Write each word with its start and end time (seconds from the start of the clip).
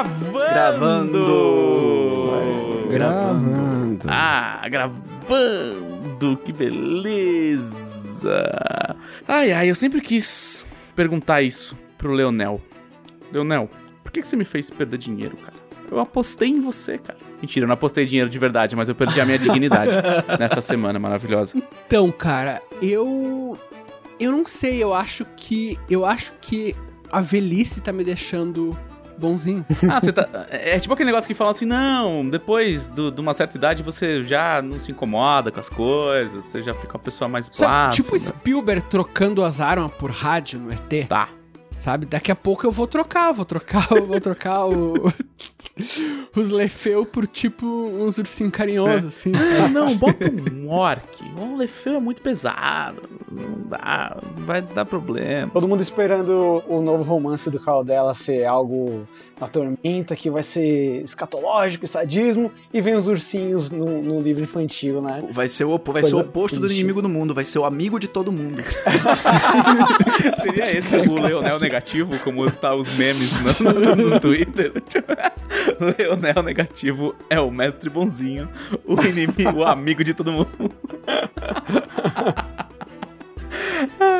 Gravando! 0.00 0.48
Gravando! 0.48 1.20
Gravando. 2.90 4.06
Ah, 4.08 4.66
gravando! 4.70 6.38
Que 6.42 6.52
beleza! 6.52 7.76
Ai, 9.28 9.52
ai, 9.52 9.68
eu 9.68 9.74
sempre 9.74 10.00
quis 10.00 10.64
perguntar 10.96 11.42
isso 11.42 11.76
pro 11.98 12.14
Leonel. 12.14 12.62
Leonel, 13.30 13.68
por 14.02 14.10
que, 14.10 14.22
que 14.22 14.28
você 14.28 14.36
me 14.36 14.44
fez 14.46 14.70
perder 14.70 14.96
dinheiro, 14.96 15.36
cara? 15.36 15.52
Eu 15.90 16.00
apostei 16.00 16.48
em 16.48 16.60
você, 16.60 16.96
cara. 16.96 17.18
Mentira, 17.42 17.64
eu 17.64 17.68
não 17.68 17.74
apostei 17.74 18.06
dinheiro 18.06 18.30
de 18.30 18.38
verdade, 18.38 18.74
mas 18.74 18.88
eu 18.88 18.94
perdi 18.94 19.20
a 19.20 19.26
minha 19.26 19.36
dignidade 19.38 19.92
nesta 20.38 20.62
semana 20.62 20.98
maravilhosa. 20.98 21.60
Então, 21.86 22.10
cara, 22.10 22.60
eu. 22.80 23.58
Eu 24.18 24.32
não 24.32 24.46
sei, 24.46 24.82
eu 24.82 24.94
acho 24.94 25.26
que. 25.36 25.78
Eu 25.90 26.06
acho 26.06 26.32
que 26.40 26.74
a 27.12 27.20
velhice 27.20 27.82
tá 27.82 27.92
me 27.92 28.02
deixando 28.04 28.76
bonzinho. 29.20 29.64
Ah, 29.88 30.00
você 30.00 30.12
tá. 30.12 30.28
É 30.50 30.78
tipo 30.78 30.92
aquele 30.94 31.08
negócio 31.10 31.28
que 31.28 31.34
falam 31.34 31.50
assim: 31.52 31.64
não, 31.66 32.28
depois 32.28 32.90
do- 32.90 33.10
de 33.12 33.20
uma 33.20 33.34
certa 33.34 33.56
idade 33.56 33.82
você 33.82 34.24
já 34.24 34.60
não 34.62 34.78
se 34.78 34.90
incomoda 34.90 35.50
com 35.52 35.60
as 35.60 35.68
coisas, 35.68 36.44
você 36.44 36.62
já 36.62 36.74
fica 36.74 36.94
uma 36.96 37.02
pessoa 37.02 37.28
mais 37.28 37.48
plácida. 37.48 38.02
tipo 38.02 38.18
Spielberg 38.18 38.82
trocando 38.88 39.42
as 39.44 39.60
armas 39.60 39.90
por 39.98 40.10
rádio 40.10 40.58
no 40.58 40.72
ET. 40.72 41.06
Tá. 41.08 41.28
Sabe? 41.80 42.04
Daqui 42.04 42.30
a 42.30 42.36
pouco 42.36 42.66
eu 42.66 42.70
vou 42.70 42.86
trocar, 42.86 43.32
vou 43.32 43.46
trocar, 43.46 43.88
vou 43.88 44.20
trocar 44.20 44.66
o. 44.66 45.10
os 46.36 46.50
Lefeu 46.50 47.06
por 47.06 47.26
tipo 47.26 47.66
uns 47.66 48.18
ursinhos 48.18 48.52
carinhosos, 48.52 49.06
assim. 49.06 49.32
Ah, 49.34 49.68
não, 49.68 49.96
bota 49.96 50.30
um 50.30 50.68
orc. 50.68 51.02
Um 51.38 51.56
Lefeu 51.56 51.94
é 51.94 52.00
muito 52.00 52.20
pesado. 52.20 53.08
Não 53.32 53.62
dá, 53.66 54.18
vai 54.36 54.60
dar 54.60 54.84
problema. 54.84 55.50
Todo 55.50 55.66
mundo 55.66 55.80
esperando 55.80 56.62
o 56.68 56.82
novo 56.82 57.02
romance 57.02 57.50
do 57.50 57.58
Carl 57.58 57.82
dela 57.82 58.12
ser 58.12 58.44
algo 58.44 59.08
na 59.40 59.48
tormenta, 59.48 60.14
que 60.14 60.30
vai 60.30 60.42
ser 60.42 61.02
escatológico, 61.02 61.86
sadismo, 61.86 62.52
e 62.72 62.80
vem 62.80 62.94
os 62.94 63.06
ursinhos 63.06 63.70
no, 63.70 64.02
no 64.02 64.20
livro 64.20 64.42
infantil, 64.44 65.00
né? 65.00 65.22
Vai 65.32 65.48
ser 65.48 65.64
o, 65.64 65.70
opo- 65.70 65.92
vai 65.92 66.02
Coisa 66.02 66.16
ser 66.16 66.22
o 66.22 66.26
oposto 66.26 66.56
do 66.56 66.62
triste. 66.66 66.80
inimigo 66.80 67.00
do 67.00 67.08
mundo, 67.08 67.34
vai 67.34 67.44
ser 67.44 67.58
o 67.58 67.64
amigo 67.64 67.98
de 67.98 68.08
todo 68.08 68.30
mundo. 68.30 68.62
Seria 70.42 70.76
esse 70.78 70.94
o 70.96 71.14
Leonel 71.20 71.58
negativo, 71.58 72.18
como 72.20 72.44
está 72.46 72.74
os 72.74 72.88
memes 72.96 73.32
no, 73.60 73.72
no- 73.96 74.10
no 74.10 74.20
Twitter? 74.20 74.72
Leonel 75.98 76.42
negativo 76.42 77.14
é 77.30 77.40
o 77.40 77.50
mestre 77.50 77.88
bonzinho, 77.88 78.48
o 78.84 79.00
inimigo, 79.02 79.60
o 79.60 79.64
amigo 79.64 80.04
de 80.04 80.12
todo 80.14 80.32
mundo. 80.32 80.50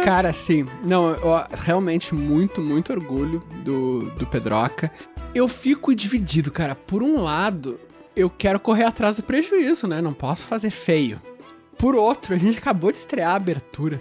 Cara, 0.05 0.31
assim, 0.31 0.67
não, 0.87 1.11
eu, 1.11 1.45
realmente 1.53 2.15
muito, 2.15 2.61
muito 2.61 2.93
orgulho 2.93 3.43
do, 3.65 4.11
do 4.11 4.27
Pedroca. 4.27 4.91
Eu 5.35 5.47
fico 5.47 5.95
dividido, 5.95 6.51
cara. 6.51 6.75
Por 6.75 7.03
um 7.03 7.21
lado, 7.21 7.79
eu 8.17 8.29
quero 8.31 8.59
correr 8.59 8.85
atrás 8.85 9.17
do 9.17 9.23
prejuízo, 9.23 9.87
né? 9.87 10.01
Não 10.01 10.13
posso 10.13 10.47
fazer 10.47 10.71
feio. 10.71 11.21
Por 11.79 11.95
outro, 11.95 12.35
a 12.35 12.39
gente 12.39 12.59
acabou 12.59 12.93
de 12.93 12.99
estrear 12.99 13.33
a 13.33 13.37
abertura. 13.37 14.01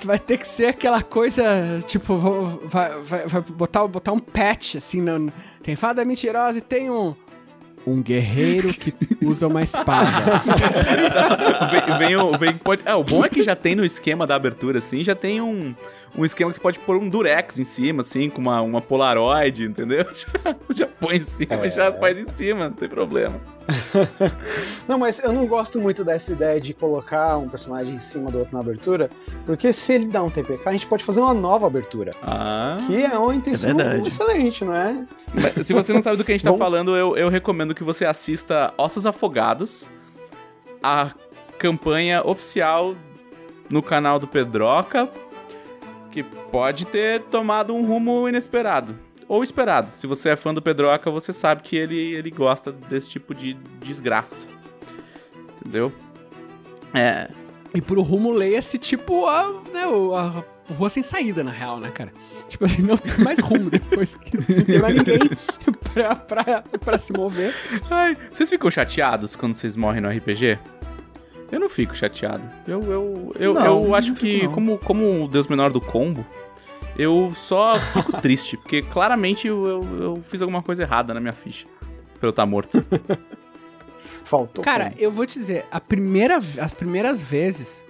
Tu 0.00 0.06
vai 0.06 0.18
ter 0.18 0.38
que 0.38 0.46
ser 0.46 0.66
aquela 0.66 1.02
coisa, 1.02 1.42
tipo, 1.86 2.16
vai, 2.64 3.00
vai, 3.00 3.26
vai 3.26 3.40
botar, 3.40 3.86
botar 3.86 4.12
um 4.12 4.18
patch, 4.18 4.76
assim, 4.76 5.00
no, 5.00 5.32
tem 5.62 5.74
fada 5.74 6.04
mentirosa 6.04 6.58
e 6.58 6.60
tem 6.60 6.90
um... 6.90 7.14
Um 7.88 8.02
guerreiro 8.02 8.72
que 8.74 8.92
usa 9.24 9.46
uma 9.46 9.62
espada. 9.62 10.42
Vem, 11.98 12.16
vem. 12.16 12.38
Vem, 12.38 12.56
pode, 12.58 12.82
é, 12.84 12.94
o 12.94 13.02
bom 13.02 13.24
é 13.24 13.28
que 13.28 13.42
já 13.42 13.56
tem 13.56 13.74
no 13.74 13.84
esquema 13.84 14.26
da 14.26 14.34
abertura, 14.34 14.78
assim, 14.78 15.02
já 15.02 15.14
tem 15.14 15.40
um, 15.40 15.74
um 16.16 16.24
esquema 16.24 16.50
que 16.50 16.56
você 16.56 16.60
pode 16.62 16.78
pôr 16.80 16.96
um 16.96 17.08
durex 17.08 17.58
em 17.58 17.64
cima, 17.64 18.00
assim, 18.02 18.28
com 18.30 18.40
uma, 18.40 18.60
uma 18.60 18.80
polaroid, 18.80 19.64
entendeu? 19.64 20.04
Já, 20.14 20.56
já 20.74 20.86
põe 20.86 21.16
em 21.16 21.22
cima 21.22 21.54
É. 21.54 21.66
e 21.66 21.70
já 21.70 21.92
faz 21.92 22.18
em 22.18 22.26
cima, 22.26 22.68
não 22.68 22.76
tem 22.76 22.88
problema. 22.88 23.40
Não, 24.88 24.98
mas 24.98 25.18
eu 25.22 25.30
não 25.32 25.46
gosto 25.46 25.78
muito 25.78 26.02
dessa 26.02 26.32
ideia 26.32 26.58
de 26.60 26.72
colocar 26.72 27.36
um 27.36 27.48
personagem 27.48 27.94
em 27.94 27.98
cima 27.98 28.30
do 28.30 28.38
outro 28.38 28.54
na 28.54 28.60
abertura, 28.60 29.10
porque 29.44 29.72
se 29.74 29.92
ele 29.92 30.06
dá 30.08 30.22
um 30.22 30.30
TPK, 30.30 30.66
a 30.68 30.72
gente 30.72 30.86
pode 30.86 31.04
fazer 31.04 31.20
uma 31.20 31.34
nova 31.34 31.66
abertura. 31.66 32.12
Ah. 32.22 32.78
Que 32.86 33.04
é 33.04 33.18
uma 33.18 33.34
intenção 33.34 33.76
verdade. 33.76 34.08
excelente, 34.08 34.64
não 34.64 34.74
é? 34.74 35.04
Mas 35.34 35.66
Se 35.66 35.74
você 35.74 35.92
não 35.92 36.00
sabe 36.00 36.16
do 36.16 36.24
que 36.24 36.32
a 36.32 36.34
gente 36.34 36.44
tá 36.44 36.50
Bom. 36.52 36.56
falando, 36.58 36.96
eu, 36.96 37.14
eu 37.16 37.28
recomendo 37.28 37.74
que 37.74 37.84
você 37.84 38.06
assista 38.06 38.72
Ossos 38.78 39.04
Afogados, 39.04 39.86
a 40.82 41.10
campanha 41.58 42.22
oficial 42.24 42.94
no 43.68 43.82
canal 43.82 44.18
do 44.18 44.26
Pedroca, 44.26 45.10
que 46.10 46.22
pode 46.22 46.86
ter 46.86 47.22
tomado 47.22 47.74
um 47.74 47.84
rumo 47.84 48.28
inesperado. 48.28 48.96
Ou 49.28 49.44
esperado. 49.44 49.90
Se 49.92 50.06
você 50.06 50.30
é 50.30 50.36
fã 50.36 50.54
do 50.54 50.62
Pedroca, 50.62 51.10
você 51.10 51.32
sabe 51.32 51.62
que 51.62 51.76
ele, 51.76 52.14
ele 52.14 52.30
gosta 52.30 52.72
desse 52.72 53.10
tipo 53.10 53.34
de 53.34 53.54
desgraça. 53.80 54.46
Entendeu? 55.60 55.92
É. 56.94 57.28
E 57.74 57.80
pro 57.82 58.00
rumo 58.00 58.32
leia-se 58.32 58.78
tipo 58.78 59.26
a, 59.26 59.60
né, 59.72 59.82
a 60.16 60.42
rua 60.72 60.88
sem 60.88 61.02
saída, 61.02 61.44
na 61.44 61.50
real, 61.50 61.78
né, 61.78 61.90
cara? 61.90 62.10
Tipo 62.48 62.64
assim, 62.64 62.82
não 62.82 62.96
tem 62.96 63.18
mais 63.18 63.40
rumo 63.40 63.68
depois 63.68 64.16
que 64.16 64.36
não 64.36 64.64
tem 64.64 64.78
mais 64.78 64.96
ninguém 64.96 65.18
pra, 65.92 66.16
pra, 66.16 66.62
pra 66.82 66.98
se 66.98 67.12
mover. 67.12 67.54
Ai, 67.90 68.16
vocês 68.32 68.48
ficam 68.48 68.70
chateados 68.70 69.36
quando 69.36 69.54
vocês 69.54 69.76
morrem 69.76 70.00
no 70.00 70.08
RPG? 70.08 70.58
Eu 71.50 71.58
não 71.60 71.68
fico 71.68 71.96
chateado. 71.96 72.42
Eu, 72.66 72.82
eu, 72.82 73.32
eu, 73.38 73.54
Não, 73.54 73.84
eu 73.84 73.94
acho 73.94 74.12
que, 74.14 74.42
não. 74.42 74.52
como, 74.52 74.78
como 74.78 75.24
o 75.24 75.28
Deus 75.28 75.46
menor 75.46 75.70
do 75.70 75.80
combo, 75.80 76.24
eu 76.96 77.32
só 77.36 77.76
fico 77.76 78.12
triste, 78.20 78.56
porque 78.56 78.82
claramente 78.82 79.46
eu, 79.46 79.66
eu, 79.66 80.02
eu 80.02 80.22
fiz 80.22 80.42
alguma 80.42 80.62
coisa 80.62 80.82
errada 80.82 81.14
na 81.14 81.20
minha 81.20 81.32
ficha. 81.32 81.66
Pra 82.18 82.26
eu 82.26 82.30
estar 82.30 82.44
morto. 82.44 82.84
Faltou. 84.24 84.62
Cara, 84.62 84.92
eu 84.98 85.10
vou 85.10 85.24
te 85.26 85.38
dizer, 85.38 85.64
a 85.70 85.80
primeira, 85.80 86.36
as 86.60 86.74
primeiras 86.74 87.22
vezes 87.22 87.84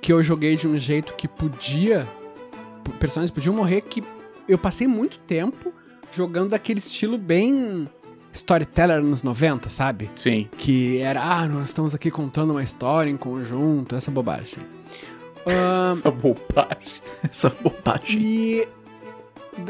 que 0.00 0.12
eu 0.12 0.22
joguei 0.22 0.56
de 0.56 0.66
um 0.66 0.78
jeito 0.78 1.14
que 1.14 1.28
podia, 1.28 2.06
personagens 2.98 3.30
podiam 3.30 3.54
morrer, 3.54 3.82
que 3.82 4.02
eu 4.48 4.56
passei 4.56 4.86
muito 4.86 5.18
tempo 5.18 5.72
jogando 6.12 6.50
daquele 6.50 6.78
estilo 6.78 7.18
bem 7.18 7.88
storyteller 8.36 9.02
nos 9.02 9.22
90, 9.22 9.68
sabe? 9.68 10.10
Sim. 10.14 10.48
Que 10.56 10.98
era, 10.98 11.22
ah, 11.22 11.46
nós 11.48 11.66
estamos 11.66 11.94
aqui 11.94 12.10
contando 12.10 12.50
uma 12.50 12.62
história 12.62 13.10
em 13.10 13.16
conjunto, 13.16 13.94
essa 13.94 14.10
bobagem. 14.10 14.62
Essa 15.46 16.10
bobagem. 16.10 17.00
Essa 17.22 17.50
bobagem. 17.50 18.20
E, 18.20 18.68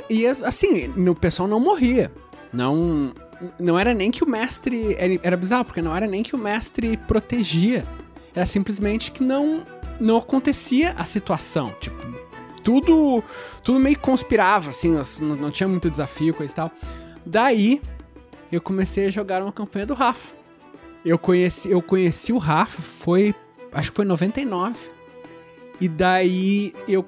e 0.09 0.27
assim, 0.27 0.89
o 1.09 1.15
pessoal 1.15 1.47
não 1.47 1.61
morria. 1.61 2.11
Não, 2.53 3.13
não 3.59 3.79
era 3.79 3.93
nem 3.93 4.11
que 4.11 4.25
o 4.25 4.29
mestre. 4.29 4.95
Era, 4.99 5.21
era 5.23 5.37
bizarro, 5.37 5.67
porque 5.67 5.83
não 5.83 5.95
era 5.95 6.07
nem 6.07 6.23
que 6.23 6.35
o 6.35 6.39
mestre 6.39 6.97
protegia. 6.97 7.85
Era 8.35 8.47
simplesmente 8.47 9.13
que 9.13 9.23
não, 9.23 9.67
não 10.01 10.17
acontecia 10.17 10.93
a 10.93 11.05
situação. 11.05 11.75
Tipo, 11.79 11.97
tudo, 12.63 13.23
tudo 13.63 13.79
meio 13.79 13.99
conspirava, 13.99 14.71
assim, 14.71 14.91
não, 15.21 15.37
não 15.37 15.51
tinha 15.51 15.69
muito 15.69 15.91
desafio, 15.91 16.35
coisa 16.35 16.53
e 16.53 16.57
tal. 16.57 16.71
Daí, 17.25 17.81
eu 18.51 18.61
comecei 18.61 19.07
a 19.07 19.11
jogar 19.11 19.43
uma 19.43 19.53
campanha 19.53 19.87
do 19.87 19.95
Rafa. 19.95 20.35
Eu 21.05 21.19
conheci, 21.19 21.71
eu 21.71 21.81
conheci 21.81 22.33
o 22.33 22.39
Rafa, 22.39 22.83
foi. 22.83 23.35
Acho 23.73 23.91
que 23.91 23.97
foi 23.97 24.05
em 24.05 24.09
99. 24.09 24.91
E 25.81 25.89
daí 25.89 26.73
eu 26.89 27.05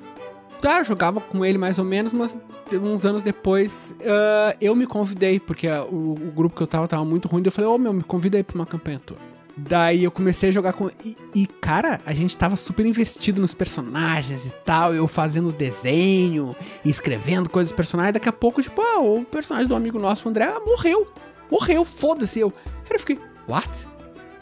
tá, 0.61 0.83
jogava 0.83 1.21
com 1.21 1.45
ele 1.45 1.59
mais 1.59 1.79
ou 1.79 1.85
menos, 1.85 2.13
mas 2.13 2.37
uns 2.73 3.05
anos 3.05 3.23
depois 3.23 3.95
ah, 4.05 4.57
eu 4.61 4.75
me 4.77 4.87
convidei, 4.87 5.41
porque 5.41 5.69
o, 5.69 6.13
o 6.13 6.33
grupo 6.35 6.57
que 6.57 6.63
eu 6.63 6.67
tava 6.67 6.87
tava 6.87 7.05
muito 7.05 7.29
ruim, 7.29 7.43
daí 7.43 7.49
eu 7.49 7.53
falei, 7.53 7.71
ô 7.71 7.79
meu, 7.79 7.93
me 7.93 8.03
convida 8.03 8.37
aí 8.37 8.43
pra 8.43 8.55
uma 8.55 8.67
campanha 8.67 9.01
tua. 9.05 9.17
Daí 9.61 10.05
eu 10.05 10.11
comecei 10.11 10.51
a 10.51 10.53
jogar 10.53 10.73
com. 10.73 10.89
E, 11.05 11.17
e, 11.35 11.47
cara, 11.47 12.01
a 12.07 12.13
gente 12.13 12.37
tava 12.37 12.57
super 12.57 12.87
investido 12.87 13.41
nos 13.41 13.55
personagens 13.55 14.47
e 14.47 14.51
tal, 14.65 14.95
eu 14.95 15.09
fazendo 15.09 15.51
desenho, 15.51 16.55
escrevendo 16.85 17.51
coisas 17.51 17.71
dos 17.71 17.77
personagens, 17.77 18.13
daqui 18.13 18.29
a 18.29 18.33
pouco, 18.33 18.63
tipo, 18.63 18.81
ah, 18.81 19.01
o 19.01 19.25
personagem 19.25 19.67
do 19.67 19.75
amigo 19.75 19.99
nosso, 19.99 20.27
o 20.27 20.31
André, 20.31 20.45
ah, 20.45 20.61
morreu. 20.61 21.09
Morreu, 21.51 21.85
foda-se. 21.85 22.39
Eu, 22.39 22.53
aí 22.67 22.91
eu 22.91 23.01
fiquei, 23.01 23.19
what? 23.49 23.89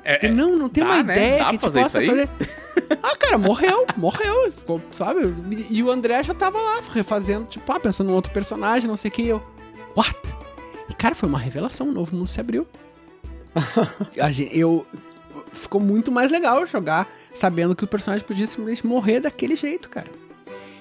É, 0.05 0.27
Ele, 0.27 0.35
não, 0.35 0.57
não 0.57 0.69
tem 0.69 0.85
dá, 0.85 0.91
uma 0.91 1.03
né? 1.03 1.15
ideia 1.15 1.39
Dá 1.39 1.51
que 1.51 1.59
pra 1.59 1.69
te 1.71 1.73
fazer 1.73 1.83
possa 1.83 2.03
fazer. 2.03 2.29
Ah, 3.03 3.17
cara, 3.17 3.39
morreu, 3.39 3.87
morreu. 3.97 4.53
Ficou, 4.53 4.83
sabe? 4.93 5.35
E, 5.51 5.79
e 5.79 5.83
o 5.83 5.91
André 5.91 6.23
já 6.23 6.35
tava 6.35 6.59
lá 6.61 6.83
refazendo, 6.93 7.47
tipo, 7.47 7.73
ah, 7.73 7.81
pensando 7.81 8.11
em 8.11 8.15
outro 8.15 8.31
personagem, 8.33 8.87
não 8.87 8.97
sei 8.99 9.09
o 9.09 9.13
que. 9.13 9.27
Eu, 9.27 9.43
what? 9.97 10.15
E, 10.91 10.95
cara, 10.95 11.15
foi 11.15 11.27
uma 11.27 11.39
revelação, 11.39 11.89
um 11.89 11.93
novo 11.93 12.15
mundo 12.15 12.29
se 12.29 12.39
abriu. 12.39 12.67
Gente, 14.33 14.57
eu. 14.57 14.87
Ficou 15.53 15.81
muito 15.81 16.11
mais 16.11 16.31
legal 16.31 16.67
jogar 16.67 17.09
sabendo 17.35 17.77
que 17.77 17.85
o 17.85 17.87
personagem 17.87 18.27
podia 18.27 18.47
simplesmente 18.47 18.87
morrer 18.87 19.21
daquele 19.21 19.55
jeito, 19.55 19.89
cara. 19.89 20.09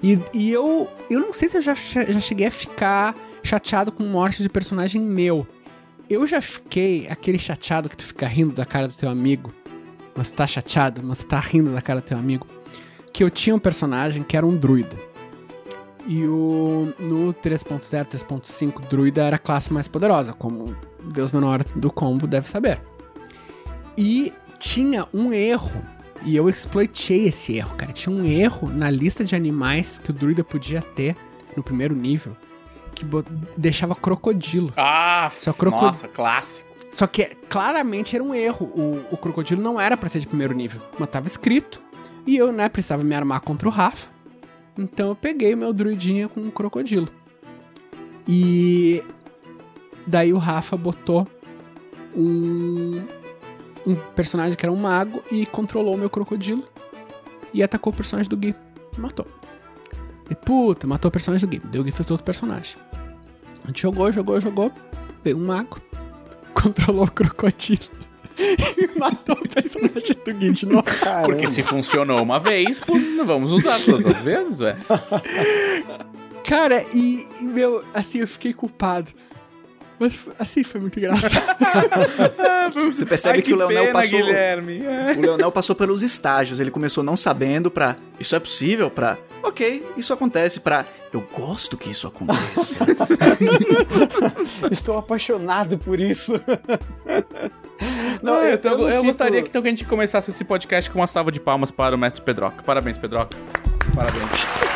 E, 0.02 0.20
e 0.34 0.52
eu. 0.52 0.90
Eu 1.10 1.20
não 1.20 1.34
sei 1.34 1.50
se 1.50 1.58
eu 1.58 1.62
já, 1.62 1.76
já 1.76 2.20
cheguei 2.20 2.48
a 2.48 2.52
ficar 2.52 3.16
chateado 3.44 3.92
com 3.92 4.04
morte 4.04 4.42
de 4.42 4.50
personagem 4.50 5.02
meu. 5.02 5.48
Eu 6.10 6.26
já 6.28 6.42
fiquei 6.42 7.08
aquele 7.10 7.40
chateado 7.40 7.90
que 7.90 7.98
tu 7.98 8.04
fica 8.04 8.28
rindo 8.28 8.54
da 8.54 8.66
cara 8.66 8.88
do 8.88 8.94
teu 8.94 9.10
amigo. 9.10 9.54
Mas 10.16 10.32
tu 10.32 10.36
tá 10.36 10.48
chateado, 10.48 11.02
mas 11.04 11.20
tu 11.20 11.28
tá 11.28 11.40
rindo 11.40 11.72
da 11.72 11.82
cara 11.82 12.00
do 12.00 12.06
teu 12.06 12.18
amigo. 12.18 12.48
Que 13.12 13.24
eu 13.24 13.30
tinha 13.30 13.56
um 13.56 13.60
personagem 13.60 14.24
que 14.24 14.38
era 14.38 14.46
um 14.46 14.56
druida. 14.56 14.96
E 16.08 16.24
o 16.26 16.94
no 17.00 17.34
3.0, 17.34 18.06
3.5, 18.06 18.88
druida 18.88 19.24
era 19.24 19.38
a 19.38 19.40
classe 19.40 19.74
mais 19.74 19.88
poderosa, 19.88 20.34
como 20.34 20.76
Deus 21.14 21.32
menor 21.32 21.64
do 21.76 21.92
combo 21.92 22.28
deve 22.28 22.48
saber. 22.48 22.82
E 23.98 24.34
tinha 24.60 25.08
um 25.14 25.32
erro, 25.32 25.72
e 26.24 26.36
eu 26.36 26.50
exploitei 26.50 27.28
esse 27.28 27.56
erro, 27.56 27.76
cara. 27.76 27.92
Tinha 27.94 28.14
um 28.16 28.26
erro 28.26 28.70
na 28.70 28.90
lista 28.90 29.24
de 29.24 29.36
animais 29.36 30.00
que 30.00 30.10
o 30.10 30.14
druida 30.14 30.44
podia 30.44 30.82
ter 30.82 31.16
no 31.56 31.64
primeiro 31.64 31.96
nível, 31.96 32.36
que 32.94 33.06
deixava 33.58 33.96
crocodilo. 33.96 34.74
Ah, 34.76 35.30
Só 35.34 35.54
crocod- 35.54 35.84
nossa, 35.88 36.08
clássico. 36.08 36.68
Só 36.92 37.08
que 37.08 37.26
claramente 37.50 38.16
era 38.16 38.24
um 38.24 38.34
erro. 38.34 38.68
O, 38.68 39.04
o 39.12 39.18
crocodilo 39.18 39.62
não 39.62 39.80
era 39.80 39.98
pra 39.98 40.08
ser 40.08 40.20
de 40.20 40.28
primeiro 40.28 40.54
nível, 40.54 40.82
mas 40.98 41.10
tava 41.10 41.28
escrito. 41.28 41.82
E 42.26 42.38
eu, 42.38 42.52
né, 42.54 42.70
precisava 42.70 43.04
me 43.04 43.14
armar 43.14 43.42
contra 43.42 43.68
o 43.68 43.72
Rafa. 43.72 44.08
Então 44.78 45.10
eu 45.10 45.16
peguei 45.16 45.54
o 45.54 45.58
meu 45.58 45.74
druidinha 45.74 46.28
com 46.30 46.40
um 46.40 46.50
crocodilo. 46.50 47.08
E 48.28 49.04
daí 50.06 50.34
o 50.34 50.38
Rafa 50.38 50.78
botou 50.78 51.28
um, 52.16 53.06
um 53.86 53.96
personagem 54.16 54.56
que 54.56 54.66
era 54.66 54.72
um 54.72 54.78
mago 54.78 55.24
e 55.32 55.46
controlou 55.46 55.96
o 55.96 55.98
meu 55.98 56.10
crocodilo. 56.10 56.64
E 57.54 57.64
atacou 57.64 57.94
o 57.94 57.96
personagem 57.96 58.30
do 58.30 58.36
Gui. 58.36 58.54
Matou. 58.98 59.28
E 60.30 60.36
puta, 60.36 60.86
matou 60.86 61.10
o 61.10 61.12
personagem 61.12 61.48
do 61.48 61.52
Gui. 61.52 61.62
Daí 61.72 61.80
o 61.80 61.84
Gui 61.84 61.92
fez 61.92 62.10
outro 62.12 62.26
personagem. 62.26 62.78
A 63.64 63.68
gente 63.68 63.82
jogou, 63.82 64.12
jogou, 64.12 64.40
jogou. 64.42 64.72
Veio 65.24 65.38
um 65.38 65.46
mago 65.46 65.80
controlou 66.54 67.06
o 67.06 67.12
crocodilo 67.12 67.84
e 68.38 69.00
matou 69.00 69.36
o 69.36 69.48
personagem 69.48 70.16
do 70.26 70.34
Gui 70.34 70.52
de 70.52 70.66
novo. 70.66 70.84
Caramba. 70.84 71.24
Porque 71.24 71.48
se 71.48 71.64
funcionou 71.64 72.22
uma 72.22 72.40
vez, 72.40 72.80
pô, 72.80 72.94
vamos 73.26 73.52
usar 73.52 73.80
todas 73.80 74.06
as 74.06 74.22
vezes, 74.22 74.60
velho. 74.60 74.78
Cara, 76.44 76.86
e, 76.94 77.26
e, 77.42 77.44
meu, 77.46 77.84
assim, 77.94 78.20
eu 78.20 78.28
fiquei 78.28 78.54
culpado. 78.54 79.12
Mas, 80.00 80.20
assim, 80.38 80.64
foi 80.64 80.82
muito 80.82 81.00
engraçado. 81.00 81.56
Você 82.86 83.06
percebe 83.06 83.38
Ai, 83.38 83.42
que, 83.42 83.54
o 83.54 83.56
Leonel 83.56 83.86
pena, 83.86 83.94
passou. 84.02 84.20
Guilherme. 84.20 84.84
É. 84.86 85.14
O 85.18 85.22
Leonel 85.22 85.52
passou 85.52 85.76
pelos 85.76 86.04
estágios. 86.04 86.60
Ele 86.60 86.72
começou 86.72 87.04
não 87.04 87.16
sabendo 87.16 87.72
pra. 87.72 87.96
Isso 88.20 88.36
é 88.36 88.40
possível? 88.40 88.90
Pra. 88.90 89.18
Ok, 89.42 89.86
isso 89.96 90.12
acontece. 90.14 90.60
Pra. 90.60 90.86
Eu 91.14 91.22
gosto 91.34 91.78
que 91.78 91.90
isso 91.92 92.08
aconteça. 92.08 92.80
Estou 94.70 94.98
apaixonado 94.98 95.78
por 95.78 96.00
isso. 96.00 96.34
Não, 98.24 98.36
eu, 98.42 98.56
eu, 98.58 98.78
não 98.78 98.90
fico- 98.90 99.04
gostaria 99.04 99.42
que, 99.44 99.50
então, 99.50 99.62
que 99.62 99.68
a 99.68 99.72
gente 99.72 99.84
começasse 99.84 100.30
esse 100.32 100.44
podcast 100.46 100.90
com 100.90 101.00
uma 101.00 101.06
salva 101.08 101.30
de 101.32 101.40
palmas 101.42 101.70
para 101.70 101.94
o 101.94 101.98
mestre 101.98 102.22
Pedroca. 102.22 102.64
Parabéns, 102.64 102.98
Pedroca. 102.98 103.38
Parabéns. 103.94 104.75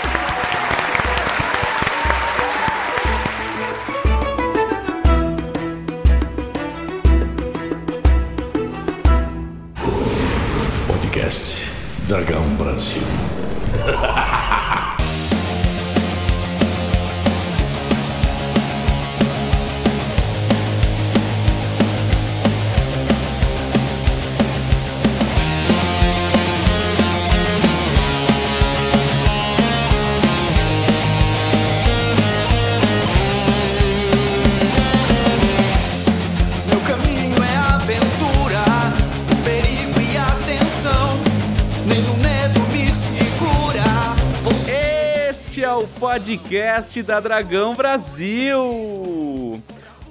Podcast 46.13 47.03
da 47.03 47.19
Dragão 47.19 47.75
Brasil. 47.75 49.61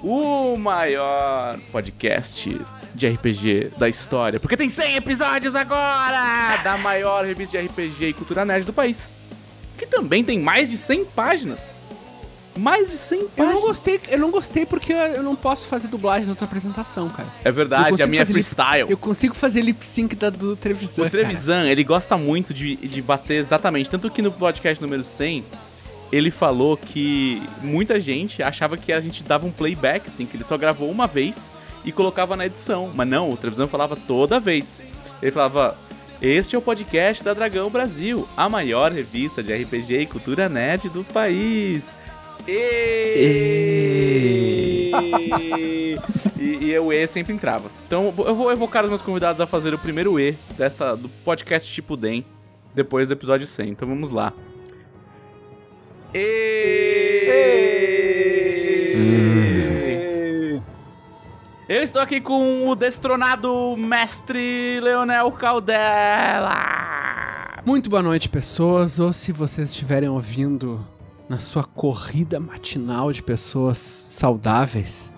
O 0.01 0.57
maior 0.57 1.59
podcast 1.73 2.61
de 2.95 3.09
RPG 3.09 3.73
da 3.77 3.89
história. 3.89 4.39
Porque 4.39 4.57
tem 4.57 4.69
100 4.69 4.95
episódios 4.95 5.57
agora! 5.57 6.57
Da 6.63 6.79
maior 6.79 7.25
revista 7.25 7.59
de 7.61 7.67
RPG 7.67 8.07
e 8.11 8.13
cultura 8.13 8.45
nerd 8.45 8.65
do 8.65 8.73
país. 8.73 9.09
Que 9.77 9.87
também 9.87 10.23
tem 10.23 10.39
mais 10.39 10.71
de 10.71 10.77
100 10.77 11.05
páginas. 11.07 11.75
Mais 12.57 12.89
de 12.89 12.97
100 12.97 13.19
Eu 13.21 13.29
páginas. 13.31 13.55
não 13.57 13.61
gostei, 13.63 14.01
eu 14.09 14.19
não 14.21 14.31
gostei 14.31 14.67
porque 14.67 14.93
eu, 14.93 14.97
eu 14.99 15.23
não 15.25 15.35
posso 15.35 15.67
fazer 15.67 15.89
dublagem 15.89 16.29
da 16.29 16.37
tua 16.37 16.45
apresentação, 16.47 17.09
cara. 17.09 17.29
É 17.45 17.49
Eu 17.49 17.53
verdade, 17.53 18.01
a 18.01 18.07
minha 18.07 18.23
é 18.23 18.25
fazer 18.25 18.39
lip- 18.39 18.45
freestyle. 18.49 18.89
Eu 18.89 18.97
consigo 18.97 19.35
fazer 19.35 19.63
lip 19.63 19.85
sync 19.85 20.15
da 20.15 20.31
do 20.31 20.55
Trevisan. 20.55 21.07
O 21.07 21.11
Trevisan, 21.11 21.67
ele 21.69 21.83
gosta 21.83 22.17
muito 22.17 22.55
de, 22.55 22.77
de 22.77 23.03
bater 23.03 23.35
exatamente. 23.41 23.91
Tanto 23.91 24.09
que 24.09 24.23
no 24.23 24.31
podcast 24.31 24.81
número 24.81 25.03
100, 25.03 25.45
ele 26.11 26.31
falou 26.31 26.77
que 26.77 27.43
muita 27.63 28.01
gente 28.01 28.43
achava 28.43 28.77
que 28.77 28.93
a 28.93 29.01
gente 29.01 29.23
dava 29.23 29.47
um 29.47 29.51
playback, 29.51 30.09
assim, 30.09 30.25
que 30.25 30.37
ele 30.37 30.45
só 30.45 30.57
gravou 30.57 30.91
uma 30.91 31.07
vez 31.07 31.51
e 31.85 31.93
colocava 31.93 32.37
na 32.37 32.47
edição. 32.47 32.91
Mas 32.95 33.09
não, 33.09 33.29
o 33.29 33.37
Trevisan 33.37 33.67
falava 33.67 33.95
toda 33.97 34.41
vez. 34.41 34.81
Ele 35.21 35.31
falava: 35.31 35.77
Este 36.21 36.57
é 36.57 36.59
o 36.59 36.63
podcast 36.63 37.23
da 37.23 37.35
Dragão 37.35 37.69
Brasil, 37.71 38.27
a 38.37 38.49
maior 38.49 38.91
revista 38.91 39.43
de 39.43 39.55
RPG 39.55 40.01
e 40.01 40.07
cultura 40.07 40.49
nerd 40.49 40.89
do 40.89 41.05
país. 41.05 41.97
E... 42.47 42.55
e, 46.39 46.59
e 46.65 46.79
o 46.79 46.91
E 46.91 47.07
sempre 47.07 47.35
entrava. 47.35 47.71
Então 47.85 48.15
eu 48.17 48.35
vou 48.35 48.51
evocar 48.51 48.83
os 48.85 48.91
meus 48.91 49.03
convidados 49.03 49.41
a 49.41 49.47
fazer 49.47 49.75
o 49.75 49.79
primeiro 49.79 50.19
E 50.19 50.35
desta, 50.57 50.97
do 50.97 51.11
podcast 51.11 51.71
Tipo 51.71 51.95
DEM, 51.95 52.25
depois 52.75 53.09
do 53.09 53.13
episódio 53.13 53.47
100. 53.47 53.69
Então 53.69 53.87
vamos 53.87 54.11
lá. 54.11 54.33
E... 56.15 57.59
Eu 61.69 61.83
estou 61.83 62.01
aqui 62.01 62.19
com 62.19 62.67
o 62.67 62.75
destronado 62.75 63.77
mestre 63.77 64.81
Leonel 64.81 65.31
Caldela. 65.33 66.57
Muito 67.67 67.91
boa 67.91 68.03
noite, 68.03 68.31
pessoas. 68.31 68.99
Ou 68.99 69.13
se 69.13 69.33
vocês 69.33 69.69
estiverem 69.71 70.09
ouvindo 70.09 70.83
na 71.29 71.39
sua 71.39 71.63
corrida 71.63 72.41
matinal 72.41 73.13
de 73.13 73.23
pessoas 73.23 73.77
saudáveis, 73.77 75.13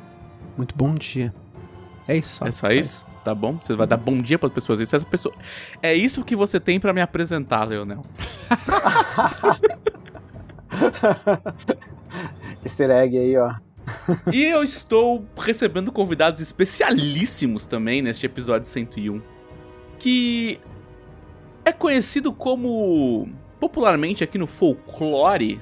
muito 0.56 0.74
bom 0.74 0.96
dia. 0.96 1.32
É 2.08 2.16
isso. 2.16 2.44
É 2.44 2.50
só 2.50 2.66
isso? 2.68 3.06
Tá 3.24 3.32
bom? 3.32 3.58
Você 3.60 3.76
vai 3.76 3.86
dar 3.86 3.96
bom 3.96 4.20
dia 4.20 4.36
para 4.38 4.48
as 4.48 4.54
pessoas. 4.54 4.80
Isso, 4.80 4.96
essa 4.96 5.06
pessoa... 5.06 5.32
É 5.80 5.94
isso 5.94 6.24
que 6.24 6.34
você 6.34 6.58
tem 6.58 6.80
pra 6.80 6.92
me 6.92 7.00
apresentar, 7.00 7.62
Leonel. 7.62 8.04
Easter 12.64 12.90
egg 12.90 13.18
aí, 13.18 13.36
ó. 13.36 13.54
E 14.32 14.44
eu 14.44 14.62
estou 14.62 15.24
recebendo 15.36 15.90
convidados 15.90 16.40
especialíssimos 16.40 17.66
também 17.66 18.02
neste 18.02 18.26
episódio 18.26 18.66
101. 18.66 19.20
Que 19.98 20.60
é 21.64 21.72
conhecido 21.72 22.32
como, 22.32 23.28
popularmente 23.58 24.24
aqui 24.24 24.38
no 24.38 24.46
folclore 24.46 25.60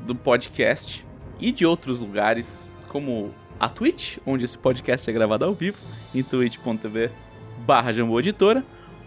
do 0.00 0.14
podcast 0.14 1.06
e 1.40 1.52
de 1.52 1.66
outros 1.66 2.00
lugares, 2.00 2.68
como 2.88 3.32
a 3.58 3.68
Twitch, 3.68 4.18
onde 4.24 4.44
esse 4.44 4.56
podcast 4.56 5.08
é 5.08 5.12
gravado 5.12 5.44
ao 5.44 5.54
vivo, 5.54 5.78
em 6.14 6.22
twitch.tv 6.22 7.10
barra 7.66 7.92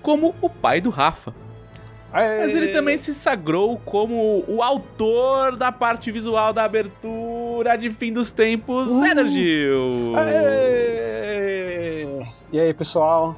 como 0.01 0.35
o 0.41 0.49
pai 0.49 0.81
do 0.81 0.89
Rafa. 0.89 1.33
Mas 2.13 2.53
ele 2.53 2.67
também 2.69 2.97
se 2.97 3.13
sagrou 3.13 3.79
como 3.85 4.43
o 4.47 4.61
autor 4.61 5.55
da 5.55 5.71
parte 5.71 6.11
visual 6.11 6.51
da 6.51 6.63
abertura 6.63 7.77
de 7.77 7.89
Fim 7.89 8.11
dos 8.11 8.31
Tempos, 8.31 8.89
Uh! 8.89 9.05
Energil. 9.05 10.13
E 12.51 12.59
aí, 12.59 12.73
pessoal? 12.73 13.35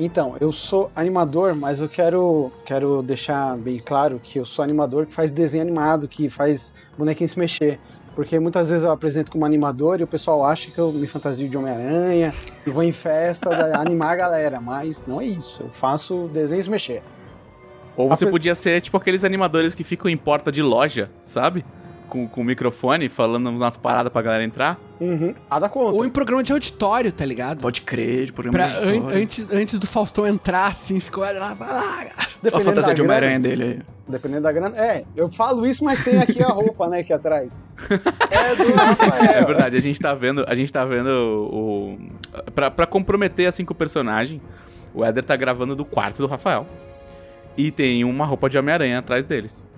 Então, 0.00 0.36
eu 0.40 0.50
sou 0.50 0.90
animador, 0.96 1.54
mas 1.54 1.80
eu 1.80 1.88
quero, 1.88 2.50
quero 2.64 3.02
deixar 3.02 3.56
bem 3.56 3.78
claro 3.78 4.18
que 4.20 4.38
eu 4.38 4.44
sou 4.44 4.62
animador 4.62 5.06
que 5.06 5.14
faz 5.14 5.30
desenho 5.30 5.62
animado, 5.62 6.08
que 6.08 6.28
faz 6.28 6.74
bonequinho 6.98 7.28
se 7.28 7.38
mexer. 7.38 7.78
Porque 8.14 8.38
muitas 8.38 8.70
vezes 8.70 8.84
eu 8.84 8.90
apresento 8.90 9.30
como 9.30 9.44
animador 9.44 10.00
e 10.00 10.04
o 10.04 10.06
pessoal 10.06 10.44
acha 10.44 10.70
que 10.70 10.78
eu 10.78 10.92
me 10.92 11.06
fantasio 11.06 11.48
de 11.48 11.56
Homem-Aranha 11.58 12.32
e 12.66 12.70
vou 12.70 12.82
em 12.82 12.92
festa 12.92 13.50
animar 13.78 14.12
a 14.12 14.16
galera, 14.16 14.60
mas 14.60 15.04
não 15.06 15.20
é 15.20 15.26
isso. 15.26 15.62
Eu 15.62 15.68
faço 15.68 16.28
desenho 16.32 16.62
se 16.62 16.70
mexer. 16.70 17.02
Ou 17.96 18.08
você 18.08 18.26
podia 18.26 18.54
ser 18.54 18.80
tipo 18.80 18.96
aqueles 18.96 19.24
animadores 19.24 19.74
que 19.74 19.84
ficam 19.84 20.10
em 20.10 20.16
porta 20.16 20.50
de 20.50 20.62
loja, 20.62 21.10
sabe? 21.24 21.64
Com, 22.08 22.28
com 22.28 22.42
o 22.42 22.44
microfone, 22.44 23.08
falando 23.08 23.48
umas 23.48 23.76
paradas 23.76 24.12
pra 24.12 24.22
galera 24.22 24.44
entrar. 24.44 24.78
Uhum. 25.00 25.34
Nada 25.50 25.68
contra. 25.68 25.96
Ou 25.96 26.04
em 26.06 26.10
programa 26.10 26.42
de 26.42 26.52
auditório, 26.52 27.10
tá 27.10 27.24
ligado? 27.24 27.60
Pode 27.60 27.80
crer, 27.80 28.26
de 28.26 28.32
programa 28.32 28.56
Pra, 28.58 28.68
de 28.68 28.86
an- 28.88 28.94
história. 28.96 29.18
antes, 29.22 29.50
antes 29.52 29.78
do 29.80 29.86
Faustão 29.86 30.26
entrar, 30.26 30.66
assim, 30.66 31.00
ficou 31.00 31.24
"Ah, 31.24 31.32
lá, 31.32 31.54
vai 31.54 31.68
lá. 31.68 31.82
Olha 32.44 32.56
a 32.56 32.60
fantasia 32.60 32.94
de 32.94 33.02
Homem-Aranha 33.02 33.40
dele 33.40 33.64
aí. 33.64 33.78
Dependendo 34.06 34.42
da 34.42 34.52
grana. 34.52 34.76
É, 34.76 35.02
eu 35.16 35.30
falo 35.30 35.66
isso, 35.66 35.82
mas 35.82 36.04
tem 36.04 36.20
aqui 36.20 36.42
a 36.42 36.48
roupa, 36.48 36.86
né, 36.88 36.98
aqui 37.00 37.12
atrás. 37.12 37.60
É 38.30 38.54
do 38.56 38.72
Rafael. 38.74 39.30
É 39.30 39.44
verdade, 39.44 39.76
a 39.76 39.80
gente 39.80 39.98
tá 39.98 40.12
vendo, 40.14 40.44
a 40.46 40.54
gente 40.54 40.72
tá 40.72 40.84
vendo 40.84 41.08
o. 41.08 41.98
Pra, 42.54 42.70
pra 42.70 42.86
comprometer 42.86 43.46
assim 43.48 43.64
com 43.64 43.72
o 43.72 43.76
personagem, 43.76 44.40
o 44.92 45.02
Éder 45.04 45.24
tá 45.24 45.34
gravando 45.34 45.74
do 45.74 45.84
quarto 45.84 46.18
do 46.18 46.26
Rafael. 46.26 46.66
E 47.56 47.70
tem 47.70 48.04
uma 48.04 48.24
roupa 48.24 48.48
de 48.50 48.58
Homem-Aranha 48.58 48.98
atrás 48.98 49.24
deles. 49.24 49.68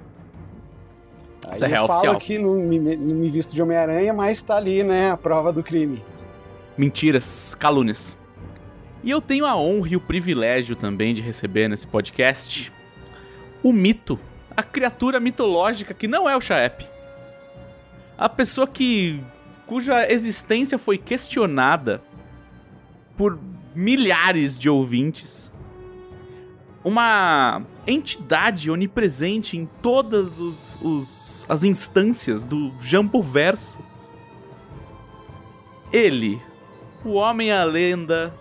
Aí 1.46 1.52
Isso 1.54 1.64
é 1.64 1.68
eu 1.68 1.70
real 1.70 1.86
falo 1.86 1.98
oficial. 1.98 2.18
que 2.18 2.38
não 2.38 2.54
me, 2.54 2.78
não 2.78 3.16
me 3.16 3.28
visto 3.28 3.54
de 3.54 3.62
Homem-Aranha, 3.62 4.12
mas 4.12 4.42
tá 4.42 4.56
ali, 4.56 4.82
né, 4.82 5.10
a 5.10 5.16
prova 5.16 5.52
do 5.52 5.62
crime. 5.62 6.02
Mentiras, 6.76 7.54
calúnias. 7.58 8.16
E 9.04 9.10
eu 9.10 9.20
tenho 9.20 9.46
a 9.46 9.56
honra 9.56 9.88
e 9.90 9.96
o 9.96 10.00
privilégio 10.00 10.74
também 10.74 11.14
de 11.14 11.20
receber 11.20 11.68
nesse 11.68 11.86
podcast 11.86 12.72
o 13.62 13.72
mito, 13.72 14.18
a 14.56 14.62
criatura 14.62 15.20
mitológica 15.20 15.94
que 15.94 16.08
não 16.08 16.28
é 16.28 16.36
o 16.36 16.40
Chaep. 16.40 16.86
A 18.18 18.28
pessoa 18.28 18.66
que 18.66 19.20
cuja 19.66 20.10
existência 20.10 20.78
foi 20.78 20.98
questionada 20.98 22.02
por 23.16 23.38
milhares 23.74 24.58
de 24.58 24.68
ouvintes. 24.70 25.52
Uma 26.86 27.62
entidade 27.84 28.70
onipresente 28.70 29.56
em 29.56 29.66
todas 29.82 30.38
os, 30.38 30.78
os- 30.80 31.44
as 31.48 31.64
instâncias 31.64 32.44
do 32.44 32.72
Jambo 32.80 33.20
Verso. 33.20 33.80
Ele, 35.92 36.40
o 37.04 37.14
homem 37.14 37.50
a 37.50 37.64
lenda, 37.64 38.32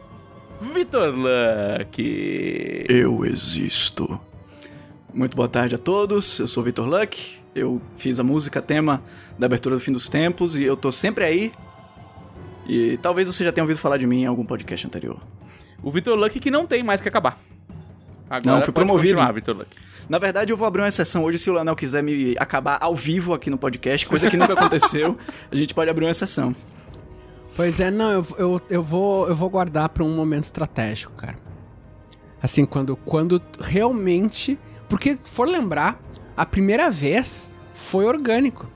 Vitor 0.61 1.11
Luck. 1.15 2.85
Eu 2.87 3.25
existo. 3.25 4.19
Muito 5.11 5.35
boa 5.35 5.47
tarde 5.47 5.73
a 5.73 5.79
todos, 5.79 6.37
eu 6.37 6.47
sou 6.47 6.61
o 6.61 6.65
Vitor 6.67 6.85
Luck, 6.87 7.39
eu 7.55 7.81
fiz 7.97 8.19
a 8.19 8.23
música 8.23 8.61
tema 8.61 9.01
da 9.39 9.47
abertura 9.47 9.73
do 9.75 9.81
Fim 9.81 9.91
dos 9.91 10.07
Tempos 10.07 10.55
e 10.55 10.61
eu 10.63 10.77
tô 10.77 10.91
sempre 10.91 11.23
aí. 11.23 11.51
E 12.67 12.97
talvez 13.01 13.27
você 13.27 13.43
já 13.43 13.51
tenha 13.51 13.63
ouvido 13.63 13.79
falar 13.79 13.97
de 13.97 14.05
mim 14.05 14.21
em 14.21 14.25
algum 14.27 14.45
podcast 14.45 14.85
anterior. 14.85 15.19
O 15.81 15.89
Vitor 15.89 16.15
Luck 16.15 16.39
que 16.39 16.51
não 16.51 16.67
tem 16.67 16.83
mais 16.83 17.01
que 17.01 17.07
acabar. 17.09 17.39
Agora 18.29 18.57
Não, 18.57 18.61
fui 18.63 18.73
promovido. 18.73 19.21
Vitor 19.33 19.57
Luck. 19.57 19.69
Na 20.07 20.19
verdade, 20.19 20.51
eu 20.51 20.57
vou 20.57 20.67
abrir 20.67 20.81
uma 20.81 20.87
exceção 20.87 21.23
hoje 21.23 21.39
se 21.39 21.49
o 21.49 21.53
Lanel 21.53 21.75
quiser 21.75 22.03
me 22.03 22.35
acabar 22.37 22.77
ao 22.79 22.95
vivo 22.95 23.33
aqui 23.33 23.49
no 23.49 23.57
podcast, 23.57 24.05
coisa 24.05 24.29
que 24.29 24.37
nunca 24.37 24.53
aconteceu. 24.53 25.17
A 25.51 25.55
gente 25.55 25.73
pode 25.73 25.89
abrir 25.89 26.05
uma 26.05 26.11
exceção. 26.11 26.55
Pois 27.55 27.79
é, 27.79 27.89
não, 27.89 28.11
eu, 28.11 28.25
eu, 28.37 28.61
eu, 28.69 28.83
vou, 28.83 29.29
eu 29.29 29.35
vou 29.35 29.49
guardar 29.49 29.89
pra 29.89 30.03
um 30.03 30.13
momento 30.13 30.43
estratégico, 30.43 31.13
cara. 31.13 31.37
Assim, 32.41 32.65
quando, 32.65 32.95
quando 32.95 33.41
realmente. 33.59 34.59
Porque, 34.89 35.15
se 35.15 35.29
for 35.31 35.47
lembrar, 35.47 35.99
a 36.35 36.45
primeira 36.45 36.91
vez 36.91 37.51
foi 37.73 38.05
orgânico. 38.05 38.69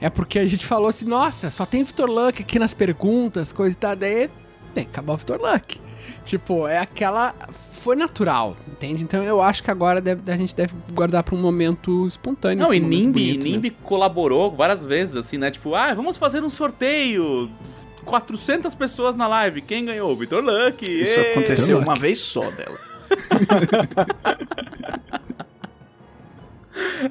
É 0.00 0.08
porque 0.08 0.38
a 0.38 0.46
gente 0.46 0.64
falou 0.64 0.88
assim, 0.88 1.06
nossa, 1.06 1.50
só 1.50 1.66
tem 1.66 1.84
Vitor 1.84 2.08
Luck 2.08 2.42
aqui 2.42 2.58
nas 2.58 2.72
perguntas, 2.72 3.52
coisa 3.52 3.76
e 3.76 3.78
tal. 3.78 3.94
Daí, 3.94 4.30
tem 4.74 4.84
que 4.84 4.90
acabar 4.90 5.12
o 5.12 5.16
Vitor 5.16 5.40
Luck. 5.40 5.80
Tipo, 6.24 6.66
é 6.68 6.78
aquela. 6.78 7.34
Foi 7.50 7.94
natural, 7.96 8.56
entende? 8.66 9.02
Então 9.04 9.22
eu 9.22 9.40
acho 9.40 9.62
que 9.62 9.70
agora 9.70 10.00
deve- 10.00 10.30
a 10.30 10.36
gente 10.36 10.54
deve 10.54 10.74
guardar 10.92 11.22
pra 11.22 11.34
um 11.34 11.40
momento 11.40 12.06
espontâneo. 12.06 12.58
Não, 12.64 12.70
assim, 12.70 12.76
e 12.76 12.80
Nimbi, 12.80 13.36
Nimbi 13.38 13.70
colaborou 13.70 14.50
várias 14.54 14.84
vezes, 14.84 15.16
assim, 15.16 15.38
né? 15.38 15.50
Tipo, 15.50 15.74
ah, 15.74 15.94
vamos 15.94 16.16
fazer 16.18 16.42
um 16.42 16.50
sorteio. 16.50 17.50
400 18.04 18.74
pessoas 18.74 19.14
na 19.16 19.26
live. 19.28 19.60
Quem 19.62 19.84
ganhou? 19.84 20.14
Vitor 20.16 20.42
Luck. 20.42 20.82
Isso 20.84 21.18
ê! 21.20 21.32
aconteceu 21.32 21.76
Luck. 21.78 21.88
uma 21.88 21.94
vez 21.96 22.18
só 22.18 22.50
dela. 22.50 22.78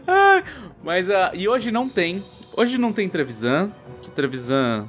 Ai, 0.08 0.44
Mas, 0.84 1.10
ah, 1.10 1.32
e 1.34 1.48
hoje 1.48 1.72
não 1.72 1.88
tem. 1.90 2.24
Hoje 2.56 2.78
não 2.78 2.92
tem 2.94 3.08
Trevisan. 3.10 3.72
Trevisan 4.16 4.88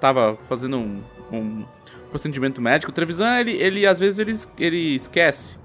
tava 0.00 0.38
fazendo 0.48 0.78
um, 0.78 1.02
um 1.30 1.64
procedimento 2.10 2.60
médico. 2.60 2.90
O 2.90 2.94
Trevisan, 2.94 3.40
ele, 3.40 3.52
ele 3.52 3.86
às 3.86 3.98
vezes 3.98 4.18
ele, 4.18 4.38
ele 4.58 4.94
esquece 4.94 5.58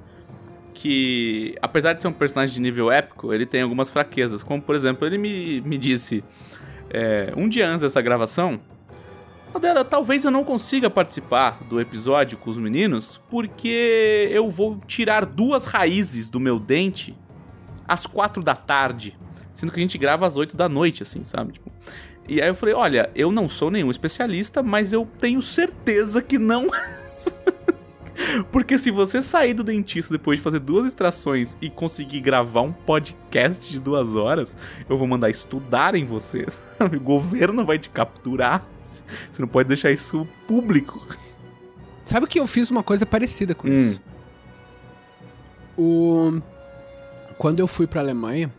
que, 0.74 1.56
apesar 1.62 1.94
de 1.94 2.02
ser 2.02 2.08
um 2.08 2.14
personagem 2.14 2.54
de 2.54 2.62
nível 2.62 2.92
épico, 2.92 3.34
ele 3.34 3.46
tem 3.46 3.62
algumas 3.62 3.90
fraquezas. 3.90 4.44
Como, 4.44 4.62
por 4.62 4.76
exemplo, 4.76 5.08
ele 5.08 5.18
me, 5.18 5.62
me 5.62 5.78
disse 5.78 6.24
é, 6.90 7.34
um 7.36 7.50
dia 7.50 7.68
antes 7.68 7.82
dessa 7.82 8.02
gravação. 8.02 8.60
Adela, 9.54 9.86
talvez 9.86 10.26
eu 10.26 10.32
não 10.32 10.44
consiga 10.44 10.90
participar 10.90 11.64
do 11.64 11.80
episódio 11.80 12.38
com 12.38 12.50
os 12.50 12.58
meninos, 12.58 13.22
porque 13.30 14.28
eu 14.30 14.50
vou 14.50 14.82
tirar 14.86 15.26
duas 15.26 15.66
raízes 15.66 16.28
do 16.30 16.42
meu 16.42 16.60
dente 16.60 17.18
às 17.88 18.06
quatro 18.06 18.44
da 18.44 18.54
tarde, 18.54 19.18
sendo 19.54 19.72
que 19.72 19.80
a 19.80 19.82
gente 19.82 19.98
grava 19.98 20.28
às 20.28 20.36
oito 20.36 20.58
da 20.58 20.68
noite, 20.68 21.04
assim, 21.04 21.24
sabe? 21.24 21.54
Tipo, 21.54 21.72
e 22.28 22.42
aí 22.42 22.48
eu 22.48 22.56
falei, 22.56 22.74
olha, 22.76 23.10
eu 23.16 23.32
não 23.32 23.48
sou 23.48 23.70
nenhum 23.72 23.92
especialista, 23.92 24.62
mas 24.64 24.92
eu 24.94 25.08
tenho 25.20 25.42
certeza 25.42 26.22
que 26.22 26.38
não. 26.38 26.68
Porque 28.50 28.78
se 28.78 28.90
você 28.92 29.22
sair 29.22 29.54
do 29.54 29.64
dentista 29.64 30.14
depois 30.14 30.40
de 30.40 30.44
fazer 30.44 30.60
duas 30.60 30.86
extrações 30.86 31.58
e 31.62 31.70
conseguir 31.70 32.22
gravar 32.22 32.62
um 32.62 32.72
podcast 32.72 33.70
de 33.70 33.78
duas 33.80 34.16
horas, 34.16 34.56
eu 34.90 34.98
vou 34.98 35.06
mandar 35.08 35.30
estudar 35.30 35.96
em 35.96 36.06
você. 36.06 36.46
O 36.80 37.00
governo 37.00 37.66
vai 37.66 37.78
te 37.80 37.90
capturar. 37.90 38.66
Você 38.82 39.04
não 39.40 39.48
pode 39.48 39.68
deixar 39.68 39.92
isso 39.92 40.28
público. 40.48 41.06
Sabe 42.06 42.28
que 42.28 42.40
eu 42.40 42.46
fiz 42.48 42.70
uma 42.72 42.84
coisa 42.84 43.06
parecida 43.06 43.54
com 43.56 43.68
Hum. 43.68 43.76
isso? 43.78 44.02
O... 45.78 46.42
Quando 47.38 47.60
eu 47.60 47.68
fui 47.68 47.86
pra 47.88 48.02
Alemanha, 48.02 48.52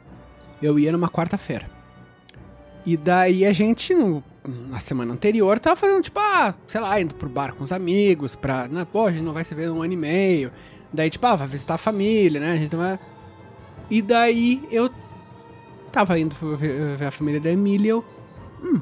eu 0.63 0.79
ia 0.79 0.93
numa 0.93 1.09
quarta-feira. 1.09 1.67
E 2.87 2.97
daí 2.97 3.45
a 3.45 3.53
gente, 3.53 3.93
no- 3.95 4.23
na 4.47 4.79
semana 4.79 5.13
anterior, 5.13 5.59
tava 5.59 5.75
fazendo, 5.75 6.03
tipo, 6.03 6.21
ah, 6.21 6.55
sei 6.69 6.81
lá, 6.81 7.01
indo 7.01 7.15
pro 7.17 7.29
bar 7.29 7.53
com 7.53 7.65
os 7.65 7.73
amigos, 7.73 8.37
pra. 8.37 8.69
Né, 8.69 8.85
pô, 8.91 9.07
a 9.07 9.13
gente 9.13 9.25
não 9.25 9.33
vai 9.33 9.43
se 9.43 9.55
ver 9.55 9.69
um 9.71 9.83
ano 9.83 9.93
e 9.93 9.97
meio. 9.97 10.53
Daí, 10.93 11.11
tipo, 11.11 11.27
ah, 11.27 11.35
vai 11.35 11.49
visitar 11.49 11.75
a 11.75 11.79
família, 11.79 12.41
né? 12.41 12.53
A 12.53 12.57
gente 12.57 12.77
vai. 12.77 12.99
E 13.91 14.01
daí 14.01 14.63
eu 14.71 14.89
tava 15.91 16.17
indo 16.19 16.35
ver, 16.57 16.97
ver 16.97 17.07
a 17.07 17.11
família 17.11 17.41
da 17.41 17.51
Emília 17.51 17.91
eu. 17.91 18.05
Hum, 18.63 18.81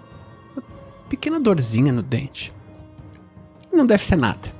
pequena 1.08 1.40
dorzinha 1.40 1.92
no 1.92 2.02
dente. 2.02 2.52
Não 3.72 3.86
deve 3.86 4.04
ser 4.04 4.16
nada. 4.16 4.52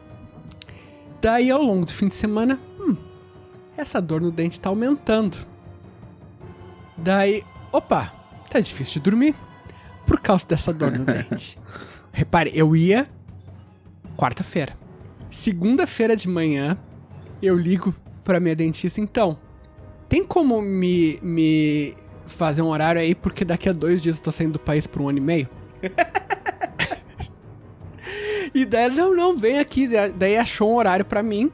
Daí, 1.21 1.51
ao 1.51 1.63
longo 1.63 1.85
do 1.87 1.93
fim 1.93 2.09
de 2.09 2.15
semana, 2.15 2.59
hum, 2.81 2.97
essa 3.77 4.01
dor 4.01 4.21
no 4.21 4.31
dente 4.31 4.59
tá 4.59 4.69
aumentando. 4.71 5.37
Daí, 6.97 7.43
opa, 7.73 8.13
tá 8.55 8.61
difícil 8.61 8.95
de 8.95 9.11
dormir 9.11 9.35
por 10.07 10.21
causa 10.21 10.47
dessa 10.47 10.73
dor 10.73 10.93
no 10.93 11.05
dente. 11.07 11.59
Repare, 12.13 12.51
eu 12.55 12.75
ia 12.77 13.09
quarta-feira. 14.17 14.75
Segunda-feira 15.31 16.17
de 16.17 16.29
manhã, 16.29 16.79
eu 17.43 17.57
ligo 17.59 17.95
pra 18.23 18.39
minha 18.39 18.55
dentista, 18.55 19.01
então, 19.01 19.37
tem 20.09 20.25
como 20.25 20.63
me, 20.63 21.19
me 21.21 21.95
fazer 22.27 22.63
um 22.63 22.69
horário 22.69 23.01
aí, 23.01 23.15
porque 23.15 23.45
daqui 23.45 23.69
a 23.69 23.73
dois 23.73 24.01
dias 24.01 24.17
eu 24.19 24.23
tô 24.23 24.31
saindo 24.31 24.53
do 24.53 24.59
país 24.61 24.87
por 24.87 25.03
um 25.03 25.09
ano 25.09 25.19
e 25.19 25.21
meio? 25.21 25.49
E 28.55 28.65
daí, 28.65 28.89
não, 28.89 29.13
não, 29.17 29.37
vem 29.37 29.59
aqui. 29.59 29.89
Da- 29.89 30.07
Daí 30.09 30.37
achou 30.37 30.71
um 30.71 30.77
horário 30.77 31.05
pra 31.05 31.23
mim. 31.25 31.51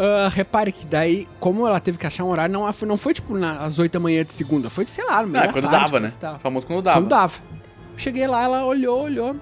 Ah, 0.00 0.28
repare 0.28 0.70
que 0.70 0.86
daí, 0.86 1.26
como 1.40 1.66
ela 1.66 1.80
teve 1.80 1.98
que 1.98 2.06
achar 2.06 2.22
um 2.22 2.28
horário, 2.28 2.52
não, 2.52 2.72
foi- 2.72 2.86
não 2.88 2.96
foi 2.96 3.12
tipo 3.12 3.34
às 3.36 3.80
8 3.80 3.92
da 3.92 3.98
manhã 3.98 4.24
de 4.24 4.32
segunda, 4.32 4.70
foi, 4.70 4.86
sei 4.86 5.04
lá, 5.04 5.20
no 5.22 5.28
meio 5.28 5.42
Ah, 5.42 5.46
da 5.48 5.52
quando 5.52 5.64
tarde, 5.68 5.84
dava, 5.86 5.98
né? 6.00 6.12
tal. 6.20 6.38
Famoso 6.38 6.66
quando 6.66 6.82
dava. 6.82 6.98
Quando 7.00 7.08
dava. 7.08 7.40
Cheguei 7.96 8.26
lá, 8.28 8.44
ela 8.44 8.64
olhou, 8.64 9.02
olhou. 9.02 9.34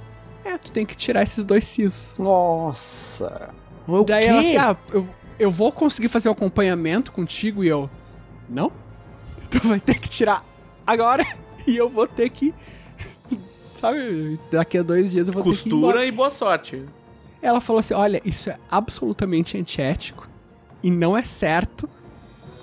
É, 0.42 0.56
tu 0.56 0.70
tem 0.72 0.86
que 0.86 0.96
tirar 0.96 1.22
esses 1.22 1.44
dois 1.44 1.64
sisos. 1.66 2.16
Nossa. 2.18 3.50
O 3.86 4.02
Daí 4.04 4.24
quê? 4.24 4.30
ela 4.30 4.40
assim, 4.40 4.56
ah, 4.56 4.76
eu, 4.92 5.06
eu 5.38 5.50
vou 5.50 5.70
conseguir 5.70 6.08
fazer 6.08 6.28
o 6.30 6.32
acompanhamento 6.32 7.12
contigo 7.12 7.62
e 7.62 7.68
eu. 7.68 7.90
Não? 8.48 8.72
Tu 9.50 9.58
vai 9.68 9.78
ter 9.78 9.98
que 9.98 10.08
tirar 10.08 10.42
agora 10.86 11.24
e 11.66 11.76
eu 11.76 11.90
vou 11.90 12.06
ter 12.06 12.30
que. 12.30 12.54
Sabe, 13.74 14.40
daqui 14.50 14.78
a 14.78 14.82
dois 14.82 15.10
dias 15.10 15.28
eu 15.28 15.34
vou 15.34 15.42
ter 15.44 15.50
que 15.62 15.68
ir 15.68 15.72
embora. 15.72 15.82
Costura 15.92 16.06
e 16.06 16.10
boa 16.12 16.30
sorte. 16.30 16.82
Ela 17.42 17.60
falou 17.60 17.80
assim: 17.80 17.92
olha, 17.94 18.20
isso 18.24 18.48
é 18.48 18.56
absolutamente 18.70 19.58
antiético 19.58 20.26
e 20.86 20.90
não 20.90 21.18
é 21.18 21.22
certo. 21.22 21.90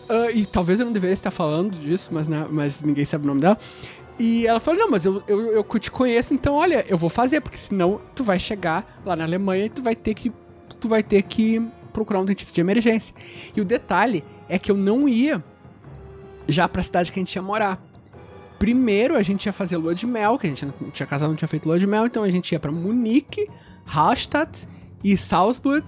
Ah, 0.07 0.31
e 0.31 0.45
talvez 0.45 0.79
eu 0.79 0.85
não 0.85 0.93
deveria 0.93 1.13
estar 1.13 1.29
falando 1.29 1.77
disso, 1.77 2.09
mas, 2.09 2.25
né, 2.25 2.47
mas 2.49 2.81
ninguém 2.81 3.05
sabe 3.05 3.25
o 3.25 3.27
nome 3.27 3.41
dela. 3.41 3.59
E 4.17 4.47
ela 4.47 4.61
falou: 4.61 4.79
não, 4.79 4.89
mas 4.89 5.03
eu, 5.03 5.21
eu, 5.27 5.51
eu 5.51 5.63
te 5.77 5.91
conheço, 5.91 6.33
então 6.33 6.55
olha, 6.55 6.85
eu 6.87 6.97
vou 6.97 7.09
fazer, 7.09 7.41
porque 7.41 7.57
senão 7.57 7.99
tu 8.15 8.23
vai 8.23 8.39
chegar 8.39 9.01
lá 9.05 9.13
na 9.13 9.25
Alemanha 9.25 9.65
e 9.65 9.69
tu 9.69 9.83
vai 9.83 9.93
ter 9.93 10.13
que. 10.13 10.31
Tu 10.79 10.87
vai 10.87 11.03
ter 11.03 11.21
que 11.23 11.61
procurar 11.91 12.21
um 12.21 12.25
dentista 12.25 12.53
de 12.53 12.61
emergência. 12.61 13.13
E 13.53 13.59
o 13.59 13.65
detalhe 13.65 14.23
é 14.47 14.57
que 14.57 14.71
eu 14.71 14.77
não 14.77 15.09
ia 15.09 15.43
já 16.47 16.69
pra 16.69 16.81
cidade 16.81 17.11
que 17.11 17.19
a 17.19 17.21
gente 17.21 17.35
ia 17.35 17.41
morar. 17.41 17.83
Primeiro 18.57 19.17
a 19.17 19.21
gente 19.21 19.47
ia 19.47 19.53
fazer 19.53 19.75
lua 19.75 19.93
de 19.93 20.07
mel, 20.07 20.37
que 20.37 20.47
a 20.47 20.49
gente 20.49 20.65
não 20.65 20.91
tinha 20.91 21.05
casado, 21.05 21.29
não 21.29 21.35
tinha 21.35 21.47
feito 21.47 21.65
lua 21.67 21.77
de 21.77 21.87
mel, 21.87 22.05
então 22.05 22.23
a 22.23 22.31
gente 22.31 22.53
ia 22.53 22.59
pra 22.59 22.71
Munique, 22.71 23.49
Hallstatt 23.85 24.65
e 25.03 25.17
Salzburg. 25.17 25.85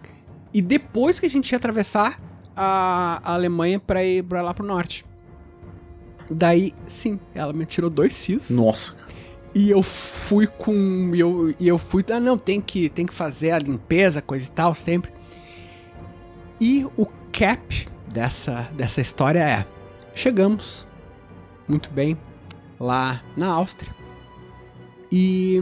E 0.54 0.62
depois 0.62 1.20
que 1.20 1.26
a 1.26 1.30
gente 1.30 1.52
ia 1.52 1.58
atravessar, 1.58 2.18
a, 2.56 3.20
a 3.24 3.34
Alemanha 3.34 3.80
pra 3.80 4.04
ir 4.04 4.24
pra 4.24 4.42
lá 4.42 4.54
pro 4.54 4.66
norte. 4.66 5.06
Daí, 6.30 6.74
sim, 6.88 7.20
ela 7.34 7.54
me 7.54 7.66
tirou 7.66 7.90
dois 7.90 8.14
sisos. 8.14 8.50
Nossa. 8.50 8.96
E 9.54 9.70
eu 9.70 9.82
fui 9.84 10.48
com. 10.48 11.12
E 11.14 11.20
eu, 11.20 11.54
e 11.60 11.68
eu 11.68 11.78
fui. 11.78 12.04
Ah, 12.12 12.20
não, 12.20 12.38
tem 12.38 12.60
que, 12.60 12.90
tem 12.90 13.06
que 13.06 13.14
fazer 13.14 13.52
a 13.52 13.60
limpeza, 13.60 14.22
coisa 14.22 14.46
e 14.48 14.52
tal, 14.52 14.74
sempre. 14.76 15.12
E 16.60 16.86
o 16.98 17.06
cap 17.32 17.88
dessa, 18.12 18.70
dessa 18.74 19.02
história 19.02 19.40
é: 19.40 19.66
chegamos, 20.14 20.86
muito 21.68 21.90
bem, 21.90 22.18
lá 22.80 23.22
na 23.38 23.48
Áustria. 23.48 23.94
E. 25.12 25.62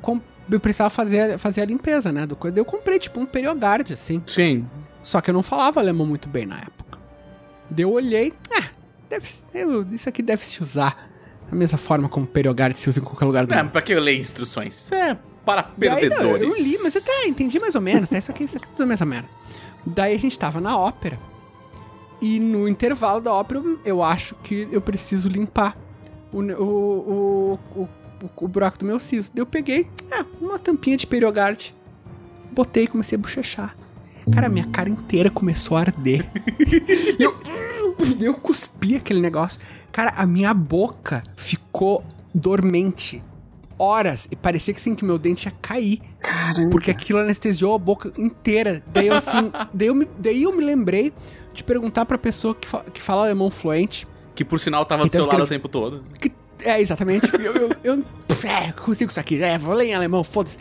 com- 0.00 0.20
eu 0.50 0.60
precisava 0.60 0.90
fazer, 0.90 1.38
fazer 1.38 1.62
a 1.62 1.64
limpeza, 1.64 2.12
né? 2.12 2.26
Do, 2.26 2.36
coisa. 2.36 2.58
eu 2.58 2.64
comprei, 2.64 2.98
tipo, 2.98 3.20
um 3.20 3.24
Periogard, 3.24 3.90
assim. 3.92 4.22
Sim. 4.26 4.68
Só 5.02 5.20
que 5.20 5.30
eu 5.30 5.34
não 5.34 5.42
falava 5.42 5.80
alemão 5.80 6.06
muito 6.06 6.28
bem 6.28 6.46
na 6.46 6.56
época. 6.58 6.98
Daí 7.70 7.84
eu 7.84 7.90
olhei, 7.92 8.32
ah, 8.56 8.68
deve, 9.08 9.28
eu- 9.54 9.86
isso 9.92 10.08
aqui 10.08 10.22
deve 10.22 10.44
se 10.44 10.62
usar 10.62 11.10
da 11.50 11.56
mesma 11.56 11.76
forma 11.78 12.08
como 12.08 12.26
Periogard 12.26 12.78
se 12.78 12.88
usa 12.88 13.00
em 13.00 13.02
qualquer 13.02 13.24
lugar 13.26 13.46
do 13.46 13.54
É, 13.54 13.62
mundo. 13.62 13.72
pra 13.72 13.82
que 13.82 13.92
eu 13.92 14.00
ler 14.00 14.16
instruções? 14.18 14.74
Isso 14.74 14.94
é 14.94 15.18
para 15.44 15.62
Daí, 15.76 15.90
não, 15.90 15.96
perdedores. 15.96 16.42
eu 16.56 16.62
li, 16.64 16.78
mas 16.82 16.96
até 16.96 17.26
entendi 17.26 17.58
mais 17.60 17.74
ou 17.74 17.80
menos, 17.80 18.08
tá? 18.08 18.16
Isso 18.18 18.30
aqui, 18.30 18.44
isso 18.44 18.56
aqui 18.56 18.66
é 18.66 18.70
tudo 18.70 18.82
a 18.84 18.86
mesma 18.86 19.04
merda. 19.06 19.28
Daí 19.84 20.14
a 20.14 20.18
gente 20.18 20.38
tava 20.38 20.60
na 20.60 20.78
ópera. 20.78 21.18
E 22.20 22.38
no 22.38 22.68
intervalo 22.68 23.20
da 23.20 23.32
ópera, 23.34 23.60
eu- 23.84 24.02
acho 24.02 24.34
que 24.36 24.68
eu 24.70 24.80
preciso 24.80 25.28
limpar 25.28 25.76
o, 26.32 26.38
o, 26.40 26.62
o, 26.62 27.58
o, 27.76 27.82
o, 27.82 28.30
o 28.44 28.48
buraco 28.48 28.78
do 28.78 28.84
meu 28.86 29.00
siso. 29.00 29.30
Daí 29.34 29.42
eu 29.42 29.46
peguei, 29.46 29.90
ah, 30.10 30.24
uma 30.40 30.58
tampinha 30.58 30.96
de 30.96 31.06
Periogard. 31.06 31.74
Botei 32.52 32.84
e 32.84 32.86
comecei 32.86 33.16
a 33.16 33.20
bochechar. 33.20 33.76
Cara, 34.32 34.48
minha 34.48 34.66
cara 34.66 34.88
inteira 34.88 35.30
começou 35.30 35.76
a 35.76 35.80
arder. 35.80 36.28
E 37.18 37.22
eu, 37.22 37.36
eu 38.20 38.34
cuspi 38.34 38.96
aquele 38.96 39.20
negócio. 39.20 39.60
Cara, 39.90 40.10
a 40.16 40.26
minha 40.26 40.52
boca 40.54 41.22
ficou 41.36 42.04
dormente. 42.34 43.20
Horas. 43.78 44.28
E 44.30 44.36
parecia 44.36 44.72
que 44.72 44.78
assim, 44.80 44.94
que 44.94 45.04
meu 45.04 45.18
dente 45.18 45.46
ia 45.46 45.52
cair. 45.60 46.00
Caramba. 46.20 46.70
Porque 46.70 46.90
aquilo 46.90 47.18
anestesiou 47.18 47.74
a 47.74 47.78
boca 47.78 48.12
inteira. 48.16 48.82
Daí 48.92 49.08
eu 49.08 49.14
assim. 49.14 49.50
daí, 49.74 49.88
eu 49.88 49.94
me, 49.94 50.06
daí 50.18 50.42
eu 50.44 50.52
me 50.54 50.64
lembrei 50.64 51.12
de 51.52 51.64
perguntar 51.64 52.04
pra 52.04 52.16
pessoa 52.16 52.54
que, 52.54 52.66
fa- 52.68 52.84
que 52.92 53.00
fala 53.02 53.22
alemão 53.22 53.50
fluente. 53.50 54.06
Que 54.34 54.44
por 54.44 54.58
sinal 54.60 54.84
tava 54.86 55.02
do 55.02 55.06
Então 55.08 55.20
seu 55.22 55.26
lado 55.30 55.40
o 55.40 55.42
escreve- 55.44 55.60
tempo 55.60 55.68
todo. 55.68 56.04
Que, 56.18 56.32
é, 56.64 56.80
exatamente. 56.80 57.28
Eu, 57.34 57.52
eu, 57.54 57.70
eu 57.82 58.04
é, 58.48 58.72
consigo 58.72 59.10
isso 59.10 59.20
aqui. 59.20 59.42
É, 59.42 59.58
vou 59.58 59.74
ler 59.74 59.86
em 59.86 59.94
alemão, 59.94 60.22
foda-se. 60.24 60.58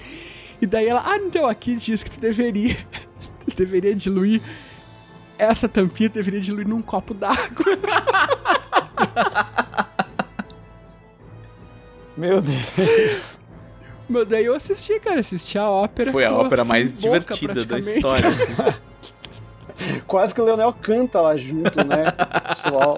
E 0.62 0.66
daí 0.66 0.88
ela, 0.88 1.02
ah, 1.06 1.18
então 1.18 1.48
aqui 1.48 1.76
diz 1.76 2.04
que 2.04 2.10
tu 2.12 2.20
deveria. 2.20 2.76
Deveria 3.56 3.96
diluir. 3.96 4.42
Essa 5.38 5.68
tampinha 5.68 6.10
deveria 6.10 6.40
diluir 6.40 6.68
num 6.68 6.82
copo 6.82 7.14
d'água. 7.14 7.42
Meu 12.16 12.42
Deus. 12.42 13.40
Mas 14.08 14.28
daí 14.28 14.46
eu 14.46 14.54
assisti, 14.54 15.00
cara. 15.00 15.20
Assisti 15.22 15.58
a 15.58 15.68
ópera. 15.70 16.12
Foi 16.12 16.26
a 16.26 16.34
ópera 16.34 16.64
sem 16.64 16.70
mais 16.70 17.00
boca, 17.00 17.34
divertida 17.34 17.66
da 17.66 17.80
história. 17.80 18.30
Quase 20.06 20.36
que 20.36 20.42
o 20.42 20.46
Leonel 20.46 20.74
canta 20.74 21.20
lá 21.22 21.36
junto, 21.36 21.84
né? 21.84 22.06
Pessoal, 22.50 22.96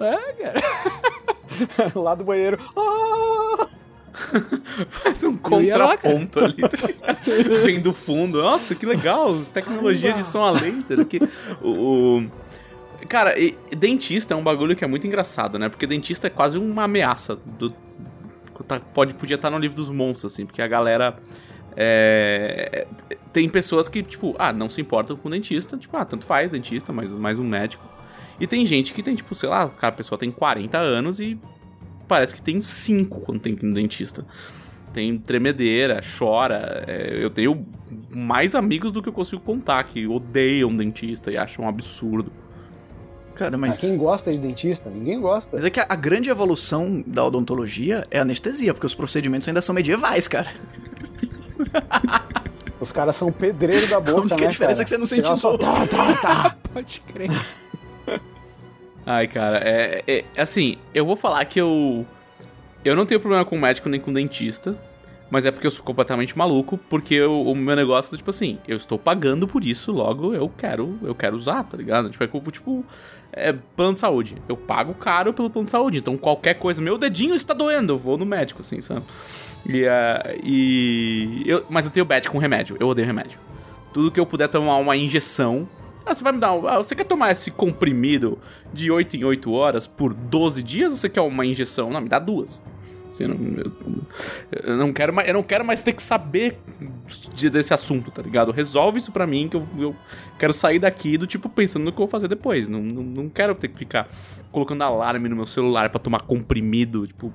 É, 0.00 0.32
cara. 0.32 0.60
lá 1.94 2.14
do 2.14 2.24
banheiro. 2.24 2.58
Ah! 2.76 3.68
Faz 4.88 5.24
um 5.24 5.38
ia 5.62 5.76
lá, 5.76 5.96
contraponto 5.96 6.40
ali. 6.40 6.56
Vem 7.64 7.80
do 7.80 7.92
fundo. 7.92 8.42
Nossa, 8.42 8.74
que 8.74 8.84
legal. 8.86 9.34
Tecnologia 9.54 10.12
de 10.12 10.22
som 10.22 10.42
a 10.42 10.50
laser 10.50 11.00
aqui. 11.00 11.18
O, 11.62 12.18
o- 12.20 12.30
Cara, 13.08 13.38
e- 13.38 13.56
dentista 13.76 14.32
é 14.34 14.36
um 14.36 14.42
bagulho 14.42 14.76
que 14.76 14.84
é 14.84 14.86
muito 14.86 15.06
engraçado, 15.06 15.58
né? 15.58 15.68
Porque 15.68 15.86
dentista 15.86 16.26
é 16.28 16.30
quase 16.30 16.56
uma 16.58 16.84
ameaça. 16.84 17.36
Do... 17.58 17.70
tá- 18.66 18.78
Pode, 18.80 19.14
podia 19.14 19.34
estar 19.36 19.50
no 19.50 19.58
livro 19.58 19.76
dos 19.76 19.88
monstros, 19.88 20.32
assim, 20.32 20.46
porque 20.46 20.62
a 20.62 20.68
galera. 20.68 21.16
é, 21.76 22.86
Tem 23.32 23.48
pessoas 23.48 23.88
que, 23.88 24.02
tipo, 24.02 24.36
ah, 24.38 24.52
não 24.52 24.68
se 24.70 24.80
importam 24.80 25.16
com 25.16 25.28
dentista, 25.30 25.76
tipo, 25.76 25.96
ah, 25.96 26.04
tanto 26.04 26.24
faz 26.24 26.50
dentista, 26.50 26.92
mais, 26.92 27.10
mais 27.10 27.38
um 27.38 27.44
médico. 27.44 27.84
E 28.38 28.46
tem 28.46 28.64
gente 28.66 28.92
que 28.94 29.02
tem, 29.02 29.14
tipo, 29.14 29.34
sei 29.34 29.48
lá, 29.48 29.68
cara, 29.68 29.92
a 29.92 29.96
pessoa 29.96 30.18
tem 30.18 30.30
40 30.30 30.78
anos 30.78 31.18
e 31.20 31.38
parece 32.12 32.34
que 32.34 32.42
tem 32.42 32.60
5 32.60 33.20
quando 33.22 33.40
tem 33.40 33.56
que 33.56 33.64
ir 33.64 33.68
no 33.68 33.74
dentista. 33.74 34.26
Tem 34.92 35.16
tremedeira, 35.16 36.00
chora. 36.18 36.84
é, 36.86 37.16
eu 37.24 37.30
tenho 37.30 37.66
mais 38.10 38.54
amigos 38.54 38.92
do 38.92 39.00
que 39.02 39.08
eu 39.08 39.12
consigo 39.14 39.40
contar 39.40 39.82
que 39.84 40.06
odeiam 40.06 40.76
dentista 40.76 41.30
e 41.30 41.38
acham 41.38 41.64
um 41.64 41.68
absurdo. 41.68 42.30
Cara, 43.34 43.54
Ah, 43.54 43.58
mas. 43.58 43.78
quem 43.78 43.96
gosta 43.96 44.30
de 44.30 44.38
dentista? 44.38 44.90
Ninguém 44.90 45.18
gosta. 45.18 45.56
Mas 45.56 45.64
é 45.64 45.70
que 45.70 45.80
a, 45.80 45.86
a 45.88 45.96
grande 45.96 46.28
evolução 46.28 47.02
da 47.06 47.24
odontologia 47.24 48.06
é 48.10 48.18
a 48.18 48.22
anestesia, 48.22 48.74
porque 48.74 48.86
os 48.86 48.94
procedimentos 48.94 49.48
ainda 49.48 49.62
são 49.62 49.74
medievais, 49.74 50.28
cara. 50.28 50.50
Os 52.78 52.92
caras 52.92 53.16
são 53.16 53.32
pedreiro 53.32 53.86
da 53.88 53.96
A 53.96 54.00
boca, 54.00 54.20
única 54.20 54.36
né, 54.36 54.46
diferença 54.48 54.80
cara? 54.80 54.82
é 54.82 54.84
que 54.84 54.90
você 54.90 54.98
não 54.98 55.06
sente 55.06 55.26
Ela 55.26 55.36
só 55.36 55.50
dor. 55.52 55.58
tá, 55.60 55.86
tá, 55.86 56.14
tá. 56.16 56.56
Pode 56.74 57.00
crer. 57.00 57.30
Ai, 59.04 59.26
cara, 59.26 59.58
é, 59.58 60.02
é- 60.06 60.24
assim, 60.40 60.76
eu 60.94 61.04
vou 61.04 61.16
falar 61.16 61.44
que 61.44 61.60
eu 61.60 62.06
eu 62.84 62.96
não 62.96 63.06
tenho 63.06 63.20
problema 63.20 63.44
com 63.44 63.56
médico 63.58 63.88
nem 63.88 64.00
com 64.00 64.12
dentista, 64.12 64.76
mas 65.30 65.44
é 65.46 65.50
porque 65.52 65.66
eu 65.66 65.70
sou 65.70 65.84
completamente 65.84 66.36
maluco, 66.36 66.76
porque 66.90 67.14
eu- 67.14 67.42
o 67.42 67.54
meu 67.54 67.76
negócio 67.76 68.12
é 68.14 68.16
tipo 68.16 68.30
assim, 68.30 68.58
eu 68.66 68.76
estou 68.76 68.98
pagando 68.98 69.46
por 69.46 69.64
isso, 69.64 69.92
logo 69.92 70.34
eu 70.34 70.48
quero, 70.48 70.98
eu 71.02 71.14
quero 71.14 71.36
usar, 71.36 71.62
tá 71.64 71.76
ligado? 71.76 72.10
Tipo, 72.10 72.24
é 72.24 72.50
tipo, 72.50 72.84
é 73.32 73.52
plano 73.52 73.94
de 73.94 73.98
saúde. 74.00 74.36
Eu 74.48 74.56
pago 74.56 74.94
caro 74.94 75.32
pelo 75.32 75.48
plano 75.48 75.64
de 75.64 75.70
saúde, 75.70 75.98
então 75.98 76.16
qualquer 76.16 76.54
coisa, 76.54 76.82
meu 76.82 76.98
dedinho 76.98 77.34
está 77.34 77.54
doendo, 77.54 77.92
eu 77.94 77.98
vou 77.98 78.16
no 78.18 78.26
médico, 78.26 78.60
assim, 78.60 78.80
sabe? 78.80 79.04
E, 79.64 79.86
ah, 79.86 80.34
e 80.42 81.42
eu, 81.46 81.64
mas 81.70 81.84
eu 81.84 81.90
tenho 81.90 82.04
bad 82.04 82.28
com 82.28 82.38
remédio, 82.38 82.76
eu 82.80 82.88
odeio 82.88 83.06
remédio. 83.06 83.38
Tudo 83.92 84.10
que 84.10 84.18
eu 84.18 84.26
puder 84.26 84.48
tomar 84.48 84.76
uma 84.76 84.96
injeção. 84.96 85.68
Ah, 86.04 86.14
você 86.14 86.22
vai 86.24 86.32
me 86.32 86.38
dar. 86.38 86.52
um- 86.52 86.66
Ah, 86.66 86.78
você 86.78 86.94
quer 86.94 87.04
tomar 87.06 87.30
esse 87.32 87.50
comprimido 87.50 88.38
de 88.72 88.90
8 88.90 89.16
em 89.16 89.24
8 89.24 89.52
horas 89.52 89.86
por 89.86 90.12
12 90.12 90.62
dias 90.62 90.92
ou 90.92 90.98
você 90.98 91.08
quer 91.08 91.20
uma 91.20 91.46
injeção? 91.46 91.90
Não, 91.90 92.00
me 92.00 92.08
dá 92.08 92.18
duas. 92.18 92.62
Assim, 93.10 93.24
eu, 93.24 93.28
não, 93.28 93.72
eu- 94.64 94.76
não 94.78 94.92
quero 94.92 95.12
mais, 95.12 95.28
eu 95.28 95.34
não 95.34 95.42
quero 95.42 95.64
mais 95.64 95.82
ter 95.84 95.92
que 95.92 96.02
saber 96.02 96.58
de- 97.34 97.50
desse 97.50 97.74
assunto, 97.74 98.10
tá 98.10 98.22
ligado? 98.22 98.50
Resolve 98.52 98.98
isso 98.98 99.12
pra 99.12 99.26
mim 99.26 99.48
que 99.48 99.56
eu, 99.56 99.68
eu 99.78 99.94
quero 100.38 100.52
sair 100.54 100.78
daqui 100.78 101.18
do 101.18 101.26
tipo 101.26 101.46
pensando 101.50 101.84
no 101.84 101.92
que 101.92 101.96
eu 101.96 102.06
vou 102.06 102.08
fazer 102.08 102.26
depois. 102.26 102.68
Não, 102.70 102.80
não, 102.80 103.02
não 103.02 103.28
quero 103.28 103.54
ter 103.54 103.68
que 103.68 103.76
ficar 103.78 104.08
colocando 104.50 104.82
alarme 104.82 105.28
no 105.28 105.36
meu 105.36 105.46
celular 105.46 105.90
pra 105.90 105.98
tomar 106.00 106.20
comprimido. 106.22 107.06
Tipo, 107.06 107.30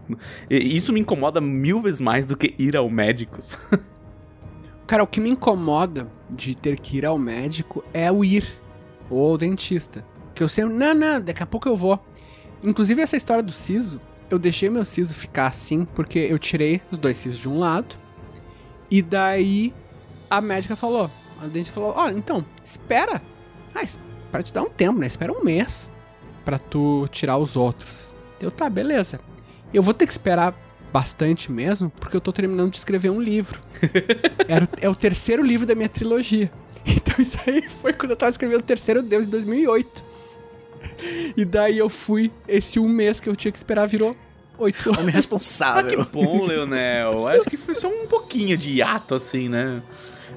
isso 0.49 0.91
me 0.91 0.99
incomoda 0.99 1.39
mil 1.39 1.79
vezes 1.79 1.99
mais 2.01 2.25
do 2.25 2.35
que 2.35 2.55
ir 2.57 2.75
ao 2.75 2.89
médico. 2.89 3.37
Cara, 4.87 5.03
o 5.03 5.07
que 5.07 5.19
me 5.19 5.29
incomoda 5.29 6.07
de 6.29 6.55
ter 6.55 6.79
que 6.79 6.97
ir 6.97 7.05
ao 7.05 7.17
médico 7.17 7.83
é 7.93 8.11
o 8.11 8.23
ir. 8.23 8.45
Ou 9.09 9.31
ao 9.31 9.37
dentista. 9.37 10.05
Que 10.35 10.43
eu 10.43 10.49
sempre, 10.49 10.73
não, 10.73 10.93
não, 10.93 11.21
daqui 11.21 11.41
a 11.41 11.45
pouco 11.45 11.67
eu 11.67 11.75
vou. 11.75 11.99
Inclusive, 12.63 13.01
essa 13.01 13.17
história 13.17 13.43
do 13.43 13.51
siso, 13.51 13.99
eu 14.29 14.37
deixei 14.37 14.69
meu 14.69 14.83
siso 14.83 15.13
ficar 15.13 15.47
assim, 15.47 15.85
porque 15.85 16.19
eu 16.19 16.37
tirei 16.37 16.81
os 16.91 16.97
dois 16.97 17.17
sisos 17.17 17.39
de 17.39 17.47
um 17.47 17.57
lado. 17.57 17.95
E 18.89 19.01
daí 19.01 19.73
a 20.29 20.41
médica 20.41 20.75
falou, 20.75 21.09
a 21.39 21.47
dentista 21.47 21.73
falou, 21.73 21.93
olha, 21.95 22.15
então, 22.15 22.45
espera. 22.63 23.21
Ah, 23.73 23.85
para 24.31 24.43
te 24.43 24.53
dar 24.53 24.63
um 24.63 24.69
tempo, 24.69 24.99
né? 24.99 25.07
Espera 25.07 25.31
um 25.31 25.43
mês 25.43 25.91
pra 26.43 26.59
tu 26.59 27.07
tirar 27.09 27.37
os 27.37 27.55
outros. 27.55 28.15
Eu, 28.39 28.51
tá, 28.51 28.69
beleza. 28.69 29.19
Eu 29.73 29.81
vou 29.81 29.93
ter 29.93 30.05
que 30.05 30.11
esperar 30.11 30.53
bastante 30.91 31.51
mesmo, 31.51 31.89
porque 31.99 32.15
eu 32.17 32.21
tô 32.21 32.31
terminando 32.31 32.71
de 32.71 32.77
escrever 32.77 33.09
um 33.09 33.21
livro. 33.21 33.59
Era, 34.47 34.65
o- 34.65 34.69
é 34.81 34.89
o 34.89 34.95
terceiro 34.95 35.43
livro 35.43 35.65
da 35.65 35.75
minha 35.75 35.89
trilogia. 35.89 36.49
Então 36.89 37.15
isso 37.21 37.37
aí 37.45 37.61
foi 37.67 37.91
quando 37.91 38.11
eu 38.11 38.15
tava 38.17 38.29
escrevendo 38.29 38.59
o 38.59 38.63
terceiro 38.63 39.03
Deus 39.03 39.25
em 39.25 39.29
2008. 39.29 40.03
E 41.35 41.43
daí 41.43 41.77
eu 41.77 41.89
fui, 41.89 42.31
esse 42.47 42.79
um 42.79 42.87
mês 42.87 43.19
que 43.19 43.27
eu 43.27 43.35
tinha 43.35 43.51
que 43.51 43.57
esperar 43.57 43.87
virou 43.87 44.15
oito 44.57 44.87
anos. 44.89 44.99
Homem 45.01 45.09
Ah, 45.09 45.11
que 45.11 45.15
responsável. 45.17 46.05
bom, 46.05 46.45
Leonel. 46.45 47.27
Acho 47.27 47.43
que 47.49 47.57
foi 47.57 47.75
só 47.75 47.89
um 47.89 48.07
pouquinho 48.07 48.57
de 48.57 48.71
hiato, 48.71 49.15
assim, 49.15 49.49
né? 49.49 49.83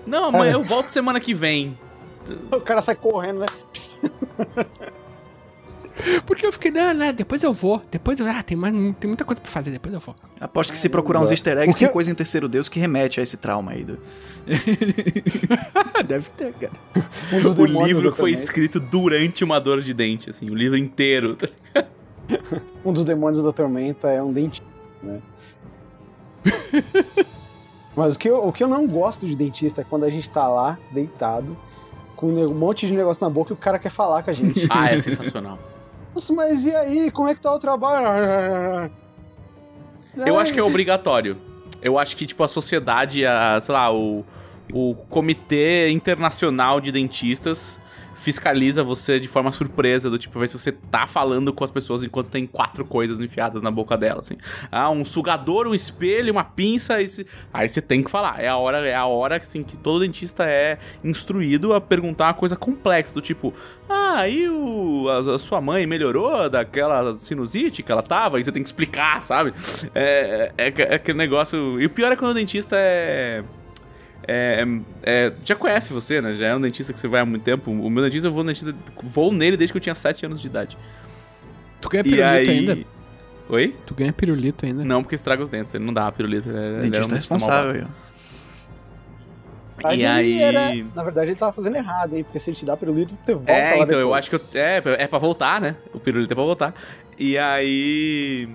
Não, 0.04 0.24
amanhã 0.24 0.54
eu 0.54 0.62
volto 0.64 0.88
semana 0.88 1.20
que 1.20 1.32
vem. 1.32 1.78
O 2.50 2.60
cara 2.60 2.80
sai 2.80 2.96
correndo, 2.96 3.40
né? 3.40 3.46
Porque 6.26 6.46
eu 6.46 6.52
fiquei, 6.52 6.70
não, 6.70 6.94
não, 6.94 7.12
depois 7.12 7.42
eu 7.42 7.52
vou. 7.52 7.82
Depois 7.90 8.18
eu, 8.18 8.26
ah, 8.26 8.42
tem, 8.42 8.56
mais, 8.56 8.72
tem 8.72 9.08
muita 9.08 9.24
coisa 9.24 9.40
pra 9.40 9.50
fazer, 9.50 9.70
depois 9.70 9.92
eu 9.92 10.00
vou. 10.00 10.14
Aposto 10.40 10.72
que 10.72 10.78
se 10.78 10.88
procurar 10.88 11.20
uns 11.20 11.30
easter 11.30 11.58
eggs, 11.58 11.78
tem 11.78 11.88
coisa 11.88 12.10
em 12.10 12.14
Terceiro 12.14 12.48
Deus 12.48 12.68
que 12.68 12.78
remete 12.78 13.20
a 13.20 13.22
esse 13.22 13.36
trauma 13.36 13.72
aí. 13.72 13.84
Do... 13.84 13.98
Deve 16.06 16.30
ter, 16.30 16.52
cara. 16.54 16.72
Um 17.32 17.42
dos 17.42 17.58
O 17.58 17.64
livro 17.66 18.12
que 18.12 18.18
foi 18.18 18.32
escrito 18.32 18.80
durante 18.80 19.44
uma 19.44 19.60
dor 19.60 19.82
de 19.82 19.92
dente, 19.92 20.30
assim, 20.30 20.48
o 20.50 20.54
livro 20.54 20.76
inteiro. 20.76 21.36
Um 22.84 22.92
dos 22.92 23.04
demônios 23.04 23.42
da 23.42 23.50
tormenta 23.50 24.08
é 24.08 24.22
um 24.22 24.32
dentista, 24.32 24.64
né? 25.02 25.20
Mas 27.96 28.14
o 28.14 28.18
que, 28.18 28.28
eu, 28.30 28.46
o 28.46 28.52
que 28.52 28.62
eu 28.62 28.68
não 28.68 28.86
gosto 28.86 29.26
de 29.26 29.36
dentista 29.36 29.80
é 29.80 29.84
quando 29.84 30.04
a 30.04 30.10
gente 30.10 30.30
tá 30.30 30.46
lá, 30.48 30.78
deitado, 30.92 31.56
com 32.16 32.28
um 32.28 32.54
monte 32.54 32.86
de 32.86 32.92
negócio 32.92 33.22
na 33.22 33.30
boca 33.30 33.52
e 33.52 33.54
o 33.54 33.56
cara 33.56 33.78
quer 33.78 33.90
falar 33.90 34.22
com 34.22 34.30
a 34.30 34.32
gente. 34.32 34.66
Ah, 34.70 34.92
é 34.92 35.00
sensacional. 35.02 35.58
Nossa, 36.14 36.32
mas 36.32 36.64
e 36.64 36.74
aí? 36.74 37.10
Como 37.10 37.28
é 37.28 37.34
que 37.34 37.40
tá 37.40 37.54
o 37.54 37.58
trabalho? 37.58 38.90
Eu 40.16 40.38
acho 40.38 40.52
que 40.52 40.58
é 40.58 40.62
obrigatório. 40.62 41.36
Eu 41.80 41.98
acho 41.98 42.16
que, 42.16 42.26
tipo, 42.26 42.42
a 42.42 42.48
sociedade, 42.48 43.24
a, 43.24 43.60
sei 43.60 43.72
lá, 43.72 43.92
o, 43.92 44.24
o 44.72 44.94
Comitê 45.08 45.88
Internacional 45.90 46.80
de 46.80 46.92
Dentistas 46.92 47.80
fiscaliza 48.20 48.84
você 48.84 49.18
de 49.18 49.26
forma 49.26 49.50
surpresa, 49.50 50.10
do 50.10 50.18
tipo, 50.18 50.38
ver 50.38 50.46
se 50.46 50.58
você 50.58 50.70
tá 50.70 51.06
falando 51.06 51.52
com 51.52 51.64
as 51.64 51.70
pessoas 51.70 52.04
enquanto 52.04 52.30
tem 52.30 52.46
quatro 52.46 52.84
coisas 52.84 53.20
enfiadas 53.20 53.62
na 53.62 53.70
boca 53.70 53.96
dela, 53.96 54.20
assim. 54.20 54.36
Ah, 54.70 54.90
um 54.90 55.04
sugador, 55.04 55.66
um 55.66 55.74
espelho, 55.74 56.32
uma 56.32 56.44
pinça, 56.44 56.96
aí 57.52 57.68
você 57.68 57.80
tem 57.80 58.02
que 58.02 58.10
falar. 58.10 58.38
É 58.38 58.48
a 58.48 58.56
hora, 58.56 58.86
é 58.86 58.94
a 58.94 59.06
hora 59.06 59.38
assim, 59.38 59.62
que 59.62 59.76
todo 59.76 60.00
dentista 60.00 60.44
é 60.44 60.78
instruído 61.02 61.72
a 61.72 61.80
perguntar 61.80 62.26
uma 62.26 62.34
coisa 62.34 62.56
complexa, 62.56 63.14
do 63.14 63.22
tipo, 63.22 63.54
ah, 63.88 64.28
e 64.28 64.48
o, 64.48 65.08
a, 65.08 65.34
a 65.34 65.38
sua 65.38 65.60
mãe 65.60 65.86
melhorou 65.86 66.48
daquela 66.50 67.14
sinusite 67.14 67.82
que 67.82 67.90
ela 67.90 68.02
tava? 68.02 68.38
E 68.38 68.44
você 68.44 68.52
tem 68.52 68.62
que 68.62 68.68
explicar, 68.68 69.22
sabe? 69.22 69.54
É, 69.94 70.52
é, 70.58 70.66
é 70.66 70.94
aquele 70.94 71.16
negócio. 71.16 71.80
E 71.80 71.86
o 71.86 71.90
pior 71.90 72.12
é 72.12 72.16
quando 72.16 72.32
o 72.32 72.34
dentista 72.34 72.76
é. 72.78 73.42
É, 74.28 74.64
é, 75.02 75.32
já 75.44 75.54
conhece 75.56 75.92
você, 75.92 76.20
né? 76.20 76.34
Já 76.34 76.46
é 76.48 76.54
um 76.56 76.60
dentista 76.60 76.92
que 76.92 76.98
você 77.00 77.08
vai 77.08 77.20
há 77.20 77.24
muito 77.26 77.42
tempo. 77.42 77.70
O 77.70 77.90
meu 77.90 78.04
dentista, 78.04 78.28
eu 78.28 78.32
vou, 78.32 78.44
dentista, 78.44 78.74
vou 79.02 79.32
nele 79.32 79.56
desde 79.56 79.72
que 79.72 79.78
eu 79.78 79.80
tinha 79.82 79.94
7 79.94 80.26
anos 80.26 80.40
de 80.40 80.46
idade. 80.46 80.76
Tu 81.80 81.88
ganha 81.88 82.04
pirulito 82.04 82.26
aí. 82.26 82.48
ainda? 82.58 82.78
Oi? 83.48 83.76
Tu 83.86 83.94
ganha 83.94 84.12
pirulito 84.12 84.66
ainda? 84.66 84.84
Não, 84.84 85.02
porque 85.02 85.14
estraga 85.14 85.42
os 85.42 85.48
dentes. 85.48 85.74
Ele 85.74 85.84
não 85.84 85.92
dá 85.92 86.10
pirulito. 86.12 86.48
Ele, 86.48 86.58
é 86.58 86.76
um 86.76 86.80
Dentista 86.80 87.14
responsável 87.16 87.72
aí, 87.72 87.82
ó. 87.82 88.10
Aí 89.82 90.00
E 90.00 90.06
aí- 90.06 90.42
era- 90.42 90.74
na 90.94 91.02
verdade, 91.02 91.30
ele 91.30 91.36
tava 91.36 91.52
fazendo 91.52 91.76
errado, 91.76 92.14
hein? 92.14 92.22
Porque 92.22 92.38
se 92.38 92.50
ele 92.50 92.56
te 92.56 92.66
dá 92.66 92.76
pirulito, 92.76 93.16
tu 93.24 93.36
volta 93.36 93.50
É, 93.50 93.76
lá 93.76 93.84
então 93.84 93.98
eu 93.98 94.06
depois. 94.08 94.18
acho 94.18 94.30
que 94.30 94.36
eu, 94.36 94.60
é, 94.60 94.82
é 95.04 95.06
pra 95.06 95.18
voltar, 95.18 95.58
né? 95.60 95.74
O 95.94 95.98
pirulito 95.98 96.32
é 96.32 96.34
pra 96.34 96.44
voltar. 96.44 96.74
E 97.18 97.38
aí. 97.38 98.46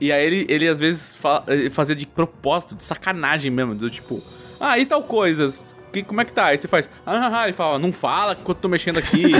E 0.00 0.10
aí 0.10 0.24
ele, 0.24 0.46
ele 0.48 0.68
às 0.68 0.78
vezes 0.78 1.14
fa- 1.16 1.44
fazia 1.72 1.94
de 1.94 2.06
propósito, 2.06 2.74
de 2.74 2.82
sacanagem 2.82 3.50
mesmo, 3.52 3.74
do 3.74 3.90
tipo, 3.90 4.22
ah, 4.60 4.78
e 4.78 4.86
tal 4.86 5.02
coisas. 5.02 5.76
Que, 5.92 6.02
como 6.02 6.20
é 6.20 6.24
que 6.24 6.32
tá? 6.32 6.46
Aí 6.46 6.58
você 6.58 6.68
faz, 6.68 6.90
ah, 7.06 7.28
ah, 7.28 7.40
ah", 7.40 7.44
ele 7.44 7.54
fala, 7.54 7.78
não 7.78 7.92
fala 7.92 8.32
enquanto 8.32 8.58
eu 8.58 8.62
tô 8.62 8.68
mexendo 8.68 8.98
aqui. 8.98 9.32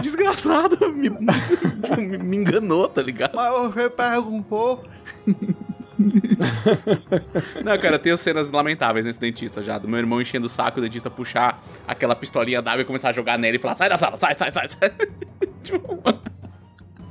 Desgraçado, 0.00 0.92
me, 0.92 1.10
me, 1.10 2.18
me 2.18 2.36
enganou, 2.36 2.88
tá 2.88 3.02
ligado? 3.02 3.34
Mas 3.34 3.52
você 3.52 3.90
perguntou. 3.90 4.84
Não, 7.64 7.78
cara, 7.78 7.98
tem 7.98 8.16
cenas 8.16 8.50
lamentáveis 8.50 9.04
nesse 9.04 9.20
dentista 9.20 9.62
já. 9.62 9.78
Do 9.78 9.88
meu 9.88 9.98
irmão 9.98 10.20
enchendo 10.20 10.46
o 10.46 10.50
saco, 10.50 10.78
o 10.78 10.82
dentista 10.82 11.10
puxar 11.10 11.62
aquela 11.86 12.14
pistolinha 12.14 12.62
d'água 12.62 12.82
e 12.82 12.84
começar 12.84 13.10
a 13.10 13.12
jogar 13.12 13.38
nele 13.38 13.56
e 13.56 13.60
falar: 13.60 13.74
sai 13.74 13.88
da 13.88 13.98
sala, 13.98 14.16
sai, 14.16 14.34
sai, 14.34 14.50
sai, 14.50 14.68
sai. 14.68 14.90
Tipo, 15.62 16.02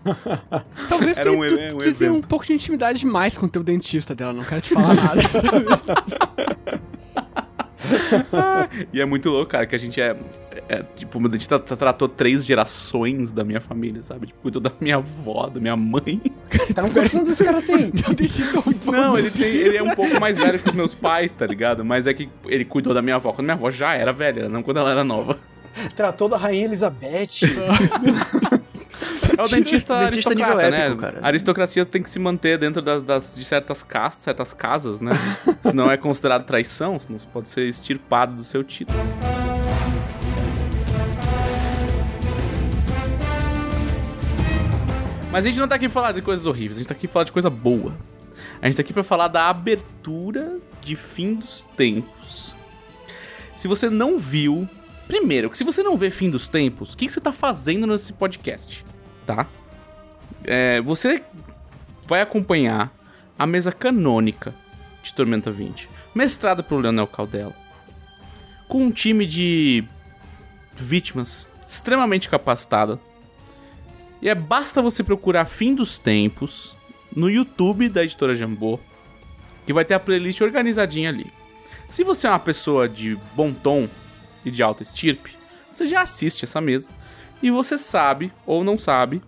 Talvez 0.90 1.18
Era 1.18 1.32
tu, 1.32 1.38
um 1.38 1.48
tu, 1.48 1.76
um 1.76 1.78
tu 1.80 1.94
tenha 1.96 2.14
um 2.14 2.22
pouco 2.22 2.46
de 2.46 2.54
intimidade 2.54 3.00
demais 3.00 3.38
com 3.38 3.46
o 3.46 3.50
teu 3.50 3.64
dentista 3.64 4.16
dela, 4.16 4.34
não 4.34 4.44
quero 4.44 4.62
te 4.62 4.74
falar 4.74 4.94
nada. 4.96 5.22
e 8.94 9.02
é 9.02 9.06
muito 9.06 9.30
louco, 9.30 9.52
cara, 9.52 9.66
que 9.66 9.76
a 9.76 9.78
gente 9.78 10.00
é. 10.00 10.16
é, 10.70 10.84
tipo, 10.96 11.18
o 11.18 11.22
meu 11.22 11.30
dentista 11.30 11.60
tra- 11.60 11.76
tratou 11.76 12.08
três 12.08 12.46
gerações 12.46 13.32
da 13.32 13.44
minha 13.44 13.60
família, 13.62 14.02
sabe? 14.04 14.28
Tipo, 14.28 14.40
cuidou 14.42 14.62
da 14.62 14.72
minha 14.80 14.98
avó, 14.98 15.48
da 15.48 15.60
minha 15.60 15.76
mãe. 15.76 16.22
Cara, 16.50 16.90
quantos 16.90 17.16
anos 17.16 17.30
esse 17.30 17.44
cara 17.44 17.62
tem? 17.62 17.92
teu 17.92 18.14
dentista 18.14 18.58
é 18.58 18.60
um. 18.60 18.92
Não, 18.92 19.18
ele, 19.18 19.30
tem- 19.30 19.44
ele 19.48 19.78
é 19.78 19.84
um 19.84 19.96
pouco 19.96 20.20
mais 20.20 20.38
velho 20.38 20.60
que 20.60 20.70
os 20.70 20.76
meus 20.76 20.96
pais, 20.96 21.34
tá 21.34 21.46
ligado? 21.46 21.84
Mas 21.84 22.08
é 22.08 22.14
que 22.14 22.30
ele 22.46 22.66
cuidou 22.66 22.94
da 22.94 23.02
minha 23.02 23.16
avó 23.16 23.32
quando 23.34 23.46
minha 23.46 23.56
avó 23.56 23.70
já 23.70 23.94
era 23.94 24.14
velha, 24.14 24.48
não 24.48 24.64
quando 24.64 24.78
ela 24.78 24.92
era 24.92 25.04
nova. 25.04 25.38
Tratou 25.96 26.28
da 26.30 26.38
Rainha 26.38 26.66
Elizabeth. 26.66 27.42
É 29.38 29.42
o 29.44 29.48
dentista, 29.48 29.98
Dentista 30.06 30.30
nível 30.36 30.46
aristocrata, 30.52 30.70
né? 30.70 30.86
épico, 30.88 31.02
cara. 31.02 31.20
A 31.24 31.28
aristocracia 31.28 31.86
tem 31.86 32.04
que 32.04 32.10
se 32.10 32.20
manter 32.20 32.60
dentro 32.60 32.82
das, 32.82 33.02
das- 33.02 33.34
de 33.34 33.44
certas 33.46 33.82
castas, 33.82 34.24
certas 34.24 34.54
casas, 34.54 35.00
né? 35.02 35.12
senão 35.64 35.90
é 35.90 35.98
considerado 35.98 36.46
traição, 36.46 37.00
senão 37.00 37.18
você 37.18 37.26
pode 37.26 37.50
ser 37.50 37.68
extirpado 37.68 38.36
do 38.36 38.44
seu 38.44 38.64
título. 38.64 39.00
Mas 45.32 45.46
a 45.46 45.50
gente 45.50 45.60
não 45.60 45.68
tá 45.68 45.76
aqui 45.76 45.88
pra 45.88 45.94
falar 45.94 46.12
de 46.12 46.22
coisas 46.22 46.46
horríveis, 46.46 46.76
a 46.78 46.80
gente 46.80 46.88
tá 46.88 46.94
aqui 46.94 47.08
pra 47.08 47.14
falar 47.14 47.26
de 47.26 47.32
coisa 47.32 47.50
boa. 47.50 47.96
A 48.62 48.66
gente 48.66 48.76
tá 48.76 48.82
aqui 48.82 48.94
pra 48.94 49.04
falar 49.04 49.28
da 49.30 49.48
abertura 49.50 50.58
de 50.82 50.96
fim 50.96 51.36
dos 51.36 51.66
tempos. 51.78 52.54
Se 53.56 53.68
você 53.68 53.90
não 53.90 54.20
viu. 54.20 54.68
Primeiro, 55.12 55.50
que 55.50 55.58
se 55.58 55.66
você 55.66 55.84
não 55.84 55.98
vê 55.98 56.10
fim 56.10 56.30
dos 56.30 56.48
tempos, 56.48 56.94
o 56.94 56.98
que, 56.98 57.06
que 57.06 57.12
você 57.12 57.20
tá 57.20 57.34
fazendo 57.34 57.86
nesse 57.86 58.14
podcast? 58.14 58.86
Tá? 59.26 59.46
É, 60.42 60.80
você 60.80 61.22
vai 62.08 62.22
acompanhar 62.22 62.90
a 63.38 63.46
mesa 63.46 63.74
canônica 63.74 64.56
de 65.04 65.14
Tormenta 65.14 65.52
20, 65.52 65.90
mestrada 66.16 66.64
pelo 66.64 66.80
Leonel 66.80 67.08
Caldela, 67.08 67.54
com 68.70 68.86
um 68.86 68.90
time 68.90 69.26
de 69.26 69.84
vítimas 70.78 71.52
extremamente 71.66 72.30
capacitada. 72.30 72.98
E 74.22 74.30
é 74.30 74.34
basta 74.34 74.82
você 74.82 75.04
procurar 75.04 75.44
Fim 75.44 75.76
dos 75.76 76.00
Tempos 76.00 76.74
no 77.14 77.30
YouTube 77.30 77.90
da 77.90 78.02
editora 78.02 78.34
Jambô, 78.34 78.80
que 79.66 79.74
vai 79.74 79.84
ter 79.84 79.94
a 79.94 80.00
playlist 80.00 80.40
organizadinha 80.40 81.10
ali. 81.10 81.30
Se 81.90 82.02
você 82.02 82.28
é 82.28 82.30
uma 82.30 82.40
pessoa 82.40 82.88
de 82.88 83.20
bom 83.36 83.52
tom 83.52 83.90
e 84.46 84.52
de 84.52 84.62
alta 84.64 84.84
estirpe, 84.84 85.32
você 85.72 85.86
já 85.86 86.02
assiste 86.02 86.44
essa 86.46 86.60
mesa 86.62 86.90
e 87.42 87.50
você 87.52 87.78
sabe 87.78 88.32
ou 88.46 88.64
não 88.64 88.78
sabe 88.78 89.22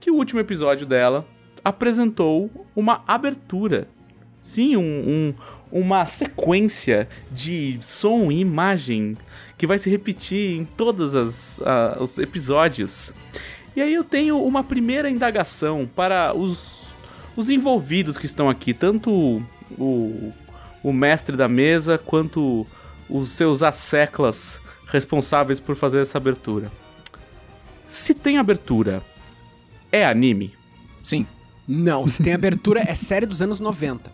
que 0.00 0.10
o 0.10 0.14
último 0.14 0.40
episódio 0.40 0.86
dela 0.86 1.26
apresentou 1.64 2.50
uma 2.74 3.02
abertura. 3.06 3.88
Sim, 4.40 4.76
um, 4.76 4.80
um- 4.82 5.34
uma 5.70 6.06
sequência 6.06 7.08
de 7.30 7.78
som 7.82 8.30
e 8.32 8.40
imagem 8.40 9.18
que 9.58 9.66
vai 9.66 9.78
se 9.78 9.90
repetir 9.90 10.56
em 10.58 10.64
todos 10.64 11.14
as, 11.14 11.60
ah, 11.62 11.98
os 12.00 12.16
episódios. 12.18 13.12
E 13.76 13.82
aí 13.82 13.92
eu 13.92 14.02
tenho 14.02 14.42
uma 14.42 14.64
primeira 14.64 15.10
indagação 15.10 15.86
para 15.94 16.32
os, 16.34 16.94
os 17.36 17.50
envolvidos 17.50 18.16
que 18.16 18.24
estão 18.24 18.48
aqui, 18.48 18.72
tanto 18.72 19.42
o, 19.78 20.32
o 20.82 20.92
mestre 20.92 21.36
da 21.36 21.48
mesa 21.48 21.98
quanto 21.98 22.66
os 23.08 23.30
seus 23.30 23.62
asseclas 23.62 24.60
responsáveis 24.86 25.60
por 25.60 25.76
fazer 25.76 26.00
essa 26.02 26.18
abertura. 26.18 26.70
Se 27.90 28.14
tem 28.14 28.38
abertura, 28.38 29.02
é 29.90 30.04
anime? 30.04 30.54
Sim. 31.02 31.26
Não, 31.66 32.06
se 32.06 32.22
tem 32.22 32.32
abertura, 32.32 32.80
é 32.80 32.94
série 32.94 33.26
dos 33.26 33.40
anos 33.42 33.60
90. 33.60 34.10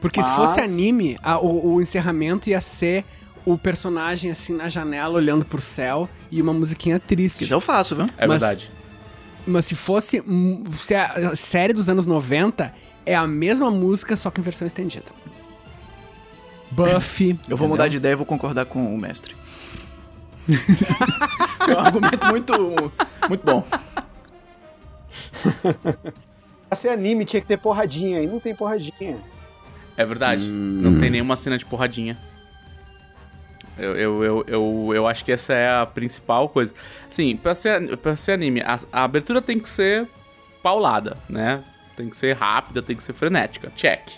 Porque 0.00 0.22
se 0.22 0.28
Mas- 0.28 0.36
fosse 0.36 0.60
anime, 0.60 1.18
a- 1.22 1.38
o, 1.38 1.74
o 1.74 1.82
encerramento 1.82 2.48
ia 2.48 2.60
ser 2.60 3.04
o 3.44 3.56
personagem 3.58 4.30
assim 4.30 4.54
na 4.54 4.68
janela 4.68 5.14
olhando 5.14 5.44
pro 5.44 5.60
céu 5.60 6.08
e 6.30 6.40
uma 6.40 6.52
musiquinha 6.52 6.96
Se 6.96 7.00
triste. 7.06 7.38
quiser 7.40 7.54
eu 7.54 7.60
faço, 7.60 7.94
viu? 7.96 8.06
É 8.16 8.26
Mas- 8.26 8.40
verdade. 8.40 8.70
Mas 9.46 9.64
se 9.64 9.74
fosse 9.74 10.22
se 10.82 10.94
a 10.94 11.30
a 11.32 11.36
série 11.36 11.72
dos 11.72 11.88
anos 11.88 12.06
90, 12.06 12.72
é 13.06 13.14
a 13.16 13.26
mesma 13.26 13.70
música, 13.70 14.16
só 14.16 14.30
que 14.30 14.40
em 14.40 14.44
versão 14.44 14.66
estendida. 14.66 15.06
Buffy. 16.70 17.38
Eu 17.48 17.56
vou 17.56 17.68
mudar 17.68 17.88
de 17.88 17.96
ideia 17.96 18.12
e 18.12 18.16
vou 18.16 18.26
concordar 18.26 18.66
com 18.66 18.94
o 18.94 18.98
mestre. 18.98 19.34
é 21.68 21.74
um 21.74 21.78
argumento 21.78 22.26
muito, 22.26 22.92
muito 23.28 23.44
bom. 23.44 23.64
Pra 26.68 26.76
ser 26.76 26.90
anime 26.90 27.24
tinha 27.24 27.40
que 27.40 27.46
ter 27.46 27.56
porradinha, 27.56 28.22
e 28.22 28.26
não 28.26 28.38
tem 28.40 28.54
porradinha. 28.54 29.18
É 29.96 30.04
verdade. 30.04 30.46
Não 30.46 30.98
tem 30.98 31.10
nenhuma 31.10 31.36
cena 31.36 31.58
de 31.58 31.66
porradinha. 31.66 32.16
Eu, 33.76 33.96
eu, 33.96 34.24
eu, 34.24 34.44
eu, 34.46 34.90
eu 34.94 35.06
acho 35.06 35.24
que 35.24 35.32
essa 35.32 35.54
é 35.54 35.80
a 35.80 35.86
principal 35.86 36.48
coisa. 36.48 36.74
Sim, 37.08 37.36
pra 37.36 37.54
ser, 37.54 37.96
pra 37.96 38.14
ser 38.14 38.32
anime, 38.32 38.60
a, 38.60 38.78
a 38.92 39.04
abertura 39.04 39.40
tem 39.40 39.58
que 39.58 39.68
ser 39.68 40.06
paulada, 40.62 41.16
né? 41.28 41.62
Tem 41.96 42.08
que 42.08 42.16
ser 42.16 42.36
rápida, 42.36 42.82
tem 42.82 42.96
que 42.96 43.02
ser 43.02 43.12
frenética. 43.12 43.72
Check. 43.76 44.12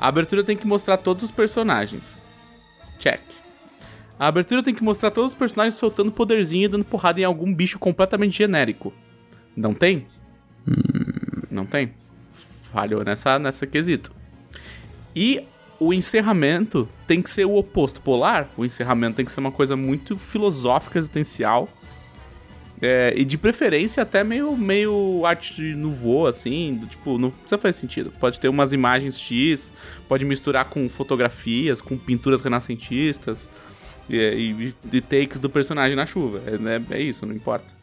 A 0.00 0.08
abertura 0.08 0.42
tem 0.42 0.56
que 0.56 0.66
mostrar 0.66 0.96
todos 0.96 1.22
os 1.22 1.30
personagens. 1.30 2.18
Check. 2.98 3.20
A 4.18 4.28
abertura 4.28 4.62
tem 4.62 4.74
que 4.74 4.82
mostrar 4.82 5.10
todos 5.10 5.32
os 5.32 5.38
personagens 5.38 5.74
soltando 5.74 6.10
poderzinho 6.10 6.64
e 6.64 6.68
dando 6.68 6.86
porrada 6.86 7.20
em 7.20 7.24
algum 7.24 7.52
bicho 7.52 7.78
completamente 7.78 8.38
genérico. 8.38 8.94
Não 9.54 9.74
tem? 9.74 10.06
Não 11.50 11.66
tem. 11.66 11.92
Falhou 12.72 13.04
nessa, 13.04 13.38
nessa 13.38 13.66
quesito. 13.66 14.10
E 15.14 15.44
o 15.78 15.92
encerramento 15.92 16.88
tem 17.06 17.20
que 17.20 17.28
ser 17.28 17.44
o 17.44 17.54
oposto 17.54 18.00
polar. 18.00 18.48
O 18.56 18.64
encerramento 18.64 19.16
tem 19.16 19.26
que 19.26 19.32
ser 19.32 19.40
uma 19.40 19.52
coisa 19.52 19.76
muito 19.76 20.18
filosófica, 20.18 20.98
existencial. 20.98 21.68
É, 22.82 23.12
e 23.14 23.24
de 23.24 23.36
preferência 23.36 24.02
até 24.02 24.24
meio, 24.24 24.56
meio 24.56 25.26
arte 25.26 25.62
no 25.74 25.90
voo, 25.90 26.26
assim, 26.26 26.74
do 26.74 26.86
tipo, 26.86 27.18
não 27.18 27.30
precisa 27.30 27.58
fazer 27.58 27.74
sentido. 27.74 28.10
Pode 28.18 28.40
ter 28.40 28.48
umas 28.48 28.72
imagens 28.72 29.18
X, 29.18 29.70
pode 30.08 30.24
misturar 30.24 30.64
com 30.64 30.88
fotografias, 30.88 31.80
com 31.80 31.98
pinturas 31.98 32.40
renascentistas 32.40 33.50
e, 34.08 34.16
e, 34.16 34.96
e 34.96 35.00
takes 35.00 35.38
do 35.38 35.50
personagem 35.50 35.94
na 35.94 36.06
chuva. 36.06 36.40
É, 36.46 36.56
né, 36.56 36.82
é 36.90 37.00
isso, 37.02 37.26
não 37.26 37.34
importa. 37.34 37.80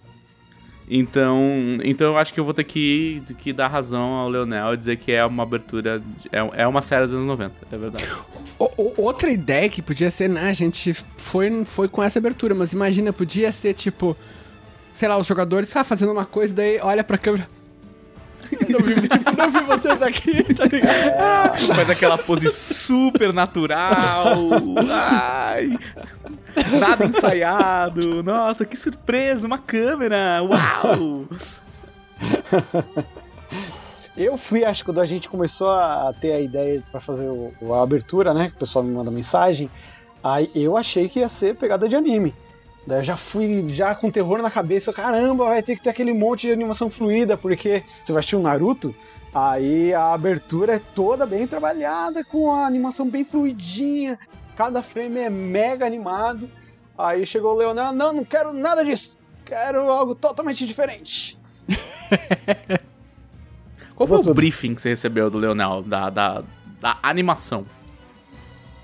Então, 0.89 1.77
então 1.83 2.07
eu 2.07 2.17
acho 2.17 2.33
que 2.33 2.39
eu 2.39 2.45
vou 2.45 2.53
ter 2.53 2.63
que, 2.63 3.21
que 3.39 3.51
dar 3.51 3.67
razão 3.67 4.13
ao 4.13 4.29
Leonel 4.29 4.73
e 4.73 4.77
dizer 4.77 4.95
que 4.95 5.12
é 5.12 5.23
uma 5.25 5.43
abertura, 5.43 6.01
é, 6.31 6.62
é 6.62 6.67
uma 6.67 6.81
série 6.81 7.05
dos 7.05 7.13
anos 7.13 7.27
90, 7.27 7.53
é 7.69 7.77
verdade. 7.77 8.07
Outra 8.97 9.29
ideia 9.29 9.67
que 9.67 9.81
podia 9.81 10.10
ser, 10.10 10.29
né, 10.29 10.49
a 10.49 10.53
gente 10.53 10.93
foi, 11.17 11.65
foi 11.65 11.89
com 11.89 12.01
essa 12.01 12.19
abertura, 12.19 12.55
mas 12.55 12.71
imagina, 12.71 13.12
podia 13.12 13.51
ser 13.51 13.73
tipo, 13.73 14.15
sei 14.97 15.07
lá, 15.07 15.15
os 15.15 15.27
jogadores 15.27 15.75
ah, 15.75 15.83
fazendo 15.83 16.12
uma 16.12 16.25
coisa, 16.25 16.55
daí 16.55 16.79
olha 16.81 17.03
pra 17.03 17.19
câmera. 17.19 17.47
não 18.67 18.79
vi, 18.79 18.95
tipo, 19.07 19.38
não 19.38 19.51
vi 19.51 19.60
vocês 19.62 20.01
aqui, 20.01 20.41
tá 20.55 20.65
ligado? 20.65 21.57
Faz 21.75 21.88
aquela 21.89 22.17
pose 22.17 22.49
super 22.49 23.31
natural. 23.31 24.38
Ai, 24.89 25.77
nada 26.79 27.05
ensaiado. 27.05 28.23
Nossa, 28.23 28.65
que 28.65 28.75
surpresa, 28.75 29.45
uma 29.45 29.60
câmera. 29.60 30.41
Uau! 30.41 31.25
Eu 34.15 34.36
fui, 34.36 34.65
acho 34.65 34.81
que 34.81 34.86
quando 34.89 35.01
a 35.01 35.05
gente 35.05 35.29
começou 35.29 35.69
a 35.69 36.12
ter 36.19 36.31
a 36.33 36.39
ideia 36.39 36.81
pra 36.91 36.99
fazer 36.99 37.27
o- 37.27 37.53
a 37.73 37.83
abertura, 37.83 38.33
né? 38.33 38.49
Que 38.49 38.55
o 38.55 38.60
pessoal 38.60 38.83
me 38.83 38.91
manda 38.91 39.12
mensagem. 39.12 39.69
Aí 40.23 40.49
eu 40.55 40.75
achei 40.75 41.07
que 41.07 41.19
ia 41.19 41.29
ser 41.29 41.55
pegada 41.55 41.88
de 41.88 41.95
anime. 41.95 42.33
Daí 42.88 43.00
eu 43.00 43.04
já 43.04 43.17
fui 43.17 43.65
já 43.69 43.93
com 43.93 44.10
terror 44.10 44.41
na 44.41 44.50
cabeça, 44.50 44.93
caramba, 44.93 45.43
vai 45.43 45.62
ter 45.62 45.76
que 45.76 45.82
ter 45.82 45.89
aquele 45.89 46.13
monte 46.13 46.47
de 46.47 46.54
animação 46.54 46.89
fluida, 46.89 47.38
porque 47.38 47.84
você 48.04 48.13
vai 48.13 48.21
assistir 48.21 48.38
o 48.38 48.41
Naruto, 48.41 48.95
aí 49.34 49.93
a 49.93 50.13
abertura 50.13 50.76
é 50.76 50.80
toda 50.80 51.26
bem 51.26 51.45
trabalhada, 51.45 52.23
com 52.23 52.50
a 52.50 52.65
animação 52.65 53.10
bem 53.10 53.26
fluidinha, 53.26 54.17
cada 54.56 54.82
frame 54.82 55.19
é 55.19 55.30
mega 55.30 55.86
animado. 55.86 56.50
Aí 56.97 57.26
chegou 57.26 57.54
o 57.54 57.58
Leonel, 57.58 57.91
não, 57.91 58.13
não 58.13 58.23
quero 58.23 58.54
nada 58.54 58.86
disso, 58.86 59.17
quero 59.43 59.82
algo 59.91 60.15
totalmente 60.15 60.65
diferente. 60.65 61.38
Qual 63.95 64.08
foi 64.08 64.15
Vou 64.15 64.19
o 64.19 64.23
tudo. 64.23 64.34
briefing 64.36 64.76
que 64.76 64.82
você 64.82 64.89
recebeu 64.89 65.30
do 65.30 65.38
Leonel, 65.38 65.84
da, 65.84 66.10
da, 66.10 66.43
da 66.80 66.97
animação? 67.04 67.65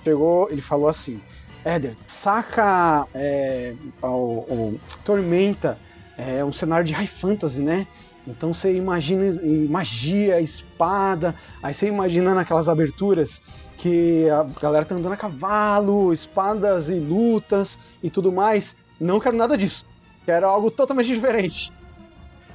chegou, 0.04 0.50
ele 0.52 0.62
falou 0.62 0.90
assim: 0.90 1.22
Éder, 1.66 1.96
saca 2.06 3.08
é, 3.14 3.74
o, 4.02 4.78
Tormenta, 5.04 5.78
é 6.18 6.44
um 6.44 6.52
cenário 6.52 6.86
de 6.86 6.94
high 6.94 7.08
fantasy, 7.08 7.62
né? 7.62 7.88
Então 8.28 8.54
você 8.54 8.74
imagina 8.76 9.24
magia, 9.70 10.40
espada, 10.40 11.36
aí 11.62 11.74
você 11.74 11.88
imagina 11.88 12.34
naquelas 12.34 12.70
aberturas 12.70 13.42
que 13.78 14.30
a 14.30 14.44
galera 14.62 14.86
tá 14.86 14.96
andando 14.96 15.14
a 15.14 15.18
cavalo, 15.18 16.14
espadas 16.14 16.90
e 16.90 16.96
lutas 16.96 17.80
e 18.02 18.10
tudo 18.10 18.32
mais. 18.32 18.78
Não 19.00 19.20
quero 19.20 19.36
nada 19.36 19.58
disso. 19.58 19.86
Quero 20.26 20.48
algo 20.48 20.72
totalmente 20.72 21.08
diferente. 21.08 21.72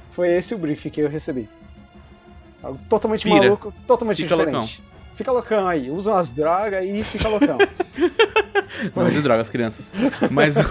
Foi 0.09 0.29
esse 0.29 0.55
o 0.55 0.57
briefing 0.57 0.89
que 0.89 1.01
eu 1.01 1.09
recebi. 1.09 1.47
Algo 2.63 2.79
totalmente 2.89 3.23
Pira. 3.23 3.35
maluco, 3.35 3.73
totalmente 3.85 4.23
Fica 4.23 4.35
diferente. 4.35 4.83
Fica 5.19 5.33
loucão 5.33 5.67
aí, 5.67 5.91
usa 5.91 6.11
umas 6.11 6.31
drogas 6.31 6.81
e 6.81 7.03
fica 7.03 7.27
loucão. 7.27 7.57
Não 8.95 9.09
de 9.09 9.21
drogas, 9.21 9.49
crianças. 9.49 9.91
Mas 10.31 10.55
o... 10.55 10.63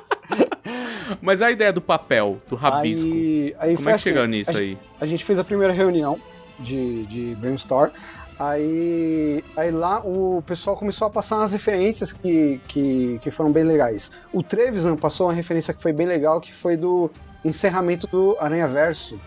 Mas 1.20 1.42
a 1.42 1.50
ideia 1.50 1.70
do 1.70 1.82
papel, 1.82 2.38
do 2.48 2.56
rabisco. 2.56 3.04
Aí, 3.04 3.54
aí 3.58 3.74
como 3.74 3.84
foi 3.84 3.92
é 3.92 3.96
que 3.96 4.00
assim, 4.00 4.02
chegou 4.04 4.26
nisso 4.26 4.50
a, 4.50 4.58
aí? 4.58 4.78
a 4.98 5.04
gente 5.04 5.22
fez 5.26 5.38
a 5.38 5.44
primeira 5.44 5.74
reunião 5.74 6.18
de, 6.58 7.04
de 7.04 7.34
brainstorm. 7.34 7.90
Aí, 8.38 9.44
aí 9.58 9.70
lá 9.70 10.00
o 10.00 10.42
pessoal 10.46 10.74
começou 10.74 11.06
a 11.06 11.10
passar 11.10 11.36
umas 11.36 11.52
referências 11.52 12.14
que, 12.14 12.58
que, 12.66 13.20
que 13.20 13.30
foram 13.30 13.52
bem 13.52 13.64
legais. 13.64 14.10
O 14.32 14.42
Trevisan 14.42 14.96
passou 14.96 15.26
uma 15.26 15.34
referência 15.34 15.74
que 15.74 15.82
foi 15.82 15.92
bem 15.92 16.06
legal, 16.06 16.40
que 16.40 16.54
foi 16.54 16.78
do 16.78 17.10
encerramento 17.44 18.06
do 18.06 18.38
Aranha 18.40 18.66
Verso. 18.66 19.20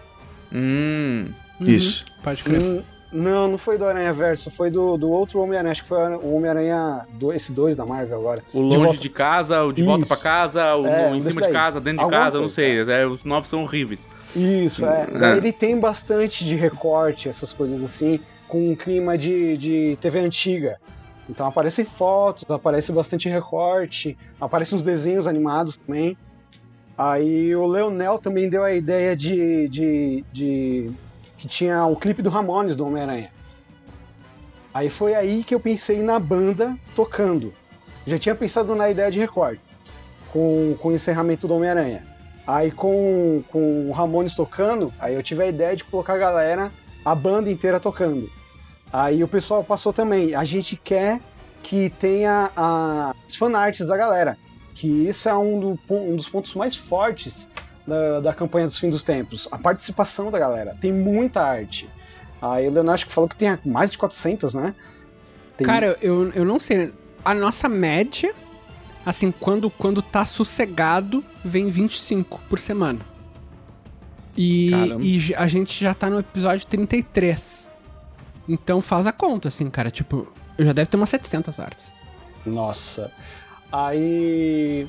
Hum. 0.52 1.32
Isso. 1.62 2.04
Pode 2.24 2.44
crer. 2.44 2.60
Hum, 2.60 2.84
não, 3.12 3.48
não 3.48 3.58
foi 3.58 3.78
do 3.78 3.86
Aranha 3.86 4.14
Verso, 4.14 4.52
foi 4.52 4.70
do, 4.70 4.98
do 4.98 5.10
outro 5.10 5.40
Homem-Aranha, 5.42 5.72
acho 5.72 5.84
que 5.84 5.88
foi 5.90 5.98
o 6.18 6.36
Homem-Aranha, 6.36 7.06
do- 7.14 7.32
esse 7.34 7.52
dois 7.54 7.76
da 7.76 7.86
Marvel 7.86 8.20
agora. 8.20 8.44
O 8.54 8.60
longe 8.62 8.78
volta- 8.78 9.00
de 9.02 9.10
casa, 9.10 9.64
o 9.64 9.72
de 9.72 9.84
volta 9.84 10.02
Isso. 10.02 10.08
pra 10.14 10.18
casa, 10.18 10.76
o 10.76 10.86
É, 10.86 11.16
em 11.16 11.22
cima 11.22 11.42
de 11.42 11.50
casa, 11.52 11.80
dentro 11.80 12.00
de 12.00 12.04
Alguma 12.04 12.22
casa, 12.24 12.38
eu 12.38 12.42
não 12.42 12.48
coisa, 12.50 12.56
sei. 12.56 12.82
é, 13.02 13.06
os 13.08 13.24
novos 13.24 13.50
são 13.50 13.64
horríveis. 13.64 14.08
Isso, 14.36 14.86
é. 14.86 15.08
É. 15.14 15.18
Daí 15.18 15.38
ele 15.38 15.52
tem 15.54 15.80
bastante 15.80 16.44
de 16.46 16.56
recorte, 16.56 17.30
essas 17.30 17.54
coisas 17.54 17.84
assim, 17.84 18.20
com 18.48 18.72
um 18.72 18.76
clima 18.76 19.18
de, 19.18 19.58
de 19.58 19.98
TV 20.02 20.20
antiga. 20.20 20.78
Então 21.30 21.46
aparecem 21.46 21.84
fotos, 21.84 22.46
aparece 22.50 22.92
bastante 22.92 23.28
recorte, 23.28 24.18
aparecem 24.40 24.76
uns 24.76 24.84
desenhos 24.84 25.28
animados 25.28 25.76
também. 25.78 26.18
Aí 26.98 27.56
o 27.56 27.66
Leonel 27.68 28.18
também 28.18 28.50
deu 28.50 28.64
a 28.64 28.74
ideia 28.74 29.16
de, 29.16 29.68
de, 29.68 30.26
de 30.32 30.92
que 31.38 31.48
tinha 31.48 31.86
o 31.86 31.96
clipe 31.96 32.22
do 32.22 32.30
Ramones 32.30 32.76
do 32.76 32.86
Homem-Aranha. 32.86 33.32
Aí 34.74 34.90
foi 34.90 35.16
aí 35.16 35.44
que 35.44 35.56
eu 35.56 35.60
pensei 35.60 36.02
na 36.04 36.20
banda 36.20 36.78
tocando. 36.96 37.54
Já 38.06 38.18
tinha 38.18 38.36
pensado 38.36 38.76
na 38.76 38.90
ideia 38.90 39.10
de 39.12 39.20
recorte, 39.20 39.62
com, 40.32 40.76
com 40.80 40.90
o 40.90 40.94
encerramento 40.94 41.48
do 41.48 41.56
Homem-Aranha. 41.56 42.06
Aí 42.46 42.72
com, 42.72 43.44
com 43.52 43.90
o 43.90 43.92
Ramones 43.92 44.34
tocando, 44.34 44.94
aí 45.00 45.14
eu 45.14 45.24
tive 45.24 45.44
a 45.44 45.48
ideia 45.48 45.76
de 45.76 45.84
colocar 45.84 46.14
a 46.14 46.18
galera, 46.18 46.72
a 47.04 47.14
banda 47.14 47.50
inteira 47.52 47.80
tocando. 47.80 48.30
Aí 48.92 49.24
o 49.24 49.28
pessoal 49.28 49.64
passou 49.64 49.92
também. 49.92 50.34
A 50.34 50.44
gente 50.46 50.78
quer 50.78 51.20
que 51.62 51.90
tenha 51.90 52.52
a- 52.56 53.14
as 53.28 53.36
fanarts 53.36 53.86
da 53.86 53.98
galera. 53.98 54.38
Que 54.74 54.88
isso 55.08 55.28
é 55.28 55.36
um, 55.36 55.60
do 55.60 55.80
um 55.90 56.16
dos 56.16 56.30
pontos 56.30 56.54
mais 56.54 56.76
fortes 56.78 57.50
da, 57.88 58.20
da 58.20 58.34
campanha 58.34 58.68
dos 58.68 58.78
fim 58.78 58.90
dos 58.90 59.02
tempos. 59.02 59.48
A 59.52 59.58
participação 59.58 60.30
da 60.30 60.38
galera. 60.38 60.76
Tem 60.80 60.92
muita 60.92 61.42
arte. 61.42 61.90
Aí 62.42 62.68
o 62.68 62.72
Leonardo 62.72 62.92
acho 62.92 63.06
que 63.08 63.14
falou 63.14 63.30
que 63.30 63.36
tem 63.36 63.58
mais 63.66 63.92
de 63.92 63.98
400, 63.98 64.54
né? 64.54 64.76
Tem- 65.56 65.66
Cara, 65.66 65.98
eu, 66.02 66.30
eu 66.34 66.46
não 66.46 66.60
sei. 66.60 66.94
A 67.26 67.34
nossa 67.34 67.68
média, 67.68 68.34
assim, 69.06 69.32
quando, 69.32 69.70
quando 69.70 70.02
tá 70.02 70.24
sossegado, 70.26 71.24
vem 71.44 71.70
25 71.70 72.40
por 72.50 72.60
semana. 72.60 73.00
E, 74.36 74.70
e 75.02 75.36
a 75.36 75.48
gente 75.48 75.84
já 75.84 75.96
tá 75.96 76.10
no 76.12 76.20
episódio 76.20 76.68
33. 76.68 77.68
Então 78.48 78.82
faz 78.82 79.08
a 79.08 79.12
conta, 79.12 79.48
assim, 79.48 79.68
cara. 79.70 79.90
Tipo, 79.90 80.32
eu 80.58 80.66
já 80.66 80.74
deve 80.74 80.88
ter 80.90 80.98
umas 80.98 81.10
700 81.10 81.60
artes. 81.60 81.94
Nossa. 82.46 83.12
Aí. 83.72 84.88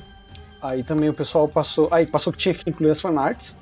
Aí 0.61 0.83
também 0.83 1.09
o 1.09 1.13
pessoal 1.13 1.47
passou. 1.47 1.87
Aí 1.91 2.05
passou 2.05 2.33
que 2.33 2.39
tinha 2.39 2.53
que 2.53 2.69
incluir 2.69 2.91
as 2.91 3.01
fanarts. 3.01 3.57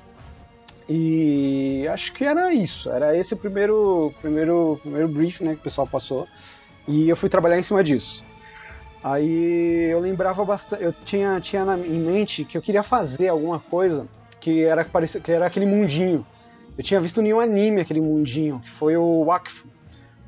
E 0.90 1.88
acho 1.90 2.14
que 2.14 2.24
era 2.24 2.54
isso. 2.54 2.90
Era 2.90 3.16
esse 3.16 3.34
o 3.34 3.38
primeiro, 3.38 4.14
primeiro, 4.22 4.80
primeiro 4.82 5.08
brief 5.08 5.44
né, 5.44 5.54
que 5.54 5.62
o 5.62 5.64
pessoal 5.64 5.86
passou. 5.86 6.28
E 6.88 7.10
eu 7.10 7.16
fui 7.16 7.30
trabalhar 7.30 7.60
em 7.60 7.64
cima 7.64 7.84
disso. 7.84 8.24
Aí 9.04 9.90
eu 9.92 10.00
lembrava 10.00 10.44
bastante. 10.44 10.84
Eu 10.84 10.94
tinha, 10.94 11.40
tinha 11.40 11.66
na, 11.66 11.78
em 11.78 12.00
mente 12.00 12.46
que 12.46 12.58
eu 12.58 12.62
queria 12.62 12.84
fazer 12.84 13.28
alguma 13.28 13.60
coisa 13.60 14.08
que 14.40 14.64
era, 14.64 14.84
que 14.84 15.32
era 15.32 15.46
aquele 15.46 15.66
mundinho. 15.66 16.26
Eu 16.78 16.84
tinha 16.84 17.02
visto 17.02 17.22
em 17.22 17.34
um 17.34 17.40
anime 17.40 17.82
aquele 17.82 18.02
mundinho, 18.02 18.60
que 18.60 18.70
foi 18.70 18.96
o 18.96 19.26
Wakfu. 19.26 19.68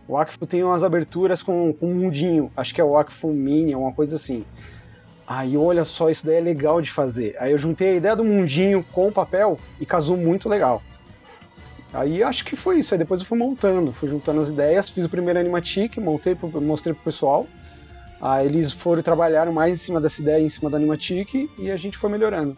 O 0.08 0.14
Wakfu 0.14 0.46
tem 0.48 0.64
umas 0.64 0.84
aberturas 0.84 1.44
com, 1.44 1.72
com 1.74 1.92
um 1.92 1.96
mundinho. 1.96 2.52
Acho 2.58 2.74
que 2.74 2.82
é 2.82 2.84
o 2.84 2.92
Wakfu 2.92 3.28
Mini, 3.28 3.74
alguma 3.74 3.94
coisa 3.94 4.16
assim. 4.16 4.44
Aí 5.30 5.56
olha 5.56 5.86
só, 5.86 6.10
isso 6.10 6.26
daí 6.26 6.38
é 6.38 6.42
legal 6.42 6.82
de 6.82 6.90
fazer. 6.90 7.36
Aí 7.40 7.52
eu 7.52 7.58
juntei 7.60 7.92
a 7.92 7.96
ideia 7.98 8.16
do 8.16 8.24
mundinho 8.24 8.84
com 8.92 9.10
o 9.10 9.12
papel 9.12 9.60
e 9.80 9.86
casou 9.86 10.18
muito 10.18 10.50
legal. 10.50 10.82
Aí 11.94 12.24
acho 12.24 12.44
que 12.44 12.56
foi 12.56 12.80
isso. 12.80 12.96
Aí 12.96 12.98
depois 12.98 13.20
eu 13.20 13.28
fui 13.28 13.38
montando, 13.38 13.94
fui 13.94 14.10
juntando 14.10 14.42
as 14.42 14.50
ideias, 14.50 14.90
fiz 14.90 15.06
o 15.06 15.10
primeiro 15.10 15.40
animatic, 15.40 15.98
montei, 15.98 16.36
mostrei 16.60 16.96
pro 16.96 17.04
pessoal. 17.04 17.46
Aí 18.20 18.48
eles 18.48 18.74
foram 18.74 19.04
trabalharam 19.04 19.54
mais 19.54 19.74
em 19.74 19.76
cima 19.78 20.02
dessa 20.02 20.20
ideia, 20.20 20.44
em 20.44 20.50
cima 20.50 20.68
do 20.68 20.76
animatic 20.76 21.48
e 21.60 21.70
a 21.70 21.78
gente 21.78 21.96
foi 21.96 22.10
melhorando. 22.10 22.58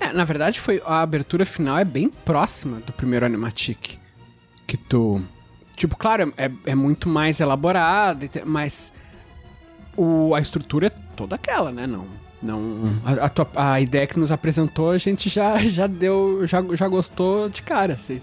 É, 0.00 0.10
na 0.10 0.24
verdade, 0.24 0.60
foi 0.60 0.82
a 0.86 1.02
abertura 1.02 1.44
final 1.44 1.78
é 1.78 1.84
bem 1.84 2.08
próxima 2.08 2.80
do 2.80 2.94
primeiro 2.94 3.26
Animatic. 3.26 3.98
Que 4.66 4.78
tu. 4.78 5.22
Tipo, 5.76 5.96
claro, 5.96 6.32
é, 6.36 6.50
é 6.64 6.74
muito 6.74 7.10
mais 7.10 7.40
elaborada, 7.40 8.26
mas 8.46 8.92
o, 9.96 10.34
a 10.34 10.40
estrutura 10.40 10.86
é 10.86 11.03
toda 11.14 11.36
aquela, 11.36 11.70
né? 11.72 11.86
Não. 11.86 12.06
Não, 12.42 12.92
a, 13.06 13.24
a, 13.24 13.28
tua- 13.30 13.48
a 13.56 13.80
ideia 13.80 14.06
que 14.06 14.18
nos 14.18 14.30
apresentou, 14.30 14.90
a 14.90 14.98
gente 14.98 15.30
já, 15.30 15.56
já 15.56 15.86
deu, 15.86 16.46
já, 16.46 16.62
já 16.74 16.86
gostou 16.86 17.48
de 17.48 17.62
cara, 17.62 17.94
assim. 17.94 18.20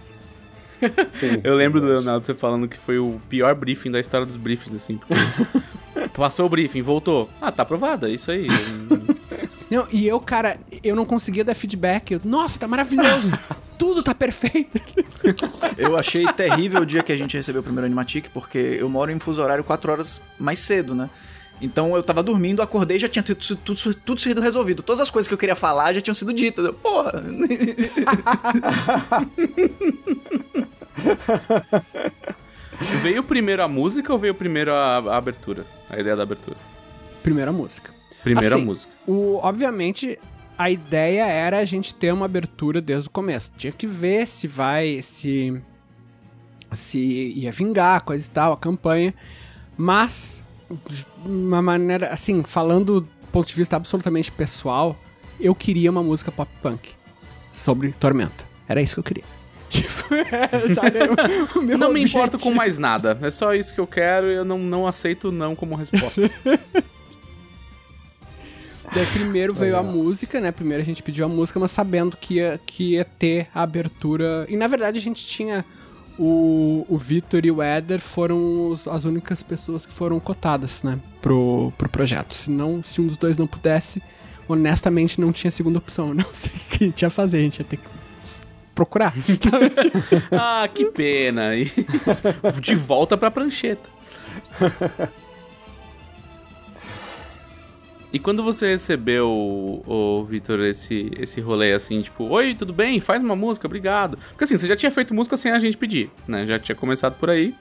Eu 1.43 1.55
lembro 1.55 1.79
do 1.81 1.87
Leonardo 1.87 2.23
você 2.25 2.33
falando 2.35 2.67
que 2.67 2.77
foi 2.77 2.99
o 2.99 3.19
pior 3.29 3.55
briefing 3.55 3.89
da 3.91 3.99
história 3.99 4.25
dos 4.25 4.35
briefings, 4.35 4.75
assim. 4.75 4.99
Passou 6.13 6.45
o 6.45 6.49
briefing, 6.49 6.81
voltou. 6.83 7.29
Ah, 7.41 7.51
tá 7.51 7.63
aprovado, 7.63 8.05
é 8.07 8.11
isso 8.11 8.29
aí. 8.31 8.47
Não, 9.71 9.87
e 9.91 10.07
eu, 10.07 10.19
cara, 10.19 10.57
eu 10.83 10.95
não 10.95 11.05
conseguia 11.05 11.43
dar 11.43 11.55
feedback. 11.55 12.11
Eu, 12.11 12.21
Nossa, 12.23 12.59
tá 12.59 12.67
maravilhoso. 12.67 13.31
Tudo 13.77 14.03
tá 14.03 14.13
perfeito. 14.13 14.79
Eu 15.77 15.97
achei 15.97 16.25
terrível 16.33 16.81
o 16.81 16.85
dia 16.85 17.01
que 17.03 17.11
a 17.11 17.17
gente 17.17 17.37
recebeu 17.37 17.61
o 17.61 17.63
primeiro 17.63 17.85
Animatic, 17.85 18.29
porque 18.33 18.57
eu 18.79 18.89
moro 18.89 19.11
em 19.11 19.19
fuso 19.19 19.41
horário 19.41 19.63
4 19.63 19.91
horas 19.91 20.21
mais 20.39 20.59
cedo, 20.59 20.93
né? 20.95 21.09
Então 21.61 21.95
eu 21.95 22.01
tava 22.01 22.23
dormindo, 22.23 22.61
acordei 22.61 22.97
e 22.97 22.99
já 22.99 23.07
tinha 23.07 23.23
tudo, 23.23 23.55
tudo, 23.57 23.95
tudo 23.95 24.19
sido 24.19 24.41
resolvido. 24.41 24.81
Todas 24.81 24.99
as 24.99 25.11
coisas 25.11 25.27
que 25.27 25.33
eu 25.33 25.37
queria 25.37 25.55
falar 25.55 25.93
já 25.93 26.01
tinham 26.01 26.15
sido 26.15 26.33
ditas. 26.33 26.65
Eu, 26.65 26.73
Porra! 26.73 27.23
Veio 33.01 33.23
primeiro 33.23 33.61
a 33.61 33.67
música 33.67 34.11
ou 34.11 34.17
veio 34.17 34.33
primeiro 34.33 34.73
a, 34.73 34.97
a 34.97 35.17
abertura? 35.17 35.65
A 35.87 35.99
ideia 35.99 36.15
da 36.15 36.23
abertura? 36.23 36.57
Primeira 37.21 37.51
música. 37.51 37.93
Primeiro 38.23 38.55
Assim, 38.55 38.63
a 38.63 38.65
música. 38.65 38.91
O, 39.05 39.35
obviamente, 39.37 40.17
a 40.57 40.69
ideia 40.69 41.25
era 41.25 41.59
a 41.59 41.65
gente 41.65 41.93
ter 41.93 42.11
uma 42.11 42.25
abertura 42.25 42.81
desde 42.81 43.07
o 43.07 43.11
começo. 43.11 43.51
Tinha 43.55 43.71
que 43.71 43.85
ver 43.85 44.27
se 44.27 44.47
vai, 44.47 45.01
se 45.03 45.61
se 46.71 46.99
ia 46.99 47.51
vingar, 47.51 48.01
coisa 48.01 48.25
e 48.25 48.29
tal, 48.29 48.53
a 48.53 48.57
campanha. 48.57 49.13
Mas, 49.77 50.43
de 50.89 51.05
uma 51.25 51.61
maneira, 51.61 52.07
assim, 52.07 52.43
falando 52.43 53.01
do 53.01 53.07
ponto 53.31 53.47
de 53.47 53.53
vista 53.53 53.75
absolutamente 53.75 54.31
pessoal, 54.31 54.97
eu 55.39 55.55
queria 55.55 55.89
uma 55.89 56.03
música 56.03 56.31
pop 56.31 56.51
punk 56.61 56.93
sobre 57.51 57.91
Tormenta. 57.93 58.45
Era 58.67 58.81
isso 58.81 58.95
que 58.95 58.99
eu 58.99 59.03
queria. 59.03 59.23
Tipo, 59.71 60.13
é, 60.13 60.73
sabe, 60.73 60.99
o, 61.55 61.61
meu 61.61 61.77
Não 61.77 61.93
me 61.93 62.03
importo 62.03 62.31
com 62.31 62.49
objetivo. 62.49 62.55
mais 62.55 62.77
nada. 62.77 63.17
É 63.21 63.31
só 63.31 63.55
isso 63.55 63.73
que 63.73 63.79
eu 63.79 63.87
quero 63.87 64.27
e 64.27 64.33
eu 64.33 64.43
não, 64.43 64.57
não 64.59 64.85
aceito 64.85 65.31
não 65.31 65.55
como 65.55 65.75
resposta. 65.75 66.21
Daí 68.93 69.05
primeiro 69.13 69.53
veio 69.53 69.77
a 69.77 69.83
música, 69.83 70.41
né? 70.41 70.51
Primeiro 70.51 70.83
a 70.83 70.85
gente 70.85 71.01
pediu 71.01 71.23
a 71.23 71.29
música, 71.29 71.57
mas 71.57 71.71
sabendo 71.71 72.17
que 72.17 72.35
ia, 72.35 72.59
que 72.65 72.95
ia 72.95 73.05
ter 73.05 73.47
a 73.55 73.61
abertura. 73.61 74.45
E 74.49 74.57
na 74.57 74.67
verdade 74.67 74.99
a 74.99 75.01
gente 75.01 75.25
tinha. 75.25 75.63
O, 76.23 76.85
o 76.87 76.97
Vitor 76.99 77.43
e 77.45 77.49
o 77.49 77.63
Éder 77.63 77.99
foram 77.99 78.69
os- 78.69 78.87
as 78.87 79.05
únicas 79.05 79.41
pessoas 79.41 79.87
que 79.87 79.91
foram 79.93 80.19
cotadas, 80.19 80.83
né? 80.83 80.99
Pro, 81.19 81.73
pro 81.79 81.89
projeto. 81.89 82.35
Se, 82.35 82.51
não, 82.51 82.83
se 82.83 83.01
um 83.01 83.07
dos 83.07 83.17
dois 83.17 83.39
não 83.39 83.47
pudesse, 83.47 84.03
honestamente 84.47 85.19
não 85.19 85.31
tinha 85.31 85.49
segunda 85.49 85.79
opção. 85.79 86.09
Eu 86.09 86.13
Não 86.21 86.25
sei 86.31 86.51
o 86.53 86.69
que 86.77 86.83
a 86.83 86.87
gente 86.87 87.01
ia 87.01 87.09
fazer, 87.09 87.37
a 87.39 87.41
gente 87.41 87.57
ia 87.57 87.65
ter 87.65 87.77
que 87.77 87.87
procurar. 88.75 89.13
ah, 90.31 90.67
que 90.71 90.85
pena. 90.91 91.55
E 91.55 91.71
de 92.61 92.75
volta 92.75 93.17
pra 93.17 93.31
prancheta. 93.31 93.89
E 98.13 98.19
quando 98.19 98.43
você 98.43 98.67
recebeu, 98.67 99.29
o 99.29 100.25
Vitor, 100.25 100.59
esse, 100.61 101.11
esse 101.17 101.39
rolê 101.39 101.71
assim, 101.73 102.01
tipo, 102.01 102.25
oi, 102.25 102.53
tudo 102.53 102.73
bem? 102.73 102.99
Faz 102.99 103.23
uma 103.23 103.35
música, 103.35 103.67
obrigado. 103.67 104.17
Porque 104.29 104.43
assim, 104.43 104.57
você 104.57 104.67
já 104.67 104.75
tinha 104.75 104.91
feito 104.91 105.13
música 105.13 105.37
sem 105.37 105.51
a 105.51 105.59
gente 105.59 105.77
pedir, 105.77 106.09
né? 106.27 106.45
Já 106.45 106.59
tinha 106.59 106.75
começado 106.75 107.15
por 107.17 107.29
aí. 107.29 107.55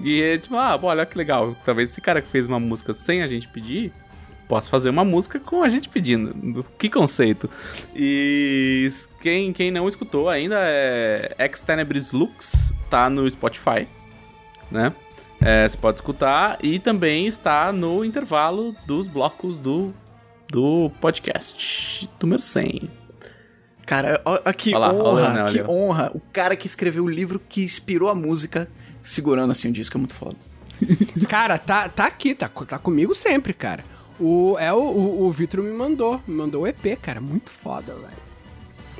E 0.00 0.22
é 0.22 0.38
tipo, 0.38 0.56
ah, 0.56 0.78
olha 0.82 1.06
que 1.06 1.16
legal. 1.16 1.56
Talvez 1.64 1.90
esse 1.90 2.00
cara 2.00 2.20
que 2.20 2.28
fez 2.28 2.46
uma 2.46 2.60
música 2.60 2.92
sem 2.92 3.22
a 3.22 3.26
gente 3.26 3.48
pedir, 3.48 3.92
possa 4.46 4.68
fazer 4.68 4.90
uma 4.90 5.04
música 5.04 5.40
com 5.40 5.62
a 5.62 5.68
gente 5.68 5.88
pedindo. 5.88 6.64
Que 6.78 6.90
conceito. 6.90 7.48
E 7.96 8.90
quem, 9.20 9.52
quem 9.52 9.70
não 9.70 9.88
escutou 9.88 10.28
ainda 10.28 10.56
é 10.58 11.34
Ex 11.38 11.62
Tenebris 11.62 12.12
Lux, 12.12 12.74
tá 12.90 13.08
no 13.08 13.28
Spotify, 13.30 13.88
né? 14.70 14.92
É, 15.44 15.68
você 15.68 15.76
pode 15.76 15.98
escutar 15.98 16.56
e 16.62 16.78
também 16.78 17.26
está 17.26 17.72
no 17.72 18.04
intervalo 18.04 18.76
dos 18.86 19.08
blocos 19.08 19.58
do, 19.58 19.92
do 20.48 20.90
podcast 21.00 22.08
número 22.20 22.40
100. 22.40 22.88
Cara, 23.84 24.22
ó, 24.24 24.38
ó 24.44 24.52
que 24.52 24.70
Olha 24.72 24.78
lá, 24.78 24.92
olha 24.92 25.02
o 25.02 25.06
honra, 25.06 25.22
Leonel 25.22 25.46
que 25.46 25.62
honra. 25.62 26.10
O 26.14 26.20
cara 26.32 26.54
que 26.54 26.66
escreveu 26.66 27.04
o 27.04 27.08
livro 27.08 27.40
que 27.48 27.62
inspirou 27.62 28.08
a 28.08 28.14
música, 28.14 28.68
segurando 29.02 29.50
assim 29.50 29.68
o 29.68 29.72
disco, 29.72 29.96
é 29.96 29.98
muito 29.98 30.14
foda. 30.14 30.36
cara, 31.28 31.58
tá, 31.58 31.88
tá 31.88 32.06
aqui, 32.06 32.36
tá, 32.36 32.48
tá 32.48 32.78
comigo 32.78 33.12
sempre, 33.12 33.52
cara. 33.52 33.84
O, 34.20 34.56
é 34.60 34.72
o, 34.72 34.78
o, 34.78 35.26
o 35.26 35.32
Vitor 35.32 35.60
me 35.60 35.72
mandou, 35.72 36.22
me 36.24 36.34
mandou 36.36 36.62
o 36.62 36.66
EP, 36.68 36.96
cara. 37.02 37.20
Muito 37.20 37.50
foda, 37.50 37.92
velho. 37.94 38.31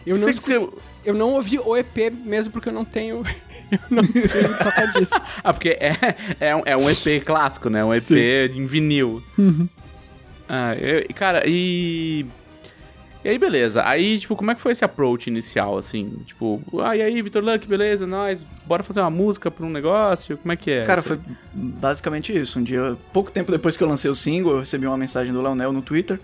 Eu 0.06 0.18
não, 0.18 0.32
você- 0.32 0.68
eu 1.04 1.14
não 1.14 1.30
ouvi 1.34 1.58
o 1.58 1.76
EP 1.76 2.10
mesmo 2.24 2.52
porque 2.52 2.68
eu 2.68 2.72
não 2.72 2.84
tenho. 2.84 3.22
eu 3.70 3.78
não 3.90 4.02
tenho 4.06 4.58
toca 4.58 4.86
disco. 4.98 5.20
Ah, 5.44 5.52
porque 5.52 5.70
é, 5.70 5.96
é, 6.40 6.56
um, 6.56 6.62
é 6.64 6.76
um 6.76 6.90
EP 6.90 7.24
clássico, 7.24 7.68
né? 7.70 7.84
Um 7.84 7.94
EP 7.94 8.10
em 8.54 8.66
vinil. 8.66 9.22
Ah, 10.48 10.74
eu- 10.74 11.06
cara, 11.14 11.42
e. 11.46 12.26
E 13.24 13.28
aí, 13.28 13.38
beleza. 13.38 13.84
Aí, 13.86 14.18
tipo, 14.18 14.34
como 14.34 14.50
é 14.50 14.54
que 14.56 14.60
foi 14.60 14.72
esse 14.72 14.84
approach 14.84 15.28
inicial, 15.28 15.78
assim? 15.78 16.10
Tipo, 16.26 16.60
ah, 16.82 16.96
e 16.96 17.02
aí, 17.02 17.22
Vitor 17.22 17.40
Luck, 17.44 17.64
beleza, 17.68 18.04
nós, 18.04 18.44
bora 18.66 18.82
fazer 18.82 18.98
uma 19.00 19.10
música 19.10 19.48
pra 19.48 19.64
um 19.64 19.70
negócio? 19.70 20.36
Como 20.38 20.50
é 20.52 20.56
que 20.56 20.72
é? 20.72 20.82
Cara, 20.84 21.02
foi 21.02 21.20
basicamente 21.52 22.36
isso. 22.36 22.58
Um 22.58 22.64
dia, 22.64 22.96
pouco 23.12 23.30
tempo 23.30 23.52
depois 23.52 23.76
que 23.76 23.84
eu 23.84 23.88
lancei 23.88 24.10
o 24.10 24.14
single, 24.16 24.54
eu 24.54 24.58
recebi 24.58 24.88
uma 24.88 24.96
mensagem 24.96 25.32
do 25.32 25.40
Leonel 25.40 25.72
no 25.72 25.80
Twitter. 25.80 26.18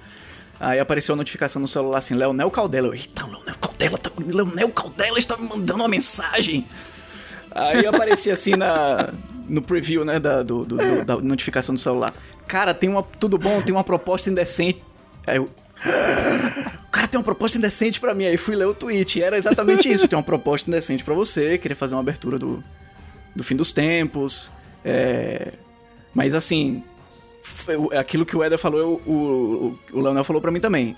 Aí 0.60 0.80
apareceu 0.80 1.12
a 1.14 1.16
notificação 1.16 1.62
no 1.62 1.68
celular 1.68 1.98
assim, 1.98 2.14
Leonel 2.14 2.50
Caldela. 2.50 2.88
Eu, 2.88 2.94
Eita, 2.94 3.24
o 3.24 3.30
Leonel 3.30 3.54
Caldela, 3.60 3.98
tá... 3.98 4.10
Leonel 4.18 4.68
Caldela 4.70 5.18
está 5.18 5.36
me 5.36 5.48
mandando 5.48 5.82
uma 5.82 5.88
mensagem. 5.88 6.66
Aí 7.50 7.86
aparecia 7.86 8.32
assim 8.32 8.56
na, 8.56 9.10
no 9.48 9.62
preview, 9.62 10.04
né, 10.04 10.18
da, 10.18 10.42
do, 10.42 10.64
do- 10.64 10.76
do- 10.76 11.04
da 11.04 11.16
notificação 11.16 11.74
do 11.74 11.80
celular. 11.80 12.12
Cara, 12.46 12.74
tem 12.74 12.88
uma. 12.88 13.02
Tudo 13.02 13.38
bom, 13.38 13.60
tem 13.62 13.74
uma 13.74 13.84
proposta 13.84 14.30
indecente. 14.30 14.82
Aí 15.26 15.36
eu. 15.36 15.44
O 15.44 16.90
cara 16.90 17.06
tem 17.06 17.18
uma 17.18 17.24
proposta 17.24 17.56
indecente 17.58 18.00
pra 18.00 18.14
mim. 18.14 18.24
Aí 18.26 18.36
fui 18.36 18.56
ler 18.56 18.66
o 18.66 18.74
tweet. 18.74 19.22
Era 19.22 19.36
exatamente 19.36 19.90
isso. 19.92 20.08
Tem 20.08 20.16
uma 20.18 20.22
proposta 20.24 20.68
indecente 20.68 21.04
pra 21.04 21.14
você. 21.14 21.56
Queria 21.58 21.76
fazer 21.76 21.94
uma 21.94 22.00
abertura 22.00 22.38
do, 22.38 22.62
do 23.36 23.44
fim 23.44 23.54
dos 23.54 23.70
tempos. 23.72 24.50
É... 24.84 25.52
Mas 26.14 26.34
assim, 26.34 26.82
aquilo 27.98 28.26
que 28.26 28.36
o 28.36 28.44
Eder 28.44 28.58
falou, 28.58 29.02
o, 29.06 29.12
o, 29.12 29.78
o 29.98 30.00
Leonel 30.00 30.24
falou 30.24 30.40
pra 30.40 30.50
mim 30.50 30.60
também. 30.60 30.96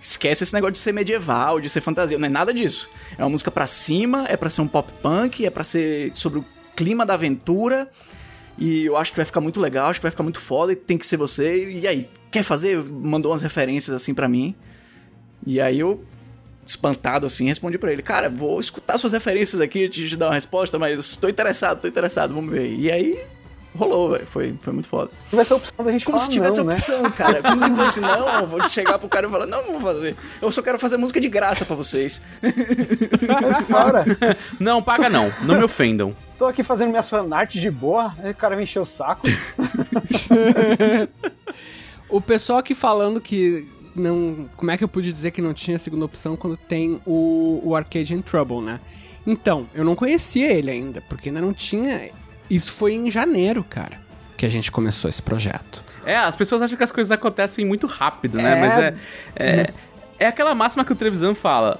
Esquece 0.00 0.44
esse 0.44 0.54
negócio 0.54 0.72
de 0.72 0.78
ser 0.78 0.92
medieval, 0.92 1.60
de 1.60 1.68
ser 1.68 1.80
fantasia. 1.80 2.18
Não 2.18 2.26
é 2.26 2.30
nada 2.30 2.52
disso. 2.52 2.88
É 3.16 3.22
uma 3.22 3.30
música 3.30 3.50
pra 3.50 3.66
cima, 3.66 4.26
é 4.28 4.36
pra 4.36 4.50
ser 4.50 4.60
um 4.60 4.68
pop 4.68 4.92
punk, 5.02 5.44
é 5.44 5.50
pra 5.50 5.64
ser 5.64 6.12
sobre 6.14 6.38
o 6.38 6.44
clima 6.74 7.04
da 7.06 7.14
aventura. 7.14 7.90
E 8.58 8.86
eu 8.86 8.96
acho 8.96 9.12
que 9.12 9.16
vai 9.16 9.26
ficar 9.26 9.40
muito 9.40 9.60
legal, 9.60 9.88
acho 9.88 10.00
que 10.00 10.04
vai 10.04 10.10
ficar 10.10 10.22
muito 10.22 10.40
foda 10.40 10.72
e 10.72 10.76
tem 10.76 10.96
que 10.96 11.06
ser 11.06 11.16
você. 11.16 11.70
E 11.70 11.86
aí, 11.86 12.08
quer 12.30 12.42
fazer? 12.42 12.82
Mandou 12.82 13.32
umas 13.32 13.42
referências 13.42 13.94
assim 13.94 14.14
pra 14.14 14.28
mim. 14.28 14.54
E 15.46 15.60
aí 15.60 15.80
eu, 15.80 16.02
espantado 16.64 17.26
assim, 17.26 17.46
respondi 17.46 17.78
pra 17.78 17.92
ele: 17.92 18.02
Cara, 18.02 18.30
vou 18.30 18.58
escutar 18.60 18.98
suas 18.98 19.12
referências 19.12 19.60
aqui 19.60 19.88
te 19.88 20.16
dar 20.16 20.26
uma 20.26 20.34
resposta, 20.34 20.78
mas 20.78 21.16
tô 21.16 21.28
interessado, 21.28 21.80
tô 21.80 21.88
interessado, 21.88 22.34
vamos 22.34 22.50
ver. 22.50 22.72
E 22.72 22.90
aí 22.90 23.18
rolou, 23.76 24.10
velho. 24.10 24.26
Foi, 24.26 24.54
foi 24.60 24.72
muito 24.72 24.88
foda. 24.88 25.10
Tivesse 25.30 25.52
a 25.52 25.56
opção 25.56 25.84
da 25.84 25.92
gente 25.92 26.04
Como 26.04 26.18
falar 26.18 26.26
se 26.28 26.32
tivesse 26.34 26.58
não, 26.58 26.64
né? 26.66 26.74
opção, 26.74 27.10
cara. 27.12 27.42
Como 27.42 27.60
se 27.60 27.70
fosse, 27.76 28.00
não, 28.00 28.40
eu 28.40 28.46
vou 28.46 28.68
chegar 28.68 28.98
pro 28.98 29.08
cara 29.08 29.28
e 29.28 29.30
falar, 29.30 29.46
não, 29.46 29.62
não 29.64 29.72
vou 29.72 29.80
fazer. 29.80 30.16
Eu 30.42 30.50
só 30.50 30.62
quero 30.62 30.78
fazer 30.78 30.96
música 30.96 31.20
de 31.20 31.28
graça 31.28 31.64
pra 31.64 31.76
vocês. 31.76 32.20
Cara, 33.68 34.04
Não, 34.58 34.82
paga 34.82 35.08
não. 35.08 35.32
Não 35.42 35.56
me 35.56 35.64
ofendam. 35.64 36.16
tô 36.38 36.46
aqui 36.46 36.62
fazendo 36.62 36.90
minhas 36.90 37.08
fanarts 37.08 37.60
de 37.60 37.70
boa, 37.70 38.14
aí 38.22 38.30
o 38.30 38.34
cara 38.34 38.56
me 38.56 38.62
encheu 38.64 38.82
o 38.82 38.86
saco. 38.86 39.26
O 42.08 42.20
pessoal 42.20 42.60
aqui 42.60 42.72
falando 42.74 43.20
que 43.20 43.66
não. 43.94 44.48
Como 44.56 44.70
é 44.70 44.76
que 44.76 44.84
eu 44.84 44.88
pude 44.88 45.12
dizer 45.12 45.32
que 45.32 45.42
não 45.42 45.52
tinha 45.52 45.76
segunda 45.76 46.04
opção 46.04 46.36
quando 46.36 46.56
tem 46.56 47.00
o, 47.04 47.60
o 47.64 47.74
Arcade 47.74 48.14
in 48.14 48.22
Trouble, 48.22 48.60
né? 48.60 48.78
Então, 49.26 49.68
eu 49.74 49.84
não 49.84 49.96
conhecia 49.96 50.52
ele 50.52 50.70
ainda, 50.70 51.00
porque 51.08 51.30
ainda 51.30 51.40
não 51.40 51.52
tinha. 51.52 52.10
Isso 52.48 52.72
foi 52.72 52.94
em 52.94 53.10
janeiro, 53.10 53.64
cara, 53.64 53.98
que 54.36 54.46
a 54.46 54.48
gente 54.48 54.70
começou 54.70 55.08
esse 55.08 55.22
projeto. 55.22 55.82
É, 56.04 56.16
as 56.16 56.36
pessoas 56.36 56.62
acham 56.62 56.76
que 56.76 56.84
as 56.84 56.92
coisas 56.92 57.10
acontecem 57.10 57.64
muito 57.64 57.86
rápido, 57.86 58.38
né? 58.38 58.56
É. 58.56 58.60
Mas 58.60 58.78
é, 58.78 58.94
é. 59.36 59.74
É 60.18 60.26
aquela 60.26 60.54
máxima 60.54 60.84
que 60.84 60.92
o 60.92 60.96
Trevisan 60.96 61.34
fala. 61.34 61.78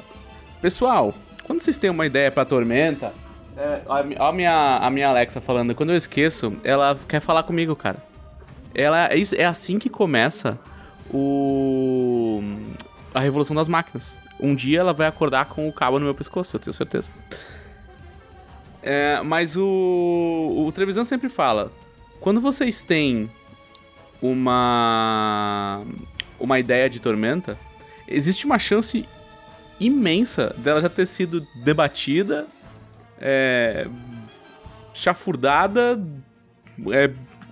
Pessoal, 0.61 1.15
quando 1.45 1.61
vocês 1.61 1.79
têm 1.79 1.91
uma 1.91 2.05
ideia 2.07 2.31
pra 2.31 2.45
Tormenta. 2.45 3.13
É, 3.57 3.81
a 4.19 4.33
minha, 4.33 4.77
a 4.77 4.91
minha 4.91 5.09
Alexa 5.09 5.41
falando, 5.41 5.75
quando 5.75 5.91
eu 5.91 5.97
esqueço, 5.97 6.55
ela 6.63 6.99
quer 7.09 7.21
falar 7.21 7.43
comigo, 7.45 7.75
cara. 7.75 7.97
Ela, 8.75 9.09
é, 9.09 9.17
isso, 9.17 9.35
é 9.35 9.47
assim 9.47 9.79
que 9.79 9.89
começa 9.89 10.59
o. 11.11 12.43
A 13.15 13.21
revolução 13.21 13.57
das 13.57 13.67
máquinas. 13.69 14.15
Um 14.39 14.55
dia 14.55 14.81
ela 14.81 14.93
vai 14.93 15.07
acordar 15.07 15.47
com 15.47 15.67
o 15.67 15.73
cabo 15.73 15.99
no 15.99 16.05
meu 16.05 16.15
pescoço, 16.15 16.55
eu 16.55 16.61
tenho 16.61 16.75
certeza. 16.75 17.11
É, 18.89 19.21
mas 19.25 19.57
o, 19.57 20.65
o 20.65 20.73
Trevisan 20.73 21.03
sempre 21.05 21.29
fala: 21.29 21.73
quando 22.21 22.41
vocês 22.41 22.85
têm 22.85 23.29
uma 24.23 25.83
uma 26.39 26.59
ideia 26.61 26.89
de 26.89 27.01
tormenta, 27.01 27.59
existe 28.07 28.47
uma 28.47 28.59
chance 28.59 29.05
imensa 29.81 30.55
dela 30.57 30.81
já 30.81 30.89
ter 30.89 31.07
sido 31.07 31.45
debatida, 31.65 32.47
é, 33.21 33.89
chafurdada, 34.95 36.01
é, 36.93 37.11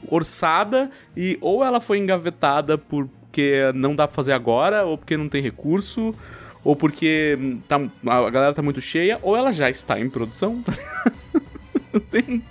orçada 0.08 0.88
e 1.16 1.36
ou 1.40 1.64
ela 1.64 1.80
foi 1.80 1.98
engavetada 1.98 2.78
por 2.78 3.08
porque 3.34 3.72
não 3.74 3.96
dá 3.96 4.06
pra 4.06 4.14
fazer 4.14 4.32
agora, 4.32 4.84
ou 4.84 4.96
porque 4.96 5.16
não 5.16 5.28
tem 5.28 5.42
recurso, 5.42 6.14
ou 6.62 6.76
porque 6.76 7.36
tá, 7.66 7.80
a 8.06 8.30
galera 8.30 8.54
tá 8.54 8.62
muito 8.62 8.80
cheia, 8.80 9.18
ou 9.22 9.36
ela 9.36 9.52
já 9.52 9.68
está 9.68 9.98
em 9.98 10.08
produção. 10.08 10.62
Tem- 12.10 12.42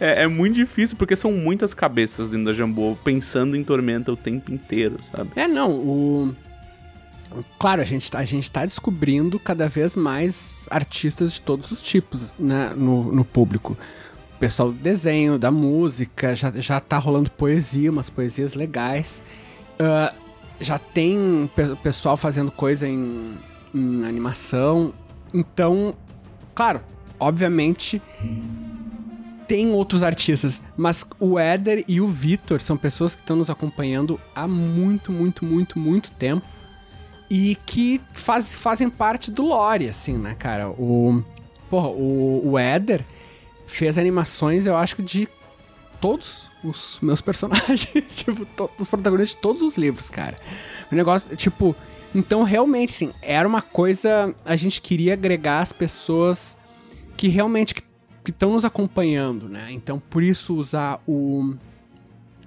é, 0.00 0.22
é 0.24 0.28
muito 0.28 0.54
difícil, 0.54 0.96
porque 0.96 1.16
são 1.16 1.32
muitas 1.32 1.72
cabeças 1.74 2.28
dentro 2.30 2.46
da 2.46 2.52
Jambô 2.52 2.96
pensando 3.02 3.56
em 3.56 3.64
Tormenta 3.64 4.12
o 4.12 4.16
tempo 4.16 4.52
inteiro, 4.52 4.98
sabe? 5.02 5.30
É, 5.36 5.46
não, 5.48 5.70
o. 5.72 6.36
Claro, 7.58 7.80
a 7.82 7.84
gente, 7.84 8.10
tá- 8.10 8.18
a 8.18 8.24
gente 8.24 8.48
tá 8.50 8.64
descobrindo 8.64 9.38
cada 9.40 9.68
vez 9.68 9.96
mais 9.96 10.66
artistas 10.70 11.32
de 11.34 11.40
todos 11.40 11.70
os 11.72 11.82
tipos 11.82 12.34
né, 12.38 12.72
no, 12.76 13.10
no 13.12 13.24
público. 13.24 13.76
O 14.36 14.38
pessoal 14.38 14.70
do 14.70 14.78
desenho, 14.78 15.38
da 15.38 15.50
música, 15.50 16.36
já, 16.36 16.52
já 16.52 16.78
tá 16.80 16.96
rolando 16.98 17.30
poesia, 17.30 17.90
umas 17.90 18.08
poesias 18.10 18.54
legais. 18.54 19.22
Ah, 19.78 20.12
já 20.60 20.78
tem 20.78 21.50
pe- 21.56 21.74
pessoal 21.82 22.16
fazendo 22.16 22.52
coisa 22.52 22.86
em, 22.86 23.34
em 23.74 24.04
animação. 24.04 24.94
Então, 25.32 25.94
claro, 26.54 26.80
obviamente 27.18 28.00
tem 29.46 29.70
outros 29.72 30.02
artistas, 30.02 30.60
mas 30.76 31.04
o 31.20 31.38
Éder 31.38 31.84
e 31.86 32.00
o 32.00 32.06
Vitor 32.06 32.60
são 32.60 32.76
pessoas 32.76 33.14
que 33.14 33.20
estão 33.20 33.36
nos 33.36 33.50
acompanhando 33.50 34.20
há 34.34 34.46
muito, 34.48 35.10
muito, 35.12 35.44
muito, 35.44 35.78
muito 35.78 36.10
tempo 36.12 36.46
e 37.30 37.56
que 37.66 38.00
faz, 38.12 38.54
fazem 38.54 38.88
parte 38.90 39.30
do 39.30 39.42
lore, 39.44 39.88
assim, 39.88 40.18
né, 40.18 40.34
cara? 40.34 40.68
O, 40.70 41.22
porra, 41.70 41.88
o, 41.88 42.50
o 42.52 42.58
Éder 42.58 43.04
fez 43.66 43.96
animações, 43.98 44.66
eu 44.66 44.76
acho 44.76 44.96
que 44.96 45.02
de 45.02 45.28
todos 46.00 46.50
os 46.62 46.98
meus 47.00 47.20
personagens, 47.20 47.88
tipo, 48.14 48.44
to- 48.44 48.70
os 48.78 48.88
protagonistas 48.88 49.36
de 49.36 49.42
todos 49.42 49.62
os 49.62 49.76
livros, 49.76 50.10
cara. 50.10 50.36
O 50.92 50.94
negócio, 50.94 51.34
tipo, 51.34 51.74
então 52.14 52.42
realmente, 52.42 52.92
sim, 52.92 53.12
era 53.22 53.48
uma 53.48 53.62
coisa, 53.62 54.34
a 54.44 54.54
gente 54.54 54.80
queria 54.80 55.14
agregar 55.14 55.60
as 55.60 55.72
pessoas 55.72 56.56
que 57.16 57.28
realmente 57.28 57.74
que 57.74 57.82
estão 58.30 58.52
nos 58.52 58.64
acompanhando, 58.64 59.48
né? 59.48 59.68
Então, 59.70 59.98
por 59.98 60.22
isso 60.22 60.54
usar 60.54 61.00
o 61.06 61.54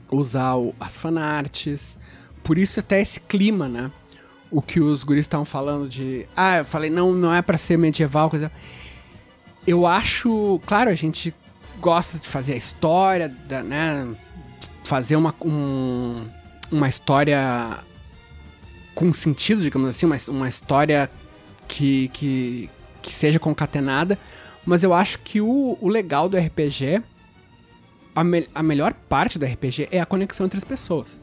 usar 0.09 0.55
o, 0.55 0.73
as 0.79 0.95
fanarts, 0.95 1.99
por 2.43 2.57
isso 2.57 2.79
até 2.79 3.01
esse 3.01 3.19
clima, 3.19 3.67
né? 3.67 3.91
O 4.49 4.61
que 4.61 4.79
os 4.79 5.03
guris 5.03 5.21
estavam 5.25 5.43
falando 5.45 5.89
de, 5.89 6.25
ah, 6.35 6.59
eu 6.59 6.65
falei 6.65 6.89
não, 6.89 7.11
não 7.11 7.33
é 7.33 7.41
pra 7.41 7.57
ser 7.57 7.77
medieval, 7.77 8.29
coisa. 8.29 8.49
Eu 9.65 9.85
acho, 9.85 10.61
claro, 10.65 10.89
a 10.89 10.95
gente 10.95 11.35
gosta 11.81 12.17
de 12.17 12.27
fazer 12.27 12.53
a 12.53 12.57
história, 12.57 13.27
da, 13.27 13.61
né? 13.61 14.07
Fazer 14.85 15.17
uma 15.17 15.35
um- 15.41 16.25
uma 16.71 16.87
história 16.87 17.77
com 18.95 19.11
sentido, 19.13 19.61
digamos 19.61 19.89
assim, 19.89 20.05
uma, 20.05 20.17
uma 20.29 20.47
história 20.49 21.09
que, 21.67 22.07
que, 22.09 22.69
que 23.01 23.13
seja 23.13 23.37
concatenada, 23.39 24.17
mas 24.67 24.83
eu 24.83 24.93
acho 24.93 25.19
que 25.19 25.41
o, 25.41 25.77
o 25.81 25.87
legal 25.87 26.27
do 26.29 26.37
RPG, 26.37 27.01
a, 28.13 28.23
me- 28.23 28.47
a 28.53 28.61
melhor 28.61 28.93
parte 28.93 29.39
do 29.39 29.45
RPG 29.45 29.87
é 29.91 29.99
a 29.99 30.05
conexão 30.05 30.45
entre 30.45 30.57
as 30.57 30.63
pessoas. 30.63 31.21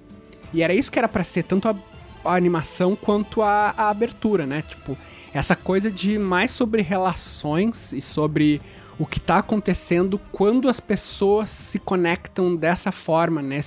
E 0.53 0.63
era 0.63 0.73
isso 0.73 0.91
que 0.91 0.99
era 0.99 1.09
pra 1.09 1.23
ser, 1.23 1.43
tanto 1.45 1.69
a, 1.69 1.77
a 2.25 2.35
animação 2.35 2.97
quanto 2.97 3.43
a, 3.43 3.75
a 3.77 3.91
abertura, 3.91 4.47
né? 4.47 4.63
Tipo, 4.63 4.97
essa 5.33 5.55
coisa 5.55 5.91
de 5.91 6.19
mais 6.19 6.51
sobre 6.51 6.81
relações 6.81 7.93
e 7.93 8.01
sobre 8.01 8.63
o 8.99 9.05
que 9.05 9.21
tá 9.21 9.39
acontecendo 9.39 10.19
quando 10.33 10.69
as 10.69 10.81
pessoas 10.81 11.51
se 11.51 11.79
conectam 11.79 12.57
dessa 12.57 12.91
forma, 12.91 13.43
né? 13.43 13.61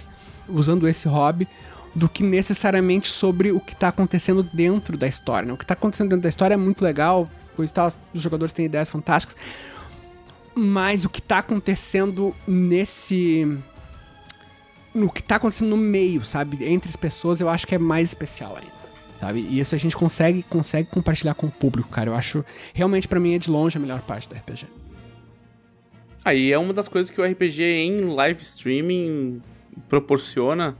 Usando 0.49 0.87
esse 0.87 1.07
hobby, 1.07 1.47
do 1.93 2.07
que 2.07 2.23
necessariamente 2.23 3.09
sobre 3.09 3.51
o 3.51 3.59
que 3.59 3.75
tá 3.75 3.89
acontecendo 3.89 4.41
dentro 4.41 4.97
da 4.97 5.07
história. 5.07 5.45
Né? 5.47 5.53
O 5.53 5.57
que 5.57 5.65
tá 5.65 5.73
acontecendo 5.73 6.09
dentro 6.09 6.23
da 6.23 6.29
história 6.29 6.53
é 6.53 6.57
muito 6.57 6.83
legal, 6.83 7.29
coisa 7.57 7.71
e 7.71 7.73
tal, 7.73 7.91
os 8.13 8.21
jogadores 8.21 8.53
têm 8.53 8.65
ideias 8.65 8.89
fantásticas, 8.89 9.35
mas 10.55 11.03
o 11.03 11.09
que 11.09 11.21
tá 11.21 11.39
acontecendo 11.39 12.35
nesse. 12.47 13.57
No 14.93 15.11
que 15.11 15.21
tá 15.21 15.35
acontecendo 15.35 15.69
no 15.69 15.77
meio, 15.77 16.23
sabe? 16.23 16.63
Entre 16.65 16.89
as 16.89 16.95
pessoas, 16.95 17.41
eu 17.41 17.49
acho 17.49 17.67
que 17.67 17.75
é 17.75 17.77
mais 17.77 18.09
especial 18.09 18.55
ainda. 18.55 18.77
Sabe? 19.19 19.41
E 19.41 19.59
isso 19.59 19.75
a 19.75 19.77
gente 19.77 19.95
consegue, 19.95 20.43
consegue 20.43 20.89
compartilhar 20.89 21.33
com 21.33 21.47
o 21.47 21.51
público, 21.51 21.89
cara. 21.89 22.09
Eu 22.09 22.15
acho. 22.15 22.45
Realmente, 22.73 23.07
pra 23.07 23.19
mim, 23.19 23.35
é 23.35 23.37
de 23.37 23.49
longe 23.49 23.77
a 23.77 23.81
melhor 23.81 24.01
parte 24.01 24.29
do 24.29 24.35
RPG. 24.35 24.65
Aí 26.23 26.51
é 26.51 26.57
uma 26.57 26.73
das 26.73 26.87
coisas 26.87 27.11
que 27.11 27.21
o 27.21 27.25
RPG 27.25 27.63
em 27.63 28.05
live 28.05 28.41
streaming 28.41 29.41
proporciona 29.87 30.75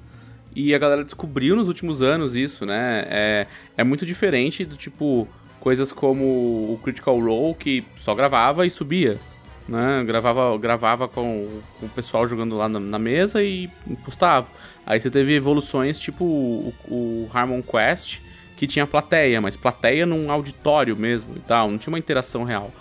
e 0.55 0.73
a 0.73 0.77
galera 0.77 1.03
descobriu 1.03 1.55
nos 1.55 1.67
últimos 1.67 2.01
anos 2.01 2.35
isso, 2.35 2.65
né? 2.65 3.05
É, 3.07 3.47
é 3.77 3.83
muito 3.83 4.05
diferente 4.05 4.65
do 4.65 4.75
tipo 4.75 5.27
coisas 5.67 5.91
como 5.91 6.23
o 6.23 6.79
Critical 6.81 7.19
Role 7.19 7.53
que 7.53 7.83
só 7.97 8.15
gravava 8.15 8.65
e 8.65 8.69
subia, 8.69 9.19
né? 9.67 10.01
Gravava, 10.05 10.57
gravava 10.57 11.09
com, 11.09 11.59
com 11.77 11.85
o 11.85 11.89
pessoal 11.89 12.25
jogando 12.25 12.55
lá 12.55 12.69
na, 12.69 12.79
na 12.79 12.97
mesa 12.97 13.43
e 13.43 13.69
postava. 14.05 14.47
Aí 14.85 14.97
você 14.97 15.11
teve 15.11 15.35
evoluções 15.35 15.99
tipo 15.99 16.23
o, 16.23 16.73
o 16.87 17.29
Harmon 17.33 17.61
Quest 17.61 18.21
que 18.55 18.65
tinha 18.65 18.87
plateia, 18.87 19.41
mas 19.41 19.57
plateia 19.57 20.05
num 20.05 20.31
auditório 20.31 20.95
mesmo 20.95 21.35
e 21.35 21.41
tal, 21.41 21.69
não 21.69 21.77
tinha 21.77 21.91
uma 21.91 21.99
interação 21.99 22.45
real 22.45 22.71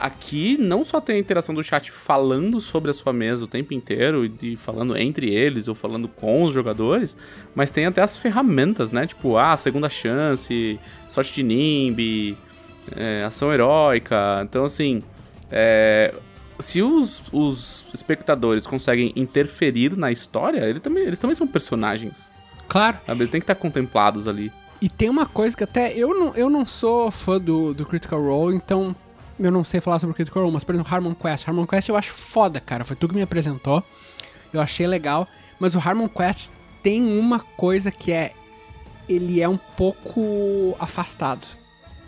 aqui 0.00 0.56
não 0.58 0.82
só 0.82 0.98
tem 0.98 1.16
a 1.16 1.18
interação 1.18 1.54
do 1.54 1.62
chat 1.62 1.92
falando 1.92 2.58
sobre 2.58 2.90
a 2.90 2.94
sua 2.94 3.12
mesa 3.12 3.44
o 3.44 3.46
tempo 3.46 3.74
inteiro 3.74 4.24
e, 4.24 4.52
e 4.52 4.56
falando 4.56 4.96
entre 4.96 5.28
eles 5.28 5.68
ou 5.68 5.74
falando 5.74 6.08
com 6.08 6.42
os 6.42 6.54
jogadores, 6.54 7.18
mas 7.54 7.70
tem 7.70 7.84
até 7.84 8.00
as 8.00 8.16
ferramentas, 8.16 8.90
né? 8.90 9.06
Tipo, 9.06 9.36
ah, 9.36 9.54
segunda 9.58 9.90
chance, 9.90 10.80
sorte 11.10 11.34
de 11.34 11.42
nimb, 11.42 12.36
é, 12.96 13.24
ação 13.24 13.52
heróica. 13.52 14.40
Então, 14.42 14.64
assim, 14.64 15.02
é, 15.50 16.14
se 16.58 16.82
os, 16.82 17.22
os 17.32 17.86
espectadores 17.92 18.66
conseguem 18.66 19.12
interferir 19.16 19.96
na 19.96 20.10
história, 20.10 20.60
ele 20.60 20.80
também, 20.80 21.04
eles 21.04 21.18
também 21.18 21.34
são 21.34 21.46
personagens. 21.46 22.32
Claro. 22.68 22.98
Sabe? 23.06 23.20
Eles 23.20 23.30
têm 23.30 23.40
que 23.40 23.44
estar 23.44 23.54
contemplados 23.54 24.28
ali. 24.28 24.52
E 24.80 24.88
tem 24.88 25.10
uma 25.10 25.26
coisa 25.26 25.56
que 25.56 25.64
até 25.64 25.92
eu 25.92 26.18
não, 26.18 26.34
eu 26.34 26.48
não 26.48 26.64
sou 26.64 27.10
fã 27.10 27.38
do, 27.38 27.74
do 27.74 27.84
Critical 27.84 28.22
Role, 28.22 28.56
então 28.56 28.96
eu 29.38 29.50
não 29.50 29.64
sei 29.64 29.80
falar 29.80 29.98
sobre 29.98 30.12
o 30.12 30.14
Critical 30.14 30.42
Role, 30.42 30.54
mas 30.54 30.64
por 30.64 30.74
exemplo, 30.74 30.94
Harmon 30.94 31.14
Quest. 31.14 31.48
Harmon 31.48 31.66
Quest 31.66 31.88
eu 31.88 31.96
acho 31.96 32.12
foda, 32.12 32.60
cara. 32.60 32.84
Foi 32.84 32.96
tu 32.96 33.08
que 33.08 33.14
me 33.14 33.22
apresentou. 33.22 33.84
Eu 34.52 34.60
achei 34.60 34.86
legal. 34.86 35.28
Mas 35.58 35.74
o 35.74 35.78
Harmon 35.78 36.08
Quest 36.08 36.50
tem 36.82 37.18
uma 37.18 37.40
coisa 37.40 37.90
que 37.90 38.12
é. 38.12 38.32
Ele 39.12 39.40
é 39.40 39.48
um 39.48 39.56
pouco 39.56 40.76
afastado, 40.78 41.46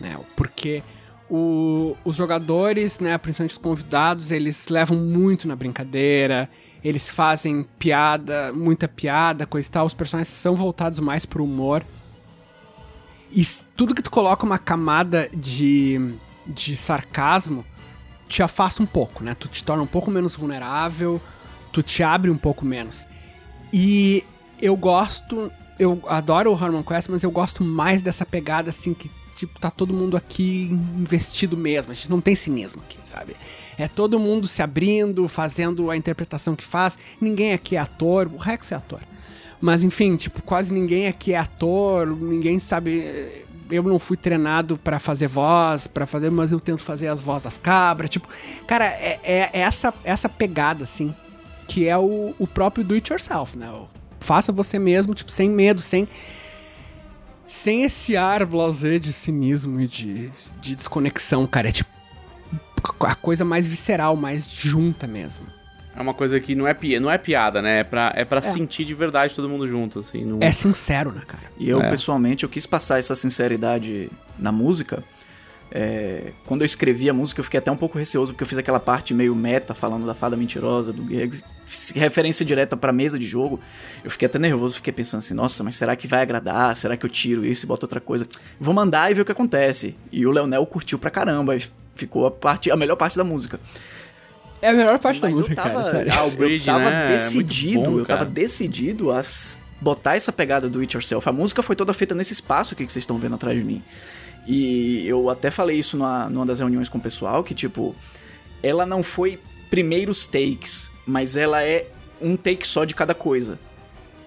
né? 0.01 0.19
Porque 0.37 0.83
o- 1.29 1.97
os 2.05 2.15
jogadores, 2.17 3.01
né, 3.01 3.17
principalmente 3.19 3.53
os 3.53 3.59
convidados, 3.59 4.31
eles 4.31 4.69
levam 4.69 4.97
muito 4.99 5.49
na 5.49 5.57
brincadeira. 5.57 6.49
Eles 6.85 7.09
fazem 7.09 7.65
piada, 7.79 8.53
muita 8.53 8.89
piada, 8.89 9.47
coisa 9.47 9.69
e 9.69 9.71
tal. 9.71 9.87
Os 9.87 9.95
personagens 9.95 10.29
são 10.29 10.55
voltados 10.55 11.01
mais 11.01 11.25
pro 11.25 11.45
humor. 11.45 11.85
E 13.31 13.45
tudo 13.77 13.95
que 13.95 14.03
tu 14.03 14.11
coloca 14.11 14.45
uma 14.45 14.59
camada 14.59 15.29
de, 15.35 16.15
de 16.47 16.77
sarcasmo 16.77 17.65
te 18.29 18.43
afasta 18.43 18.83
um 18.83 18.87
pouco, 18.87 19.25
né? 19.25 19.35
Tu 19.35 19.49
te 19.49 19.65
torna 19.65 19.83
um 19.83 19.87
pouco 19.87 20.11
menos 20.11 20.37
vulnerável, 20.37 21.21
tu 21.73 21.83
te 21.83 22.03
abre 22.03 22.31
um 22.31 22.37
pouco 22.37 22.65
menos. 22.65 23.07
E 23.73 24.25
eu 24.61 24.77
gosto, 24.77 25.51
eu 25.79 26.03
adoro 26.07 26.53
o 26.53 26.55
Harmon 26.55 26.83
Quest, 26.83 27.09
mas 27.09 27.23
eu 27.23 27.31
gosto 27.31 27.65
mais 27.65 28.03
dessa 28.03 28.25
pegada 28.25 28.71
assim 28.71 28.95
que 28.95 29.11
tipo 29.35 29.59
tá 29.59 29.71
todo 29.71 29.93
mundo 29.93 30.17
aqui 30.17 30.69
investido 30.97 31.57
mesmo. 31.57 31.93
A 31.93 31.95
gente 31.95 32.11
não 32.11 32.21
tem 32.21 32.35
cinismo 32.35 32.83
aqui, 32.83 32.99
sabe? 33.05 33.37
É 33.77 33.89
todo 33.89 34.19
mundo 34.19 34.47
se 34.47 34.63
abrindo, 34.63 35.27
fazendo 35.29 35.91
a 35.91 35.97
interpretação 35.97 36.55
que 36.55 36.65
faz. 36.65 36.97
Ninguém 37.21 37.53
aqui 37.53 37.77
é 37.77 37.81
ator, 37.81 38.31
o 38.33 38.37
Rex 38.37 38.73
é 38.73 38.77
ator. 38.77 39.01
Mas 39.61 39.83
enfim, 39.83 40.17
tipo, 40.17 40.43
quase 40.43 40.73
ninguém 40.73 41.07
aqui 41.07 41.33
é 41.33 41.39
ator, 41.39 42.07
ninguém 42.07 42.59
sabe. 42.59 43.45
Eu 43.71 43.83
não 43.85 43.99
fui 43.99 44.17
treinado 44.17 44.77
pra 44.77 44.99
fazer 44.99 45.29
voz, 45.29 45.87
pra 45.87 46.05
fazer, 46.05 46.31
mas 46.31 46.53
eu 46.53 46.61
tento 46.61 46.83
fazer 46.83 47.09
as 47.09 47.21
vozes 47.21 47.45
das 47.45 47.59
cabras. 47.59 48.11
Tipo, 48.11 48.29
cara, 48.67 48.85
é, 48.87 49.21
é 49.23 49.51
essa, 49.53 49.95
essa 50.05 50.29
pegada, 50.29 50.85
assim, 50.85 51.15
que 51.67 51.89
é 51.89 51.97
o, 51.97 52.35
o 52.39 52.47
próprio 52.47 52.85
do 52.85 52.95
it 52.95 53.11
yourself, 53.11 53.57
né? 53.57 53.71
O 53.71 54.02
Faça 54.23 54.53
você 54.53 54.79
mesmo, 54.79 55.15
tipo, 55.15 55.31
sem 55.31 55.51
medo, 55.51 55.81
sem. 55.81 56.09
Sem 57.49 57.83
esse 57.85 58.17
ar 58.17 58.47
blasé 58.47 58.99
de 58.99 59.13
cinismo 59.13 59.79
e 59.81 59.87
de, 59.87 60.31
de 60.61 60.75
desconexão, 60.75 61.47
cara. 61.47 61.69
É 61.69 61.73
tipo. 61.73 61.91
A 63.01 63.15
coisa 63.15 63.45
mais 63.45 63.67
visceral, 63.67 64.17
mais 64.17 64.47
junta 64.49 65.07
mesmo. 65.07 65.47
É 65.95 66.01
uma 66.01 66.15
coisa 66.15 66.41
que 66.41 66.55
não 66.55 66.67
é, 66.67 66.73
pi- 66.73 66.99
não 66.99 67.11
é 67.11 67.19
piada, 67.19 67.61
né? 67.61 67.81
É 67.81 67.85
pra, 67.85 68.13
é 68.17 68.25
pra 68.25 68.41
sentir 68.41 68.85
de 68.87 68.95
verdade 68.95 69.35
todo 69.35 69.49
mundo 69.49 69.69
junto, 69.69 69.99
assim. 69.99 70.25
Não... 70.25 70.39
É 70.41 70.51
sincero, 70.51 71.13
né, 71.13 71.21
cara? 71.27 71.43
E 71.59 71.69
eu, 71.69 71.83
É. 71.83 71.91
pessoalmente, 71.91 72.45
eu 72.45 72.49
quis 72.49 72.65
passar 72.65 72.99
essa 72.99 73.15
sinceridade 73.15 74.11
na 74.39 74.51
música. 74.51 75.05
É, 75.71 76.33
quando 76.47 76.63
eu 76.63 76.67
escrevi 76.67 77.09
a 77.11 77.13
música, 77.13 77.41
eu 77.41 77.45
fiquei 77.45 77.59
até 77.59 77.71
um 77.71 77.77
pouco 77.77 77.99
receoso, 77.99 78.33
porque 78.33 78.43
eu 78.43 78.49
fiz 78.49 78.57
aquela 78.59 78.81
parte 78.81 79.13
meio 79.15 79.35
meta, 79.35 79.75
falando 79.75 80.07
da 80.07 80.15
fada 80.15 80.37
mentirosa, 80.37 80.93
do 80.93 81.03
Greg. 81.05 81.43
Referência 81.95 82.45
direta 82.45 82.77
pra 82.77 82.93
mesa 82.93 83.19
de 83.19 83.27
jogo, 83.27 83.61
eu 84.05 84.11
fiquei 84.11 84.27
até 84.27 84.39
nervoso, 84.39 84.77
fiquei 84.77 84.93
pensando 84.93 85.21
assim, 85.21 85.35
nossa, 85.35 85.63
mas 85.63 85.77
será 85.77 85.97
que 85.97 86.07
vai 86.07 86.23
agradar? 86.23 86.77
Será 86.77 86.97
que 86.97 87.05
eu 87.07 87.11
tiro 87.11 87.45
isso 87.45 87.65
e 87.65 87.69
boto 87.69 87.87
outra 87.87 88.01
coisa? 88.01 88.27
Vou 88.61 88.75
mandar 88.75 89.11
e 89.11 89.15
ver 89.15 89.23
o 89.23 89.25
que 89.25 89.33
acontece. 89.33 89.97
E 90.11 90.27
o 90.27 90.31
Leonel 90.31 90.65
curtiu 90.67 90.99
pra 90.99 91.11
caramba, 91.11 91.57
e 91.57 91.63
ficou 91.95 92.27
a, 92.27 92.31
parte, 92.31 92.71
a 92.71 92.77
melhor 92.77 92.97
parte 92.97 93.17
da 93.17 93.25
música. 93.25 93.59
É 94.61 94.69
a 94.69 94.73
melhor 94.73 94.99
parte 95.01 95.21
da 95.21 95.27
Mas 95.27 95.37
música, 95.39 95.61
eu 95.61 95.65
tava, 95.65 95.91
cara. 95.91 96.07
Ah, 96.15 96.25
o 96.25 96.29
eu 96.29 96.37
bridge, 96.37 96.67
tava 96.67 96.89
né? 96.89 97.05
É 97.05 97.07
decidido, 97.09 97.81
muito 97.81 97.91
bom, 97.91 97.99
eu 97.99 98.07
tava 98.07 98.25
decidido 98.25 99.11
a 99.11 99.21
botar 99.81 100.15
essa 100.15 100.33
pegada 100.33 100.71
do 100.71 100.79
It 100.79 100.95
Yourself. 100.97 101.29
A 101.29 101.33
música 101.33 101.63
foi 101.65 101.75
toda 101.75 101.93
feita 101.93 102.15
nesse 102.15 102.33
espaço 102.33 102.75
aqui 102.75 102.87
que 102.87 102.93
vocês 102.93 103.03
estão 103.03 103.19
vendo 103.19 103.35
atrás 103.35 103.59
de 103.59 103.65
mim. 103.65 103.83
E 104.47 105.05
eu 105.07 105.29
até 105.29 105.51
falei 105.51 105.79
isso 105.79 105.97
numa, 105.97 106.31
numa 106.31 106.47
das 106.47 106.61
reuniões 106.61 106.89
com 106.89 106.99
o 106.99 107.01
pessoal, 107.01 107.43
que 107.43 107.55
tipo, 107.55 107.95
ela 108.63 108.87
não 108.87 109.03
foi 109.03 109.41
primeiros 109.69 110.27
takes, 110.29 110.92
mas 111.07 111.37
ela 111.37 111.63
é 111.63 111.87
um 112.21 112.37
take 112.37 112.67
só 112.67 112.85
de 112.85 112.95
cada 112.95 113.15
coisa. 113.15 113.59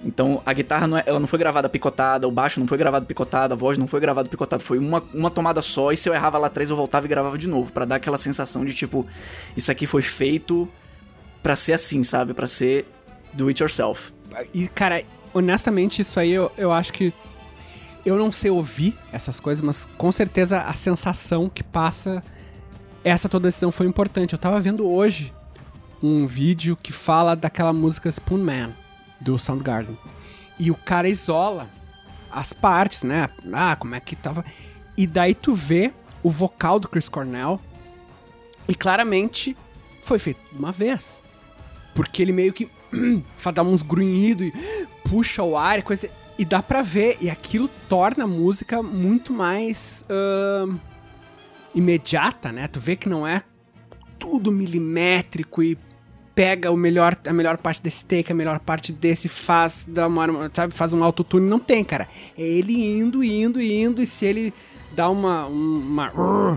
Então 0.03 0.41
a 0.45 0.53
guitarra 0.53 0.88
não 0.88 0.97
é- 0.97 1.03
ela 1.05 1.19
não 1.19 1.28
foi 1.28 1.39
gravada 1.39 1.67
picotada, 1.67 2.28
o 2.28 2.32
baixo 2.32 2.59
não 2.59 2.67
foi 2.67 2.78
gravado 2.78 3.05
picotado, 3.05 3.53
a 3.53 3.57
voz 3.57 3.78
não 3.78 3.88
foi 3.88 3.99
gravada 3.99 4.30
picotada, 4.30 4.63
foi 4.63 4.78
uma, 4.78 5.03
uma 5.13 5.32
tomada 5.32 5.61
só 5.61 5.91
e 5.91 5.97
se 5.97 6.07
eu 6.07 6.13
errava 6.13 6.38
lá 6.38 6.47
atrás 6.47 6.69
eu 6.69 6.76
voltava 6.76 7.05
e 7.05 7.09
gravava 7.09 7.38
de 7.38 7.47
novo, 7.47 7.71
pra 7.71 7.86
dar 7.86 7.95
aquela 7.95 8.17
sensação 8.17 8.63
de 8.63 8.73
tipo, 8.73 9.05
isso 9.57 9.71
aqui 9.71 9.88
foi 9.88 10.01
feito 10.01 10.69
pra 11.41 11.55
ser 11.55 11.73
assim, 11.73 12.03
sabe? 12.03 12.34
Pra 12.34 12.47
ser 12.47 12.86
do 13.34 13.47
it 13.47 13.61
yourself. 13.61 14.13
E, 14.53 14.67
cara, 14.67 15.03
honestamente, 15.34 16.01
isso 16.01 16.19
aí 16.19 16.32
eu, 16.32 16.51
eu 16.57 16.71
acho 16.71 16.91
que. 16.91 17.13
Eu 18.05 18.17
não 18.17 18.32
sei 18.32 18.51
ouvir 18.51 18.95
essas 19.11 19.39
coisas, 19.39 19.63
mas 19.63 19.88
com 19.97 20.11
certeza 20.11 20.59
a 20.59 20.73
sensação 20.73 21.49
que 21.49 21.63
passa. 21.63 22.23
Essa 23.03 23.30
tua 23.30 23.39
decisão 23.39 23.71
foi 23.71 23.86
importante. 23.88 24.34
Eu 24.34 24.39
tava 24.39 24.59
vendo 24.59 24.88
hoje 24.88 25.34
um 26.02 26.28
vídeo 26.28 26.76
que 26.76 26.91
fala 26.91 27.36
daquela 27.36 27.74
música 27.74 28.10
Spoon 28.10 28.43
Man, 28.43 28.74
do 29.20 29.38
Soundgarden. 29.39 29.98
E 30.60 30.72
o 30.72 30.76
cara 30.76 31.10
isola 31.10 31.70
as 32.36 32.52
partes, 32.52 33.04
né? 33.04 33.30
Ah, 33.54 33.76
como 33.76 33.96
é 33.96 34.00
que 34.00 34.16
tava. 34.16 34.43
E 34.98 35.08
daí 35.08 35.34
tu 35.34 35.54
vê 35.54 35.93
o 36.22 36.30
vocal 36.30 36.80
do 36.80 36.89
Chris 36.89 37.08
Cornell. 37.08 37.60
E 38.68 38.76
claramente 38.76 39.56
foi 40.02 40.20
feito 40.20 40.41
uma 40.52 40.72
vez. 40.72 41.24
Porque 41.93 42.22
ele 42.22 42.34
meio 42.34 42.52
que 42.52 42.70
dar 43.54 43.64
uns 43.64 43.82
grunhidos 43.82 44.48
e 44.48 44.88
puxa 45.08 45.43
o 45.43 45.58
ar 45.58 45.80
e 45.80 45.82
coisa. 45.82 46.10
E 46.38 46.43
dá 46.43 46.62
pra 46.62 46.82
ver. 46.82 47.18
E 47.22 47.30
aquilo 47.30 47.70
torna 47.88 48.26
a 48.26 48.28
música 48.28 48.84
muito 48.84 49.32
mais 49.32 50.04
ahn, 50.10 50.78
imediata, 51.74 52.52
né? 52.52 52.68
Tu 52.68 52.80
vê 52.80 52.96
que 52.96 53.08
não 53.08 53.26
é 53.26 53.43
tudo 54.20 54.51
milimétrico 54.51 55.61
e 55.63 55.78
pega 56.36 56.70
o 56.70 56.76
melhor, 56.76 57.18
a 57.26 57.34
melhor 57.34 57.57
parte 57.57 57.82
desse 57.82 58.05
take, 58.05 58.32
a 58.32 58.36
melhor 58.36 58.59
parte 58.59 58.91
desse, 58.91 59.30
faz, 59.30 59.86
dá 59.88 60.05
uma, 60.07 60.51
sabe, 60.53 60.74
faz 60.74 60.91
um 60.91 61.03
autotune. 61.03 61.47
Não 61.47 61.59
tem, 61.59 61.84
cara. 61.84 62.07
É 62.38 62.41
ele 62.41 62.74
indo, 62.74 63.24
indo, 63.24 63.61
indo. 63.61 64.01
E 64.01 64.05
se 64.05 64.26
ele 64.26 64.53
dá 64.93 65.09
uma, 65.09 65.45
uma, 65.45 66.11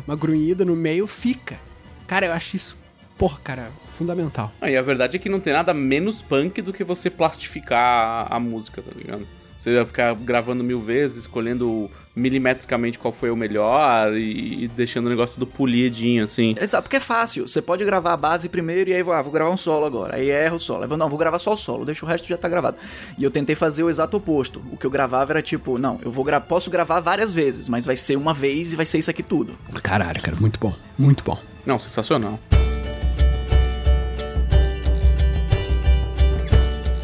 uma 0.05 0.17
grunhida 0.17 0.65
no 0.65 0.75
meio, 0.75 1.07
fica. 1.07 1.61
Cara, 2.07 2.27
eu 2.27 2.33
acho 2.33 2.57
isso, 2.57 2.77
porra, 3.17 3.39
cara, 3.43 3.73
fundamental. 3.93 4.53
Ah, 4.61 4.71
e 4.71 4.77
a 4.77 4.83
verdade 4.83 5.17
é 5.17 5.21
que 5.21 5.29
não 5.29 5.41
tem 5.41 5.53
nada 5.53 5.73
menos 5.75 6.23
punk 6.23 6.63
do 6.63 6.73
que 6.73 6.83
você 6.83 7.11
plastificar 7.11 8.27
a, 8.31 8.41
música, 8.41 8.83
tá 8.83 8.91
ligado? 8.97 9.27
Você 9.69 9.77
vai 9.77 9.87
ficar 9.87 10.15
gravando 10.15 10.65
mil 10.65 10.81
vezes, 10.81 11.19
escolhendo 11.19 11.91
milimetricamente 12.17 12.99
qual 12.99 13.13
foi 13.13 13.31
o 13.31 13.37
melhor 13.37 14.15
e, 14.15 14.65
e 14.65 14.69
deixando 14.69 15.07
o 15.07 15.09
negócio 15.09 15.35
tudo 15.35 15.47
polidinho, 15.47 16.25
assim. 16.25 16.55
Exato, 16.61 16.85
porque 16.85 16.97
é 16.97 17.01
fácil. 17.01 17.47
Você 17.47 17.63
pode 17.63 17.85
gravar 17.85 18.15
a 18.15 18.17
base 18.17 18.49
primeiro 18.49 18.91
e 18.91 18.95
aí 18.95 19.01
ah, 19.01 19.23
vou 19.23 19.31
gravar 19.31 19.51
um 19.51 19.57
solo 19.57 19.87
agora. 19.87 20.17
Aí 20.17 20.31
erra 20.31 20.57
o 20.57 20.59
solo. 20.59 20.83
Aí, 20.83 20.89
vou, 20.89 20.97
não, 20.97 21.09
vou 21.09 21.19
gravar 21.19 21.39
só 21.39 21.53
o 21.53 21.57
solo, 21.57 21.85
deixa 21.85 22.05
o 22.05 22.09
resto 22.09 22.27
já 22.27 22.37
tá 22.37 22.49
gravado. 22.49 22.77
E 23.17 23.23
eu 23.23 23.31
tentei 23.31 23.55
fazer 23.55 23.85
o 23.85 23.91
exato 23.91 24.17
oposto. 24.17 24.63
O 24.73 24.77
que 24.77 24.87
eu 24.87 24.91
gravava 24.91 25.33
era 25.33 25.43
tipo, 25.43 25.79
não, 25.79 26.01
eu 26.03 26.11
vou 26.11 26.25
gra 26.25 26.41
posso 26.41 26.71
gravar 26.71 27.01
várias 27.01 27.33
vezes, 27.33 27.69
mas 27.69 27.85
vai 27.85 27.97
ser 27.97 28.17
uma 28.17 28.33
vez 28.33 28.73
e 28.73 28.77
vai 28.77 28.87
ser 28.87 28.99
isso 28.99 29.11
aqui 29.11 29.23
tudo. 29.23 29.53
Caralho, 29.83 30.21
cara, 30.23 30.37
muito 30.41 30.59
bom. 30.59 30.75
Muito 30.97 31.23
bom. 31.23 31.39
Não, 31.67 31.79
sensacional. 31.79 32.39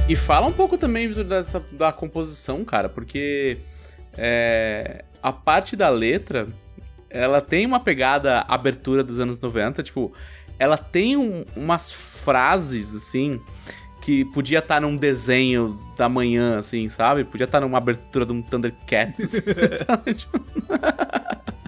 E 0.08 0.14
fala 0.14 0.46
um 0.46 0.52
pouco 0.52 0.76
também, 0.76 1.08
Vitor, 1.08 1.24
dessa, 1.24 1.62
da 1.72 1.90
composição, 1.90 2.62
cara, 2.64 2.88
porque 2.88 3.56
é, 4.16 5.02
a 5.22 5.32
parte 5.32 5.74
da 5.76 5.88
letra, 5.88 6.46
ela 7.08 7.40
tem 7.40 7.64
uma 7.64 7.80
pegada 7.80 8.40
abertura 8.46 9.02
dos 9.02 9.18
anos 9.18 9.40
90, 9.40 9.82
tipo, 9.82 10.12
ela 10.58 10.76
tem 10.76 11.16
um- 11.16 11.44
umas 11.56 11.90
frases, 11.90 12.94
assim, 12.94 13.40
que 14.02 14.26
podia 14.26 14.58
estar 14.58 14.78
num 14.78 14.94
desenho 14.94 15.80
da 15.96 16.06
manhã, 16.06 16.58
assim, 16.58 16.86
sabe? 16.90 17.24
Podia 17.24 17.46
estar 17.46 17.60
numa 17.60 17.78
abertura 17.78 18.26
de 18.26 18.32
um 18.34 18.42
Thundercats, 18.42 19.30
sabe? 19.86 20.14
Tipo, 20.14 20.38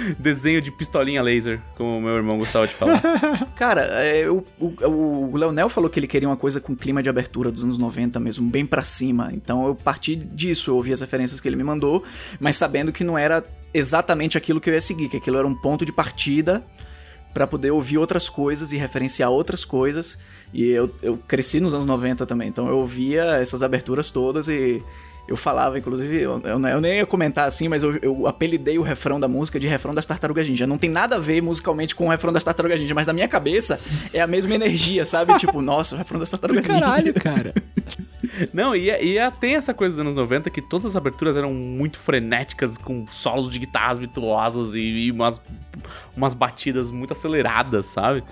Desenho 0.18 0.60
de 0.60 0.70
pistolinha 0.70 1.22
laser, 1.22 1.60
como 1.76 2.00
meu 2.00 2.16
irmão 2.16 2.38
gostava 2.38 2.66
de 2.66 2.74
falar. 2.74 3.00
Cara, 3.56 3.82
é, 4.02 4.28
o, 4.28 4.44
o, 4.60 5.30
o 5.32 5.36
Leonel 5.36 5.68
falou 5.68 5.88
que 5.88 5.98
ele 5.98 6.06
queria 6.06 6.28
uma 6.28 6.36
coisa 6.36 6.60
com 6.60 6.74
clima 6.74 7.02
de 7.02 7.08
abertura 7.08 7.50
dos 7.50 7.64
anos 7.64 7.78
90 7.78 8.18
mesmo, 8.20 8.48
bem 8.48 8.66
pra 8.66 8.82
cima. 8.82 9.30
Então 9.32 9.66
eu 9.66 9.74
parti 9.74 10.16
disso, 10.16 10.70
eu 10.70 10.76
ouvi 10.76 10.92
as 10.92 11.00
referências 11.00 11.40
que 11.40 11.48
ele 11.48 11.56
me 11.56 11.64
mandou, 11.64 12.02
mas 12.40 12.56
sabendo 12.56 12.92
que 12.92 13.04
não 13.04 13.18
era 13.18 13.44
exatamente 13.72 14.38
aquilo 14.38 14.60
que 14.60 14.70
eu 14.70 14.74
ia 14.74 14.80
seguir, 14.80 15.08
que 15.08 15.18
aquilo 15.18 15.36
era 15.38 15.46
um 15.46 15.54
ponto 15.54 15.84
de 15.84 15.92
partida 15.92 16.64
pra 17.34 17.46
poder 17.46 17.70
ouvir 17.70 17.98
outras 17.98 18.30
coisas 18.30 18.72
e 18.72 18.78
referenciar 18.78 19.28
outras 19.30 19.62
coisas. 19.62 20.18
E 20.54 20.70
eu, 20.70 20.90
eu 21.02 21.18
cresci 21.18 21.60
nos 21.60 21.74
anos 21.74 21.84
90 21.84 22.24
também, 22.24 22.48
então 22.48 22.66
eu 22.68 22.78
ouvia 22.78 23.24
essas 23.36 23.62
aberturas 23.62 24.10
todas 24.10 24.48
e 24.48 24.82
eu 25.28 25.36
falava, 25.36 25.78
inclusive, 25.78 26.20
eu, 26.20 26.40
eu, 26.44 26.60
eu 26.60 26.80
nem 26.80 26.98
ia 26.98 27.06
comentar 27.06 27.48
assim, 27.48 27.68
mas 27.68 27.82
eu, 27.82 27.96
eu 27.96 28.26
apelidei 28.26 28.78
o 28.78 28.82
refrão 28.82 29.18
da 29.18 29.26
música 29.26 29.58
de 29.58 29.66
refrão 29.66 29.92
das 29.92 30.06
Tartarugas 30.06 30.48
Ninja. 30.48 30.66
Não 30.66 30.78
tem 30.78 30.88
nada 30.90 31.16
a 31.16 31.18
ver 31.18 31.42
musicalmente 31.42 31.94
com 31.94 32.06
o 32.06 32.10
refrão 32.10 32.32
das 32.32 32.44
Tartarugas 32.44 32.80
Ninja, 32.80 32.94
mas 32.94 33.06
na 33.06 33.12
minha 33.12 33.26
cabeça 33.28 33.80
é 34.12 34.20
a 34.20 34.26
mesma 34.26 34.54
energia, 34.54 35.04
sabe? 35.04 35.36
tipo, 35.40 35.60
nossa, 35.60 35.94
o 35.94 35.98
refrão 35.98 36.20
das 36.20 36.30
Tartarugas 36.30 36.66
Caralho, 36.66 37.06
Ninja. 37.06 37.20
cara. 37.20 37.54
Não, 38.52 38.74
e, 38.74 38.88
e 38.90 39.18
é- 39.18 39.30
tem 39.30 39.54
essa 39.56 39.72
coisa 39.72 39.94
dos 39.94 40.00
anos 40.00 40.14
90 40.14 40.50
que 40.50 40.60
todas 40.60 40.86
as 40.86 40.96
aberturas 40.96 41.36
eram 41.36 41.52
muito 41.52 41.98
frenéticas, 41.98 42.76
com 42.76 43.06
solos 43.06 43.48
de 43.50 43.58
guitarras 43.58 43.98
virtuosos 43.98 44.74
e, 44.74 44.80
e 44.80 45.10
umas, 45.10 45.40
umas 46.16 46.34
batidas 46.34 46.90
muito 46.90 47.12
aceleradas, 47.12 47.86
sabe? 47.86 48.22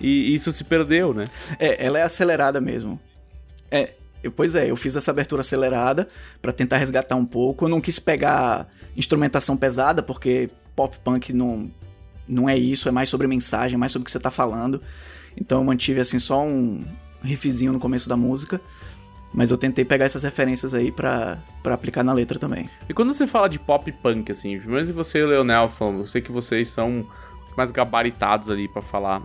E 0.00 0.34
isso 0.34 0.52
se 0.52 0.62
perdeu, 0.62 1.14
né? 1.14 1.24
É, 1.58 1.84
ela 1.86 1.98
é 1.98 2.02
acelerada 2.02 2.60
mesmo. 2.60 3.00
É, 3.70 3.94
eu, 4.26 4.32
pois 4.32 4.54
é, 4.54 4.70
eu 4.70 4.76
fiz 4.76 4.96
essa 4.96 5.10
abertura 5.10 5.40
acelerada 5.40 6.08
pra 6.40 6.52
tentar 6.52 6.78
resgatar 6.78 7.16
um 7.16 7.24
pouco. 7.24 7.64
Eu 7.64 7.68
não 7.68 7.80
quis 7.80 7.98
pegar 7.98 8.68
instrumentação 8.96 9.56
pesada, 9.56 10.02
porque 10.02 10.50
pop 10.74 10.96
punk 11.02 11.32
não, 11.32 11.70
não 12.28 12.48
é 12.48 12.56
isso, 12.56 12.88
é 12.88 12.92
mais 12.92 13.08
sobre 13.08 13.26
mensagem, 13.26 13.78
mais 13.78 13.92
sobre 13.92 14.02
o 14.02 14.06
que 14.06 14.10
você 14.10 14.20
tá 14.20 14.30
falando. 14.30 14.82
Então 15.36 15.58
eu 15.58 15.64
mantive 15.64 16.00
assim 16.00 16.18
só 16.18 16.42
um 16.42 16.84
riffzinho 17.22 17.72
no 17.72 17.78
começo 17.78 18.08
da 18.08 18.16
música. 18.16 18.60
Mas 19.32 19.50
eu 19.50 19.58
tentei 19.58 19.84
pegar 19.84 20.06
essas 20.06 20.22
referências 20.22 20.72
aí 20.72 20.90
pra, 20.90 21.38
aplicar 21.64 22.02
na 22.02 22.12
letra 22.12 22.38
também. 22.38 22.70
E 22.88 22.94
quando 22.94 23.12
você 23.12 23.26
fala 23.26 23.48
de 23.48 23.58
pop 23.58 23.90
punk, 23.92 24.32
assim, 24.32 24.58
menos 24.60 24.88
você 24.88 25.18
e 25.18 25.26
Leonel 25.26 25.68
falam, 25.68 25.98
eu 25.98 26.06
sei 26.06 26.22
que 26.22 26.32
vocês 26.32 26.68
são 26.68 27.06
mais 27.56 27.70
gabaritados 27.70 28.48
ali 28.48 28.66
pra 28.66 28.80
falar. 28.80 29.22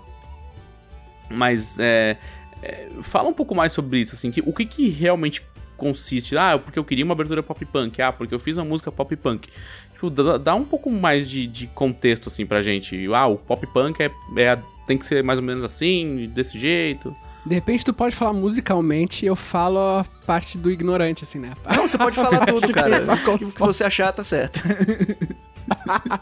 Mas 1.30 1.78
é, 1.80 2.18
é, 2.62 2.90
fala 3.02 3.30
um 3.30 3.34
pouco 3.34 3.56
mais 3.56 3.72
sobre 3.72 4.00
isso, 4.00 4.16
assim, 4.16 4.32
que, 4.32 4.42
o 4.42 4.54
que 4.54 4.66
que 4.66 4.90
realmente 4.90 5.42
consiste? 5.78 6.38
Ah, 6.38 6.60
porque 6.60 6.78
eu 6.78 6.84
queria 6.84 7.04
uma 7.04 7.14
abertura 7.14 7.42
pop 7.42 7.64
punk. 7.66 8.02
Ah, 8.02 8.12
porque 8.12 8.34
eu 8.34 8.40
fiz 8.40 8.56
uma 8.56 8.66
música 8.66 8.92
pop 8.92 9.16
punk. 9.16 9.50
Tipo, 9.94 10.10
dá, 10.10 10.38
dá 10.38 10.56
um 10.56 10.64
pouco 10.64 10.92
mais 10.92 11.28
de, 11.28 11.48
de 11.48 11.68
contexto, 11.68 12.30
assim, 12.30 12.46
pra 12.46 12.62
gente. 12.62 13.08
Ah, 13.14 13.28
o 13.28 13.38
pop 13.38 13.66
punk 13.68 14.00
é, 14.02 14.12
é- 14.38 14.60
tem 14.86 14.98
que 14.98 15.06
ser 15.06 15.24
mais 15.24 15.40
ou 15.40 15.46
menos 15.46 15.64
assim, 15.64 16.30
desse 16.34 16.60
jeito. 16.60 17.16
De 17.46 17.56
repente 17.56 17.84
tu 17.84 17.94
pode 17.94 18.16
falar 18.16 18.34
musicalmente 18.34 19.26
e 19.26 19.28
eu 19.28 19.36
falo 19.36 19.80
a 19.80 20.06
parte 20.28 20.58
do 20.58 20.70
ignorante, 20.70 21.24
assim, 21.24 21.40
né? 21.40 21.54
Não, 21.76 21.88
você 21.88 21.98
pode 21.98 22.16
falar 22.16 22.46
tudo, 22.46 22.72
cara. 22.72 23.04
só 23.04 23.14
O 23.14 23.38
que, 23.40 23.46
você 23.46 23.84
achar 23.84 24.12
tá 24.12 24.24
certo. 24.24 24.62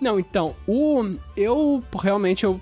Não, 0.00 0.18
então, 0.18 0.54
o. 0.66 1.14
Eu 1.36 1.82
realmente 2.00 2.44
eu. 2.44 2.60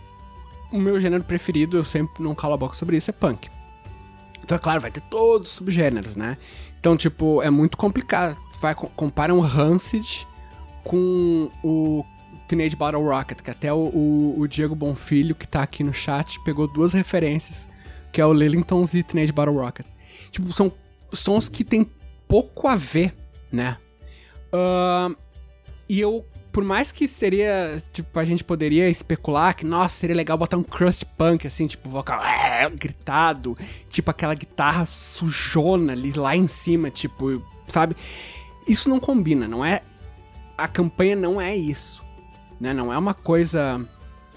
O 0.72 0.78
meu 0.78 0.98
gênero 1.00 1.24
preferido, 1.24 1.76
eu 1.76 1.84
sempre 1.84 2.22
não 2.22 2.34
calo 2.34 2.54
a 2.54 2.56
boca 2.56 2.74
sobre 2.74 2.96
isso, 2.96 3.10
é 3.10 3.12
punk. 3.12 3.48
Então, 4.42 4.56
é 4.56 4.58
claro, 4.58 4.80
vai 4.80 4.90
ter 4.90 5.00
todos 5.02 5.48
os 5.50 5.54
subgêneros, 5.56 6.16
né? 6.16 6.36
Então, 6.78 6.96
tipo, 6.96 7.42
é 7.42 7.50
muito 7.50 7.76
complicado. 7.76 8.36
Vai, 8.60 8.74
co- 8.74 8.88
compara 8.96 9.34
um 9.34 9.40
Rancid 9.40 10.26
com 10.84 11.50
o 11.62 12.04
Teenage 12.48 12.74
Battle 12.76 13.02
Rocket, 13.04 13.40
que 13.42 13.50
até 13.50 13.72
o, 13.72 13.76
o- 13.78 14.40
o 14.40 14.48
Diego 14.48 14.74
Bonfilho, 14.74 15.34
que 15.34 15.46
tá 15.46 15.62
aqui 15.62 15.84
no 15.84 15.92
chat, 15.92 16.40
pegou 16.44 16.66
duas 16.66 16.92
referências, 16.92 17.66
que 18.12 18.20
é 18.20 18.26
o 18.26 18.32
Lillingtons 18.32 18.94
e 18.94 19.02
Teenage 19.02 19.32
Battle 19.32 19.56
Rocket. 19.56 19.86
Tipo, 20.30 20.52
são 20.52 20.72
sons 21.12 21.48
que 21.48 21.64
tem 21.64 21.88
pouco 22.28 22.66
a 22.68 22.76
ver, 22.76 23.14
né? 23.52 23.76
Ahn, 24.52 25.14
e 25.88 26.00
eu 26.00 26.24
por 26.52 26.64
mais 26.64 26.90
que 26.90 27.06
seria, 27.06 27.80
tipo, 27.92 28.18
a 28.18 28.24
gente 28.24 28.42
poderia 28.42 28.88
especular 28.88 29.54
que, 29.54 29.64
nossa, 29.64 29.96
seria 29.96 30.16
legal 30.16 30.36
botar 30.36 30.56
um 30.56 30.62
crust 30.62 31.04
punk, 31.16 31.46
assim, 31.46 31.66
tipo, 31.66 31.88
vocal 31.88 32.22
é, 32.24 32.68
gritado, 32.70 33.56
tipo 33.88 34.10
aquela 34.10 34.34
guitarra 34.34 34.84
sujona 34.84 35.92
ali 35.92 36.12
lá 36.12 36.36
em 36.36 36.48
cima, 36.48 36.90
tipo, 36.90 37.42
sabe? 37.68 37.96
Isso 38.66 38.88
não 38.88 38.98
combina, 38.98 39.46
não 39.46 39.64
é. 39.64 39.82
A 40.58 40.68
campanha 40.68 41.16
não 41.16 41.40
é 41.40 41.56
isso, 41.56 42.02
né? 42.60 42.74
Não 42.74 42.92
é 42.92 42.98
uma 42.98 43.14
coisa 43.14 43.86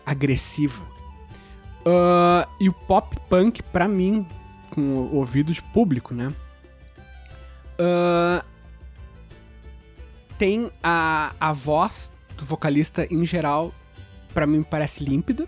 agressiva. 0.06 0.84
Uh, 1.86 2.48
e 2.60 2.70
o 2.70 2.74
pop 2.74 3.20
punk, 3.30 3.62
pra 3.62 3.88
mim, 3.88 4.26
com 4.70 4.82
o 4.82 5.16
ouvido 5.16 5.52
de 5.52 5.62
público, 5.62 6.14
né? 6.14 6.34
Uh, 7.80 8.53
tem 10.44 10.70
a, 10.84 11.34
a 11.40 11.54
voz 11.54 12.12
do 12.38 12.44
vocalista 12.44 13.08
em 13.10 13.26
geral, 13.26 13.74
para 14.34 14.46
mim 14.46 14.62
parece 14.62 15.02
límpida, 15.02 15.48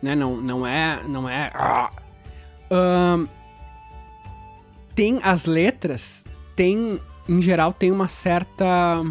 né? 0.00 0.14
Não, 0.14 0.36
não 0.36 0.64
é, 0.64 1.02
não 1.08 1.28
é. 1.28 1.50
Uh, 2.70 3.28
tem 4.94 5.18
as 5.24 5.44
letras, 5.44 6.24
tem 6.54 7.00
em 7.28 7.42
geral 7.42 7.72
tem 7.72 7.90
uma 7.90 8.06
certa 8.06 9.02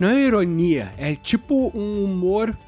não 0.00 0.08
é 0.08 0.22
ironia, 0.22 0.92
é 0.98 1.14
tipo 1.14 1.70
um 1.72 2.02
humor 2.02 2.58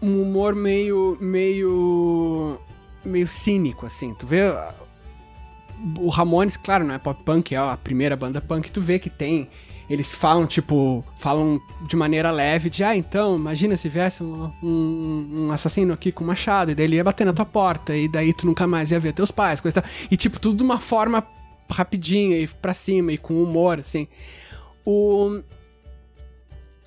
um 0.00 0.22
humor 0.22 0.54
meio 0.54 1.18
meio 1.20 2.56
meio 3.04 3.26
cínico 3.26 3.84
assim. 3.84 4.14
Tu 4.14 4.28
vê 4.28 4.42
o 5.98 6.08
Ramones, 6.08 6.56
claro, 6.56 6.84
não 6.84 6.94
é 6.94 6.98
pop 7.00 7.20
punk, 7.24 7.52
é 7.52 7.58
a 7.58 7.76
primeira 7.76 8.14
banda 8.14 8.40
punk, 8.40 8.70
tu 8.70 8.80
vê 8.80 9.00
que 9.00 9.10
tem 9.10 9.50
eles 9.88 10.14
falam, 10.14 10.46
tipo, 10.46 11.04
falam 11.16 11.60
de 11.86 11.96
maneira 11.96 12.30
leve, 12.30 12.70
de, 12.70 12.84
ah, 12.84 12.96
então, 12.96 13.36
imagina 13.36 13.76
se 13.76 13.88
viesse 13.88 14.22
um, 14.22 14.50
um, 14.62 15.28
um, 15.32 15.52
assassino 15.52 15.92
aqui 15.92 16.10
com 16.10 16.24
machado, 16.24 16.70
e 16.70 16.74
daí 16.74 16.86
ele 16.86 16.96
ia 16.96 17.04
bater 17.04 17.24
na 17.24 17.32
tua 17.32 17.44
porta, 17.44 17.96
e 17.96 18.08
daí 18.08 18.32
tu 18.32 18.46
nunca 18.46 18.66
mais 18.66 18.90
ia 18.90 19.00
ver 19.00 19.12
teus 19.12 19.30
pais, 19.30 19.60
coisa 19.60 19.78
e 19.78 19.82
tal. 19.82 19.90
E, 20.10 20.16
tipo, 20.16 20.38
tudo 20.40 20.56
de 20.56 20.62
uma 20.62 20.78
forma 20.78 21.26
rapidinha 21.70 22.38
e 22.38 22.46
pra 22.46 22.74
cima, 22.74 23.12
e 23.12 23.18
com 23.18 23.42
humor, 23.42 23.80
assim. 23.80 24.06
O... 24.84 25.40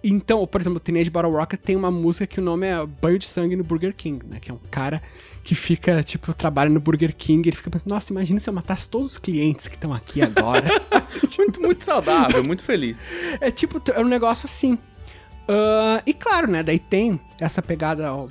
Então, 0.03 0.45
por 0.45 0.61
exemplo, 0.61 0.77
o 0.77 0.79
Teenage 0.79 1.09
Battle 1.09 1.33
Rocket 1.33 1.59
tem 1.59 1.75
uma 1.75 1.89
música 1.89 2.27
que 2.27 2.39
o 2.39 2.43
nome 2.43 2.67
é 2.67 2.85
Banho 2.85 3.17
de 3.17 3.25
Sangue 3.25 3.55
no 3.55 3.63
Burger 3.63 3.93
King, 3.95 4.23
né? 4.25 4.39
Que 4.39 4.51
é 4.51 4.53
um 4.53 4.59
cara 4.69 5.01
que 5.45 5.53
fica, 5.53 6.01
tipo, 6.01 6.33
trabalha 6.33 6.71
no 6.71 6.79
Burger 6.79 7.15
King, 7.15 7.47
ele 7.47 7.55
fica 7.55 7.69
pensando, 7.69 7.91
nossa, 7.91 8.11
imagina 8.11 8.39
se 8.39 8.49
eu 8.49 8.53
matasse 8.53 8.89
todos 8.89 9.11
os 9.11 9.17
clientes 9.19 9.67
que 9.67 9.75
estão 9.75 9.93
aqui 9.93 10.19
agora. 10.19 10.65
muito, 11.37 11.61
muito 11.61 11.85
saudável, 11.85 12.43
muito 12.43 12.63
feliz. 12.63 13.11
É 13.39 13.51
tipo, 13.51 13.79
é 13.93 14.01
um 14.01 14.07
negócio 14.07 14.47
assim. 14.47 14.73
Uh, 14.73 16.01
e 16.03 16.15
claro, 16.15 16.49
né, 16.49 16.63
daí 16.63 16.79
tem 16.79 17.21
essa 17.39 17.61
pegada, 17.61 18.11
ó, 18.11 18.27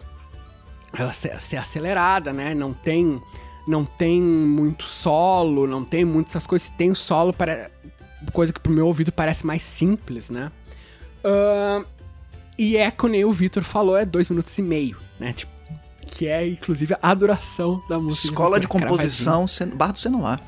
ela 0.92 1.12
ser, 1.12 1.40
ser 1.40 1.56
acelerada, 1.56 2.32
né, 2.32 2.52
não 2.52 2.72
tem 2.72 3.22
não 3.64 3.84
tem 3.84 4.20
muito 4.20 4.84
solo, 4.84 5.68
não 5.68 5.84
tem 5.84 6.04
muitas 6.04 6.44
coisas. 6.48 6.66
Se 6.66 6.72
tem 6.72 6.90
o 6.90 6.96
solo, 6.96 7.32
para 7.32 7.70
coisa 8.32 8.52
que 8.52 8.58
pro 8.58 8.72
meu 8.72 8.88
ouvido 8.88 9.12
parece 9.12 9.46
mais 9.46 9.62
simples, 9.62 10.30
né? 10.30 10.50
Uh, 11.24 11.86
e 12.58 12.76
é, 12.76 12.90
como 12.90 13.14
o 13.24 13.30
Vitor 13.30 13.62
falou, 13.62 13.96
é 13.96 14.04
dois 14.04 14.28
minutos 14.28 14.58
e 14.58 14.62
meio, 14.62 14.96
né? 15.18 15.32
Tipo, 15.32 15.53
que 16.04 16.26
é 16.26 16.46
inclusive 16.46 16.94
a 16.94 17.10
adoração 17.10 17.82
da 17.88 17.98
música. 17.98 18.28
Escola 18.28 18.60
de 18.60 18.68
composição, 18.68 19.46
Bar 19.74 19.92
do 19.92 19.98
Celular. 19.98 20.40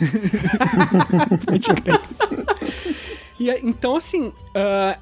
e 3.38 3.50
então 3.62 3.96
assim, 3.96 4.28
uh, 4.28 5.00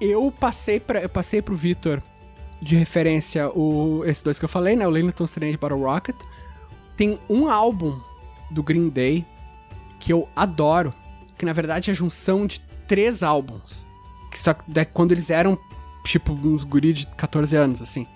eu 0.00 0.32
passei 0.38 0.80
para 0.80 1.00
eu 1.00 1.08
passei 1.08 1.40
pro 1.40 1.54
Vitor 1.54 2.02
de 2.60 2.76
referência 2.76 3.48
o 3.50 4.04
esses 4.04 4.22
dois 4.22 4.38
que 4.38 4.44
eu 4.44 4.48
falei, 4.48 4.76
né, 4.76 4.86
o 4.86 4.90
Linton 4.90 5.24
Strange 5.24 5.56
Battle 5.56 5.80
Rocket. 5.80 6.16
Tem 6.96 7.18
um 7.28 7.48
álbum 7.48 7.98
do 8.50 8.62
Green 8.62 8.88
Day 8.88 9.26
que 9.98 10.12
eu 10.12 10.28
adoro, 10.36 10.94
que 11.38 11.44
na 11.44 11.52
verdade 11.52 11.90
é 11.90 11.92
a 11.92 11.94
junção 11.94 12.46
de 12.46 12.60
três 12.86 13.22
álbuns, 13.22 13.86
que 14.30 14.38
só 14.38 14.54
que 14.54 14.64
quando 14.92 15.12
eles 15.12 15.30
eram 15.30 15.58
tipo 16.04 16.32
uns 16.32 16.64
guri 16.64 16.92
de 16.92 17.06
14 17.06 17.56
anos 17.56 17.80
assim. 17.80 18.06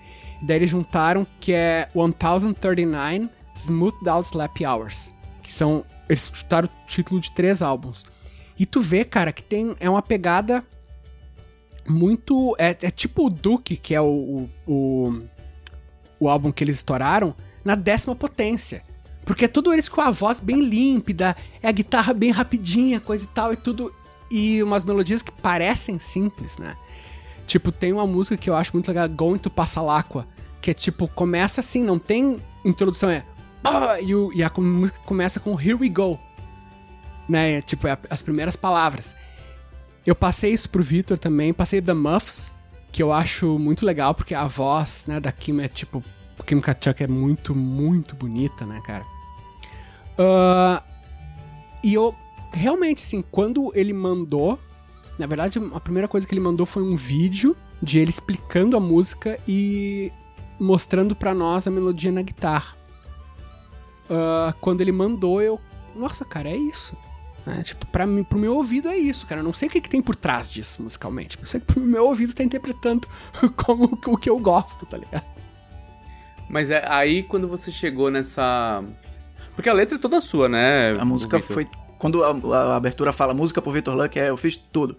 Daí 0.41 0.57
eles 0.57 0.69
juntaram 0.69 1.25
que 1.39 1.53
é 1.53 1.89
1039 1.95 3.29
Smooth 3.57 4.07
Out 4.07 4.27
Slap 4.27 4.61
Hours. 4.65 5.13
Que 5.41 5.51
são. 5.51 5.83
Eles 6.07 6.31
juntaram 6.33 6.67
o 6.67 6.87
título 6.87 7.19
de 7.19 7.31
três 7.31 7.61
álbuns. 7.61 8.05
E 8.57 8.65
tu 8.65 8.81
vê, 8.81 9.03
cara, 9.03 9.31
que 9.31 9.43
tem. 9.43 9.75
É 9.79 9.89
uma 9.89 10.01
pegada 10.01 10.63
muito. 11.87 12.55
É, 12.57 12.69
é 12.69 12.91
tipo 12.91 13.27
o 13.27 13.29
Duke, 13.29 13.77
que 13.77 13.93
é 13.95 14.01
o, 14.01 14.47
o, 14.67 15.21
o, 16.19 16.29
álbum 16.29 16.51
que 16.51 16.63
eles 16.63 16.77
estouraram, 16.77 17.35
na 17.63 17.75
décima 17.75 18.15
potência. 18.15 18.83
Porque 19.25 19.45
é 19.45 19.47
tudo 19.47 19.73
eles 19.73 19.89
com 19.89 19.99
a 19.99 20.09
voz 20.09 20.39
bem 20.39 20.61
límpida, 20.61 21.35
é 21.61 21.67
a 21.67 21.71
guitarra 21.71 22.13
bem 22.13 22.31
rapidinha, 22.31 22.99
coisa 22.99 23.25
e 23.25 23.27
tal, 23.27 23.53
e 23.53 23.57
tudo. 23.57 23.93
E 24.29 24.61
umas 24.61 24.83
melodias 24.83 25.21
que 25.21 25.31
parecem 25.31 25.99
simples, 25.99 26.57
né? 26.57 26.75
Tipo, 27.47 27.71
tem 27.71 27.93
uma 27.93 28.05
música 28.05 28.35
que 28.35 28.49
eu 28.49 28.55
acho 28.55 28.73
muito 28.73 28.89
legal, 28.89 29.07
Going 29.07 29.37
to 29.37 29.49
Passalacqua, 29.49 30.27
que 30.61 30.69
é 30.69 30.73
tipo, 30.73 31.07
começa 31.07 31.61
assim, 31.61 31.81
não 31.81 31.97
tem 31.97 32.37
introdução, 32.63 33.09
é. 33.09 33.23
E, 34.01 34.13
o, 34.13 34.31
e 34.33 34.43
a 34.43 34.51
música 34.57 34.99
começa 35.05 35.39
com 35.39 35.59
Here 35.59 35.73
We 35.73 35.87
Go. 35.87 36.19
Né? 37.27 37.61
Tipo, 37.61 37.87
é 37.87 37.97
as 38.09 38.21
primeiras 38.21 38.57
palavras. 38.57 39.15
Eu 40.05 40.13
passei 40.13 40.51
isso 40.51 40.69
pro 40.69 40.83
Victor 40.83 41.17
também, 41.17 41.53
passei 41.53 41.81
The 41.81 41.93
Muffs, 41.93 42.53
que 42.91 43.01
eu 43.01 43.13
acho 43.13 43.57
muito 43.57 43.85
legal, 43.85 44.13
porque 44.13 44.35
a 44.35 44.45
voz, 44.45 45.05
né, 45.07 45.19
da 45.19 45.31
Kim 45.31 45.61
é 45.61 45.67
tipo. 45.67 46.03
Kim 46.45 46.61
Kachuk 46.61 47.03
é 47.03 47.07
muito, 47.07 47.55
muito 47.55 48.15
bonita, 48.15 48.65
né, 48.65 48.79
cara? 48.85 49.05
Uh, 50.19 50.83
e 51.83 51.93
eu 51.93 52.13
realmente, 52.53 53.03
assim, 53.03 53.23
quando 53.31 53.71
ele 53.73 53.91
mandou 53.91 54.59
na 55.17 55.25
verdade, 55.25 55.59
a 55.73 55.79
primeira 55.79 56.07
coisa 56.07 56.27
que 56.27 56.33
ele 56.33 56.41
mandou 56.41 56.65
foi 56.65 56.83
um 56.83 56.95
vídeo 56.95 57.55
de 57.81 57.99
ele 57.99 58.09
explicando 58.09 58.77
a 58.77 58.79
música 58.79 59.39
e 59.47 60.11
mostrando 60.59 61.15
para 61.15 61.33
nós 61.33 61.67
a 61.67 61.71
melodia 61.71 62.11
na 62.11 62.21
guitarra. 62.21 62.75
Uh, 64.09 64.53
quando 64.61 64.81
ele 64.81 64.91
mandou, 64.91 65.41
eu. 65.41 65.59
Nossa, 65.95 66.23
cara, 66.23 66.49
é 66.49 66.55
isso. 66.55 66.95
É, 67.45 67.63
tipo, 67.63 67.85
pra 67.87 68.05
mim, 68.05 68.23
pro 68.23 68.37
meu 68.37 68.55
ouvido 68.55 68.89
é 68.89 68.97
isso, 68.97 69.25
cara. 69.25 69.39
Eu 69.39 69.45
não 69.45 69.53
sei 69.53 69.67
o 69.67 69.71
que, 69.71 69.79
que 69.79 69.89
tem 69.89 70.01
por 70.01 70.15
trás 70.15 70.51
disso 70.51 70.83
musicalmente. 70.83 71.37
Eu 71.39 71.47
sei 71.47 71.59
que 71.59 71.65
pro 71.65 71.81
meu 71.81 72.05
ouvido 72.05 72.33
tá 72.33 72.43
interpretando 72.43 73.07
como 73.55 73.99
o 74.05 74.17
que 74.17 74.29
eu 74.29 74.37
gosto, 74.37 74.85
tá 74.85 74.97
ligado? 74.97 75.25
Mas 76.49 76.69
é 76.69 76.83
aí 76.87 77.23
quando 77.23 77.47
você 77.47 77.71
chegou 77.71 78.11
nessa. 78.11 78.83
Porque 79.55 79.69
a 79.69 79.73
letra 79.73 79.97
é 79.97 79.99
toda 79.99 80.21
sua, 80.21 80.47
né? 80.47 80.93
A 80.99 81.05
música 81.05 81.39
foi 81.39 81.67
quando 81.97 82.23
a, 82.23 82.29
a, 82.29 82.75
abertura 82.75 83.11
fala 83.11 83.33
música 83.33 83.61
por 83.61 83.73
Victor 83.73 83.95
Luck, 83.95 84.19
é, 84.19 84.29
eu 84.29 84.37
fiz 84.37 84.55
tudo. 84.55 84.97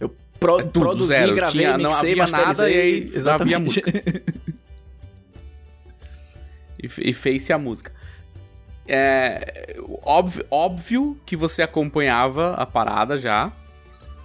Eu 0.00 0.14
pro, 0.38 0.60
é 0.60 0.64
produzi, 0.64 1.08
zero. 1.08 1.34
gravei, 1.34 1.60
Tinha, 1.60 1.76
mixei, 1.78 2.10
não 2.14 2.18
masterizei. 2.18 2.66
Nada, 2.66 2.70
e 2.70 2.80
aí, 2.80 3.10
exatamente. 3.14 3.82
e, 6.82 7.10
e 7.10 7.12
fez-se 7.12 7.52
a 7.52 7.58
música. 7.58 7.92
É 8.86 9.76
óbvio, 10.02 10.44
óbvio 10.50 11.20
que 11.24 11.36
você 11.36 11.62
acompanhava 11.62 12.54
a 12.54 12.66
parada 12.66 13.16
já, 13.16 13.52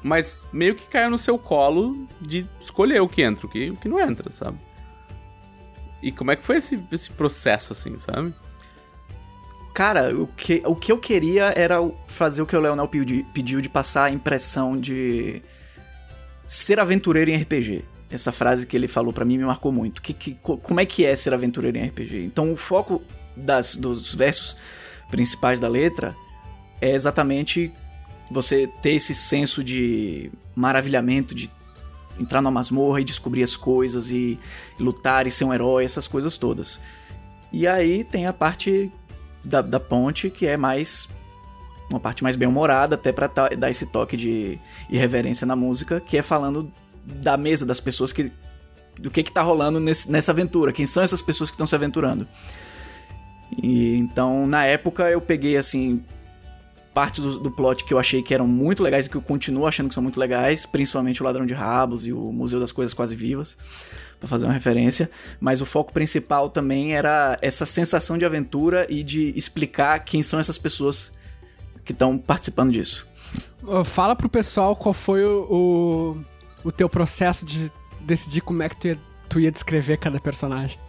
mas 0.02 0.46
meio 0.52 0.76
que 0.76 0.88
caiu 0.88 1.10
no 1.10 1.18
seu 1.18 1.38
colo 1.38 2.08
de 2.20 2.48
escolher 2.60 3.02
o 3.02 3.08
que 3.08 3.22
entra, 3.22 3.46
o 3.46 3.50
que, 3.50 3.70
o 3.70 3.76
que 3.76 3.88
não 3.88 4.00
entra, 4.00 4.32
sabe? 4.32 4.58
E 6.02 6.12
como 6.12 6.32
é 6.32 6.36
que 6.36 6.44
foi 6.44 6.58
esse, 6.58 6.84
esse 6.92 7.10
processo, 7.12 7.74
assim, 7.74 7.98
sabe? 7.98 8.34
Cara, 9.78 10.12
o 10.12 10.26
que, 10.26 10.64
o 10.66 10.76
que 10.76 10.92
eu 10.92 10.98
queria 10.98 11.54
era 11.56 11.78
fazer 12.08 12.42
o 12.42 12.48
que 12.48 12.56
o 12.56 12.60
Leonel 12.60 12.90
pediu 13.32 13.62
de 13.62 13.70
passar 13.70 14.06
a 14.06 14.10
impressão 14.10 14.76
de 14.76 15.40
ser 16.48 16.80
aventureiro 16.80 17.30
em 17.30 17.36
RPG. 17.36 17.86
Essa 18.10 18.32
frase 18.32 18.66
que 18.66 18.76
ele 18.76 18.88
falou 18.88 19.14
para 19.14 19.24
mim 19.24 19.38
me 19.38 19.44
marcou 19.44 19.72
muito. 19.72 20.02
Que, 20.02 20.14
que, 20.14 20.34
como 20.42 20.80
é 20.80 20.86
que 20.86 21.06
é 21.06 21.16
ser 21.16 21.32
aventureiro 21.32 21.78
em 21.78 21.86
RPG? 21.90 22.24
Então 22.24 22.52
o 22.52 22.58
foco 22.58 23.04
das, 23.36 23.76
dos 23.76 24.16
versos 24.16 24.58
principais 25.12 25.60
da 25.60 25.68
letra 25.68 26.16
é 26.82 26.90
exatamente 26.96 27.72
você 28.32 28.66
ter 28.82 28.94
esse 28.94 29.14
senso 29.14 29.64
de 29.64 30.32
maravilhamento, 30.56 31.36
de 31.36 31.52
entrar 32.20 32.42
numa 32.42 32.50
masmorra 32.50 33.02
e 33.02 33.04
descobrir 33.04 33.44
as 33.44 33.56
coisas 33.56 34.10
e, 34.10 34.40
e 34.80 34.82
lutar 34.82 35.28
e 35.28 35.30
ser 35.30 35.44
um 35.44 35.54
herói, 35.54 35.86
essas 35.86 36.08
coisas 36.08 36.36
todas. 36.36 36.82
E 37.54 37.68
aí 37.68 38.04
tem 38.04 38.26
a 38.26 38.34
parte 38.34 38.92
da, 39.44 39.62
da 39.62 39.80
ponte, 39.80 40.30
que 40.30 40.46
é 40.46 40.58
mais 40.58 41.10
uma 41.90 42.00
parte 42.00 42.22
mais 42.22 42.36
bem-humorada, 42.36 42.96
até 42.96 43.12
para 43.12 43.28
dar 43.28 43.70
esse 43.70 43.86
toque 43.86 44.18
de 44.18 44.60
irreverência 44.90 45.48
na 45.48 45.56
música, 45.56 46.02
que 46.02 46.18
é 46.18 46.22
falando 46.22 46.72
da 47.06 47.38
mesa 47.38 47.66
das 47.66 47.80
pessoas 47.80 48.12
que 48.12 48.32
do 49.00 49.12
que 49.12 49.24
que 49.24 49.32
tá 49.32 49.42
rolando 49.42 49.80
nesse, 49.80 50.12
nessa 50.12 50.32
aventura, 50.32 50.74
quem 50.74 50.86
são 50.86 51.04
essas 51.04 51.22
pessoas 51.22 51.50
que 51.50 51.54
estão 51.54 51.68
se 51.68 51.76
aventurando. 51.76 52.28
E 53.62 53.96
então, 53.96 54.48
na 54.48 54.66
época 54.66 55.10
eu 55.10 55.22
peguei 55.22 55.56
assim 55.56 56.04
partes 56.94 57.24
do, 57.24 57.40
do 57.40 57.52
plot 57.52 57.86
que 57.86 57.94
eu 57.94 58.00
achei 58.00 58.24
que 58.24 58.34
eram 58.34 58.48
muito 58.48 58.82
legais 58.82 59.06
e 59.06 59.10
que 59.10 59.16
eu 59.16 59.22
continuo 59.22 59.68
achando 59.68 59.88
que 59.88 59.94
são 59.94 60.02
muito 60.02 60.20
legais, 60.20 60.66
principalmente 60.66 61.22
o 61.22 61.26
Ladrão 61.26 61.46
de 61.46 61.54
Rabos 61.54 62.08
e 62.08 62.12
o 62.12 62.32
Museu 62.32 62.60
das 62.60 62.72
Coisas 62.72 62.94
Quase 62.94 63.16
Vivas, 63.16 63.56
pra 64.20 64.28
fazer 64.28 64.46
uma 64.46 64.54
referência. 64.54 65.10
Mas 65.40 65.62
o 65.62 65.66
foco 65.66 65.94
principal 65.94 66.50
também 66.50 66.96
era 66.96 67.38
essa 67.42 67.66
sensação 67.66 68.18
de 68.18 68.26
aventura 68.26 68.86
e 68.90 69.04
de 69.04 69.34
explicar 69.38 70.00
quem 70.00 70.24
são 70.24 70.40
essas 70.40 70.58
pessoas 70.58 71.12
que 71.86 71.92
estão 71.92 72.18
participando 72.18 72.72
disso. 72.72 73.08
Fala 73.86 74.16
pro 74.16 74.30
pessoal 74.30 74.76
qual 74.76 74.94
foi 74.94 75.26
o, 75.26 75.48
o, 76.64 76.68
o 76.68 76.72
teu 76.72 76.88
processo 76.90 77.46
de 77.46 77.72
decidir 78.02 78.42
como 78.42 78.64
é 78.64 78.70
que 78.70 78.78
tu 78.78 78.88
ia, 78.88 79.00
tu 79.30 79.40
ia 79.40 79.52
descrever 79.52 79.98
cada 79.98 80.20
personagem. 80.20 80.80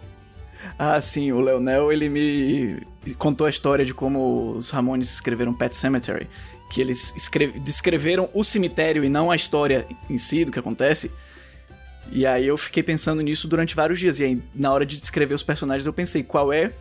Ah, 0.79 1.01
sim, 1.01 1.31
o 1.33 1.41
Leonel, 1.41 1.93
ele 1.93 2.09
me 2.09 2.81
contou 3.17 3.47
a 3.47 3.51
história 3.51 3.85
de 3.85 3.95
como 3.95 4.53
os 4.57 4.71
Ramones 4.71 5.13
escreveram 5.13 5.55
Pet 5.55 5.77
Cemetery, 5.77 6.29
que 6.71 6.81
eles 6.81 7.15
escre- 7.17 7.59
descreveram 7.61 8.29
o 8.35 8.45
cemitério 8.45 9.05
e 9.05 9.09
não 9.09 9.31
a 9.31 9.37
história 9.37 9.87
em 10.11 10.19
si 10.19 10.45
do 10.45 10.51
que 10.53 10.59
acontece. 10.59 11.11
E 12.11 12.27
aí 12.27 12.47
eu 12.47 12.57
fiquei 12.57 12.83
pensando 12.83 13.21
nisso 13.21 13.47
durante 13.47 13.75
vários 13.75 13.99
dias, 13.99 14.21
e 14.21 14.25
aí 14.25 14.43
na 14.55 14.73
hora 14.73 14.87
de 14.87 15.01
descrever 15.01 15.35
os 15.35 15.43
personagens 15.43 15.87
eu 15.87 15.93
pensei, 15.93 16.23
qual 16.23 16.53
é 16.53 16.73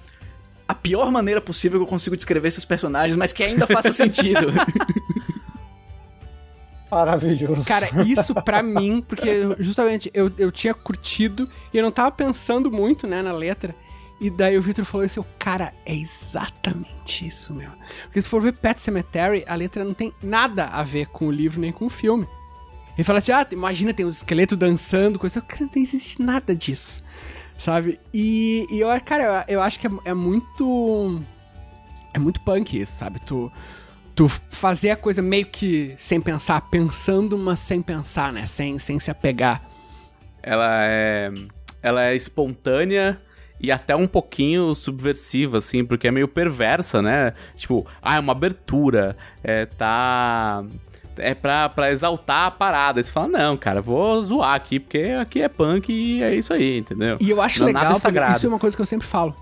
a 0.67 0.75
pior 0.75 1.11
maneira 1.11 1.39
possível 1.39 1.79
que 1.79 1.83
eu 1.83 1.89
consigo 1.89 2.15
descrever 2.15 2.49
esses 2.49 2.65
personagens, 2.65 3.15
mas 3.15 3.31
que 3.31 3.43
ainda 3.43 3.65
faça 3.65 3.93
sentido. 3.93 4.47
Maravilhoso. 6.91 7.65
Cara, 7.65 7.89
isso 8.05 8.33
pra 8.33 8.63
mim, 8.63 9.01
porque 9.01 9.55
justamente 9.59 10.09
eu, 10.13 10.31
eu 10.37 10.51
tinha 10.51 10.73
curtido 10.73 11.49
e 11.73 11.77
eu 11.77 11.83
não 11.83 11.91
tava 11.91 12.11
pensando 12.11 12.71
muito, 12.71 13.05
né, 13.05 13.21
na 13.21 13.31
letra. 13.31 13.75
E 14.19 14.29
daí 14.29 14.57
o 14.57 14.61
Victor 14.61 14.83
falou 14.83 15.05
isso, 15.05 15.19
eu, 15.19 15.25
cara, 15.37 15.73
é 15.85 15.93
exatamente 15.93 17.27
isso, 17.27 17.53
meu. 17.53 17.69
Porque 18.03 18.21
se 18.21 18.27
for 18.27 18.41
ver 18.41 18.53
Pet 18.53 18.81
Cemetery, 18.81 19.45
a 19.47 19.53
letra 19.53 19.83
não 19.83 19.93
tem 19.93 20.11
nada 20.23 20.65
a 20.65 20.81
ver 20.81 21.07
com 21.07 21.27
o 21.27 21.31
livro 21.31 21.61
nem 21.61 21.71
com 21.71 21.85
o 21.85 21.89
filme. 21.89 22.27
Ele 22.97 23.03
fala 23.03 23.19
assim, 23.19 23.31
ah, 23.31 23.45
imagina, 23.51 23.93
tem 23.93 24.05
uns 24.05 24.17
esqueletos 24.17 24.57
dançando, 24.57 25.19
coisa. 25.19 25.39
Cara, 25.39 25.69
não 25.73 25.81
existe 25.81 26.19
nada 26.21 26.55
disso, 26.55 27.03
sabe? 27.55 27.99
E, 28.11 28.65
e 28.71 28.79
eu, 28.79 28.87
cara, 29.01 29.45
eu, 29.47 29.55
eu 29.55 29.61
acho 29.61 29.79
que 29.79 29.85
é, 29.85 29.91
é 30.05 30.13
muito. 30.15 31.21
É 32.13 32.17
muito 32.17 32.41
punk 32.41 32.81
isso, 32.81 32.93
sabe? 32.93 33.19
Tu, 33.19 33.51
tu 34.15 34.27
fazer 34.49 34.89
a 34.89 34.95
coisa 34.95 35.21
meio 35.21 35.45
que 35.45 35.93
sem 35.99 36.19
pensar, 36.19 36.59
pensando, 36.69 37.37
mas 37.37 37.59
sem 37.59 37.83
pensar, 37.83 38.33
né? 38.33 38.47
Sem, 38.47 38.79
sem 38.79 38.99
se 38.99 39.11
apegar. 39.11 39.61
Ela 40.41 40.85
é. 40.85 41.31
Ela 41.83 42.05
é 42.05 42.15
espontânea 42.15 43.21
e 43.59 43.71
até 43.71 43.95
um 43.95 44.07
pouquinho 44.07 44.73
subversiva, 44.75 45.57
assim, 45.57 45.83
porque 45.83 46.07
é 46.07 46.11
meio 46.11 46.27
perversa, 46.27 47.01
né? 47.01 47.33
Tipo, 47.55 47.85
ah, 48.01 48.15
é 48.15 48.19
uma 48.19 48.31
abertura, 48.31 49.17
é, 49.43 49.65
tá. 49.65 50.63
É 51.17 51.33
pra, 51.33 51.69
pra 51.69 51.91
exaltar 51.91 52.45
a 52.45 52.51
parada. 52.51 53.01
Você 53.01 53.11
fala, 53.11 53.27
não, 53.27 53.57
cara, 53.57 53.81
vou 53.81 54.21
zoar 54.21 54.53
aqui, 54.53 54.79
porque 54.79 55.15
aqui 55.19 55.41
é 55.41 55.49
punk 55.49 55.91
e 55.91 56.21
é 56.21 56.35
isso 56.35 56.53
aí, 56.53 56.77
entendeu? 56.77 57.17
E 57.19 57.29
eu 57.29 57.41
acho 57.41 57.63
Não, 57.63 57.71
nada 57.71 57.85
legal, 57.85 57.97
é 57.97 57.99
porque 57.99 58.37
isso 58.37 58.45
é 58.45 58.49
uma 58.49 58.59
coisa 58.59 58.75
que 58.75 58.81
eu 58.81 58.85
sempre 58.85 59.07
falo. 59.07 59.35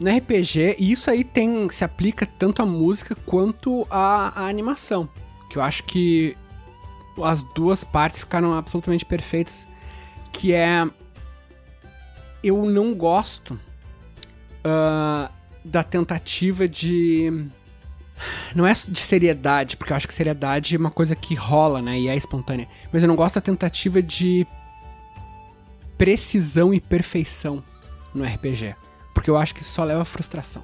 No 0.00 0.10
RPG, 0.10 0.76
e 0.78 0.92
isso 0.92 1.10
aí 1.10 1.22
tem 1.22 1.68
se 1.68 1.84
aplica 1.84 2.24
tanto 2.24 2.62
à 2.62 2.66
música 2.66 3.14
quanto 3.26 3.86
à, 3.90 4.44
à 4.44 4.48
animação. 4.48 5.08
Que 5.50 5.58
eu 5.58 5.62
acho 5.62 5.84
que 5.84 6.34
as 7.22 7.42
duas 7.42 7.84
partes 7.84 8.20
ficaram 8.20 8.54
absolutamente 8.54 9.04
perfeitas. 9.04 9.68
Que 10.32 10.54
é. 10.54 10.88
Eu 12.42 12.64
não 12.64 12.94
gosto 12.94 13.60
ah, 14.64 15.30
da 15.64 15.82
tentativa 15.82 16.66
de. 16.68 17.46
Não 18.54 18.66
é 18.66 18.72
de 18.72 19.00
seriedade, 19.00 19.76
porque 19.76 19.92
eu 19.92 19.96
acho 19.96 20.06
que 20.06 20.14
seriedade 20.14 20.74
é 20.74 20.78
uma 20.78 20.90
coisa 20.90 21.14
que 21.14 21.34
rola, 21.34 21.80
né? 21.80 21.98
E 21.98 22.08
é 22.08 22.16
espontânea. 22.16 22.68
Mas 22.92 23.02
eu 23.02 23.08
não 23.08 23.16
gosto 23.16 23.36
da 23.36 23.40
tentativa 23.40 24.02
de 24.02 24.46
precisão 25.96 26.72
e 26.72 26.80
perfeição 26.80 27.62
no 28.14 28.24
RPG. 28.24 28.74
Porque 29.14 29.30
eu 29.30 29.36
acho 29.36 29.54
que 29.54 29.64
só 29.64 29.84
leva 29.84 30.02
a 30.02 30.04
frustração. 30.04 30.62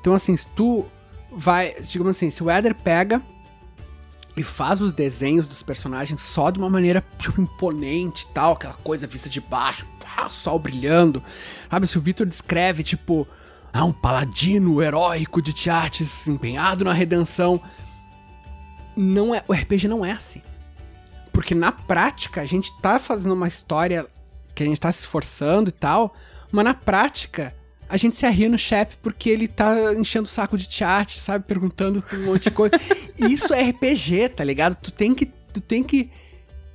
Então, 0.00 0.14
assim, 0.14 0.36
se 0.36 0.46
tu 0.48 0.84
vai. 1.30 1.74
Digamos 1.80 2.16
assim, 2.16 2.30
se 2.30 2.42
o 2.42 2.50
Eder 2.50 2.74
pega 2.74 3.22
e 4.36 4.42
faz 4.42 4.80
os 4.80 4.92
desenhos 4.92 5.46
dos 5.46 5.62
personagens 5.62 6.20
só 6.20 6.50
de 6.50 6.58
uma 6.58 6.70
maneira, 6.70 7.04
tipo, 7.18 7.40
imponente 7.40 8.26
tal, 8.28 8.52
aquela 8.52 8.74
coisa 8.74 9.06
vista 9.06 9.28
de 9.28 9.40
baixo, 9.40 9.86
pá, 10.00 10.28
sol 10.28 10.58
brilhando. 10.58 11.22
Sabe, 11.70 11.86
se 11.86 11.98
o 11.98 12.00
Victor 12.00 12.26
descreve, 12.26 12.82
tipo, 12.82 13.26
ah, 13.72 13.84
um 13.84 13.92
paladino 13.92 14.82
heróico 14.82 15.40
de 15.40 15.52
Tiates 15.52 16.28
empenhado 16.28 16.84
na 16.84 16.92
redenção. 16.92 17.60
Não 18.94 19.34
é, 19.34 19.42
o 19.48 19.52
RPG 19.52 19.88
não 19.88 20.04
é 20.04 20.12
assim. 20.12 20.42
Porque 21.32 21.54
na 21.54 21.72
prática 21.72 22.42
a 22.42 22.44
gente 22.44 22.70
tá 22.80 22.98
fazendo 22.98 23.32
uma 23.32 23.48
história 23.48 24.06
que 24.54 24.62
a 24.62 24.66
gente 24.66 24.80
tá 24.80 24.92
se 24.92 25.00
esforçando 25.00 25.70
e 25.70 25.72
tal, 25.72 26.14
mas 26.50 26.64
na 26.64 26.74
prática 26.74 27.54
a 27.88 27.96
gente 27.96 28.16
se 28.16 28.24
arria 28.24 28.48
no 28.48 28.58
chefe 28.58 28.96
porque 29.02 29.28
ele 29.28 29.48
tá 29.48 29.94
enchendo 29.94 30.24
o 30.24 30.30
saco 30.30 30.56
de 30.56 30.70
chat, 30.70 31.18
sabe? 31.18 31.44
Perguntando 31.46 32.04
um 32.12 32.26
monte 32.26 32.44
de 32.44 32.50
coisa. 32.50 32.74
Isso 33.18 33.52
é 33.52 33.62
RPG, 33.70 34.30
tá 34.30 34.44
ligado? 34.44 34.76
Tu 34.76 34.90
tem 34.90 35.14
que, 35.14 35.26
tu 35.26 35.60
tem 35.60 35.82
que 35.82 36.10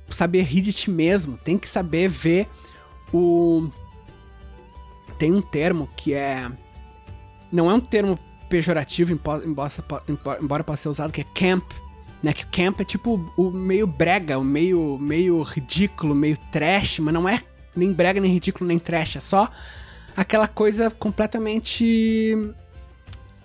saber 0.08 0.42
rir 0.42 0.60
de 0.60 0.72
ti 0.72 0.90
mesmo, 0.90 1.36
tem 1.36 1.58
que 1.58 1.68
saber 1.68 2.08
ver 2.08 2.46
o. 3.12 3.68
Tem 5.18 5.32
um 5.32 5.42
termo 5.42 5.88
que 5.96 6.14
é. 6.14 6.50
Não 7.50 7.70
é 7.70 7.74
um 7.74 7.80
termo 7.80 8.18
pejorativo, 8.48 9.12
embora, 9.12 9.42
embora, 10.40 10.64
possa 10.64 10.82
ser 10.82 10.88
usado, 10.88 11.12
que 11.12 11.20
é 11.20 11.24
camp. 11.34 11.64
Né, 12.20 12.32
que 12.32 12.44
camp 12.46 12.80
é 12.80 12.84
tipo 12.84 13.32
o 13.36 13.48
meio 13.48 13.86
brega, 13.86 14.36
o 14.38 14.44
meio, 14.44 14.98
meio 14.98 15.40
ridículo, 15.42 16.16
meio 16.16 16.36
trash, 16.50 16.98
mas 16.98 17.14
não 17.14 17.28
é 17.28 17.40
nem 17.76 17.92
brega, 17.92 18.20
nem 18.20 18.32
ridículo, 18.32 18.66
nem 18.66 18.76
trash, 18.76 19.16
é 19.16 19.20
só 19.20 19.48
aquela 20.16 20.48
coisa 20.48 20.90
completamente 20.90 22.34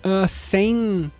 ah, 0.02 0.28
sem 0.28 1.10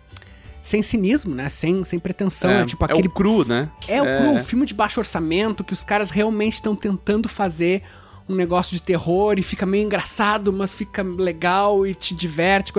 sem 0.61 0.81
cinismo, 0.81 1.35
né? 1.35 1.47
Sem, 1.47 1.83
sem 1.83 1.99
pretensão, 1.99 2.49
é, 2.49 2.65
tipo 2.65 2.83
aquele 2.83 3.07
o 3.07 3.11
cru, 3.11 3.47
né? 3.47 3.69
é 3.87 4.01
o 4.01 4.05
cru, 4.05 4.43
filme 4.43 4.65
de 4.65 4.73
baixo 4.73 4.99
orçamento 4.99 5.63
que 5.63 5.73
os 5.73 5.83
caras 5.83 6.09
realmente 6.09 6.53
estão 6.53 6.75
tentando 6.75 7.29
fazer 7.29 7.83
um 8.27 8.35
negócio 8.35 8.75
de 8.75 8.81
terror 8.81 9.37
e 9.37 9.43
fica 9.43 9.65
meio 9.65 9.85
engraçado, 9.85 10.51
mas 10.51 10.73
fica 10.73 11.03
legal 11.03 11.85
e 11.85 11.93
te 11.93 12.13
diverte. 12.15 12.73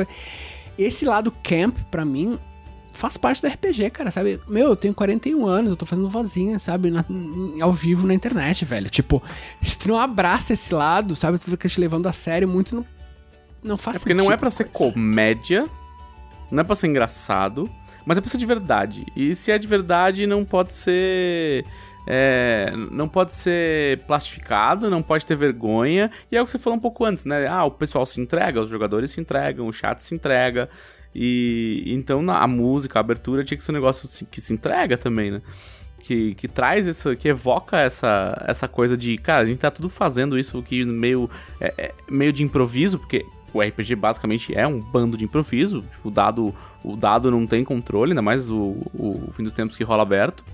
Esse 0.78 1.04
lado 1.04 1.32
camp, 1.42 1.76
pra 1.90 2.04
mim, 2.04 2.38
faz 2.92 3.16
parte 3.16 3.40
do 3.40 3.48
RPG, 3.48 3.90
cara, 3.90 4.10
sabe? 4.10 4.40
Meu, 4.48 4.68
eu 4.68 4.76
tenho 4.76 4.92
41 4.94 5.46
anos, 5.46 5.70
eu 5.70 5.76
tô 5.76 5.86
fazendo 5.86 6.08
vozinha, 6.08 6.58
sabe? 6.58 6.90
Na- 6.90 7.04
ao 7.60 7.72
vivo 7.72 8.06
na 8.06 8.14
internet, 8.14 8.64
velho. 8.64 8.88
Tipo, 8.90 9.22
se 9.62 9.78
tu 9.78 9.88
não 9.88 9.98
abraça 9.98 10.52
esse 10.52 10.74
lado, 10.74 11.14
sabe? 11.14 11.38
Tu 11.38 11.50
fica 11.50 11.68
te 11.68 11.80
levando 11.80 12.06
a 12.06 12.12
sério 12.12 12.48
muito, 12.48 12.74
não, 12.74 12.86
não 13.62 13.76
faz 13.76 13.96
É 13.96 13.98
porque 14.00 14.14
não 14.14 14.30
é 14.32 14.36
pra 14.36 14.50
ser 14.50 14.64
coisa. 14.64 14.92
comédia, 14.92 15.66
não 16.50 16.60
é 16.60 16.64
pra 16.64 16.74
ser 16.74 16.86
engraçado, 16.88 17.70
mas 18.04 18.18
é 18.18 18.20
pra 18.20 18.30
ser 18.30 18.38
de 18.38 18.46
verdade. 18.46 19.04
E 19.16 19.34
se 19.34 19.50
é 19.50 19.58
de 19.58 19.66
verdade, 19.66 20.26
não 20.26 20.44
pode 20.44 20.72
ser. 20.72 21.64
É, 22.06 22.72
não 22.90 23.08
pode 23.08 23.32
ser 23.32 23.98
plastificado, 24.06 24.88
não 24.88 25.02
pode 25.02 25.26
ter 25.26 25.34
vergonha. 25.34 26.10
E 26.30 26.36
é 26.36 26.42
o 26.42 26.44
que 26.44 26.50
você 26.50 26.58
falou 26.58 26.78
um 26.78 26.80
pouco 26.80 27.04
antes, 27.04 27.24
né? 27.24 27.46
Ah, 27.48 27.64
o 27.64 27.70
pessoal 27.70 28.06
se 28.06 28.20
entrega, 28.20 28.60
os 28.60 28.68
jogadores 28.68 29.10
se 29.10 29.20
entregam, 29.20 29.66
o 29.66 29.72
chat 29.72 30.02
se 30.02 30.14
entrega. 30.14 30.68
E 31.12 31.82
então 31.86 32.22
a 32.30 32.46
música, 32.46 32.98
a 32.98 33.00
abertura 33.00 33.42
tinha 33.42 33.58
que 33.58 33.64
ser 33.64 33.72
um 33.72 33.74
negócio 33.74 34.26
que 34.30 34.40
se 34.40 34.52
entrega 34.52 34.96
também, 34.96 35.32
né? 35.32 35.42
Que, 35.98 36.36
que 36.36 36.46
traz 36.46 36.86
isso, 36.86 37.16
que 37.16 37.26
evoca 37.26 37.78
essa, 37.78 38.44
essa 38.46 38.68
coisa 38.68 38.96
de, 38.96 39.18
cara, 39.18 39.42
a 39.42 39.46
gente 39.46 39.58
tá 39.58 39.72
tudo 39.72 39.88
fazendo 39.88 40.38
isso 40.38 40.58
aqui 40.58 40.84
meio, 40.84 41.28
é, 41.60 41.74
é, 41.76 41.94
meio 42.08 42.32
de 42.32 42.44
improviso, 42.44 43.00
porque 43.00 43.26
o 43.52 43.60
RPG 43.60 43.96
basicamente 43.96 44.56
é 44.56 44.64
um 44.68 44.78
bando 44.78 45.16
de 45.16 45.24
improviso. 45.24 45.82
Tipo, 45.90 46.08
o 46.08 46.10
dado, 46.12 46.54
o 46.84 46.94
dado 46.94 47.28
não 47.32 47.44
tem 47.44 47.64
controle, 47.64 48.12
ainda 48.12 48.22
mais 48.22 48.48
o, 48.48 48.76
o 48.94 49.32
fim 49.32 49.42
dos 49.42 49.52
tempos 49.52 49.76
que 49.76 49.82
rola 49.82 50.02
aberto, 50.02 50.44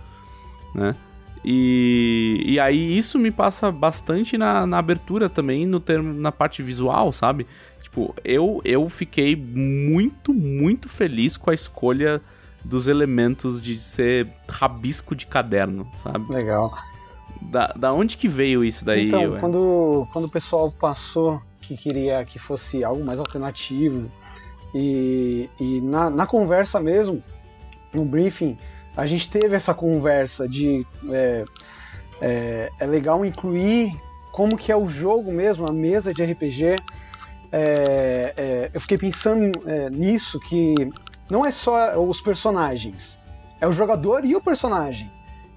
né? 0.75 0.97
E, 1.45 2.43
e 2.47 2.61
aí 2.61 2.97
isso 2.97 3.19
me 3.19 3.31
passa 3.31 3.71
bastante 3.73 4.39
na, 4.39 4.67
na 4.67 4.79
abertura 4.79 5.29
também, 5.29 5.67
no 5.67 5.81
termo, 5.81 6.13
na 6.13 6.31
parte 6.31 6.63
visual, 6.63 7.13
sabe? 7.13 7.47
Tipo, 7.83 8.15
eu, 8.25 8.61
eu 8.65 8.89
fiquei 8.89 9.35
muito, 9.35 10.33
muito 10.33 10.89
feliz 10.89 11.37
com 11.37 11.51
a 11.51 11.55
escolha 11.55 12.21
dos 12.65 12.87
elementos 12.87 13.61
de 13.61 13.83
ser 13.83 14.29
rabisco 14.49 15.17
de 15.17 15.27
caderno, 15.27 15.87
sabe? 15.95 16.33
Legal. 16.33 16.73
Da, 17.41 17.67
da 17.77 17.93
onde 17.93 18.17
que 18.17 18.29
veio 18.29 18.65
isso 18.65 18.85
daí? 18.85 19.09
então, 19.09 19.33
ué? 19.33 19.41
quando, 19.41 20.07
quando 20.13 20.27
o 20.27 20.31
pessoal 20.31 20.71
passou 20.71 21.43
que 21.61 21.77
queria 21.77 22.25
que 22.25 22.39
fosse 22.39 22.85
algo 22.85 23.05
mais 23.05 23.19
alternativo, 23.19 24.11
e, 24.75 25.51
e 25.61 25.81
na, 25.81 26.09
na 26.09 26.27
conversa 26.27 26.81
mesmo, 26.81 27.23
no 27.93 28.05
briefing, 28.05 28.57
a 28.97 29.07
gente 29.07 29.29
teve 29.29 29.55
essa 29.55 29.73
conversa 29.73 30.49
de 30.49 30.87
é, 31.11 31.45
é, 32.21 32.71
é 32.79 32.87
legal 32.87 33.25
incluir 33.25 33.97
como 34.31 34.57
que 34.57 34.71
é 34.71 34.77
o 34.77 34.87
jogo 34.87 35.33
mesmo, 35.33 35.67
a 35.69 35.73
mesa 35.73 36.13
de 36.13 36.23
RPG. 36.23 36.77
É, 37.51 38.35
é, 38.37 38.71
eu 38.73 38.81
fiquei 38.81 38.97
pensando 38.97 39.51
é, 39.67 39.91
nisso 39.91 40.41
que 40.41 40.75
não 41.31 41.45
é 41.45 41.51
só 41.51 41.99
os 42.01 42.21
personagens, 42.21 43.19
é 43.61 43.67
o 43.67 43.73
jogador 43.73 44.25
e 44.25 44.35
o 44.35 44.41
personagem. 44.41 45.11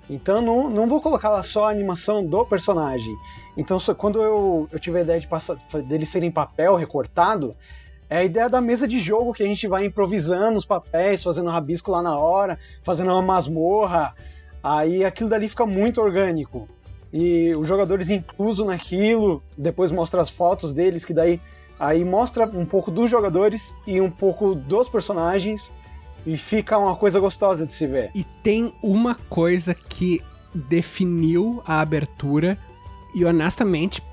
Então 0.09 0.41
não, 0.41 0.69
não 0.69 0.87
vou 0.87 1.01
colocar 1.01 1.29
lá 1.29 1.41
só 1.41 1.65
a 1.65 1.71
animação 1.71 2.25
do 2.25 2.45
personagem. 2.45 3.15
Então 3.57 3.77
quando 3.97 4.21
eu, 4.21 4.67
eu 4.71 4.79
tive 4.79 4.99
a 4.99 5.01
ideia 5.01 5.19
de 5.19 5.27
passar, 5.27 5.55
dele 5.87 6.05
ser 6.05 6.23
em 6.23 6.31
papel 6.31 6.75
recortado, 6.75 7.55
é 8.09 8.17
a 8.17 8.23
ideia 8.23 8.49
da 8.49 8.61
mesa 8.61 8.87
de 8.87 8.99
jogo 8.99 9.33
que 9.33 9.43
a 9.43 9.47
gente 9.47 9.67
vai 9.67 9.85
improvisando 9.85 10.57
os 10.57 10.65
papéis, 10.65 11.23
fazendo 11.23 11.49
rabisco 11.49 11.91
lá 11.91 12.01
na 12.01 12.17
hora, 12.17 12.59
fazendo 12.83 13.11
uma 13.11 13.21
masmorra. 13.21 14.13
Aí 14.63 15.03
aquilo 15.03 15.29
dali 15.29 15.49
fica 15.49 15.65
muito 15.65 16.01
orgânico. 16.01 16.67
E 17.11 17.55
os 17.55 17.67
jogadores 17.67 18.09
inclusos 18.09 18.65
naquilo, 18.65 19.41
depois 19.57 19.91
mostra 19.91 20.21
as 20.21 20.29
fotos 20.29 20.73
deles, 20.73 21.05
que 21.05 21.13
daí 21.13 21.39
aí 21.79 22.05
mostra 22.05 22.45
um 22.45 22.65
pouco 22.65 22.89
dos 22.89 23.09
jogadores 23.09 23.75
e 23.85 23.99
um 23.99 24.11
pouco 24.11 24.53
dos 24.53 24.87
personagens. 24.87 25.73
E 26.25 26.35
fica 26.37 26.77
uma 26.77 26.95
coisa 26.95 27.19
gostosa 27.19 27.67
de 27.67 27.73
se 27.73 27.85
ver. 27.85 28.11
E 28.15 28.23
tem 28.41 28.73
uma 28.81 29.13
coisa 29.13 29.75
que 29.75 30.21
definiu 30.53 31.61
a 31.65 31.81
abertura 31.81 32.57
e 33.13 33.23
honestamente, 33.23 34.03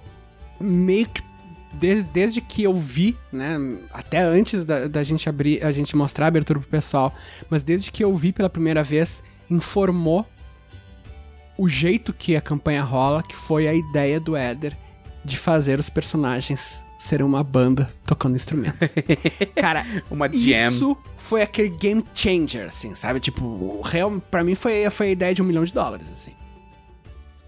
meio 0.60 1.06
que 1.08 1.22
desde, 1.72 2.04
desde 2.04 2.40
que 2.40 2.62
eu 2.62 2.72
vi, 2.72 3.16
né, 3.32 3.56
até 3.92 4.20
antes 4.20 4.64
da, 4.66 4.86
da 4.86 5.02
gente 5.02 5.28
abrir, 5.28 5.64
a 5.64 5.72
gente 5.72 5.96
mostrar 5.96 6.26
a 6.26 6.28
abertura 6.28 6.60
pro 6.60 6.68
pessoal, 6.68 7.14
mas 7.48 7.62
desde 7.62 7.90
que 7.90 8.04
eu 8.04 8.14
vi 8.16 8.32
pela 8.32 8.50
primeira 8.50 8.82
vez, 8.82 9.22
informou 9.50 10.26
o 11.56 11.68
jeito 11.68 12.12
que 12.12 12.34
a 12.36 12.40
campanha 12.40 12.82
rola, 12.82 13.22
que 13.22 13.36
foi 13.36 13.68
a 13.68 13.74
ideia 13.74 14.18
do 14.18 14.36
Éder 14.36 14.76
de 15.24 15.36
fazer 15.36 15.78
os 15.78 15.88
personagens 15.88 16.84
serem 16.98 17.26
uma 17.26 17.42
banda 17.42 17.92
tocando 18.04 18.36
instrumentos. 18.36 18.90
Cara, 19.56 19.84
Uma 20.10 20.30
jam. 20.30 20.70
isso 20.70 20.96
foi 21.16 21.42
aquele 21.42 21.68
game 21.68 22.04
changer, 22.14 22.66
assim, 22.68 22.94
sabe? 22.94 23.18
Tipo, 23.20 23.80
real, 23.82 24.20
pra 24.30 24.44
mim 24.44 24.54
foi, 24.54 24.88
foi 24.90 25.08
a 25.08 25.10
ideia 25.10 25.34
de 25.34 25.42
um 25.42 25.44
milhão 25.44 25.64
de 25.64 25.72
dólares, 25.72 26.06
assim. 26.12 26.32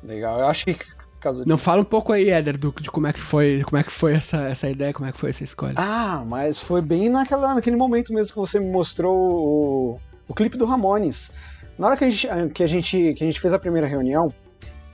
Legal. 0.03 0.41
Eu 0.41 0.47
acho 0.47 0.66
que 0.66 0.77
casou. 1.25 1.45
Não 1.47 1.57
fala 1.57 1.81
um 1.81 1.85
pouco 1.85 2.12
aí, 2.12 2.31
Éder, 2.31 2.59
do, 2.59 2.72
de 2.81 2.91
como 2.91 3.07
é 3.07 3.12
que 3.12 3.20
foi, 3.20 3.62
como 3.64 3.79
é 3.79 3.83
que 3.83 3.91
foi 3.91 4.14
essa, 4.14 4.43
essa 4.43 4.68
ideia, 4.68 4.93
como 4.93 5.09
é 5.09 5.12
que 5.12 5.18
foi 5.18 5.31
essa 5.31 5.43
escolha. 5.43 5.75
Ah, 5.77 6.22
mas 6.27 6.61
foi 6.61 6.83
bem 6.83 7.09
naquela, 7.09 7.55
naquele 7.55 7.77
momento 7.77 8.12
mesmo 8.12 8.33
que 8.33 8.39
você 8.39 8.61
me 8.61 8.70
mostrou 8.70 9.16
o, 9.16 10.01
o 10.29 10.35
clipe 10.35 10.57
do 10.57 10.66
Ramones. 10.66 11.33
Na 11.79 11.89
hora 11.89 11.97
que 11.97 12.05
a, 12.05 12.11
gente, 12.11 12.29
que, 12.53 12.62
a 12.62 12.66
gente, 12.66 13.14
que 13.14 13.25
a 13.25 13.27
gente 13.27 13.41
fez 13.41 13.53
a 13.53 13.59
primeira 13.59 13.87
reunião, 13.87 14.33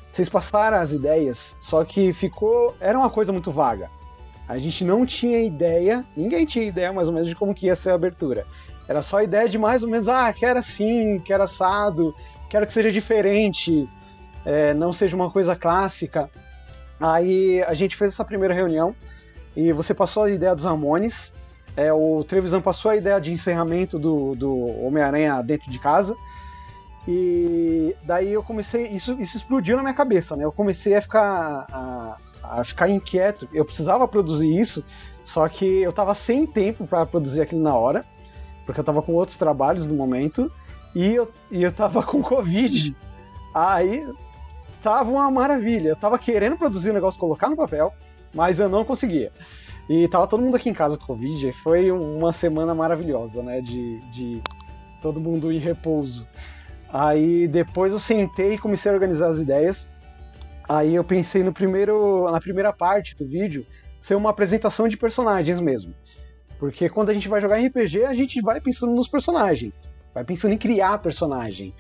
vocês 0.09 0.29
passaram 0.29 0.79
as 0.79 0.93
ideias, 0.93 1.57
só 1.61 1.85
que 1.85 2.13
ficou. 2.13 2.75
Era 2.81 2.99
uma 2.99 3.11
coisa 3.11 3.33
muito 3.33 3.51
vaga. 3.51 3.91
A 4.49 4.59
gente 4.59 4.85
não 4.85 5.07
tinha 5.07 5.41
ideia, 5.41 6.05
ninguém 6.17 6.45
tinha 6.45 6.65
ideia 6.65 6.93
mais 6.93 7.07
ou 7.07 7.15
menos 7.15 7.29
de 7.29 7.37
como 7.37 7.55
que 7.55 7.67
ia 7.67 7.77
ser 7.77 7.91
a 7.91 7.95
abertura. 7.95 8.47
Era 8.89 9.03
só 9.03 9.19
a 9.19 9.25
ideia 9.25 9.49
de 9.49 9.57
mais 9.57 9.85
ou 9.85 9.89
menos, 9.89 10.09
ah, 10.09 10.33
quero 10.33 10.59
assim, 10.59 11.21
quero 11.21 11.45
assado, 11.45 12.13
quero 12.49 12.67
que 12.67 12.73
seja 12.73 12.91
diferente, 12.91 13.89
é, 14.45 14.75
não 14.75 14.93
seja 14.93 15.17
uma 15.17 15.31
coisa 15.31 15.55
clássica. 15.57 16.31
Aí 17.01 17.63
a 17.65 17.75
gente 17.75 17.97
fez 17.97 18.13
essa 18.13 18.25
primeira 18.25 18.55
reunião 18.55 18.95
e 19.57 19.73
você 19.73 19.95
passou 19.95 20.25
a 20.25 20.31
ideia 20.31 20.55
dos 20.55 20.65
Ramones, 20.65 21.35
é, 21.77 21.93
o 21.93 22.23
Trevisan 22.25 22.61
passou 22.61 22.91
a 22.91 22.97
ideia 22.97 23.21
de 23.21 23.33
encerramento 23.33 23.99
do, 23.99 24.35
do 24.35 24.55
Homem-Aranha 24.85 25.43
dentro 25.43 25.71
de 25.71 25.79
casa. 25.79 26.17
E 27.09 27.97
daí 28.03 28.33
eu 28.33 28.43
comecei, 28.43 28.89
isso, 28.89 29.13
isso 29.21 29.37
explodiu 29.37 29.77
na 29.77 29.83
minha 29.83 29.95
cabeça, 29.95 30.37
né? 30.37 30.45
Eu 30.45 30.53
comecei 30.53 30.95
a 30.95 31.03
ficar, 31.03 31.67
a, 31.73 32.17
a 32.43 32.65
ficar 32.65 32.89
inquieto. 32.89 33.49
Eu 33.53 33.65
precisava 33.65 34.07
produzir 34.07 34.59
isso, 34.59 34.85
só 35.23 35.49
que 35.49 35.65
eu 35.65 35.93
tava 35.93 36.15
sem 36.15 36.47
tempo 36.47 36.87
para 36.87 37.07
produzir 37.07 37.41
aquilo 37.41 37.63
na 37.63 37.75
hora, 37.75 38.05
porque 38.67 38.81
eu 38.81 38.85
tava 38.85 39.03
com 39.03 39.13
outros 39.15 39.39
trabalhos 39.39 39.87
no 39.87 39.95
momento, 39.95 40.53
e 40.95 41.15
eu, 41.15 41.31
e 41.51 41.63
eu 41.63 41.73
tava 41.73 42.03
com 42.05 42.23
Covid. 42.23 42.95
Aí 43.55 44.07
tava 44.83 45.11
uma 45.11 45.31
maravilha. 45.31 45.91
Eu 45.91 45.97
tava 45.97 46.19
querendo 46.19 46.57
produzir 46.57 46.91
o 46.91 46.93
negócio, 46.95 47.21
colocar 47.21 47.49
no 47.49 47.57
papel, 47.57 47.95
mas 48.35 48.61
eu 48.61 48.69
não 48.69 48.85
conseguia. 48.85 49.33
E 49.89 50.07
tava 50.09 50.27
todo 50.27 50.43
mundo 50.43 50.57
aqui 50.57 50.69
em 50.69 50.75
casa 50.75 50.97
com 50.97 51.07
Covid, 51.07 51.49
e 51.49 51.53
foi 51.53 51.91
uma 51.91 52.33
semana 52.33 52.75
maravilhosa, 52.75 53.43
né? 53.43 53.61
De, 53.61 53.99
de 54.11 54.43
todo 55.01 55.21
mundo 55.21 55.51
em 55.51 55.59
repouso. 55.59 56.29
Aí 56.93 57.47
depois 57.49 57.93
eu 57.93 57.99
sentei 57.99 58.55
e 58.55 58.59
comecei 58.59 58.91
a 58.91 58.95
organizar 58.95 59.29
as 59.29 59.41
ideias. 59.41 59.91
Aí 60.69 60.95
eu 60.95 61.03
pensei 61.03 61.43
no 61.43 61.53
primeiro, 61.53 62.31
na 62.31 62.41
primeira 62.41 62.73
parte 62.73 63.17
do 63.17 63.27
vídeo 63.27 63.67
ser 63.99 64.15
uma 64.15 64.31
apresentação 64.31 64.89
de 64.89 64.97
personagens 64.97 65.61
mesmo. 65.61 65.95
Porque 66.59 66.89
quando 66.89 67.11
a 67.11 67.15
gente 67.15 67.29
vai 67.29 67.41
jogar 67.41 67.57
RPG, 67.57 68.05
a 68.05 68.15
gente 68.15 68.41
vai 68.41 68.61
pensando 68.61 68.93
nos 68.95 69.09
personagens. 69.09 69.73
Vai 70.15 70.25
pensando 70.25 70.53
em 70.53 70.59
criar 70.59 70.99
personagem. 70.99 71.75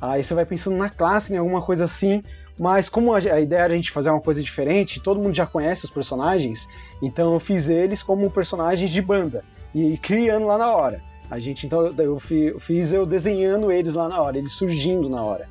Aí 0.00 0.22
você 0.22 0.34
vai 0.34 0.44
pensando 0.44 0.76
na 0.76 0.90
classe, 0.90 1.32
em 1.32 1.36
alguma 1.36 1.62
coisa 1.62 1.84
assim. 1.84 2.22
Mas 2.58 2.88
como 2.88 3.14
a, 3.14 3.18
a 3.18 3.40
ideia 3.40 3.62
era 3.62 3.72
a 3.72 3.76
gente 3.76 3.90
fazer 3.90 4.10
uma 4.10 4.20
coisa 4.20 4.42
diferente, 4.42 5.00
todo 5.00 5.20
mundo 5.20 5.34
já 5.34 5.46
conhece 5.46 5.84
os 5.84 5.90
personagens, 5.90 6.68
então 7.02 7.32
eu 7.32 7.40
fiz 7.40 7.68
eles 7.68 8.02
como 8.02 8.30
personagens 8.30 8.90
de 8.90 9.02
banda. 9.02 9.44
E 9.74 9.98
criando 9.98 10.46
lá 10.46 10.56
na 10.56 10.72
hora. 10.72 11.02
A 11.30 11.38
gente, 11.38 11.66
então, 11.66 11.92
eu 11.98 12.18
fiz 12.20 12.92
eu 12.92 13.04
desenhando 13.04 13.72
eles 13.72 13.94
lá 13.94 14.08
na 14.08 14.20
hora, 14.20 14.38
eles 14.38 14.52
surgindo 14.52 15.08
na 15.08 15.22
hora. 15.22 15.48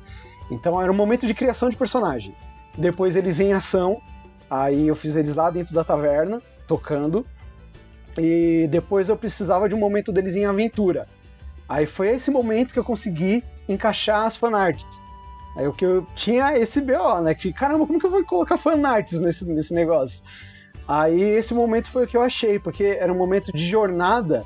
Então 0.50 0.80
era 0.80 0.90
um 0.90 0.94
momento 0.94 1.26
de 1.26 1.34
criação 1.34 1.68
de 1.68 1.76
personagem. 1.76 2.34
Depois 2.76 3.16
eles 3.16 3.38
em 3.40 3.52
ação, 3.52 4.00
aí 4.48 4.88
eu 4.88 4.96
fiz 4.96 5.16
eles 5.16 5.34
lá 5.34 5.50
dentro 5.50 5.74
da 5.74 5.84
taverna, 5.84 6.40
tocando. 6.66 7.26
E 8.16 8.66
depois 8.70 9.08
eu 9.08 9.16
precisava 9.16 9.68
de 9.68 9.74
um 9.74 9.78
momento 9.78 10.12
deles 10.12 10.36
em 10.36 10.44
aventura. 10.44 11.06
Aí 11.68 11.86
foi 11.86 12.08
esse 12.08 12.30
momento 12.30 12.72
que 12.72 12.78
eu 12.78 12.84
consegui 12.84 13.42
encaixar 13.68 14.24
as 14.24 14.36
fanarts. 14.36 14.84
Aí 15.56 15.66
o 15.66 15.72
que 15.72 15.84
eu 15.84 16.06
tinha 16.14 16.56
esse 16.58 16.80
BO, 16.80 17.20
né? 17.22 17.34
Que 17.34 17.52
caramba, 17.52 17.86
como 17.86 17.98
que 17.98 18.06
eu 18.06 18.10
vou 18.10 18.24
colocar 18.24 18.56
fanarts 18.56 19.20
nesse, 19.20 19.44
nesse 19.44 19.72
negócio? 19.72 20.24
Aí 20.86 21.20
esse 21.20 21.54
momento 21.54 21.90
foi 21.90 22.04
o 22.04 22.06
que 22.06 22.16
eu 22.16 22.22
achei, 22.22 22.58
porque 22.58 22.84
era 22.84 23.12
um 23.12 23.16
momento 23.16 23.52
de 23.52 23.64
jornada, 23.64 24.44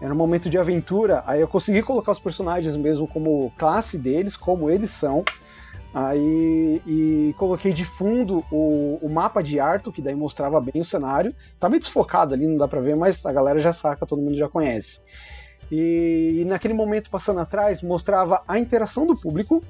era 0.00 0.12
um 0.12 0.16
momento 0.16 0.48
de 0.48 0.56
aventura. 0.56 1.22
Aí 1.26 1.40
eu 1.40 1.48
consegui 1.48 1.82
colocar 1.82 2.12
os 2.12 2.20
personagens 2.20 2.76
mesmo 2.76 3.06
como 3.06 3.52
classe 3.58 3.98
deles, 3.98 4.36
como 4.36 4.70
eles 4.70 4.90
são. 4.90 5.24
Aí 5.92 6.82
e 6.86 7.34
coloquei 7.38 7.72
de 7.72 7.84
fundo 7.84 8.44
o, 8.50 8.98
o 9.00 9.08
mapa 9.08 9.42
de 9.42 9.60
Arto, 9.60 9.92
que 9.92 10.02
daí 10.02 10.14
mostrava 10.14 10.60
bem 10.60 10.80
o 10.80 10.84
cenário. 10.84 11.34
Tá 11.58 11.68
meio 11.68 11.80
desfocado 11.80 12.34
ali, 12.34 12.46
não 12.46 12.56
dá 12.56 12.66
pra 12.66 12.80
ver, 12.80 12.96
mas 12.96 13.24
a 13.26 13.32
galera 13.32 13.58
já 13.60 13.72
saca, 13.72 14.06
todo 14.06 14.22
mundo 14.22 14.36
já 14.36 14.48
conhece. 14.48 15.02
E, 15.70 16.40
e 16.40 16.44
naquele 16.44 16.74
momento 16.74 17.10
passando 17.10 17.40
atrás, 17.40 17.82
mostrava 17.82 18.42
a 18.46 18.58
interação 18.58 19.06
do 19.06 19.16
público 19.16 19.62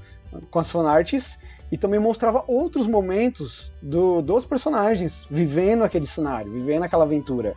com 0.51 0.59
as 0.59 0.71
fanarts 0.71 1.39
e 1.71 1.79
também 1.79 1.99
mostrava 1.99 2.45
outros 2.47 2.87
momentos 2.87 3.73
do, 3.83 4.23
dos 4.23 4.45
personagens 4.45 5.27
vivendo 5.31 5.83
aquele 5.83 6.07
cenário, 6.07 6.53
vivendo 6.53 6.85
aquela 6.85 7.05
aventura. 7.05 7.55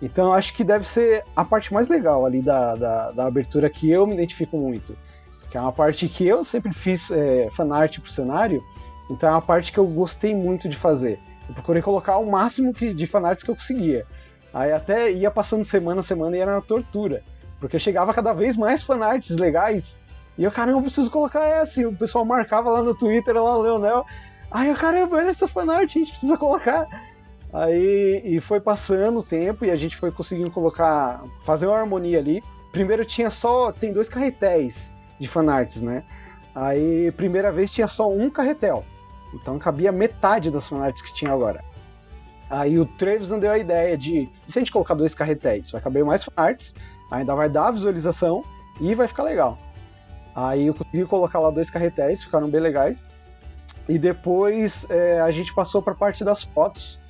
Então 0.00 0.32
acho 0.32 0.54
que 0.54 0.62
deve 0.62 0.86
ser 0.86 1.24
a 1.34 1.44
parte 1.44 1.72
mais 1.72 1.88
legal 1.88 2.24
ali 2.24 2.40
da, 2.40 2.76
da, 2.76 3.10
da 3.10 3.26
abertura 3.26 3.68
que 3.68 3.90
eu 3.90 4.06
me 4.06 4.14
identifico 4.14 4.56
muito. 4.56 4.96
Que 5.50 5.56
é 5.56 5.60
uma 5.60 5.72
parte 5.72 6.08
que 6.08 6.26
eu 6.26 6.44
sempre 6.44 6.72
fiz 6.72 7.10
é, 7.10 7.48
fanart 7.50 7.98
pro 7.98 8.10
cenário, 8.10 8.62
então 9.10 9.28
é 9.28 9.32
uma 9.32 9.42
parte 9.42 9.72
que 9.72 9.78
eu 9.78 9.86
gostei 9.86 10.34
muito 10.34 10.68
de 10.68 10.76
fazer. 10.76 11.18
Eu 11.48 11.54
procurei 11.54 11.80
colocar 11.80 12.18
o 12.18 12.30
máximo 12.30 12.74
que, 12.74 12.92
de 12.92 13.06
fanarts 13.06 13.42
que 13.42 13.50
eu 13.50 13.56
conseguia. 13.56 14.06
Aí 14.52 14.72
até 14.72 15.10
ia 15.10 15.30
passando 15.30 15.64
semana 15.64 16.00
a 16.00 16.04
semana 16.04 16.36
e 16.36 16.40
era 16.40 16.52
uma 16.52 16.62
tortura. 16.62 17.22
Porque 17.58 17.78
chegava 17.78 18.12
cada 18.14 18.32
vez 18.32 18.56
mais 18.56 18.82
fanarts 18.82 19.36
legais. 19.36 19.96
E 20.38 20.44
eu, 20.44 20.52
caramba, 20.52 20.78
eu 20.78 20.82
preciso 20.82 21.10
colocar 21.10 21.44
essa. 21.44 21.80
E 21.80 21.86
o 21.86 21.92
pessoal 21.92 22.24
marcava 22.24 22.70
lá 22.70 22.82
no 22.82 22.94
Twitter, 22.94 23.34
lá 23.34 23.58
o 23.58 23.60
Leonel. 23.60 24.06
Aí 24.50 24.68
eu, 24.68 24.76
caramba, 24.76 25.16
olha 25.16 25.28
essa 25.28 25.48
fanart, 25.48 25.84
a 25.84 25.98
gente 25.98 26.10
precisa 26.10 26.38
colocar. 26.38 26.86
Aí 27.52 28.22
e 28.24 28.40
foi 28.40 28.60
passando 28.60 29.18
o 29.18 29.22
tempo 29.22 29.64
e 29.64 29.70
a 29.70 29.76
gente 29.76 29.96
foi 29.96 30.12
conseguindo 30.12 30.50
colocar, 30.50 31.22
fazer 31.42 31.66
uma 31.66 31.78
harmonia 31.78 32.18
ali. 32.18 32.42
Primeiro 32.70 33.04
tinha 33.04 33.30
só, 33.30 33.72
tem 33.72 33.92
dois 33.92 34.08
carretéis 34.08 34.92
de 35.18 35.26
fanarts, 35.26 35.82
né? 35.82 36.04
Aí, 36.54 37.10
primeira 37.12 37.50
vez 37.50 37.72
tinha 37.72 37.88
só 37.88 38.10
um 38.10 38.30
carretel. 38.30 38.84
Então 39.34 39.58
cabia 39.58 39.92
metade 39.92 40.50
das 40.50 40.68
fanarts 40.68 41.02
que 41.02 41.12
tinha 41.12 41.32
agora. 41.32 41.62
Aí 42.50 42.78
o 42.78 42.86
Travis 42.86 43.28
deu 43.28 43.50
a 43.50 43.58
ideia 43.58 43.96
de, 43.96 44.28
se 44.46 44.58
a 44.58 44.60
gente 44.60 44.72
colocar 44.72 44.94
dois 44.94 45.14
carretéis, 45.14 45.70
vai 45.70 45.80
caber 45.82 46.04
mais 46.04 46.24
fanarts, 46.24 46.74
ainda 47.10 47.34
vai 47.34 47.48
dar 47.48 47.70
visualização 47.70 48.42
e 48.80 48.94
vai 48.94 49.06
ficar 49.06 49.24
legal. 49.24 49.58
Aí 50.38 50.68
eu 50.68 50.74
consegui 50.74 51.04
colocar 51.04 51.40
lá 51.40 51.50
dois 51.50 51.68
carretéis, 51.68 52.22
ficaram 52.22 52.48
bem 52.48 52.60
legais. 52.60 53.08
E 53.88 53.98
depois 53.98 54.86
é, 54.88 55.20
a 55.20 55.32
gente 55.32 55.52
passou 55.52 55.82
para 55.82 55.94
a 55.94 55.96
parte 55.96 56.22
das 56.22 56.44
fotos. 56.44 57.00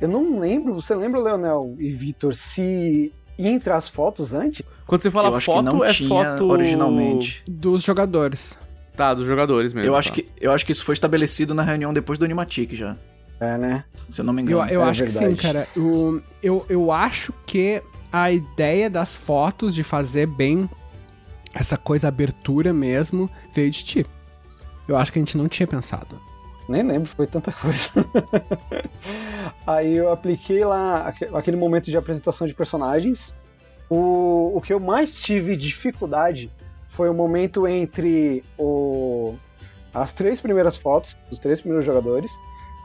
Eu 0.00 0.08
não 0.08 0.40
lembro, 0.40 0.74
você 0.74 0.92
lembra, 0.92 1.20
Leonel 1.20 1.76
e 1.78 1.88
Vitor, 1.92 2.34
se 2.34 3.12
ia 3.38 3.48
entrar 3.50 3.76
as 3.76 3.88
fotos 3.88 4.34
antes? 4.34 4.62
Quando 4.86 5.02
você 5.02 5.10
fala 5.10 5.28
eu 5.28 5.36
acho 5.36 5.46
foto, 5.46 5.64
que 5.70 5.72
não 5.76 5.84
é 5.84 5.92
tinha 5.92 6.08
foto. 6.08 6.48
originalmente. 6.50 7.44
Dos 7.48 7.84
jogadores. 7.84 8.58
Tá, 8.96 9.14
dos 9.14 9.24
jogadores 9.24 9.72
mesmo. 9.72 9.88
Eu 9.88 9.94
acho, 9.94 10.08
tá. 10.08 10.16
que, 10.16 10.28
eu 10.40 10.50
acho 10.50 10.66
que 10.66 10.72
isso 10.72 10.84
foi 10.84 10.94
estabelecido 10.94 11.54
na 11.54 11.62
reunião 11.62 11.92
depois 11.92 12.18
do 12.18 12.24
Animatic 12.24 12.74
já. 12.74 12.96
É, 13.38 13.56
né? 13.56 13.84
Se 14.10 14.20
eu 14.20 14.24
não 14.24 14.32
me 14.32 14.42
Eu, 14.42 14.46
engano. 14.58 14.70
eu 14.70 14.82
é 14.82 14.84
acho 14.84 15.04
que 15.04 15.10
verdade. 15.10 15.36
sim, 15.36 15.40
cara. 15.40 15.68
O, 15.76 16.20
eu, 16.42 16.66
eu 16.68 16.90
acho 16.90 17.32
que 17.46 17.80
a 18.12 18.32
ideia 18.32 18.90
das 18.90 19.14
fotos, 19.14 19.76
de 19.76 19.84
fazer 19.84 20.26
bem 20.26 20.68
essa 21.54 21.76
coisa 21.76 22.08
abertura 22.08 22.72
mesmo 22.72 23.30
veio 23.52 23.70
de 23.70 23.84
ti. 23.84 24.06
Eu 24.88 24.96
acho 24.96 25.12
que 25.12 25.18
a 25.18 25.22
gente 25.22 25.36
não 25.38 25.48
tinha 25.48 25.66
pensado. 25.66 26.20
Nem 26.68 26.82
lembro, 26.82 27.08
foi 27.14 27.26
tanta 27.26 27.52
coisa. 27.52 27.90
Aí 29.66 29.94
eu 29.96 30.10
apliquei 30.10 30.64
lá 30.64 31.08
aque- 31.08 31.28
aquele 31.32 31.56
momento 31.56 31.90
de 31.90 31.96
apresentação 31.96 32.46
de 32.46 32.54
personagens. 32.54 33.34
O, 33.90 34.52
o 34.56 34.60
que 34.60 34.72
eu 34.72 34.80
mais 34.80 35.20
tive 35.20 35.56
dificuldade 35.56 36.50
foi 36.86 37.08
o 37.08 37.14
momento 37.14 37.66
entre 37.66 38.42
o, 38.58 39.34
as 39.92 40.12
três 40.12 40.40
primeiras 40.40 40.76
fotos, 40.76 41.16
os 41.30 41.38
três 41.38 41.60
primeiros 41.60 41.84
jogadores, 41.84 42.30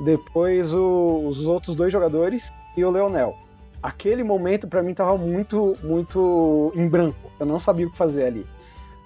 depois 0.04 0.74
o- 0.74 1.24
os 1.28 1.46
outros 1.46 1.76
dois 1.76 1.92
jogadores 1.92 2.50
e 2.76 2.84
o 2.84 2.90
Leonel. 2.92 3.36
Aquele 3.82 4.24
momento 4.24 4.68
pra 4.68 4.84
mim 4.84 4.94
tava 4.94 5.18
muito, 5.18 5.78
muito 5.84 6.74
em 6.76 6.88
branco. 6.88 7.32
Eu 7.40 7.46
não 7.46 7.60
sabia 7.60 7.88
o 7.88 7.92
que 7.92 7.98
fazer 7.98 8.26
ali. 8.26 8.46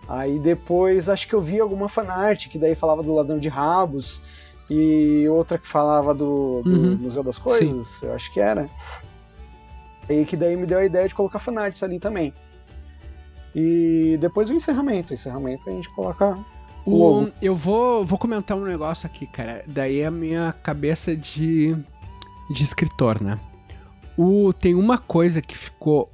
Aí 0.08 0.38
depois 0.38 1.08
acho 1.08 1.28
que 1.28 1.34
eu 1.34 1.42
vi 1.42 1.60
alguma 1.60 1.88
fanart 1.88 2.50
que 2.50 2.58
daí 2.58 2.76
falava 2.76 3.02
do 3.02 3.14
ladrão 3.14 3.40
de 3.40 3.48
rabos 3.48 4.22
e 4.70 5.28
outra 5.30 5.58
que 5.58 5.68
falava 5.68 6.14
do, 6.14 6.62
do 6.62 6.70
Uhum. 6.70 6.98
Museu 6.98 7.24
das 7.24 7.40
Coisas, 7.40 8.02
eu 8.04 8.14
acho 8.14 8.32
que 8.34 8.40
era. 8.40 8.70
E 10.10 10.26
que 10.26 10.36
daí 10.36 10.56
me 10.58 10.66
deu 10.66 10.80
a 10.80 10.86
ideia 10.86 11.08
de 11.08 11.16
colocar 11.16 11.40
fanarts 11.40 11.82
ali 11.84 12.00
também. 12.00 12.34
E 13.56 14.18
depois 14.20 14.50
o 14.50 14.54
encerramento. 14.54 15.12
O 15.12 15.14
encerramento 15.14 15.70
a 15.70 15.72
gente 15.72 15.90
coloca 15.94 16.38
o 16.86 17.32
eu 17.42 17.56
vou, 17.56 18.06
vou 18.06 18.20
comentar 18.20 18.58
um 18.58 18.66
negócio 18.66 19.08
aqui, 19.08 19.26
cara. 19.26 19.64
Daí 19.66 20.00
é 20.00 20.08
a 20.08 20.12
minha 20.12 20.54
cabeça 20.64 21.16
de, 21.16 21.76
de 22.50 22.64
escritor, 22.64 23.22
né? 23.22 23.40
O, 24.18 24.52
tem 24.52 24.76
uma 24.76 24.98
coisa 24.98 25.42
que 25.42 25.58
ficou. 25.58 26.12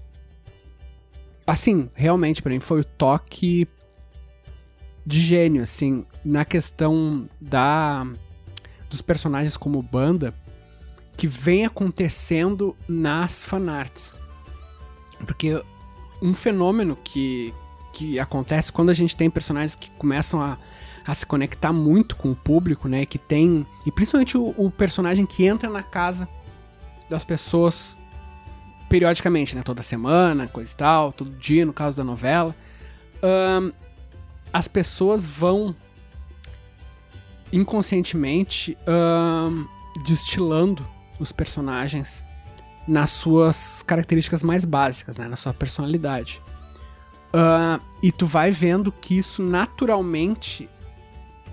Assim, 1.46 1.90
realmente, 1.96 2.42
pra 2.42 2.52
mim, 2.52 2.60
foi 2.60 2.82
o 2.82 2.84
toque 2.84 3.68
de 5.06 5.20
gênio, 5.20 5.64
assim, 5.64 6.06
na 6.24 6.46
questão 6.46 7.28
da 7.40 8.06
dos 8.90 9.02
personagens 9.02 9.56
como 9.56 9.82
banda 9.82 10.34
que 11.16 11.28
vem 11.28 11.66
acontecendo 11.66 12.76
nas 12.88 13.44
fanarts. 13.44 14.16
Porque 15.26 15.62
um 16.22 16.34
fenômeno 16.34 16.98
que, 17.04 17.54
que 17.94 18.20
acontece 18.20 18.72
quando 18.72 18.90
a 18.90 18.94
gente 18.94 19.16
tem 19.16 19.30
personagens 19.30 19.76
que 19.76 19.92
começam 19.92 20.42
a, 20.42 20.58
a 21.06 21.14
se 21.14 21.26
conectar 21.26 21.74
muito 21.74 22.16
com 22.16 22.32
o 22.32 22.36
público, 22.36 22.88
né? 22.88 23.06
Que 23.06 23.18
tem. 23.18 23.66
E 23.86 23.92
principalmente 23.92 24.38
o, 24.38 24.54
o 24.58 24.72
personagem 24.72 25.26
que 25.26 25.46
entra 25.46 25.70
na 25.70 25.84
casa 25.84 26.28
das 27.10 27.24
pessoas 27.24 28.00
periodicamente, 28.88 29.56
né? 29.56 29.62
Toda 29.62 29.82
semana, 29.82 30.48
coisa 30.48 30.72
e 30.72 30.76
tal, 30.76 31.12
todo 31.12 31.32
dia, 31.32 31.66
no 31.66 31.74
caso 31.74 31.98
da 31.98 32.04
novela. 32.04 32.56
Ahn, 33.22 33.72
as 34.52 34.68
pessoas 34.68 35.26
vão 35.26 35.76
inconscientemente 37.52 38.78
ahn, 38.88 39.66
destilando 40.06 40.88
os 41.20 41.32
personagens 41.32 42.24
nas 42.88 43.12
suas 43.12 43.84
características 43.84 44.42
mais 44.42 44.66
básicas, 44.66 45.18
né? 45.18 45.28
Na 45.28 45.36
sua 45.36 45.54
personalidade. 45.54 46.42
Ah, 47.32 47.80
e 48.02 48.12
tu 48.12 48.26
vai 48.26 48.52
vendo 48.52 48.92
que 48.92 49.18
isso 49.18 49.44
naturalmente 49.44 50.70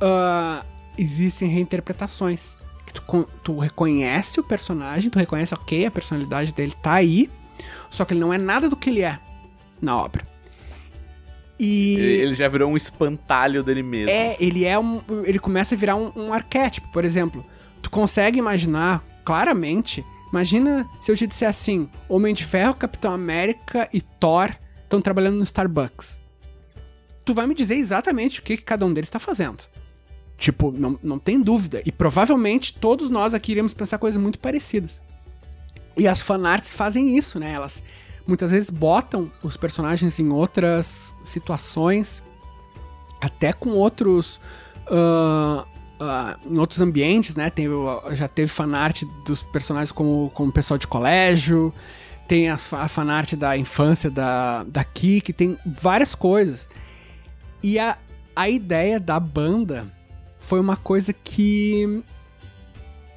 ah, 0.00 0.64
existem 0.96 1.48
reinterpretações. 1.48 2.56
Que 2.86 2.94
tu, 2.94 3.28
tu 3.42 3.58
reconhece 3.58 4.40
o 4.40 4.44
personagem, 4.44 5.10
tu 5.10 5.18
reconhece, 5.18 5.52
ok, 5.52 5.86
a 5.86 5.90
personalidade 5.90 6.54
dele 6.54 6.72
tá 6.80 6.94
aí, 6.94 7.30
só 7.90 8.04
que 8.04 8.14
ele 8.14 8.20
não 8.20 8.32
é 8.32 8.38
nada 8.38 8.68
do 8.68 8.76
que 8.76 8.90
ele 8.90 9.02
é 9.02 9.18
na 9.80 9.96
obra. 9.96 10.26
E. 11.58 11.94
Ele 11.94 12.34
já 12.34 12.48
virou 12.48 12.70
um 12.70 12.76
espantalho 12.76 13.62
dele 13.62 13.82
mesmo. 13.82 14.10
É, 14.10 14.36
ele 14.38 14.64
é 14.64 14.78
um. 14.78 15.00
Ele 15.24 15.38
começa 15.38 15.74
a 15.74 15.78
virar 15.78 15.96
um, 15.96 16.12
um 16.14 16.32
arquétipo, 16.32 16.88
por 16.92 17.04
exemplo. 17.04 17.44
Tu 17.82 17.90
consegue 17.90 18.38
imaginar 18.38 19.04
claramente. 19.24 20.04
Imagina 20.30 20.88
se 21.00 21.10
eu 21.10 21.16
te 21.16 21.26
disser 21.26 21.48
assim: 21.48 21.88
Homem 22.08 22.34
de 22.34 22.44
Ferro, 22.44 22.74
Capitão 22.74 23.12
América 23.12 23.88
e 23.92 24.00
Thor 24.00 24.50
estão 24.84 25.00
trabalhando 25.00 25.36
no 25.36 25.44
Starbucks. 25.44 26.20
Tu 27.24 27.34
vai 27.34 27.46
me 27.46 27.54
dizer 27.54 27.74
exatamente 27.74 28.40
o 28.40 28.42
que, 28.42 28.56
que 28.56 28.62
cada 28.62 28.86
um 28.86 28.92
deles 28.92 29.10
tá 29.10 29.18
fazendo. 29.18 29.64
Tipo, 30.38 30.70
não, 30.70 30.98
não 31.02 31.18
tem 31.18 31.40
dúvida. 31.40 31.82
E 31.84 31.90
provavelmente 31.90 32.74
todos 32.74 33.08
nós 33.10 33.34
aqui 33.34 33.52
iremos 33.52 33.74
pensar 33.74 33.98
coisas 33.98 34.20
muito 34.20 34.38
parecidas. 34.38 35.00
E 35.96 36.06
as 36.06 36.20
fanarts 36.20 36.74
fazem 36.74 37.16
isso, 37.16 37.40
né? 37.40 37.52
Elas 37.52 37.82
muitas 38.26 38.50
vezes 38.50 38.70
botam 38.70 39.30
os 39.42 39.56
personagens 39.56 40.18
em 40.18 40.30
outras 40.30 41.14
situações 41.22 42.22
até 43.20 43.52
com 43.52 43.70
outros. 43.70 44.40
ah, 44.90 45.66
ah, 45.98 46.38
em 46.44 46.58
outros 46.58 46.80
ambientes, 46.80 47.34
né? 47.34 47.48
Tem, 47.50 47.66
já 48.12 48.28
teve 48.28 48.48
fanart 48.48 49.02
dos 49.24 49.42
personagens 49.42 49.90
como, 49.90 50.30
como 50.34 50.52
pessoal 50.52 50.76
de 50.76 50.86
colégio, 50.86 51.72
tem 52.28 52.50
as, 52.50 52.70
a 52.72 52.88
fanart 52.88 53.34
da 53.34 53.56
infância 53.56 54.10
da, 54.10 54.64
da 54.64 54.84
Kiki, 54.84 55.32
tem 55.32 55.58
várias 55.64 56.14
coisas. 56.14 56.68
E 57.62 57.78
a, 57.78 57.96
a 58.34 58.48
ideia 58.48 59.00
da 59.00 59.18
banda 59.18 59.86
foi 60.38 60.60
uma 60.60 60.76
coisa 60.76 61.12
que. 61.12 62.02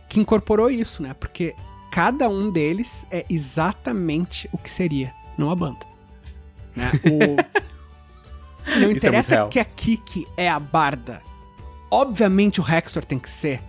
que 0.08 0.20
incorporou 0.20 0.70
isso, 0.70 1.04
né? 1.04 1.14
Porque 1.14 1.54
cada 1.92 2.28
um 2.30 2.50
deles 2.52 3.06
é 3.12 3.26
exatamente 3.30 4.50
o 4.52 4.58
que 4.58 4.70
seria 4.70 5.14
numa 5.38 5.56
banda. 5.56 5.86
Né? 6.76 6.92
O, 7.06 7.36
não 8.72 8.82
muito 8.82 8.98
interessa 8.98 9.36
real. 9.36 9.50
que 9.50 9.60
a 9.60 9.66
Kiki 9.66 10.26
é 10.38 10.50
a 10.50 10.60
barda. 10.60 11.22
Obviamente 11.92 12.62
o 12.62 12.64
Hector 12.70 13.04
tem 13.04 13.18
que 13.18 13.30
ser 13.30 13.62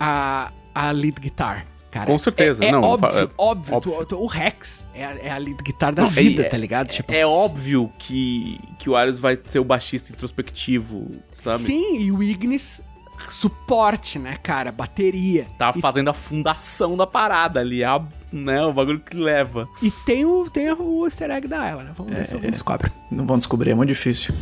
a, 0.00 0.50
a 0.74 0.90
lead 0.92 1.20
guitar, 1.20 1.66
cara. 1.90 2.06
Com 2.06 2.18
certeza, 2.18 2.64
É, 2.64 2.68
é 2.68 2.72
não, 2.72 2.80
óbvio, 2.80 3.10
fa- 3.10 3.18
é 3.18 3.28
óbvio. 3.36 3.74
óbvio. 3.76 3.80
Tu- 4.00 4.06
tu- 4.06 4.20
o 4.22 4.26
Rex 4.26 4.86
é 4.94 5.04
a, 5.04 5.10
é 5.18 5.30
a 5.30 5.36
lead 5.36 5.62
guitar 5.62 5.94
da 5.94 6.02
Não, 6.04 6.08
vida, 6.10 6.42
é- 6.42 6.48
tá 6.48 6.56
ligado? 6.56 6.88
Tipo, 6.88 7.12
É 7.12 7.26
óbvio 7.26 7.92
que, 7.98 8.58
que 8.78 8.88
o 8.88 8.96
Arius 8.96 9.18
vai 9.18 9.38
ser 9.46 9.58
o 9.58 9.64
baixista 9.64 10.12
introspectivo, 10.12 11.10
sabe? 11.36 11.58
sim, 11.58 12.00
e 12.00 12.10
o 12.12 12.22
Ignis 12.22 12.80
suporte, 13.28 14.18
né, 14.18 14.36
cara? 14.42 14.70
Bateria. 14.72 15.46
Tá 15.58 15.72
E 15.74 15.80
fazendo 15.80 16.08
a 16.08 16.12
fundação 16.12 16.96
da 16.96 17.06
parada 17.06 17.60
ali, 17.60 17.82
a, 17.84 18.00
né? 18.32 18.64
O 18.64 18.72
bagulho 18.72 19.00
que 19.00 19.16
leva. 19.16 19.68
E 19.82 19.90
tem 19.90 20.24
o, 20.24 20.48
tem 20.50 20.72
o 20.72 21.04
easter 21.04 21.30
egg 21.30 21.46
da 21.48 21.66
ela, 21.66 21.82
né? 21.84 21.92
Vamos 21.94 22.14
ver 22.14 22.26
se 22.26 22.34
alguém 22.34 22.50
descobre. 22.50 22.90
Não 23.10 23.26
vão 23.26 23.38
descobrir, 23.38 23.70
é 23.70 23.74
muito 23.74 23.88
difícil. 23.88 24.34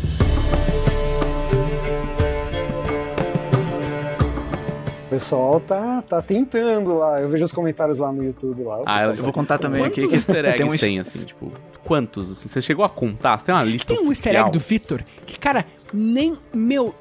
O 5.07 5.09
pessoal 5.15 5.61
tá, 5.61 6.03
tá 6.03 6.21
tentando 6.21 6.95
lá. 6.99 7.21
Eu 7.21 7.29
vejo 7.29 7.45
os 7.45 7.53
comentários 7.53 7.99
lá 7.99 8.11
no 8.11 8.25
YouTube 8.25 8.65
lá. 8.65 8.83
Ah, 8.85 8.97
pessoal 8.99 9.15
eu 9.15 9.23
vou 9.23 9.33
contar 9.33 9.59
também 9.59 9.83
Quantos 9.83 9.99
aqui 9.99 10.09
que 10.09 10.15
easter 10.15 10.45
eggs 10.45 10.57
tem 10.57 10.79
tem, 10.79 10.99
um 10.99 11.01
assim, 11.03 11.19
tipo, 11.21 11.53
quantos, 11.85 12.33
assim? 12.33 12.49
Você 12.49 12.61
chegou 12.61 12.85
a 12.85 12.89
contar? 12.89 13.39
Você 13.39 13.47
tem 13.47 13.55
uma 13.55 13.63
lista 13.63 13.95
Tem 13.95 14.05
o 14.05 14.11
easter 14.11 14.33
egg 14.33 14.43
oficial? 14.43 14.51
do 14.51 14.59
Victor, 14.59 15.05
que, 15.25 15.39
cara, 15.39 15.65
nem, 15.93 16.37
meu, 16.53 16.93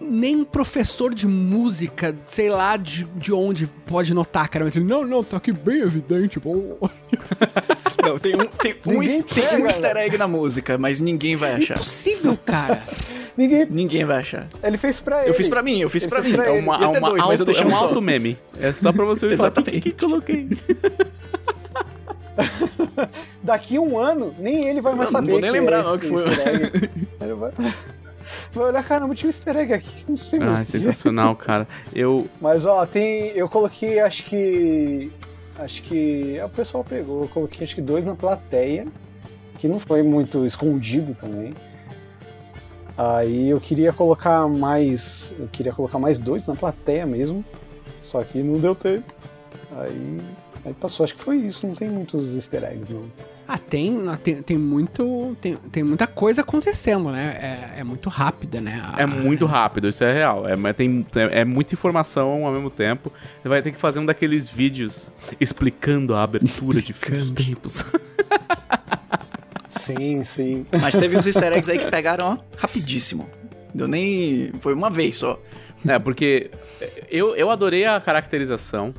nem 0.00 0.36
um 0.36 0.44
professor 0.44 1.12
de 1.14 1.26
música, 1.26 2.16
sei 2.26 2.48
lá 2.48 2.76
de, 2.76 3.04
de 3.16 3.32
onde 3.32 3.66
pode 3.86 4.14
notar, 4.14 4.48
cara. 4.48 4.64
Mas 4.64 4.76
ele, 4.76 4.84
não, 4.84 5.04
não, 5.04 5.22
tá 5.24 5.36
aqui 5.38 5.52
bem 5.52 5.80
evidente, 5.80 6.38
bom. 6.40 6.78
Não, 8.00 8.16
tem 8.16 8.32
um, 8.36 8.46
tem 8.46 8.72
um, 8.86 9.00
tem 9.24 9.60
um 9.60 9.66
easter 9.66 9.96
egg 9.96 10.16
na 10.16 10.28
música, 10.28 10.78
mas 10.78 11.00
ninguém 11.00 11.34
vai 11.34 11.54
achar. 11.56 11.74
Impossível, 11.74 12.38
cara. 12.46 12.80
Ninguém. 13.36 13.66
Ninguém 13.68 14.04
vai 14.04 14.18
achar. 14.18 14.48
Ele 14.62 14.78
fez 14.78 15.00
pra 15.00 15.20
ele. 15.22 15.30
Eu 15.30 15.34
fiz 15.34 15.48
pra 15.48 15.62
mim, 15.62 15.80
eu 15.80 15.90
fiz 15.90 16.04
Ele 16.04 16.10
pra 16.10 16.22
fez 16.22 16.32
mim. 16.32 16.40
pra 16.40 16.48
É 16.48 16.58
uma, 16.60 16.76
é 16.76 16.86
uma 16.86 17.00
dois, 17.10 17.26
mas 17.26 17.40
eu 17.40 17.46
deixei 17.46 17.64
é 17.64 17.66
um 17.68 17.72
só. 17.74 17.86
auto 17.86 18.00
meme. 18.00 18.38
É 18.60 18.72
só 18.72 18.92
pra 18.92 19.04
você 19.04 19.26
ver 19.26 19.36
falar, 19.36 19.50
"Que- 19.62 19.62
que, 19.62 19.80
que 19.80 19.88
Exatamente. 19.88 20.04
coloquei. 20.06 20.48
Daqui 23.42 23.78
um 23.78 23.98
ano, 23.98 24.34
nem 24.38 24.68
ele 24.68 24.80
vai 24.80 24.94
mais 24.94 25.10
Não, 25.12 25.20
não 25.20 25.26
saber. 25.28 25.32
vou 25.32 25.40
nem 25.40 25.50
que 25.50 25.56
é 25.56 25.60
lembrar, 25.60 25.82
não, 25.82 25.94
esse 25.96 26.04
que 26.04 26.08
foi. 26.08 26.22
Ele 27.20 27.34
vai... 27.34 27.52
vai 28.52 28.64
olhar, 28.68 28.82
caramba, 28.84 29.14
tinha 29.14 29.28
um 29.28 29.30
easter 29.30 29.56
egg 29.56 29.72
aqui. 29.72 30.04
Não 30.08 30.16
sei 30.16 30.38
mais. 30.38 30.58
Ah, 30.58 30.62
o 30.62 30.64
que 30.64 30.76
é. 30.76 30.80
sensacional, 30.80 31.36
cara. 31.36 31.66
Eu. 31.94 32.28
Mas 32.40 32.66
ó, 32.66 32.84
tem. 32.86 33.28
Eu 33.28 33.48
coloquei, 33.48 34.00
acho 34.00 34.24
que. 34.24 35.12
Acho 35.58 35.82
que. 35.82 36.36
é, 36.38 36.44
O 36.44 36.48
pessoal 36.48 36.84
pegou. 36.84 37.22
Eu 37.22 37.28
coloquei 37.28 37.64
acho 37.64 37.74
que 37.74 37.82
dois 37.82 38.04
na 38.04 38.14
plateia. 38.14 38.86
Que 39.58 39.66
não 39.68 39.80
foi 39.80 40.02
muito 40.02 40.46
escondido 40.46 41.14
também. 41.14 41.52
Aí 42.96 43.50
eu 43.50 43.60
queria 43.60 43.92
colocar 43.92 44.48
mais. 44.48 45.34
Eu 45.38 45.48
queria 45.48 45.72
colocar 45.72 45.98
mais 45.98 46.18
dois 46.18 46.44
na 46.44 46.54
plateia 46.54 47.06
mesmo. 47.06 47.44
Só 48.02 48.22
que 48.22 48.42
não 48.42 48.58
deu 48.60 48.74
tempo. 48.74 49.12
Aí. 49.76 50.20
Aí 50.68 50.74
passou. 50.74 51.04
Acho 51.04 51.14
que 51.14 51.22
foi 51.22 51.36
isso. 51.38 51.66
Não 51.66 51.74
tem 51.74 51.88
muitos 51.88 52.34
easter 52.34 52.62
eggs, 52.64 52.92
não. 52.92 53.02
Ah, 53.46 53.56
tem, 53.58 53.98
tem, 54.22 54.42
tem 54.42 54.58
muito. 54.58 55.36
Tem, 55.40 55.56
tem 55.72 55.82
muita 55.82 56.06
coisa 56.06 56.42
acontecendo, 56.42 57.10
né? 57.10 57.38
É, 57.76 57.80
é 57.80 57.84
muito 57.84 58.08
rápida, 58.10 58.60
né? 58.60 58.80
A- 58.84 59.02
É 59.02 59.06
muito 59.06 59.46
rápido, 59.46 59.88
isso 59.88 60.04
é 60.04 60.12
real. 60.12 60.46
É, 60.46 60.54
mas 60.54 60.76
tem, 60.76 61.06
é, 61.16 61.40
é 61.40 61.44
muita 61.44 61.74
informação 61.74 62.44
ao 62.44 62.52
mesmo 62.52 62.68
tempo. 62.70 63.10
Você 63.42 63.48
vai 63.48 63.62
ter 63.62 63.72
que 63.72 63.78
fazer 63.78 63.98
um 64.00 64.04
daqueles 64.04 64.48
vídeos 64.50 65.10
explicando 65.40 66.14
a 66.14 66.22
abertura 66.22 66.80
de 66.80 66.92
Explicando. 66.92 67.32
tempos. 67.32 67.84
Sim, 69.68 70.24
sim. 70.24 70.66
Mas 70.80 70.96
teve 70.96 71.16
uns 71.16 71.26
easter 71.26 71.52
eggs 71.52 71.70
aí 71.70 71.78
que 71.78 71.90
pegaram, 71.90 72.26
ó, 72.26 72.38
rapidíssimo. 72.56 73.28
Deu 73.74 73.86
nem. 73.86 74.50
Foi 74.60 74.72
uma 74.74 74.88
vez 74.90 75.16
só. 75.16 75.38
É, 75.86 75.98
porque 75.98 76.50
eu, 77.10 77.36
eu 77.36 77.50
adorei 77.50 77.84
a 77.84 78.00
caracterização. 78.00 78.94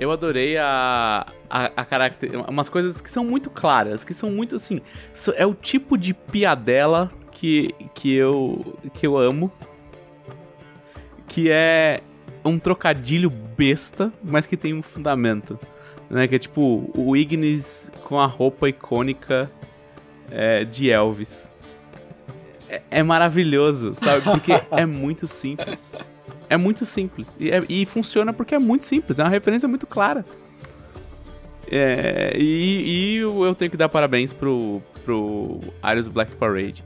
Eu 0.00 0.12
adorei 0.12 0.56
a, 0.56 1.26
a, 1.50 1.64
a 1.76 1.84
caracter... 1.84 2.30
umas 2.48 2.68
coisas 2.68 3.00
que 3.00 3.10
são 3.10 3.24
muito 3.24 3.50
claras, 3.50 4.04
que 4.04 4.14
são 4.14 4.30
muito 4.30 4.56
assim. 4.56 4.80
É 5.34 5.44
o 5.44 5.54
tipo 5.54 5.98
de 5.98 6.14
piadela 6.14 7.10
que, 7.32 7.74
que, 7.94 8.14
eu, 8.14 8.78
que 8.94 9.06
eu 9.06 9.16
amo. 9.16 9.50
Que 11.26 11.50
é 11.50 12.00
um 12.44 12.58
trocadilho 12.58 13.28
besta, 13.28 14.12
mas 14.22 14.46
que 14.46 14.56
tem 14.56 14.72
um 14.72 14.82
fundamento. 14.82 15.58
Né? 16.08 16.28
Que 16.28 16.36
é 16.36 16.38
tipo 16.38 16.90
o 16.94 17.16
Ignis 17.16 17.90
com 18.04 18.20
a 18.20 18.26
roupa 18.26 18.68
icônica 18.68 19.50
é, 20.30 20.64
de 20.64 20.90
Elvis. 20.90 21.50
É, 22.68 22.82
é 22.90 23.02
maravilhoso, 23.02 23.94
sabe? 23.94 24.22
Porque 24.22 24.52
é 24.70 24.86
muito 24.86 25.26
simples. 25.26 25.94
É 26.50 26.56
muito 26.56 26.84
simples. 26.86 27.36
E, 27.38 27.50
é- 27.50 27.62
e 27.68 27.84
funciona 27.86 28.32
porque 28.32 28.54
é 28.54 28.58
muito 28.58 28.84
simples. 28.84 29.18
É 29.18 29.22
uma 29.24 29.28
referência 29.30 29.68
muito 29.68 29.86
clara. 29.86 30.24
É, 31.70 32.32
e, 32.36 33.14
e 33.14 33.16
eu 33.18 33.54
tenho 33.54 33.70
que 33.70 33.76
dar 33.76 33.88
parabéns 33.88 34.32
pro, 34.32 34.80
pro 35.04 35.60
Arius 35.82 36.08
Black 36.08 36.34
Parade. 36.36 36.82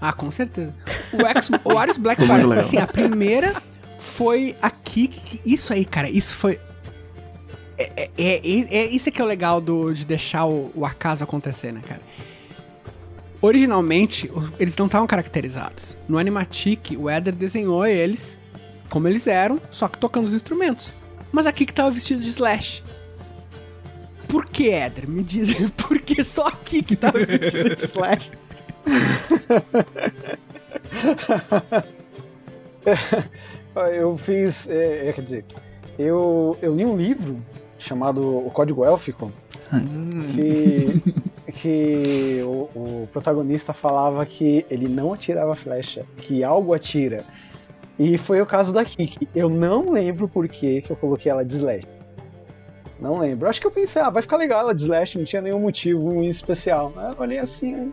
Ah, 0.00 0.12
com 0.12 0.30
certeza. 0.30 0.72
O, 1.12 1.26
X, 1.26 1.50
o 1.64 1.76
Arius 1.76 1.98
Black 1.98 2.24
Parade, 2.24 2.52
assim, 2.60 2.76
a 2.78 2.86
primeira 2.86 3.60
foi 3.98 4.54
aqui. 4.62 5.08
que- 5.08 5.40
isso 5.44 5.72
aí, 5.72 5.84
cara, 5.84 6.08
isso 6.08 6.34
foi. 6.36 6.56
É, 7.76 8.08
é, 8.16 8.34
é- 8.48 8.76
é- 8.76 8.86
isso 8.86 9.08
é 9.08 9.12
que 9.12 9.20
é 9.20 9.24
o 9.24 9.26
legal 9.26 9.60
do, 9.60 9.92
de 9.92 10.06
deixar 10.06 10.46
o, 10.46 10.70
o 10.74 10.86
acaso 10.86 11.24
acontecer, 11.24 11.72
né, 11.72 11.80
cara? 11.84 12.00
Originalmente, 13.40 14.30
eles 14.58 14.76
não 14.76 14.86
estavam 14.86 15.06
caracterizados. 15.06 15.96
No 16.08 16.18
Animatic, 16.18 16.96
o 16.98 17.08
Eder 17.08 17.34
desenhou 17.34 17.86
eles 17.86 18.36
como 18.88 19.06
eles 19.06 19.26
eram, 19.26 19.60
só 19.70 19.86
que 19.86 19.98
tocando 19.98 20.24
os 20.24 20.32
instrumentos. 20.32 20.96
Mas 21.30 21.46
aqui 21.46 21.66
que 21.66 21.72
tava 21.72 21.90
vestido 21.90 22.22
de 22.22 22.30
Slash. 22.30 22.82
Por 24.26 24.46
que, 24.46 24.70
Eder? 24.70 25.08
Me 25.08 25.22
diz, 25.22 25.70
por 25.76 26.00
que 26.00 26.24
só 26.24 26.48
aqui 26.48 26.82
que 26.82 26.96
tava 26.96 27.18
vestido 27.18 27.76
de 27.76 27.84
Slash? 27.84 28.32
Eu 33.94 34.16
fiz. 34.16 34.68
é, 34.68 35.08
é, 35.08 35.12
quer 35.12 35.22
dizer, 35.22 35.44
eu, 35.98 36.56
eu 36.60 36.74
li 36.74 36.84
um 36.84 36.96
livro 36.96 37.40
chamado 37.78 38.46
O 38.46 38.50
Código 38.50 38.84
Élfico. 38.84 39.30
Que, 40.34 41.02
que 41.52 42.42
o, 42.44 43.02
o 43.04 43.08
protagonista 43.12 43.72
falava 43.72 44.24
que 44.26 44.64
ele 44.70 44.88
não 44.88 45.12
atirava 45.12 45.54
flecha, 45.54 46.04
que 46.16 46.44
algo 46.44 46.74
atira. 46.74 47.24
E 47.98 48.16
foi 48.16 48.40
o 48.40 48.46
caso 48.46 48.72
da 48.72 48.84
Kiki. 48.84 49.28
Eu 49.34 49.48
não 49.48 49.90
lembro 49.90 50.28
por 50.28 50.46
que 50.48 50.84
eu 50.88 50.96
coloquei 50.96 51.32
ela 51.32 51.44
de 51.44 51.56
slash. 51.56 51.86
Não 53.00 53.18
lembro. 53.18 53.48
Acho 53.48 53.60
que 53.60 53.66
eu 53.66 53.70
pensei, 53.70 54.00
ah, 54.00 54.10
vai 54.10 54.22
ficar 54.22 54.36
legal 54.36 54.60
ela 54.60 54.74
de 54.74 54.82
slash, 54.82 55.18
não 55.18 55.24
tinha 55.24 55.42
nenhum 55.42 55.60
motivo 55.60 56.22
em 56.22 56.26
especial. 56.26 56.92
Aí 56.96 57.12
eu 57.12 57.16
olhei 57.18 57.38
assim, 57.38 57.92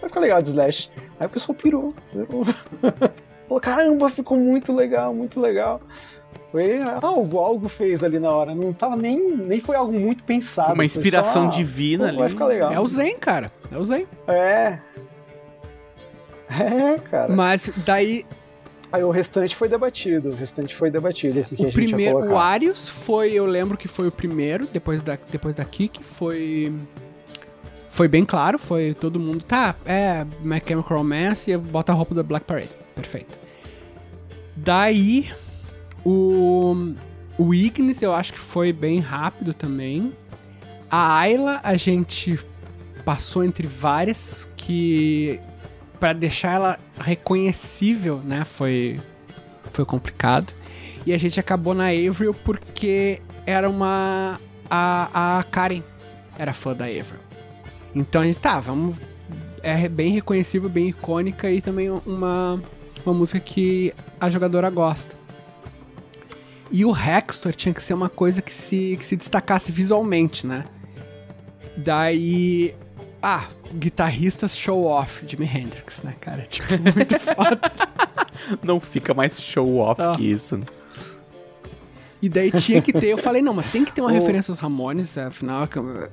vai 0.00 0.08
ficar 0.08 0.20
legal 0.20 0.40
de 0.40 0.48
slash. 0.50 0.90
Aí 1.20 1.26
o 1.26 1.30
pessoal 1.30 1.56
pirou. 1.56 1.94
pirou. 2.10 2.44
Falou, 3.48 3.60
caramba, 3.60 4.08
ficou 4.08 4.38
muito 4.38 4.72
legal, 4.72 5.14
muito 5.14 5.38
legal. 5.38 5.82
Foi 6.52 6.82
algo, 6.82 7.38
algo 7.38 7.66
fez 7.66 8.04
ali 8.04 8.18
na 8.18 8.30
hora. 8.30 8.54
Não 8.54 8.74
tava 8.74 8.94
nem, 8.94 9.34
nem 9.34 9.58
foi 9.58 9.74
algo 9.74 9.90
muito 9.90 10.22
pensado. 10.22 10.74
Uma 10.74 10.84
inspiração 10.84 11.50
só, 11.50 11.56
divina 11.56 12.04
pô, 12.04 12.08
ali. 12.10 12.18
Vai 12.18 12.28
ficar 12.28 12.46
legal. 12.46 12.72
É 12.72 12.78
o 12.78 12.86
Zen, 12.86 13.16
cara. 13.18 13.50
É 13.70 13.78
o 13.78 13.84
Zen. 13.84 14.06
É. 14.28 14.78
É, 16.50 16.98
cara. 17.10 17.34
Mas 17.34 17.72
daí 17.86 18.26
Aí 18.92 19.02
o 19.02 19.10
restante 19.10 19.56
foi 19.56 19.68
debatido. 19.68 20.28
O 20.28 20.34
restante 20.34 20.74
foi 20.74 20.90
debatido. 20.90 21.40
O 21.40 21.44
que, 21.44 21.56
que 21.56 21.64
a 21.64 21.68
o 21.68 21.72
primeiro, 21.72 22.18
o. 22.18 22.36
Arius 22.36 22.90
foi, 22.90 23.32
eu 23.32 23.46
lembro 23.46 23.78
que 23.78 23.88
foi 23.88 24.06
o 24.06 24.12
primeiro, 24.12 24.66
depois 24.66 25.02
da 25.02 25.16
depois 25.30 25.54
da 25.54 25.64
Kik, 25.64 26.04
foi 26.04 26.70
foi 27.88 28.06
bem 28.06 28.24
claro, 28.26 28.58
foi 28.58 28.92
todo 28.92 29.18
mundo, 29.18 29.42
tá, 29.42 29.74
é 29.86 30.26
My 30.42 30.60
Chemical 30.66 30.98
Romance 30.98 31.50
e 31.50 31.56
bota 31.56 31.92
a 31.92 31.94
roupa 31.94 32.14
da 32.14 32.22
Black 32.22 32.44
Parade. 32.44 32.70
Perfeito. 32.94 33.38
Daí 34.54 35.30
o 36.04 36.94
o 37.38 37.54
Ignis 37.54 38.02
eu 38.02 38.14
acho 38.14 38.32
que 38.32 38.38
foi 38.38 38.72
bem 38.72 39.00
rápido 39.00 39.54
também. 39.54 40.12
A 40.90 41.18
Ayla 41.18 41.60
a 41.62 41.76
gente 41.76 42.38
passou 43.04 43.42
entre 43.42 43.66
várias 43.66 44.46
que 44.56 45.40
Pra 45.98 46.12
deixar 46.12 46.54
ela 46.54 46.80
reconhecível, 46.98 48.18
né, 48.24 48.44
foi 48.44 49.00
foi 49.72 49.84
complicado. 49.84 50.52
E 51.04 51.12
a 51.12 51.18
gente 51.18 51.38
acabou 51.40 51.74
na 51.74 51.86
Avril 51.88 52.34
porque 52.34 53.20
era 53.46 53.68
uma. 53.68 54.40
A, 54.70 55.38
a 55.38 55.42
Karen 55.44 55.82
era 56.38 56.52
fã 56.52 56.74
da 56.74 56.86
Avril. 56.86 57.20
Então 57.94 58.20
a 58.20 58.24
gente, 58.24 58.38
tá, 58.38 58.60
vamos. 58.60 59.00
É 59.62 59.88
bem 59.88 60.12
reconhecível, 60.12 60.68
bem 60.68 60.88
icônica 60.88 61.50
e 61.50 61.60
também 61.60 61.88
uma, 61.88 62.60
uma 63.06 63.14
música 63.14 63.38
que 63.38 63.94
a 64.20 64.28
jogadora 64.28 64.68
gosta. 64.70 65.14
E 66.72 66.84
o 66.86 66.90
Hextor 66.96 67.54
tinha 67.54 67.74
que 67.74 67.82
ser 67.82 67.92
uma 67.92 68.08
coisa 68.08 68.40
que 68.40 68.52
se, 68.52 68.96
que 68.98 69.04
se 69.04 69.14
destacasse 69.14 69.70
visualmente, 69.70 70.46
né? 70.46 70.64
Daí. 71.76 72.74
Ah, 73.22 73.46
guitarristas 73.74 74.56
show 74.58 74.84
off, 74.84 75.24
Jimi 75.26 75.46
Hendrix, 75.46 76.02
né, 76.02 76.12
cara? 76.20 76.42
Tipo, 76.48 76.72
muito 76.96 77.18
foda. 77.20 77.60
Não 78.64 78.80
fica 78.80 79.14
mais 79.14 79.40
show 79.40 79.76
off 79.78 80.00
Ah. 80.02 80.12
que 80.16 80.28
isso. 80.30 80.56
né? 80.56 80.64
E 82.20 82.28
daí 82.28 82.50
tinha 82.52 82.80
que 82.82 82.92
ter, 82.92 83.08
eu 83.08 83.18
falei, 83.18 83.42
não, 83.42 83.52
mas 83.54 83.70
tem 83.72 83.84
que 83.84 83.92
ter 83.92 84.00
uma 84.00 84.10
O- 84.10 84.12
referência 84.12 84.50
aos 84.52 84.60
Ramones, 84.60 85.16
afinal 85.18 85.68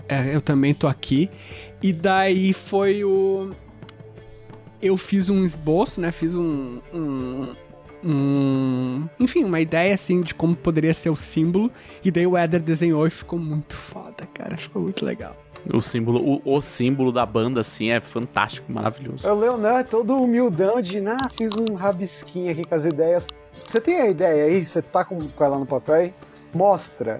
é, 0.07 0.35
eu 0.35 0.41
também 0.41 0.73
tô 0.73 0.87
aqui. 0.87 1.29
E 1.81 1.91
daí 1.93 2.51
foi 2.53 3.03
o. 3.03 3.51
Eu 4.81 4.95
fiz 4.97 5.29
um 5.29 5.43
esboço, 5.43 5.99
né? 6.01 6.11
Fiz 6.11 6.35
um. 6.35 6.79
um, 6.93 7.53
um- 8.03 9.07
enfim, 9.19 9.43
uma 9.43 9.59
ideia 9.59 9.93
assim 9.93 10.21
de 10.21 10.33
como 10.33 10.55
poderia 10.55 10.93
ser 10.93 11.09
o 11.09 11.15
símbolo. 11.15 11.71
E 12.03 12.11
daí 12.11 12.25
o 12.27 12.37
Eder 12.37 12.61
desenhou 12.61 13.05
e 13.05 13.09
ficou 13.09 13.37
muito 13.39 13.75
foda, 13.75 14.25
cara. 14.33 14.57
Ficou 14.57 14.81
muito 14.81 15.05
legal. 15.05 15.35
O 15.73 15.81
símbolo, 15.81 16.21
o, 16.45 16.55
o 16.57 16.61
símbolo 16.61 17.11
da 17.11 17.25
banda, 17.25 17.59
assim, 17.61 17.89
é 17.91 17.99
fantástico, 17.99 18.71
maravilhoso. 18.71 19.27
O 19.27 19.33
Leonan 19.37 19.79
é 19.79 19.83
todo 19.83 20.15
humildão 20.15 20.81
de, 20.81 20.99
ah, 21.05 21.17
fiz 21.37 21.51
um 21.53 21.73
rabisquinho 21.75 22.51
aqui 22.51 22.63
com 22.63 22.75
as 22.75 22.85
ideias. 22.85 23.27
Você 23.67 23.81
tem 23.81 23.99
a 23.99 24.07
ideia 24.07 24.45
aí? 24.45 24.63
Você 24.65 24.81
tá 24.81 25.03
com, 25.03 25.19
com 25.27 25.43
ela 25.43 25.59
no 25.59 25.65
papel 25.65 25.95
aí? 25.95 26.13
Mostra. 26.53 27.19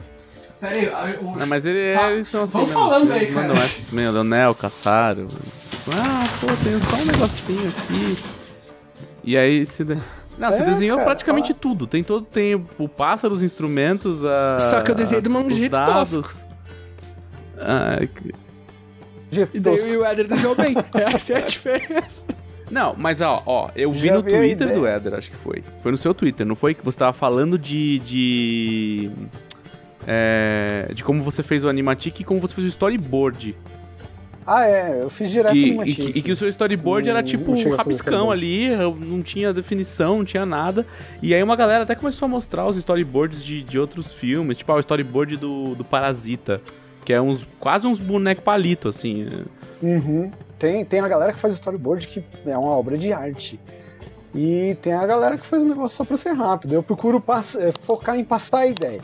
Peraí, 0.60 0.90
Não, 1.22 1.48
mas 1.48 1.66
ele, 1.66 1.94
Fa- 1.96 2.12
eles 2.12 2.28
são 2.28 2.44
assim 2.44 2.54
vamos 2.54 2.68
mesmo. 2.70 2.82
falando 2.84 3.12
aí, 3.12 3.28
cara. 3.34 3.54
essa 3.54 3.86
também, 3.90 4.08
o 4.08 4.12
Leonel, 4.12 4.56
Caçaro. 4.56 5.28
Ah, 5.94 6.24
pô, 6.40 6.48
tem 6.64 6.72
só 6.80 6.96
um 6.96 7.06
negocinho 7.06 7.68
aqui. 7.68 8.18
E 9.24 9.38
aí 9.38 9.66
se... 9.66 9.84
Não, 10.40 10.52
você 10.52 10.62
É, 10.64 10.66
desenhou 10.66 10.98
cara, 10.98 11.10
praticamente 11.10 11.54
tudo. 11.54 11.86
Tem 11.86 12.04
todo, 12.04 12.26
tem 12.26 12.56
o 12.78 12.88
pássaro, 12.88 13.34
os 13.34 13.44
instrumentos, 13.44 14.24
a... 14.24 14.58
Só 14.58 14.82
que 14.82 14.90
eu 14.90 14.96
desenhei 14.96 15.22
de 15.22 15.30
um 15.30 15.50
jeito 15.50 15.74
dados. 15.74 16.12
tosco. 16.12 16.40
Ah, 17.58 18.00
que- 18.00 18.34
Jeito 19.32 19.56
E 19.56 19.60
daí 19.60 19.98
o 19.98 20.06
Eder 20.06 20.28
desenhou 20.28 20.56
bem. 20.56 20.74
Essa 21.14 21.34
é 21.34 21.38
a 21.38 21.42
diferença. 21.42 22.26
Não, 22.72 22.96
mas 22.98 23.20
ó, 23.22 23.42
ó, 23.46 23.70
eu 23.76 23.92
vi 23.92 24.08
Já 24.08 24.16
no 24.16 24.24
vi 24.24 24.32
Twitter 24.32 24.74
do 24.74 24.86
Éder, 24.88 25.14
acho 25.16 25.30
que 25.30 25.36
foi. 25.38 25.64
Foi 25.84 25.92
no 25.92 25.98
seu 25.98 26.14
Twitter, 26.14 26.46
não 26.46 26.56
foi? 26.56 26.74
Que 26.74 26.84
você 26.86 26.98
tava 26.98 27.14
falando 27.14 27.58
de. 27.58 28.00
de. 28.00 29.12
é, 30.08 30.92
de 30.94 31.04
como 31.04 31.22
você 31.22 31.44
fez 31.44 31.64
o 31.64 31.70
Animatic 31.70 32.20
e 32.22 32.24
como 32.24 32.40
você 32.40 32.54
fez 32.54 32.66
o 32.66 32.70
storyboard. 32.70 33.56
Ah, 34.52 34.66
é, 34.66 35.04
eu 35.04 35.12
fiz 35.12 35.30
direto 35.30 35.54
Que, 35.54 35.74
no 35.76 35.86
e, 35.86 35.94
que, 35.94 36.02
e 36.18 36.22
que 36.24 36.32
o 36.32 36.36
seu 36.36 36.50
storyboard 36.50 37.08
Não- 37.08 37.16
era 37.16 37.24
tipo 37.24 37.52
um 37.52 37.76
rabiscão 37.76 38.32
ali, 38.32 38.76
não 38.76 39.22
tinha 39.22 39.54
definição, 39.54 40.18
não 40.18 40.26
tinha 40.26 40.44
nada. 40.44 40.88
E 41.22 41.36
aí 41.36 41.44
uma 41.44 41.56
galera 41.56 41.84
até 41.84 41.94
começou 41.94 42.26
a 42.26 42.30
mostrar 42.30 42.66
os 42.66 42.76
storyboards 42.76 43.44
de, 43.44 43.62
de 43.62 43.78
outros 43.78 44.12
filmes, 44.12 44.58
tipo 44.58 44.72
ah, 44.72 44.78
o 44.78 44.80
storyboard 44.80 45.38
do, 45.38 45.76
do 45.76 45.84
Parasita, 45.84 46.60
que 47.06 47.14
é 47.14 47.22
uns 47.22 47.48
quase 47.60 47.86
uns 47.86 48.00
bonecos 48.00 48.44
palito, 48.44 48.88
assim. 48.88 49.28
Uhum. 49.84 50.32
Tem, 50.58 50.84
tem 50.84 51.00
a 51.00 51.08
galera 51.08 51.32
que 51.32 51.40
faz 51.40 51.54
storyboard 51.54 52.08
que 52.08 52.24
é 52.48 52.58
uma 52.58 52.72
obra 52.72 52.98
de 52.98 53.14
arte. 53.14 53.60
E 54.34 54.76
tem 54.82 54.94
a 54.94 55.06
galera 55.06 55.38
que 55.38 55.46
faz 55.46 55.64
um 55.64 55.68
negócio 55.68 55.96
só 55.96 56.04
pra 56.04 56.18
ser 56.18 56.34
rápido. 56.34 56.74
Eu 56.74 56.82
procuro 56.82 57.24
eh, 57.28 57.72
focar 57.82 58.18
em 58.18 58.24
passar 58.24 58.62
a 58.62 58.68
ideia. 58.68 59.02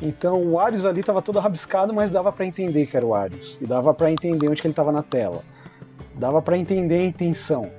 Então 0.00 0.42
o 0.44 0.58
Arius 0.58 0.84
ali 0.84 1.02
tava 1.02 1.20
todo 1.20 1.38
rabiscado, 1.38 1.92
mas 1.92 2.10
dava 2.10 2.32
pra 2.32 2.46
entender 2.46 2.86
que 2.86 2.96
era 2.96 3.04
o 3.04 3.14
Arius. 3.14 3.58
E 3.60 3.66
dava 3.66 3.92
pra 3.92 4.10
entender 4.10 4.48
onde 4.48 4.60
que 4.60 4.66
ele 4.68 4.74
tava 4.74 4.92
na 4.92 5.02
tela. 5.02 5.42
Dava 6.14 6.40
pra 6.40 6.56
entender 6.56 6.98
a 7.00 7.04
intenção. 7.04 7.70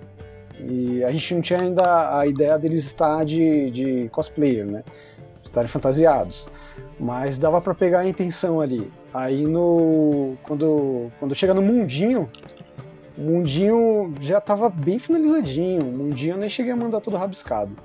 E 0.60 1.04
a 1.04 1.12
gente 1.12 1.34
não 1.34 1.42
tinha 1.42 1.62
ainda 1.62 2.20
a 2.20 2.28
ideia 2.28 2.60
deles 2.60 2.84
estar 2.84 3.24
de, 3.24 3.72
de 3.72 4.10
cosplayer, 4.10 4.66
né? 4.66 4.84
estarem 5.50 5.68
fantasiados. 5.68 6.48
Mas 7.00 7.38
dava 7.38 7.60
pra 7.62 7.74
pegar 7.74 8.00
a 8.00 8.08
intenção 8.08 8.62
ali. 8.62 8.92
Aí 9.14 9.46
no. 9.46 10.36
Quando, 10.44 11.12
quando 11.20 11.36
chega 11.36 11.54
no 11.54 11.62
mundinho, 11.62 12.30
o 13.18 13.22
mundinho 13.22 14.14
já 14.20 14.40
tava 14.40 14.70
bem 14.70 15.00
finalizadinho. 15.00 15.82
O 15.82 15.92
mundinho 15.92 16.34
eu 16.34 16.38
nem 16.38 16.50
cheguei 16.50 16.72
a 16.72 16.76
mandar 16.76 17.02
todo 17.02 17.18
rabiscado. 17.18 17.76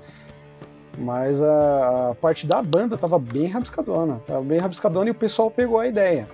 Mas 0.97 1.41
a, 1.41 2.11
a 2.11 2.15
parte 2.15 2.47
da 2.47 2.61
banda 2.61 2.97
tava 2.97 3.19
bem 3.19 3.47
rabiscadona. 3.47 4.21
Tava 4.25 4.41
bem 4.41 4.59
rabiscadona 4.59 5.09
e 5.09 5.11
o 5.11 5.15
pessoal 5.15 5.51
pegou 5.51 5.79
a 5.79 5.87
ideia. 5.87 6.27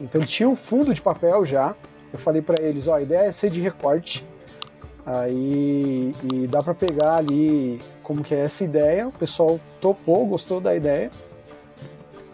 Então 0.00 0.22
tinha 0.22 0.48
um 0.48 0.56
fundo 0.56 0.94
de 0.94 1.02
papel 1.02 1.44
já. 1.44 1.74
Eu 2.12 2.18
falei 2.18 2.40
pra 2.40 2.56
eles, 2.62 2.88
ó, 2.88 2.94
a 2.94 3.02
ideia 3.02 3.28
é 3.28 3.32
ser 3.32 3.50
de 3.50 3.60
recorte. 3.60 4.26
Aí 5.04 6.14
e 6.32 6.46
dá 6.46 6.62
pra 6.62 6.74
pegar 6.74 7.16
ali 7.16 7.80
como 8.02 8.22
que 8.22 8.34
é 8.34 8.40
essa 8.40 8.64
ideia. 8.64 9.08
O 9.08 9.12
pessoal 9.12 9.60
topou, 9.80 10.26
gostou 10.26 10.60
da 10.60 10.74
ideia. 10.74 11.10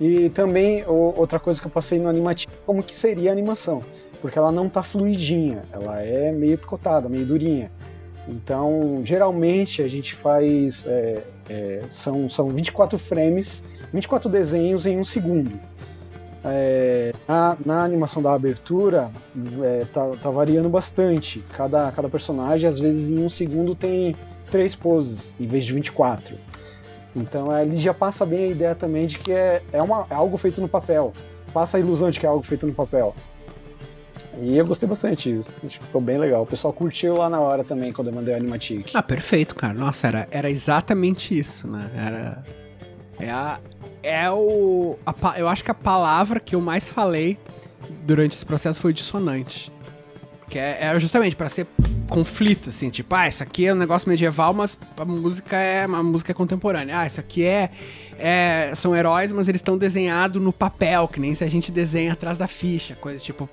E 0.00 0.30
também 0.30 0.84
outra 0.86 1.38
coisa 1.38 1.60
que 1.60 1.66
eu 1.66 1.70
passei 1.70 1.98
no 1.98 2.09
animativo, 2.09 2.52
como 2.66 2.82
que 2.82 2.94
seria 2.94 3.30
a 3.30 3.32
animação. 3.32 3.82
Porque 4.20 4.38
ela 4.38 4.52
não 4.52 4.68
tá 4.68 4.82
fluidinha, 4.82 5.64
ela 5.72 6.00
é 6.00 6.32
meio 6.32 6.56
picotada, 6.56 7.09
meio 7.09 7.26
durinha. 7.26 7.70
Então, 8.26 9.00
geralmente 9.04 9.82
a 9.82 9.88
gente 9.88 10.14
faz. 10.14 10.86
é, 10.86 11.22
é, 11.48 11.82
são, 11.89 12.28
são 12.28 12.51
24 12.51 12.98
frames, 12.98 13.64
24 13.93 14.28
desenhos 14.31 14.86
em 14.86 14.98
um 14.98 15.05
segundo. 15.05 15.59
É, 16.44 17.12
na, 17.28 17.56
na 17.64 17.85
animação 17.85 18.20
da 18.20 18.35
abertura, 18.35 19.10
é, 19.62 19.85
tá, 19.86 20.09
tá 20.20 20.31
variando 20.31 20.69
bastante. 20.69 21.44
Cada, 21.52 21.90
cada 21.93 22.09
personagem, 22.09 22.69
às 22.69 22.78
vezes, 22.78 23.10
em 23.10 23.24
um 23.24 23.28
segundo 23.28 23.74
tem 23.74 24.16
três 24.51 24.74
poses, 24.74 25.35
em 25.39 25.47
vez 25.47 25.64
de 25.64 25.73
24. 25.73 26.36
Então, 27.14 27.55
é, 27.55 27.62
ele 27.62 27.77
já 27.77 27.94
passa 27.94 28.27
bem 28.27 28.44
a 28.44 28.48
ideia 28.48 28.74
também 28.74 29.06
de 29.06 29.19
que 29.19 29.32
é, 29.32 29.62
é, 29.73 29.82
uma, 29.82 30.06
é 30.10 30.14
algo 30.14 30.36
feito 30.36 30.60
no 30.60 30.69
papel. 30.69 31.12
Passa 31.52 31.77
a 31.77 31.81
ilusão 31.81 32.10
de 32.10 32.19
que 32.19 32.27
é 32.27 32.28
algo 32.28 32.43
feito 32.43 32.66
no 32.66 32.73
papel. 32.73 33.14
E 34.40 34.56
eu 34.56 34.66
gostei 34.66 34.88
bastante 34.88 35.32
disso. 35.32 35.60
Acho 35.64 35.78
que 35.78 35.84
ficou 35.84 36.00
bem 36.00 36.18
legal. 36.18 36.42
O 36.42 36.46
pessoal 36.46 36.72
curtiu 36.72 37.16
lá 37.16 37.28
na 37.28 37.40
hora 37.40 37.62
também, 37.62 37.92
quando 37.92 38.09
eu 38.09 38.14
mandei 38.14 38.34
o 38.34 38.36
Animatic. 38.36 38.90
Ah, 38.94 39.02
perfeito, 39.02 39.54
cara. 39.54 39.74
Nossa, 39.74 40.06
era, 40.06 40.28
era 40.30 40.50
exatamente 40.50 41.38
isso, 41.38 41.68
né? 41.68 41.90
Era. 41.94 42.44
É 43.18 43.30
a. 43.30 43.60
É 44.02 44.30
o. 44.30 44.96
a 45.04 45.38
eu 45.38 45.48
acho 45.48 45.62
que 45.62 45.70
a 45.70 45.74
palavra 45.74 46.40
que 46.40 46.54
eu 46.54 46.60
mais 46.60 46.88
falei 46.88 47.38
durante 48.04 48.34
esse 48.34 48.46
processo 48.46 48.80
foi 48.80 48.92
dissonante. 48.92 49.70
Que 50.48 50.59
é, 50.59 50.78
é 50.82 51.00
justamente 51.00 51.36
pra 51.36 51.48
ser 51.48 51.66
conflito, 52.10 52.68
assim, 52.68 52.90
tipo, 52.90 53.14
ah, 53.14 53.26
isso 53.26 53.42
aqui 53.42 53.66
é 53.66 53.72
um 53.72 53.76
negócio 53.76 54.06
medieval, 54.06 54.52
mas 54.52 54.76
a 54.98 55.04
música 55.04 55.56
é 55.56 55.86
uma 55.86 56.02
música 56.02 56.34
contemporânea. 56.34 57.00
Ah, 57.00 57.06
isso 57.06 57.18
aqui 57.18 57.42
é, 57.42 57.70
é 58.18 58.72
são 58.74 58.94
heróis, 58.94 59.32
mas 59.32 59.48
eles 59.48 59.60
estão 59.60 59.78
desenhados 59.78 60.42
no 60.42 60.52
papel, 60.52 61.09
que 61.09 61.18
nem 61.18 61.34
se 61.34 61.42
a 61.42 61.48
gente 61.48 61.72
desenha 61.72 62.12
atrás 62.12 62.38
da 62.38 62.46
ficha, 62.46 62.94
coisa 62.94 63.18
tipo. 63.18 63.48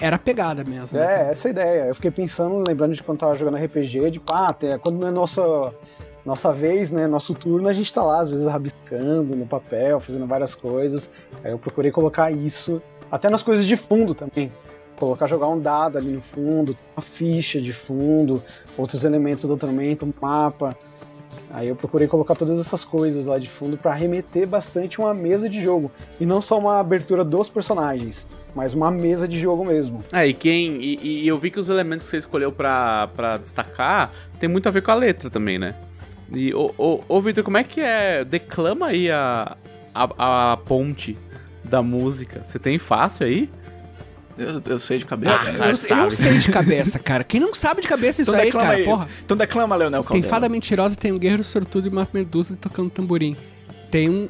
Era 0.00 0.18
pegada 0.18 0.64
mesmo. 0.64 0.98
né? 0.98 1.28
É, 1.28 1.30
essa 1.30 1.48
é 1.48 1.50
a 1.50 1.52
ideia. 1.52 1.82
Eu 1.86 1.94
fiquei 1.94 2.10
pensando, 2.10 2.64
lembrando 2.66 2.94
de 2.94 3.02
quando 3.02 3.18
tava 3.18 3.34
jogando 3.36 3.62
RPG, 3.62 4.10
de 4.10 4.18
pá, 4.18 4.46
até 4.48 4.78
quando 4.78 5.06
é 5.06 5.10
nossa, 5.10 5.74
nossa 6.24 6.52
vez, 6.52 6.90
né? 6.90 7.06
Nosso 7.06 7.34
turno, 7.34 7.68
a 7.68 7.72
gente 7.72 7.92
tá 7.92 8.02
lá, 8.02 8.20
às 8.20 8.30
vezes, 8.30 8.46
rabiscando 8.46 9.36
no 9.36 9.46
papel, 9.46 10.00
fazendo 10.00 10.26
várias 10.26 10.54
coisas. 10.54 11.10
Aí 11.44 11.52
eu 11.52 11.58
procurei 11.58 11.90
colocar 11.90 12.30
isso, 12.30 12.80
até 13.10 13.28
nas 13.28 13.42
coisas 13.42 13.66
de 13.66 13.76
fundo 13.76 14.14
também. 14.14 14.50
Colocar, 14.96 15.26
jogar 15.26 15.48
um 15.48 15.58
dado 15.58 15.98
ali 15.98 16.10
no 16.10 16.20
fundo, 16.20 16.76
uma 16.96 17.02
ficha 17.02 17.60
de 17.60 17.72
fundo, 17.72 18.42
outros 18.76 19.04
elementos 19.04 19.44
do 19.44 19.56
tormento, 19.56 20.06
um 20.06 20.12
mapa. 20.20 20.76
Aí 21.50 21.68
eu 21.68 21.76
procurei 21.76 22.06
colocar 22.06 22.34
todas 22.34 22.60
essas 22.60 22.84
coisas 22.84 23.26
lá 23.26 23.38
de 23.38 23.48
fundo 23.48 23.76
pra 23.76 23.92
remeter 23.92 24.46
bastante 24.46 24.98
uma 24.98 25.12
mesa 25.12 25.48
de 25.48 25.62
jogo. 25.62 25.90
E 26.18 26.26
não 26.26 26.40
só 26.40 26.58
uma 26.58 26.78
abertura 26.78 27.24
dos 27.24 27.48
personagens, 27.48 28.26
mas 28.54 28.74
uma 28.74 28.90
mesa 28.90 29.26
de 29.28 29.38
jogo 29.38 29.64
mesmo. 29.64 30.02
É, 30.12 30.26
e 30.26 30.34
quem. 30.34 30.80
E, 30.82 31.22
e 31.24 31.28
eu 31.28 31.38
vi 31.38 31.50
que 31.50 31.58
os 31.60 31.68
elementos 31.68 32.04
que 32.06 32.10
você 32.10 32.16
escolheu 32.18 32.50
pra, 32.52 33.08
pra 33.14 33.36
destacar 33.36 34.10
tem 34.38 34.48
muito 34.48 34.66
a 34.68 34.70
ver 34.70 34.82
com 34.82 34.90
a 34.90 34.94
letra 34.94 35.28
também, 35.30 35.58
né? 35.58 35.74
E, 36.32 36.54
ô, 36.54 36.72
ô, 36.78 37.00
ô 37.08 37.20
Vitor, 37.20 37.42
como 37.42 37.56
é 37.58 37.64
que 37.64 37.80
é? 37.80 38.24
Declama 38.24 38.86
aí 38.86 39.10
a, 39.10 39.56
a, 39.94 40.52
a 40.52 40.56
ponte 40.58 41.16
da 41.64 41.82
música. 41.82 42.42
Você 42.44 42.58
tem 42.58 42.78
fácil 42.78 43.26
aí? 43.26 43.50
Eu, 44.38 44.62
eu 44.64 44.78
sei 44.78 44.96
de 44.98 45.04
cabeça. 45.04 45.36
Ah, 45.40 45.44
né? 45.44 45.58
cara, 45.58 45.70
eu, 45.70 45.74
eu 45.74 45.76
sabe. 45.76 46.14
sei 46.14 46.38
de 46.38 46.50
cabeça, 46.50 46.98
cara. 46.98 47.22
Quem 47.24 47.40
não 47.40 47.52
sabe 47.52 47.82
de 47.82 47.88
cabeça 47.88 48.22
isso 48.22 48.30
Então 48.30 48.40
aí, 48.40 48.46
declama 48.46 48.66
cara, 48.66 48.78
aí. 48.78 48.84
porra. 48.84 49.08
Então 49.24 49.36
declama, 49.36 49.76
Leonel 49.76 50.02
Tem 50.02 50.08
Caldela. 50.12 50.30
fada 50.30 50.48
mentirosa, 50.48 50.96
tem 50.96 51.12
um 51.12 51.18
guerreiro 51.18 51.44
sortudo 51.44 51.88
e 51.88 51.90
uma 51.90 52.08
medusa 52.12 52.56
tocando 52.56 52.88
tamborim. 52.90 53.36
Tem 53.90 54.08
um. 54.08 54.28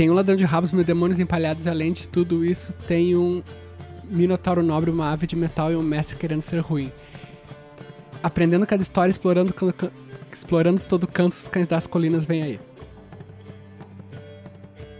Tem 0.00 0.08
um 0.08 0.14
ladrão 0.14 0.34
de 0.34 0.46
rabos, 0.46 0.72
mil 0.72 0.82
demônios 0.82 1.18
empalhados, 1.18 1.66
e 1.66 1.68
além 1.68 1.92
de 1.92 2.08
tudo 2.08 2.42
isso, 2.42 2.72
tem 2.72 3.14
um 3.14 3.42
minotauro 4.08 4.62
nobre, 4.62 4.90
uma 4.90 5.12
ave 5.12 5.26
de 5.26 5.36
metal 5.36 5.70
e 5.70 5.76
um 5.76 5.82
mestre 5.82 6.16
querendo 6.16 6.40
ser 6.40 6.58
ruim. 6.60 6.90
Aprendendo 8.22 8.66
cada 8.66 8.82
história, 8.82 9.10
explorando, 9.10 9.54
explorando 10.32 10.80
todo 10.80 11.06
canto, 11.06 11.34
os 11.34 11.48
cães 11.48 11.68
das 11.68 11.86
colinas 11.86 12.24
vêm 12.24 12.42
aí. 12.42 12.60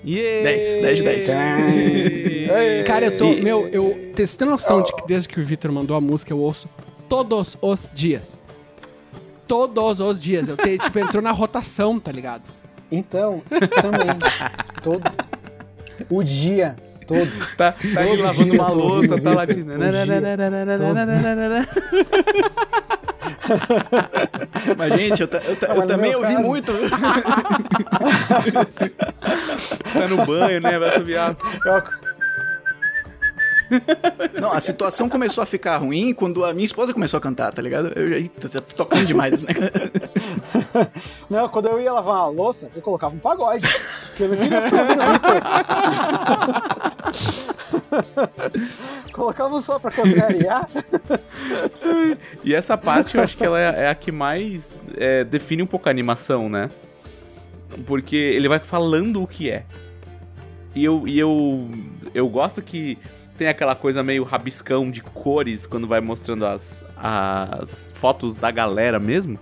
Yeah! 0.04 0.50
10, 0.50 0.82
10 0.82 0.98
de 0.98 1.04
10. 1.04 1.28
Ei. 1.30 2.82
Cara, 2.84 3.06
eu 3.06 3.16
tô. 3.16 3.30
Meu, 3.36 3.68
eu. 3.68 4.12
Você 4.14 4.36
tem 4.36 4.46
noção 4.46 4.82
de 4.82 4.94
que 4.94 5.06
desde 5.06 5.30
que 5.30 5.40
o 5.40 5.42
Victor 5.42 5.72
mandou 5.72 5.96
a 5.96 6.00
música, 6.02 6.30
eu 6.30 6.38
ouço 6.38 6.68
todos 7.08 7.56
os 7.62 7.90
dias. 7.94 8.38
Todos 9.46 9.98
os 9.98 10.20
dias. 10.20 10.46
Eu 10.46 10.58
tenho, 10.58 10.76
tipo, 10.76 10.98
entrou 10.98 11.22
na 11.22 11.32
rotação, 11.32 11.98
tá 11.98 12.12
ligado? 12.12 12.59
Então, 12.90 13.42
também. 13.80 14.16
todo. 14.82 15.02
O 16.08 16.22
dia 16.22 16.74
todo. 17.06 17.28
Tá, 17.56 17.72
tá 17.72 17.78
lavando 18.22 18.54
uma 18.54 18.70
louça, 18.70 19.20
tá 19.20 19.30
latindo. 19.34 19.72
Mas, 24.76 24.92
gente, 24.94 25.20
eu, 25.20 25.28
ta- 25.28 25.38
eu 25.44 25.56
eu 25.68 25.74
no 25.80 25.86
também 25.86 26.14
ouvi 26.14 26.34
caso- 26.34 26.46
muito. 26.46 26.72
Tá 29.92 30.06
no 30.08 30.24
banho, 30.24 30.60
né? 30.60 30.78
Vai 30.78 30.92
subiar. 30.92 31.36
Eu- 31.64 31.82
Não, 34.40 34.52
a 34.52 34.60
situação 34.60 35.08
começou 35.08 35.42
a 35.42 35.46
ficar 35.46 35.76
ruim 35.78 36.12
quando 36.12 36.44
a 36.44 36.52
minha 36.52 36.64
esposa 36.64 36.92
começou 36.92 37.18
a 37.18 37.20
cantar, 37.20 37.52
tá 37.52 37.62
ligado? 37.62 37.88
Eu, 37.96 38.22
já 38.22 38.60
tô 38.60 38.76
tocando 38.76 39.06
demais, 39.06 39.42
né? 39.42 39.52
Não, 41.28 41.48
quando 41.48 41.66
eu 41.68 41.80
ia 41.80 41.92
lavar 41.92 42.16
a 42.16 42.26
louça, 42.26 42.70
eu 42.74 42.82
colocava 42.82 43.14
um 43.14 43.18
pagode. 43.18 43.66
Porque 44.08 44.22
eu 44.24 44.28
não 44.28 44.36
queria 44.36 44.62
ficar 44.62 44.80
colocava 49.12 49.54
um 49.54 49.60
só 49.60 49.78
pra 49.78 49.90
contrariar. 49.90 50.68
E 52.44 52.54
essa 52.54 52.76
parte 52.76 53.16
eu 53.16 53.22
acho 53.22 53.36
que 53.36 53.44
ela 53.44 53.60
é, 53.60 53.84
é 53.84 53.88
a 53.88 53.94
que 53.94 54.10
mais 54.12 54.76
é, 54.96 55.24
define 55.24 55.62
um 55.62 55.66
pouco 55.66 55.88
a 55.88 55.90
animação, 55.90 56.48
né? 56.48 56.70
Porque 57.86 58.16
ele 58.16 58.48
vai 58.48 58.58
falando 58.58 59.22
o 59.22 59.26
que 59.26 59.50
é. 59.50 59.64
E 60.74 60.84
eu, 60.84 61.06
e 61.06 61.18
eu, 61.18 61.68
eu 62.14 62.28
gosto 62.28 62.62
que 62.62 62.96
tem 63.40 63.48
aquela 63.48 63.74
coisa 63.74 64.02
meio 64.02 64.22
rabiscão 64.22 64.90
de 64.90 65.00
cores 65.00 65.66
quando 65.66 65.88
vai 65.88 65.98
mostrando 65.98 66.44
as, 66.44 66.84
as 66.94 67.90
fotos 67.96 68.36
da 68.36 68.50
galera 68.50 68.98
mesmo. 68.98 69.38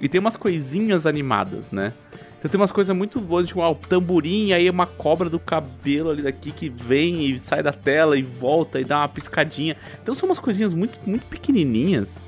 E 0.00 0.08
tem 0.08 0.20
umas 0.20 0.36
coisinhas 0.36 1.04
animadas, 1.04 1.72
né? 1.72 1.92
Então 2.38 2.48
tem 2.48 2.60
umas 2.60 2.70
coisas 2.70 2.96
muito 2.96 3.20
boas, 3.20 3.48
tipo, 3.48 3.60
ah, 3.60 3.70
o 3.70 3.74
tamborim, 3.74 4.52
aí 4.52 4.70
uma 4.70 4.86
cobra 4.86 5.28
do 5.28 5.40
cabelo 5.40 6.10
ali 6.10 6.22
daqui 6.22 6.52
que 6.52 6.68
vem 6.68 7.24
e 7.24 7.40
sai 7.40 7.60
da 7.60 7.72
tela 7.72 8.16
e 8.16 8.22
volta 8.22 8.78
e 8.78 8.84
dá 8.84 8.98
uma 8.98 9.08
piscadinha. 9.08 9.76
Então 10.00 10.14
são 10.14 10.28
umas 10.28 10.38
coisinhas 10.38 10.72
muito, 10.72 11.00
muito 11.04 11.26
pequenininhas 11.26 12.24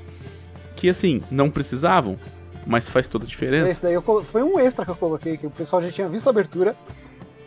que, 0.75 0.89
assim, 0.89 1.21
não 1.31 1.49
precisavam, 1.49 2.17
mas 2.67 2.89
faz 2.89 3.07
toda 3.07 3.23
a 3.23 3.27
diferença. 3.29 3.69
Esse 3.69 3.81
daí 3.81 3.93
eu 3.93 4.03
foi 4.25 4.43
um 4.43 4.59
extra 4.59 4.83
que 4.83 4.91
eu 4.91 4.97
coloquei, 4.97 5.37
que 5.37 5.47
o 5.47 5.51
pessoal 5.51 5.81
já 5.81 5.89
tinha 5.89 6.09
visto 6.09 6.27
a 6.27 6.31
abertura. 6.31 6.75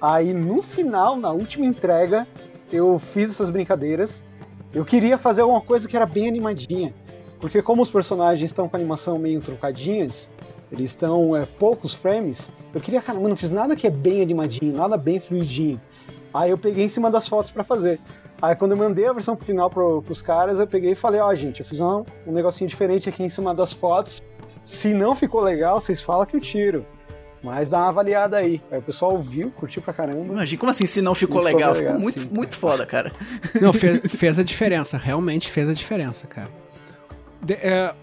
Aí 0.00 0.32
no 0.32 0.62
final, 0.62 1.14
na 1.14 1.30
última 1.30 1.66
entrega, 1.66 2.26
eu 2.72 2.98
fiz 2.98 3.30
essas 3.30 3.50
brincadeiras. 3.50 4.26
Eu 4.72 4.84
queria 4.84 5.16
fazer 5.16 5.42
alguma 5.42 5.60
coisa 5.60 5.88
que 5.88 5.96
era 5.96 6.06
bem 6.06 6.28
animadinha. 6.28 6.94
Porque 7.40 7.62
como 7.62 7.82
os 7.82 7.88
personagens 7.88 8.50
estão 8.50 8.68
com 8.68 8.76
a 8.76 8.78
animação 8.78 9.18
meio 9.18 9.40
trocadinhas, 9.40 10.30
eles 10.72 10.90
estão 10.90 11.36
é, 11.36 11.46
poucos 11.46 11.94
frames, 11.94 12.50
eu 12.74 12.80
queria, 12.80 13.00
cara, 13.00 13.18
mas 13.18 13.28
não 13.28 13.36
fiz 13.36 13.50
nada 13.50 13.76
que 13.76 13.86
é 13.86 13.90
bem 13.90 14.22
animadinho, 14.22 14.76
nada 14.76 14.96
bem 14.96 15.20
fluidinho. 15.20 15.80
Aí 16.34 16.50
eu 16.50 16.58
peguei 16.58 16.84
em 16.84 16.88
cima 16.88 17.10
das 17.10 17.28
fotos 17.28 17.50
pra 17.50 17.62
fazer. 17.62 18.00
Aí 18.42 18.54
quando 18.54 18.72
eu 18.72 18.76
mandei 18.76 19.06
a 19.06 19.12
versão 19.12 19.36
final 19.36 19.70
pro, 19.70 20.02
pros 20.02 20.20
caras, 20.20 20.58
eu 20.58 20.66
peguei 20.66 20.92
e 20.92 20.94
falei, 20.94 21.20
ó, 21.20 21.34
gente, 21.34 21.60
eu 21.60 21.66
fiz 21.66 21.80
um, 21.80 22.04
um 22.26 22.32
negocinho 22.32 22.68
diferente 22.68 23.08
aqui 23.08 23.22
em 23.22 23.28
cima 23.28 23.54
das 23.54 23.72
fotos. 23.72 24.20
Se 24.62 24.92
não 24.92 25.14
ficou 25.14 25.40
legal, 25.40 25.80
vocês 25.80 26.02
falam 26.02 26.26
que 26.26 26.36
eu 26.36 26.40
tiro. 26.40 26.84
Mas 27.46 27.68
dá 27.68 27.78
uma 27.78 27.88
avaliada 27.88 28.36
aí. 28.38 28.60
Aí 28.72 28.78
o 28.78 28.82
pessoal 28.82 29.12
ouviu, 29.12 29.50
curtiu 29.52 29.80
pra 29.80 29.94
caramba. 29.94 30.32
Imagina, 30.32 30.58
como 30.58 30.70
assim 30.70 30.84
se 30.84 31.00
não 31.00 31.14
ficou 31.14 31.36
Ficou 31.38 31.44
legal? 31.54 31.72
legal, 31.72 31.86
Ficou 31.94 32.00
muito, 32.02 32.20
sim. 32.20 32.28
muito 32.32 32.56
foda, 32.56 32.84
cara. 32.84 33.12
Não, 33.62 33.72
fez, 33.72 34.00
fez 34.12 34.38
a 34.38 34.42
diferença. 34.42 34.96
Realmente 34.98 35.48
fez 35.50 35.68
a 35.68 35.72
diferença, 35.72 36.26
cara. 36.26 36.50
De- 37.40 37.54
é, 37.54 37.94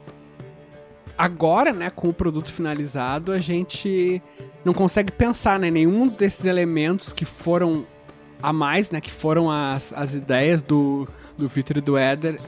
agora, 1.18 1.72
né, 1.72 1.90
com 1.90 2.10
o 2.10 2.14
produto 2.14 2.52
finalizado, 2.52 3.32
a 3.32 3.40
gente 3.40 4.22
não 4.64 4.74
consegue 4.74 5.12
pensar, 5.12 5.60
né, 5.60 5.70
nenhum 5.70 6.08
desses 6.08 6.46
elementos 6.46 7.12
que 7.12 7.26
foram 7.26 7.86
a 8.42 8.52
mais, 8.54 8.92
né, 8.92 9.00
que 9.02 9.12
foram 9.12 9.50
as, 9.52 9.94
as 9.94 10.14
ideias 10.14 10.62
do, 10.62 11.08
do 11.38 11.48
Victor 11.48 11.78
e 11.78 11.82
do 11.82 11.98
Éder, 11.98 12.40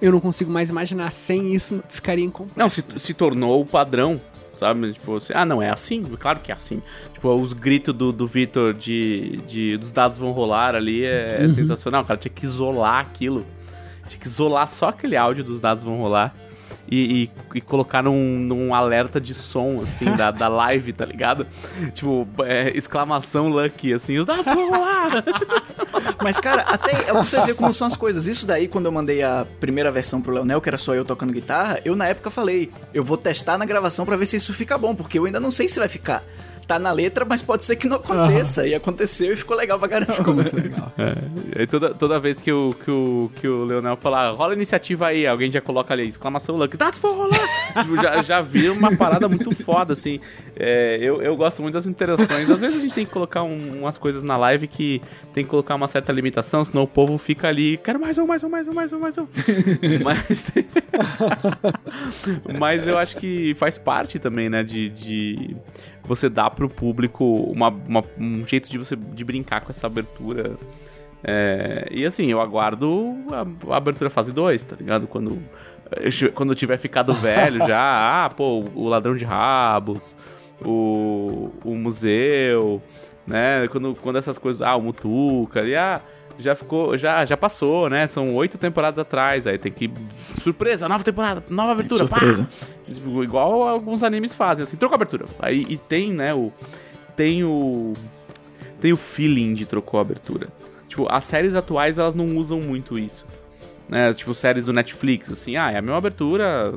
eu 0.00 0.10
não 0.10 0.20
consigo 0.20 0.50
mais 0.50 0.70
imaginar. 0.70 1.12
Sem 1.12 1.54
isso, 1.54 1.82
ficaria 1.88 2.24
incompleto. 2.24 2.58
Não, 2.58 2.70
se, 2.70 2.82
se 2.98 3.12
tornou 3.14 3.60
o 3.60 3.66
padrão, 3.66 4.20
sabe? 4.60 4.92
Tipo, 4.92 5.16
assim, 5.16 5.32
ah, 5.34 5.44
não, 5.44 5.60
é 5.60 5.70
assim? 5.70 6.02
Claro 6.04 6.38
que 6.40 6.52
é 6.52 6.54
assim. 6.54 6.82
Tipo, 7.12 7.34
os 7.34 7.52
gritos 7.52 7.94
do, 7.94 8.12
do 8.12 8.26
Vitor 8.26 8.72
de, 8.72 9.38
de 9.46 9.76
dos 9.76 9.92
dados 9.92 10.18
vão 10.18 10.30
rolar 10.32 10.76
ali 10.76 11.04
é, 11.04 11.38
é 11.42 11.48
sensacional. 11.48 12.02
O 12.02 12.06
cara 12.06 12.18
tinha 12.18 12.32
que 12.32 12.44
isolar 12.44 13.00
aquilo. 13.00 13.44
Tinha 14.08 14.20
que 14.20 14.26
isolar 14.26 14.68
só 14.68 14.88
aquele 14.88 15.16
áudio 15.16 15.42
dos 15.42 15.60
dados 15.60 15.82
vão 15.82 15.98
rolar. 15.98 16.34
E, 16.90 17.30
e, 17.54 17.58
e 17.58 17.60
colocar 17.60 18.02
num, 18.02 18.38
num 18.38 18.74
alerta 18.74 19.20
de 19.20 19.32
som, 19.32 19.78
assim, 19.80 20.06
da, 20.16 20.30
da 20.32 20.48
live, 20.48 20.92
tá 20.92 21.04
ligado? 21.04 21.46
Tipo, 21.94 22.26
é, 22.40 22.76
exclamação 22.76 23.48
lucky, 23.48 23.92
assim, 23.92 24.18
os 24.18 24.26
dados 24.26 24.46
vão 24.46 24.70
rolar! 24.70 25.24
Mas, 26.22 26.40
cara, 26.40 26.62
até 26.62 27.12
você 27.12 27.40
vê 27.42 27.54
como 27.54 27.72
são 27.72 27.86
as 27.86 27.96
coisas. 27.96 28.26
Isso 28.26 28.46
daí, 28.46 28.66
quando 28.68 28.86
eu 28.86 28.92
mandei 28.92 29.22
a 29.22 29.46
primeira 29.60 29.90
versão 29.90 30.20
pro 30.20 30.32
Leonel, 30.32 30.60
que 30.60 30.68
era 30.68 30.78
só 30.78 30.94
eu 30.94 31.04
tocando 31.04 31.32
guitarra, 31.32 31.80
eu 31.84 31.94
na 31.94 32.08
época 32.08 32.30
falei, 32.30 32.70
eu 32.92 33.04
vou 33.04 33.16
testar 33.16 33.56
na 33.56 33.64
gravação 33.64 34.04
pra 34.04 34.16
ver 34.16 34.26
se 34.26 34.36
isso 34.36 34.52
fica 34.52 34.76
bom, 34.76 34.94
porque 34.94 35.18
eu 35.18 35.24
ainda 35.24 35.40
não 35.40 35.50
sei 35.50 35.68
se 35.68 35.78
vai 35.78 35.88
ficar. 35.88 36.24
Tá 36.70 36.78
na 36.78 36.92
letra, 36.92 37.24
mas 37.24 37.42
pode 37.42 37.64
ser 37.64 37.74
que 37.74 37.88
não 37.88 37.96
aconteça. 37.96 38.64
E 38.64 38.76
aconteceu 38.76 39.32
e 39.32 39.36
ficou 39.36 39.56
legal 39.56 39.76
pra 39.76 39.88
caramba. 39.88 40.12
Ficou 40.14 40.32
muito 40.34 40.54
legal. 40.54 40.92
É, 41.52 41.62
e 41.62 41.66
toda, 41.66 41.94
toda 41.94 42.20
vez 42.20 42.40
que 42.40 42.52
o, 42.52 42.72
que, 42.84 42.90
o, 42.90 43.30
que 43.36 43.48
o 43.48 43.64
Leonel 43.64 43.96
falar, 43.96 44.30
rola 44.32 44.52
a 44.52 44.54
iniciativa 44.56 45.06
aí, 45.08 45.26
alguém 45.26 45.50
já 45.50 45.60
coloca 45.60 45.92
ali, 45.94 46.06
exclamação 46.06 46.56
lucky, 46.56 46.76
dados 46.76 47.00
vão 47.00 47.16
rolar! 47.16 47.40
Tipo, 47.80 47.96
já, 48.00 48.22
já 48.22 48.40
vira 48.40 48.72
uma 48.72 48.94
parada 48.96 49.28
muito 49.28 49.50
foda, 49.64 49.94
assim. 49.94 50.20
É, 50.54 50.98
eu, 51.00 51.20
eu 51.22 51.36
gosto 51.36 51.62
muito 51.62 51.74
das 51.74 51.86
interações. 51.86 52.48
Às 52.50 52.60
vezes 52.60 52.78
a 52.78 52.80
gente 52.80 52.94
tem 52.94 53.04
que 53.06 53.10
colocar 53.10 53.42
um- 53.42 53.80
umas 53.80 53.96
coisas 53.98 54.22
na 54.22 54.36
live 54.36 54.68
que 54.68 55.00
tem 55.32 55.42
que 55.42 55.50
colocar 55.50 55.74
uma 55.74 55.88
certa 55.88 56.12
limitação, 56.12 56.64
senão 56.64 56.82
o 56.82 56.86
povo 56.86 57.16
fica 57.18 57.48
ali, 57.48 57.78
quero 57.78 57.98
mais 57.98 58.16
um, 58.18 58.26
mais 58.26 58.44
um, 58.44 58.48
mais 58.48 58.68
um, 58.68 58.72
mais 58.72 58.92
um, 58.92 58.98
mais 59.00 59.18
um. 59.18 59.26
Mas, 60.04 60.52
mas 62.58 62.86
eu 62.86 62.98
acho 62.98 63.16
que 63.16 63.54
faz 63.54 63.78
parte 63.78 64.18
também, 64.18 64.48
né, 64.48 64.62
de, 64.62 64.88
de 64.90 65.56
você 66.10 66.28
dar 66.28 66.50
pro 66.50 66.68
público 66.68 67.24
uma, 67.24 67.68
uma- 67.68 68.04
um 68.18 68.44
jeito 68.46 68.68
de 68.68 68.76
você 68.78 68.96
de 68.96 69.24
brincar 69.24 69.60
com 69.60 69.70
essa 69.70 69.86
abertura. 69.86 70.56
É, 71.22 71.86
e 71.90 72.04
assim, 72.04 72.26
eu 72.26 72.40
aguardo 72.40 73.14
a, 73.30 73.72
a 73.74 73.76
abertura 73.76 74.10
fase 74.10 74.32
2, 74.32 74.64
tá 74.64 74.76
ligado? 74.76 75.06
Quando 75.06 75.38
quando 76.34 76.50
eu 76.52 76.56
tiver 76.56 76.78
ficado 76.78 77.12
velho 77.12 77.58
já, 77.66 78.24
ah, 78.24 78.30
pô, 78.30 78.64
o 78.74 78.88
ladrão 78.88 79.14
de 79.14 79.24
rabos, 79.24 80.16
o, 80.64 81.50
o 81.64 81.74
museu, 81.74 82.80
né? 83.26 83.66
Quando, 83.68 83.94
quando 83.94 84.16
essas 84.16 84.38
coisas, 84.38 84.62
ah, 84.62 84.76
o 84.76 84.82
Mutuca, 84.82 85.60
ali, 85.60 85.74
ah, 85.76 86.00
já 86.38 86.54
ficou, 86.54 86.96
já, 86.96 87.24
já 87.24 87.36
passou, 87.36 87.88
né? 87.88 88.06
São 88.06 88.34
oito 88.34 88.58
temporadas 88.58 88.98
atrás, 88.98 89.46
aí 89.46 89.58
tem 89.58 89.72
que. 89.72 89.90
Surpresa, 90.40 90.88
nova 90.88 91.04
temporada, 91.04 91.42
nova 91.48 91.72
abertura, 91.72 92.06
pá! 92.06 92.18
Surpresa. 92.18 92.48
Tipo, 92.86 93.22
Igual 93.22 93.68
alguns 93.68 94.02
animes 94.02 94.34
fazem, 94.34 94.62
assim, 94.62 94.76
trocou 94.76 94.94
a 94.94 94.96
abertura. 94.96 95.26
Aí 95.38 95.66
e 95.68 95.76
tem, 95.76 96.12
né, 96.12 96.34
o. 96.34 96.52
Tem 97.16 97.44
o. 97.44 97.92
Tem 98.80 98.92
o 98.92 98.96
feeling 98.96 99.54
de 99.54 99.66
trocou 99.66 99.98
a 99.98 100.02
abertura. 100.02 100.48
Tipo, 100.88 101.06
as 101.10 101.24
séries 101.24 101.54
atuais 101.54 101.98
elas 101.98 102.14
não 102.14 102.36
usam 102.36 102.60
muito 102.60 102.98
isso. 102.98 103.26
Né? 103.88 104.12
Tipo, 104.14 104.34
séries 104.34 104.66
do 104.66 104.72
Netflix, 104.72 105.30
assim, 105.30 105.56
ah, 105.56 105.70
é 105.70 105.78
a 105.78 105.82
mesma 105.82 105.98
abertura. 105.98 106.74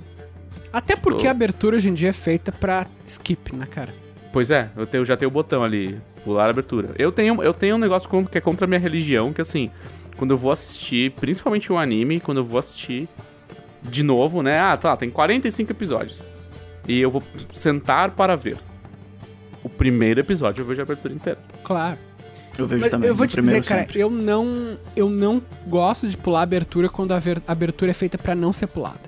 Até 0.72 0.96
porque 0.96 1.28
a 1.28 1.32
abertura 1.32 1.76
hoje 1.76 1.90
em 1.90 1.94
dia 1.94 2.10
é 2.10 2.14
feita 2.14 2.52
pra 2.52 2.86
skip, 3.06 3.56
né, 3.56 3.66
cara? 3.66 3.94
Pois 4.32 4.50
é, 4.50 4.70
eu, 4.76 4.88
tenho, 4.88 5.06
já 5.06 5.16
tenho 5.16 5.30
o 5.30 5.34
botão 5.34 5.64
ali, 5.64 6.02
pular 6.24 6.48
a 6.48 6.50
abertura. 6.50 6.92
Eu 6.98 7.12
tenho, 7.12 7.42
eu 7.44 7.54
tenho 7.54 7.76
um 7.76 7.80
negócio 7.80 8.10
que 8.26 8.38
é 8.38 8.42
contra 8.42 8.66
a 8.66 8.68
minha 8.68 8.80
religião, 8.80 9.34
que 9.34 9.42
assim, 9.42 9.70
quando 10.18 10.32
eu 10.32 10.38
vou 10.38 10.52
assistir, 10.52 11.12
principalmente 11.12 11.72
um 11.72 11.78
anime, 11.78 12.20
quando 12.20 12.38
eu 12.38 12.44
vou 12.44 12.60
assistir 12.60 13.08
de 13.82 14.04
novo, 14.04 14.42
né? 14.42 14.60
Ah, 14.60 14.78
tá, 14.78 14.96
tem 14.96 15.10
45 15.10 15.72
episódios. 15.72 16.24
E 16.88 17.00
eu 17.00 17.10
vou 17.12 17.24
sentar 17.52 18.12
para 18.12 18.36
ver. 18.36 18.58
O 19.64 19.70
primeiro 19.70 20.20
episódio 20.20 20.62
eu 20.62 20.66
vejo 20.66 20.82
a 20.82 20.84
abertura 20.84 21.14
inteira. 21.14 21.40
Claro. 21.64 21.98
Eu 22.58 22.68
vejo 22.68 22.82
Mas 22.82 22.92
também. 22.92 23.10
eu 23.10 23.16
vou 23.16 23.26
te 23.26 23.36
primeiro 23.36 23.62
dizer, 23.62 23.70
cara, 23.70 23.82
sempre. 23.82 24.00
eu 24.00 24.10
não, 24.10 24.78
eu 24.96 25.10
não 25.10 25.42
gosto 25.68 26.08
de 26.08 26.16
pular 26.16 26.42
a 26.42 26.44
abertura 26.44 26.88
quando 26.88 27.14
a 27.14 27.20
abertura 27.48 27.92
é 27.92 27.94
feita 27.94 28.18
pra 28.18 28.36
não 28.36 28.54
ser 28.54 28.68
pulada. 28.68 29.00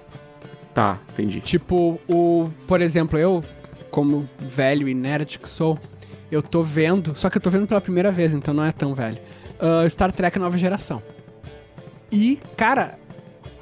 Tá, 0.73 0.99
entendi. 1.13 1.39
Tipo, 1.41 1.99
o, 2.07 2.49
por 2.67 2.81
exemplo, 2.81 3.19
eu, 3.19 3.43
como 3.91 4.27
velho 4.39 4.89
e 4.89 4.93
nerd 4.93 5.39
que 5.39 5.47
sou, 5.47 5.77
eu 6.35 6.41
tô 6.43 6.61
vendo, 6.63 7.15
só 7.15 7.29
que 7.29 7.37
eu 7.37 7.41
tô 7.41 7.49
vendo 7.49 7.65
pela 7.67 7.81
primeira 7.81 8.11
vez, 8.11 8.33
então 8.33 8.53
não 8.53 8.63
é 8.63 8.71
tão 8.71 8.93
velho. 8.93 9.17
ah, 9.59 9.87
Star 9.89 10.11
Trek 10.11 10.37
Nova 10.39 10.57
Geração. 10.57 11.01
E, 12.11 12.39
cara, 12.55 12.97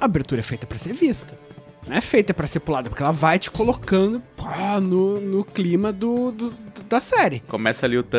a 0.00 0.04
abertura 0.04 0.40
é 0.40 0.42
feita 0.42 0.66
pra 0.66 0.78
ser 0.78 0.92
vista. 0.92 1.38
Não 1.86 1.96
é 1.96 2.00
feita 2.00 2.32
pra 2.32 2.46
ser 2.46 2.60
pulada, 2.60 2.88
porque 2.88 3.02
ela 3.02 3.12
vai 3.12 3.38
te 3.38 3.50
colocando 3.50 4.22
pô, 4.36 4.44
no, 4.80 5.20
no 5.20 5.44
clima 5.44 5.92
do, 5.92 6.30
do- 6.32 6.54
da 6.88 7.00
série. 7.00 7.40
Começa 7.40 7.84
ali 7.84 7.98
o 7.98 8.02
tã, 8.02 8.18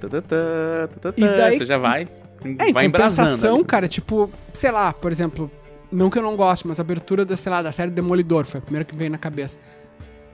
tã, 0.00 0.08
tã, 0.08 0.20
tã, 0.22 0.88
tã, 1.00 1.12
tã, 1.12 1.14
E 1.16 1.20
daí- 1.28 1.58
você 1.58 1.64
já 1.64 1.76
vai, 1.76 2.06
É, 2.44 2.68
em 2.68 2.72
vai 2.72 2.86
embrasando. 2.86 3.28
compensação, 3.30 3.56
ali. 3.56 3.64
cara, 3.64 3.88
tipo, 3.88 4.30
sei 4.52 4.70
lá, 4.70 4.92
por 4.92 5.10
exemplo, 5.10 5.50
não 5.90 6.08
que 6.08 6.18
eu 6.18 6.22
não 6.22 6.36
goste, 6.36 6.66
mas 6.68 6.78
a 6.78 6.82
abertura 6.82 7.24
da, 7.24 7.36
sei 7.36 7.50
lá, 7.50 7.62
da 7.62 7.72
série 7.72 7.90
Demolidor 7.90 8.44
foi 8.46 8.58
a 8.58 8.62
primeira 8.62 8.84
que 8.84 8.94
veio 8.94 9.10
na 9.10 9.18
cabeça. 9.18 9.58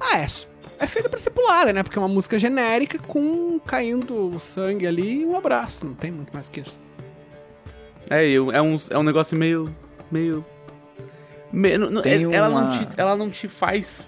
Ah, 0.01 0.19
é, 0.19 0.27
é 0.79 0.87
feita 0.87 1.09
pra 1.09 1.19
ser 1.19 1.31
pulada, 1.31 1.73
né? 1.73 1.83
Porque 1.83 1.99
é 1.99 2.03
uma 2.03 2.09
música 2.09 2.39
genérica 2.39 2.99
com 2.99 3.59
caindo 3.61 4.35
o 4.35 4.39
sangue 4.39 4.87
ali 4.87 5.23
e 5.23 5.27
um 5.27 5.37
abraço. 5.37 5.85
Não 5.87 5.95
tem 5.95 6.11
muito 6.11 6.33
mais 6.33 6.49
que 6.49 6.61
isso. 6.61 6.79
É, 8.11 8.33
é, 8.35 8.41
um, 8.63 8.77
é 8.91 8.99
um 8.99 9.03
negócio 9.03 9.37
meio. 9.39 9.75
meio. 10.11 10.45
meio 11.53 11.79
não- 11.79 11.91
não- 11.91 12.03
Tem 12.03 12.33
ela, 12.35 12.49
não 12.49 12.57
uma- 12.67 12.79
te, 12.79 12.89
ela 12.97 13.17
não 13.17 13.31
te 13.31 13.49
faz 13.49 14.07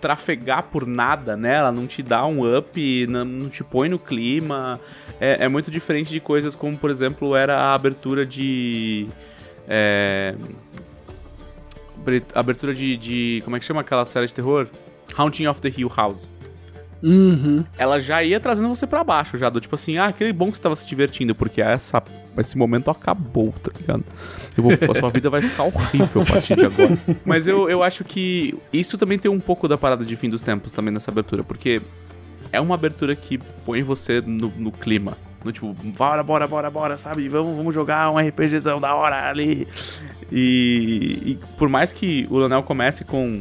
trafegar 0.00 0.64
por 0.64 0.86
nada, 0.86 1.36
né? 1.36 1.54
Ela 1.54 1.72
não 1.72 1.86
te 1.86 2.02
dá 2.02 2.24
um 2.26 2.56
up, 2.56 3.06
não, 3.08 3.24
não 3.24 3.48
te 3.48 3.64
põe 3.64 3.88
no 3.88 3.98
clima. 3.98 4.80
É, 5.20 5.44
é 5.44 5.48
muito 5.48 5.70
diferente 5.70 6.10
de 6.10 6.20
coisas 6.20 6.54
como, 6.54 6.76
por 6.76 6.90
exemplo, 6.90 7.34
era 7.34 7.56
a 7.56 7.74
abertura 7.74 8.26
de. 8.26 9.08
É. 9.68 10.34
Abertura 12.34 12.74
de, 12.74 12.96
de. 12.96 13.40
Como 13.44 13.56
é 13.56 13.58
que 13.58 13.64
chama 13.64 13.80
aquela 13.82 14.04
série 14.06 14.26
de 14.26 14.32
terror? 14.32 14.66
Haunting 15.18 15.46
of 15.46 15.60
the 15.60 15.72
Hill 15.76 15.90
House. 15.94 16.28
Uhum. 17.00 17.64
ela 17.78 18.00
já 18.00 18.24
ia 18.24 18.40
trazendo 18.40 18.68
você 18.68 18.84
pra 18.84 19.04
baixo, 19.04 19.38
já, 19.38 19.48
do 19.48 19.60
tipo 19.60 19.72
assim, 19.76 19.98
ah, 19.98 20.06
aquele 20.06 20.32
bom 20.32 20.50
que 20.50 20.56
você 20.56 20.62
tava 20.64 20.74
se 20.74 20.84
divertindo, 20.84 21.32
porque 21.32 21.60
essa, 21.60 22.02
esse 22.36 22.58
momento 22.58 22.90
acabou, 22.90 23.54
tá 23.62 23.70
ligado? 23.78 24.04
Eu 24.56 24.64
vou, 24.64 24.72
a 24.72 24.98
sua 24.98 25.08
vida 25.08 25.30
vai 25.30 25.40
ficar 25.40 25.62
horrível 25.62 26.22
a 26.22 26.24
partir 26.24 26.56
de 26.56 26.64
agora. 26.64 26.98
Mas 27.24 27.46
eu, 27.46 27.70
eu 27.70 27.84
acho 27.84 28.02
que 28.02 28.58
isso 28.72 28.98
também 28.98 29.16
tem 29.16 29.30
um 29.30 29.38
pouco 29.38 29.68
da 29.68 29.78
parada 29.78 30.04
de 30.04 30.16
fim 30.16 30.28
dos 30.28 30.42
tempos 30.42 30.72
também 30.72 30.92
nessa 30.92 31.10
abertura, 31.10 31.44
porque 31.44 31.80
é 32.52 32.60
uma 32.60 32.74
abertura 32.74 33.14
que 33.14 33.38
põe 33.64 33.82
você 33.82 34.20
no, 34.20 34.48
no 34.56 34.72
clima. 34.72 35.16
No 35.44 35.52
tipo, 35.52 35.72
bora, 35.72 36.22
bora, 36.22 36.48
bora, 36.48 36.70
bora, 36.70 36.96
sabe? 36.96 37.28
Vamos, 37.28 37.56
vamos 37.56 37.72
jogar 37.72 38.10
um 38.10 38.18
RPGzão 38.18 38.80
da 38.80 38.94
hora 38.94 39.28
ali. 39.28 39.68
E, 40.32 41.22
e 41.24 41.38
por 41.56 41.68
mais 41.68 41.92
que 41.92 42.26
o 42.30 42.38
Leonel 42.38 42.62
comece 42.62 43.04
com. 43.04 43.40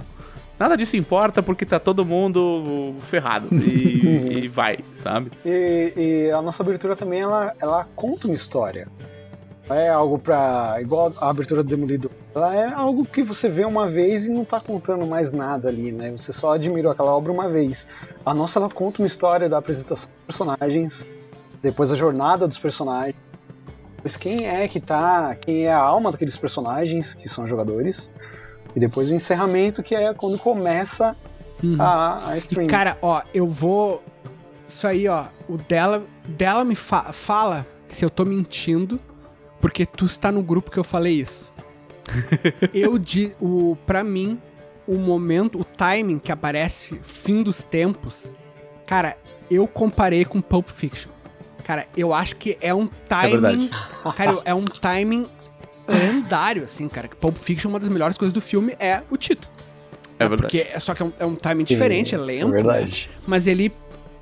Nada 0.60 0.76
disso 0.76 0.98
importa 0.98 1.44
porque 1.44 1.66
tá 1.66 1.80
todo 1.80 2.06
mundo 2.06 2.96
ferrado. 3.02 3.48
E, 3.52 4.42
e 4.46 4.48
vai, 4.48 4.80
sabe? 4.94 5.32
E, 5.46 5.94
e 5.96 6.32
a 6.32 6.42
nossa 6.42 6.64
abertura 6.64 6.96
também, 6.96 7.22
ela, 7.22 7.54
ela 7.60 7.88
conta 7.96 8.28
uma 8.28 8.36
história. 8.36 8.88
É 9.70 9.90
algo 9.90 10.18
pra. 10.18 10.78
igual 10.80 11.12
a 11.18 11.30
abertura 11.30 11.62
do 11.62 11.70
Demolidor. 11.70 12.12
Ela 12.34 12.56
é 12.56 12.74
algo 12.74 13.06
que 13.06 13.22
você 13.22 13.50
vê 13.50 13.66
uma 13.66 13.88
vez 13.88 14.26
e 14.26 14.32
não 14.32 14.46
tá 14.46 14.62
contando 14.62 15.06
mais 15.06 15.34
nada 15.34 15.68
ali, 15.68 15.92
né? 15.92 16.12
Você 16.12 16.32
só 16.32 16.54
admirou 16.54 16.92
aquela 16.92 17.14
obra 17.14 17.34
uma 17.34 17.50
vez. 17.50 17.88
A 18.26 18.34
nossa, 18.34 18.60
ela 18.60 18.70
conta 18.70 19.02
uma 19.02 19.08
história 19.08 19.50
da 19.50 19.58
apresentação 19.58 20.10
dos 20.10 20.36
personagens, 20.38 21.08
depois 21.62 21.92
a 21.92 21.96
jornada 21.96 22.48
dos 22.48 22.58
personagens, 22.58 23.16
depois 23.98 24.16
quem 24.16 24.48
é 24.48 24.66
que 24.70 24.80
tá. 24.80 25.36
quem 25.36 25.66
é 25.66 25.74
a 25.74 25.80
alma 25.80 26.14
daqueles 26.14 26.38
personagens, 26.38 27.14
que 27.14 27.28
são 27.28 27.46
jogadores, 27.46 28.10
e 28.78 28.80
depois 28.80 29.10
o 29.10 29.14
encerramento, 29.16 29.82
que 29.82 29.96
é 29.96 30.14
quando 30.14 30.38
começa 30.38 31.16
Uhum. 31.64 31.76
a, 31.82 32.30
a 32.30 32.36
E, 32.36 32.40
stream. 32.40 32.68
cara, 32.68 32.96
ó, 33.02 33.24
eu 33.34 33.48
vou. 33.48 34.04
Isso 34.68 34.86
aí, 34.86 35.08
ó. 35.08 35.26
O 35.50 35.58
dela, 35.58 36.06
dela 36.28 36.64
me 36.64 36.76
fa- 36.76 37.12
fala 37.12 37.66
se 37.88 38.06
eu 38.06 38.10
tô 38.12 38.24
mentindo, 38.24 39.00
porque 39.60 39.84
tu 39.84 40.06
está 40.06 40.32
no 40.32 40.44
grupo 40.44 40.70
que 40.70 40.78
eu 40.78 40.84
falei 40.84 41.14
isso. 41.20 41.52
eu 42.74 43.00
di, 43.00 43.34
o 43.42 43.76
Pra 43.88 44.04
mim, 44.04 44.40
o 44.88 44.96
momento, 45.00 45.60
o 45.60 45.64
timing 45.64 46.20
que 46.20 46.32
aparece 46.32 47.00
fim 47.02 47.42
dos 47.42 47.64
tempos, 47.64 48.30
cara, 48.86 49.18
eu 49.50 49.68
comparei 49.68 50.24
com 50.26 50.40
Pulp 50.42 50.70
Fiction. 50.70 51.10
Cara, 51.64 51.88
eu 51.98 52.14
acho 52.14 52.36
que 52.36 52.56
é 52.62 52.72
um 52.74 52.86
timing. 52.86 53.70
cara, 54.16 54.38
é 54.46 54.54
um 54.54 54.64
timing 54.66 55.28
lendário, 55.88 56.64
assim, 56.64 56.88
cara. 56.88 57.08
Que 57.08 57.16
Pulp 57.16 57.38
Fiction, 57.38 57.70
uma 57.70 57.80
das 57.80 57.90
melhores 57.90 58.18
coisas 58.18 58.34
do 58.34 58.42
filme 58.42 58.76
é 58.80 59.02
o 59.10 59.18
título. 59.18 59.52
É 60.20 60.28
verdade. 60.28 60.42
Porque 60.42 60.68
é 60.72 60.80
só 60.80 60.94
que 60.94 61.02
é 61.02 61.06
um, 61.06 61.14
é 61.20 61.26
um 61.26 61.36
timing 61.36 61.64
diferente, 61.64 62.16
é 62.16 62.18
lento. 62.18 62.50
É 62.50 62.52
verdade. 62.52 63.10
né? 63.12 63.22
Mas 63.28 63.48
ele, 63.48 63.72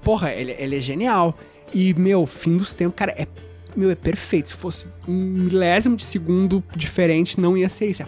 porra, 0.03 0.31
ele, 0.31 0.55
ele 0.57 0.77
é 0.77 0.81
genial. 0.81 1.37
E, 1.73 1.93
meu, 1.93 2.25
fim 2.25 2.55
dos 2.55 2.73
tempos, 2.73 2.95
cara, 2.95 3.13
é, 3.17 3.27
meu, 3.75 3.89
é 3.89 3.95
perfeito. 3.95 4.49
Se 4.49 4.55
fosse 4.55 4.87
um 5.07 5.13
milésimo 5.13 5.95
de 5.95 6.03
segundo 6.03 6.63
diferente, 6.75 7.39
não 7.39 7.57
ia 7.57 7.69
ser 7.69 7.87
isso. 7.87 8.03
É! 8.03 8.07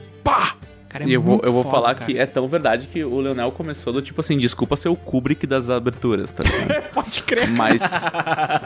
Cara, 0.98 1.04
é 1.04 1.08
E 1.08 1.14
eu 1.14 1.22
vou, 1.22 1.42
eu 1.44 1.52
vou 1.52 1.64
foda, 1.64 1.76
falar 1.76 1.96
cara. 1.96 2.06
que 2.12 2.18
é 2.18 2.26
tão 2.26 2.48
verdade 2.48 2.88
que 2.88 3.04
o 3.04 3.20
Leonel 3.20 3.52
começou 3.52 3.94
do 3.94 4.02
tipo 4.02 4.20
assim, 4.22 4.38
desculpa 4.38 4.76
ser 4.76 4.90
o 4.90 4.96
Kubrick 4.96 5.46
das 5.46 5.70
aberturas, 5.70 6.32
tá 6.34 6.44
ligado? 6.44 6.90
Pode 6.92 7.24
crer. 7.24 7.48
Mas, 7.52 7.82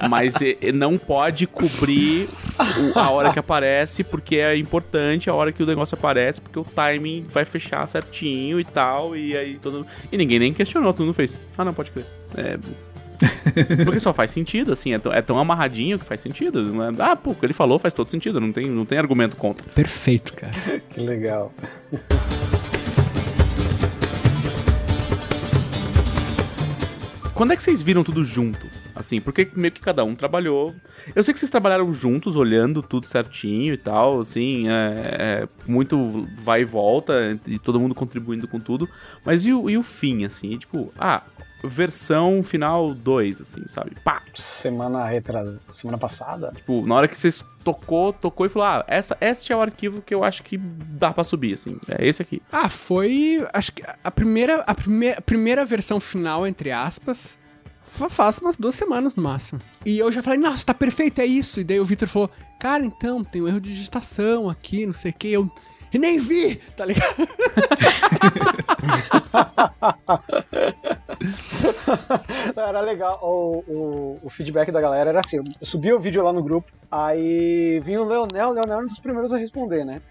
mas 0.10 0.34
não 0.74 0.98
pode 0.98 1.46
cobrir 1.48 2.30
o- 2.96 2.98
a 2.98 3.10
hora 3.10 3.32
que 3.34 3.40
aparece, 3.40 4.04
porque 4.04 4.38
é 4.38 4.56
importante 4.58 5.30
a 5.30 5.34
hora 5.34 5.52
que 5.52 5.62
o 5.62 5.66
negócio 5.66 5.96
aparece, 5.96 6.40
porque 6.42 6.58
o 6.58 6.64
timing 6.64 7.26
vai 7.32 7.46
fechar 7.46 7.86
certinho 7.88 8.60
e 8.60 8.64
tal, 8.66 9.16
e 9.16 9.36
aí 9.36 9.60
todo 9.62 9.86
E 10.12 10.18
ninguém 10.18 10.40
nem 10.40 10.54
questionou, 10.54 10.94
todo 10.94 11.06
mundo 11.06 11.14
fez. 11.16 11.40
Ah, 11.58 11.66
não, 11.66 11.74
pode 11.74 11.92
crer. 11.92 12.06
É. 12.36 12.58
Porque 13.86 14.00
só 14.00 14.14
faz 14.14 14.32
sentido, 14.32 14.72
assim, 14.72 14.94
é 14.94 15.00
tão, 15.00 15.14
é 15.14 15.22
tão 15.22 15.38
amarradinho 15.38 16.00
que 16.00 16.06
faz 16.06 16.22
sentido. 16.22 16.64
Não 16.64 16.84
é- 16.84 16.94
ah, 17.00 17.16
pô, 17.16 17.32
o 17.32 17.36
que 17.36 17.46
ele 17.46 17.54
falou 17.54 17.78
faz 17.80 17.94
todo 17.94 18.10
sentido, 18.10 18.40
não 18.40 18.52
tem, 18.52 18.66
não 18.68 18.86
tem 18.86 18.98
argumento 18.98 19.36
contra. 19.36 19.66
Perfeito, 19.74 20.34
cara. 20.34 20.54
Que 20.90 21.00
legal. 21.00 21.54
Quando 27.34 27.54
é 27.54 27.56
que 27.56 27.64
vocês 27.64 27.82
viram 27.82 28.04
tudo 28.04 28.24
junto? 28.24 28.68
Assim, 28.94 29.20
porque 29.20 29.48
meio 29.56 29.72
que 29.72 29.82
cada 29.82 30.04
um 30.04 30.14
trabalhou. 30.14 30.76
Eu 31.16 31.24
sei 31.24 31.34
que 31.34 31.40
vocês 31.40 31.50
trabalharam 31.50 31.92
juntos, 31.92 32.36
olhando 32.36 32.84
tudo 32.84 33.08
certinho 33.08 33.74
e 33.74 33.78
tal, 33.78 34.20
assim, 34.20 34.70
é, 34.70 35.16
é 35.18 35.48
muito 35.66 36.28
vai 36.44 36.62
e 36.62 36.66
volta, 36.66 37.40
e 37.48 37.58
todo 37.58 37.80
mundo 37.80 37.96
contribuindo 37.96 38.48
com 38.48 38.60
tudo. 38.60 38.88
Mas 39.26 39.46
e 39.46 39.54
o, 39.54 39.70
e 39.70 39.78
o 39.78 39.82
fim, 39.82 40.24
assim? 40.26 40.56
Tipo, 40.58 40.94
ah, 41.00 41.24
versão 41.64 42.42
final 42.44 42.94
2, 42.94 43.42
assim, 43.42 43.62
sabe? 43.68 43.92
Pá! 44.04 44.22
Semana 44.34 45.06
retras... 45.06 45.60
Semana 45.70 45.98
passada? 45.98 46.52
Tipo, 46.56 46.86
na 46.86 46.96
hora 46.96 47.08
que 47.08 47.18
vocês 47.18 47.44
tocou, 47.64 48.12
tocou 48.12 48.46
e 48.46 48.50
falou, 48.50 48.68
ah, 48.68 48.86
essa, 48.88 49.16
este 49.22 49.54
é 49.54 49.56
o 49.56 49.62
arquivo 49.62 50.02
que 50.02 50.14
eu 50.14 50.24
acho 50.24 50.42
que 50.44 50.58
dá 50.58 51.14
pra 51.14 51.24
subir, 51.24 51.54
assim, 51.54 51.78
é 51.88 52.08
esse 52.08 52.22
aqui. 52.22 52.42
Ah, 52.52 52.70
foi. 52.70 53.46
Acho 53.54 53.72
que 53.74 53.84
a 54.04 54.12
primeira, 54.12 54.62
a 54.62 54.74
primeira, 54.74 55.18
a 55.20 55.22
primeira 55.22 55.64
versão 55.66 56.00
final, 56.00 56.48
entre 56.48 56.72
aspas, 56.72 57.38
fa- 57.82 58.10
faz 58.10 58.40
umas 58.40 58.58
duas 58.58 58.74
semanas 58.76 59.16
no 59.16 59.22
máximo. 59.24 59.62
E 59.86 60.00
eu 60.00 60.12
já 60.12 60.24
falei, 60.24 60.40
nossa, 60.40 60.66
tá 60.66 60.74
perfeito, 60.74 61.22
é 61.22 61.26
isso. 61.26 61.60
E 61.60 61.64
daí 61.64 61.80
o 61.80 61.86
Victor 61.86 62.08
falou, 62.08 62.32
cara, 62.60 62.84
então, 62.84 63.24
tem 63.24 63.42
um 63.42 63.48
erro 63.48 63.62
de 63.62 63.72
digitação 63.74 64.50
aqui, 64.50 64.86
não 64.86 64.94
sei 64.94 65.12
o 65.12 65.16
que. 65.16 65.32
Eu. 65.32 65.52
E 65.94 66.00
nem 66.00 66.20
vi, 66.20 66.56
tá 66.76 66.86
ligado? 66.86 67.16
Era 72.56 72.82
legal. 72.82 73.20
O, 73.22 73.64
o, 73.68 74.20
o 74.24 74.30
feedback 74.30 74.72
da 74.72 74.80
galera 74.80 75.10
era 75.10 75.20
assim: 75.20 75.38
eu 75.38 75.44
subia 75.62 75.96
o 75.96 76.00
vídeo 76.00 76.24
lá 76.24 76.32
no 76.32 76.44
grupo, 76.44 76.72
aí 76.90 77.82
vinha 77.84 78.02
o 78.02 78.06
Leonel, 78.06 78.50
o 78.50 78.54
Leonel 78.54 78.78
era 78.78 78.84
um 78.84 78.88
dos 78.88 79.00
primeiros 79.00 79.34
a 79.34 79.38
responder, 79.38 79.86
né? 79.86 80.02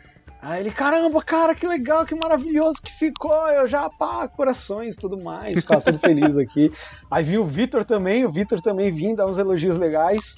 Aí 0.43 0.61
ele, 0.61 0.70
caramba, 0.70 1.23
cara, 1.23 1.55
que 1.55 1.66
legal, 1.66 2.07
que 2.07 2.15
maravilhoso 2.15 2.81
que 2.82 2.90
ficou. 2.90 3.47
Eu 3.48 3.69
já, 3.69 3.90
pá, 3.90 4.27
corações 4.27 4.97
tudo 4.97 5.23
mais. 5.23 5.59
Ficava 5.59 5.82
todo 5.82 5.98
feliz 5.98 6.39
aqui. 6.39 6.73
Aí 7.11 7.23
vinha 7.23 7.40
o 7.40 7.44
Vitor 7.44 7.85
também, 7.85 8.24
o 8.24 8.32
Vitor 8.32 8.61
também 8.61 8.90
vinha 8.90 9.15
dar 9.15 9.27
uns 9.27 9.36
elogios 9.36 9.77
legais. 9.77 10.36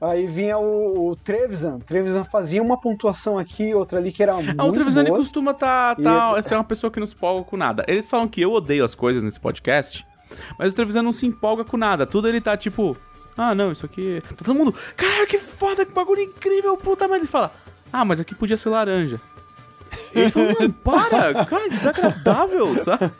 Aí 0.00 0.26
vinha 0.26 0.56
o, 0.56 1.10
o 1.10 1.16
Trevisan. 1.16 1.78
Trevisan 1.80 2.24
fazia 2.24 2.62
uma 2.62 2.80
pontuação 2.80 3.36
aqui, 3.38 3.74
outra 3.74 3.98
ali 3.98 4.10
que 4.10 4.22
era 4.22 4.34
muito 4.34 4.58
Ah, 4.58 4.64
o 4.64 4.72
Trevisan 4.72 5.00
ele 5.00 5.10
boas. 5.10 5.24
costuma 5.24 5.52
tá, 5.52 5.94
E- 5.98 6.02
tá 6.02 6.42
ser 6.42 6.54
uma 6.54 6.64
pessoa 6.64 6.90
que 6.90 6.98
não 6.98 7.06
se 7.06 7.14
empolga 7.14 7.44
com 7.44 7.56
nada. 7.56 7.84
Eles 7.86 8.08
falam 8.08 8.26
que 8.26 8.40
eu 8.40 8.50
odeio 8.52 8.82
as 8.84 8.94
coisas 8.94 9.22
nesse 9.22 9.38
podcast, 9.38 10.06
mas 10.58 10.72
o 10.72 10.76
Trevisan 10.76 11.02
não 11.02 11.12
se 11.12 11.26
empolga 11.26 11.64
com 11.64 11.76
nada. 11.76 12.06
Tudo 12.06 12.28
ele 12.28 12.40
tá 12.40 12.56
tipo, 12.56 12.96
ah, 13.36 13.54
não, 13.54 13.70
isso 13.72 13.84
aqui. 13.84 14.22
Tá 14.26 14.34
todo 14.36 14.54
mundo, 14.54 14.74
caralho, 14.96 15.26
que 15.26 15.36
foda, 15.36 15.84
que 15.84 15.92
bagulho 15.92 16.22
incrível, 16.22 16.76
puta 16.78 17.06
merda. 17.06 17.24
Ele 17.24 17.30
fala, 17.30 17.52
ah, 17.92 18.04
mas 18.04 18.20
aqui 18.20 18.34
podia 18.34 18.56
ser 18.56 18.70
laranja. 18.70 19.20
Ele 20.14 20.30
fala, 20.30 20.54
mano, 20.58 20.72
para, 20.72 21.44
cara, 21.44 21.68
desagradável, 21.68 22.82
sabe? 22.82 23.10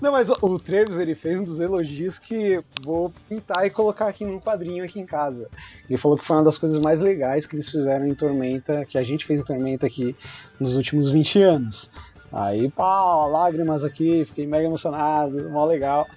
Não, 0.00 0.12
mas 0.12 0.30
o, 0.30 0.36
o 0.42 0.58
Trevis, 0.58 0.98
ele 0.98 1.14
fez 1.14 1.40
um 1.40 1.44
dos 1.44 1.60
elogios 1.60 2.18
que 2.18 2.62
vou 2.82 3.12
pintar 3.28 3.66
e 3.66 3.70
colocar 3.70 4.08
aqui 4.08 4.24
num 4.24 4.40
quadrinho 4.40 4.84
aqui 4.84 5.00
em 5.00 5.06
casa. 5.06 5.48
Ele 5.88 5.98
falou 5.98 6.18
que 6.18 6.24
foi 6.24 6.36
uma 6.36 6.44
das 6.44 6.58
coisas 6.58 6.78
mais 6.78 7.00
legais 7.00 7.46
que 7.46 7.54
eles 7.54 7.70
fizeram 7.70 8.06
em 8.06 8.14
Tormenta, 8.14 8.84
que 8.84 8.98
a 8.98 9.02
gente 9.02 9.24
fez 9.24 9.40
em 9.40 9.44
Tormenta 9.44 9.86
aqui 9.86 10.16
nos 10.58 10.76
últimos 10.76 11.10
20 11.10 11.42
anos. 11.42 11.90
Aí, 12.32 12.70
pá, 12.70 13.26
lágrimas 13.26 13.84
aqui, 13.84 14.24
fiquei 14.24 14.46
mega 14.46 14.64
emocionado, 14.64 15.50
mó 15.50 15.66
legal. 15.66 16.08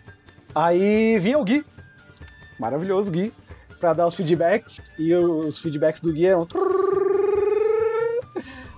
Aí 0.53 1.19
vinha 1.19 1.37
o 1.37 1.43
Gui, 1.43 1.65
maravilhoso 2.57 3.11
Gui, 3.11 3.33
pra 3.81 3.93
dar 3.93 4.07
os 4.07 4.15
feedbacks, 4.15 4.79
e 4.97 5.13
os 5.13 5.59
feedbacks 5.59 5.99
do 5.99 6.13
Gui 6.13 6.27
eram... 6.27 6.47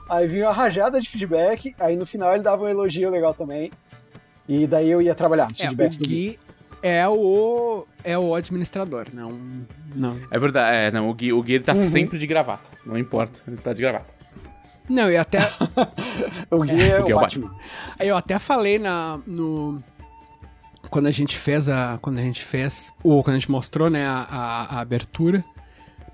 Aí 0.09 0.27
vinha 0.27 0.47
a 0.49 0.53
rajada 0.53 0.99
de 1.01 1.09
feedback, 1.09 1.75
aí 1.79 1.95
no 1.97 2.05
final 2.05 2.33
ele 2.33 2.43
dava 2.43 2.63
um 2.63 2.67
elogio 2.67 3.09
legal 3.09 3.33
também. 3.33 3.71
E 4.47 4.65
daí 4.65 4.89
eu 4.89 5.01
ia 5.01 5.13
trabalhar 5.13 5.47
nos 5.49 5.59
É, 5.59 5.63
feedbacks 5.63 5.97
o 5.97 5.99
do 6.01 6.07
Gui. 6.07 6.39
É 6.81 7.07
o, 7.07 7.85
é 8.03 8.17
o 8.17 8.33
administrador, 8.35 9.07
não. 9.11 9.65
Não. 9.95 10.17
É 10.31 10.37
verdade, 10.39 10.75
é, 10.77 10.91
não, 10.91 11.09
o 11.09 11.13
Gui, 11.13 11.33
o 11.33 11.41
Gui 11.41 11.53
ele 11.55 11.63
tá 11.63 11.73
Uhum. 11.73 11.89
sempre 11.89 12.17
de 12.19 12.27
gravata, 12.27 12.69
não 12.85 12.97
importa, 12.97 13.39
ele 13.47 13.57
tá 13.57 13.73
de 13.73 13.81
gravata. 13.81 14.13
Não, 14.87 15.09
eu 15.09 15.19
até, 15.19 15.39
O 16.49 16.61
Gui 16.63 16.81
é, 16.81 16.99
o 17.01 17.03
Gui 17.05 17.11
é 17.11 17.15
o 17.15 17.17
o 17.17 17.21
Batman. 17.21 17.51
eu 17.99 18.15
até 18.15 18.39
falei 18.39 18.79
na, 18.79 19.19
no. 19.27 19.83
Quando 20.89 21.07
a 21.07 21.11
gente 21.11 21.35
fez 21.37 21.67
a. 21.67 21.97
Quando 22.01 22.19
a 22.19 22.21
gente 22.21 22.41
fez. 22.41 22.93
Ou 23.03 23.21
quando 23.21 23.35
a 23.35 23.39
gente 23.39 23.51
mostrou, 23.51 23.89
né, 23.89 24.07
a, 24.07 24.25
a- 24.29 24.75
a 24.77 24.79
abertura. 24.79 25.43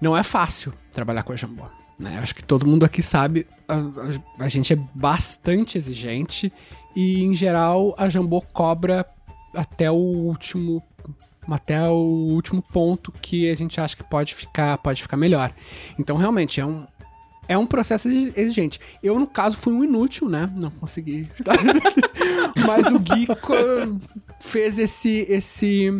Não 0.01 0.17
é 0.17 0.23
fácil 0.23 0.73
trabalhar 0.91 1.21
com 1.21 1.31
a 1.31 1.35
Jambô. 1.35 1.65
Né? 1.99 2.17
Acho 2.19 2.33
que 2.35 2.43
todo 2.43 2.65
mundo 2.67 2.83
aqui 2.85 3.01
sabe. 3.03 3.45
A, 3.67 3.75
a- 3.75 4.43
a 4.45 4.47
gente 4.47 4.73
é 4.73 4.75
bastante 4.93 5.77
exigente. 5.77 6.51
E, 6.95 7.23
em 7.23 7.35
geral, 7.35 7.95
a 7.97 8.07
Jambô 8.09 8.41
cobra 8.41 9.05
até 9.55 9.89
o 9.89 9.95
último. 9.95 10.81
Até 11.49 11.89
o 11.89 11.93
último 12.31 12.61
ponto 12.61 13.11
que 13.11 13.49
a 13.49 13.55
gente 13.55 13.79
acha 13.81 13.97
que 13.97 14.03
pode 14.03 14.33
ficar, 14.33 14.77
pode 14.77 15.01
ficar 15.01 15.17
melhor. 15.17 15.53
Então, 15.99 16.15
realmente, 16.15 16.61
é 16.61 16.65
um, 16.65 16.87
é 17.49 17.57
um 17.57 17.65
processo 17.65 18.07
exi- 18.07 18.31
exigente. 18.37 18.79
Eu, 19.03 19.19
no 19.19 19.27
caso, 19.27 19.57
fui 19.57 19.73
um 19.73 19.83
inútil, 19.83 20.29
né? 20.29 20.49
Não 20.57 20.71
consegui. 20.71 21.27
Mas 22.65 22.87
o 22.87 22.97
Gui 22.99 23.27
fez 24.39 24.79
esse, 24.79 25.25
esse, 25.29 25.91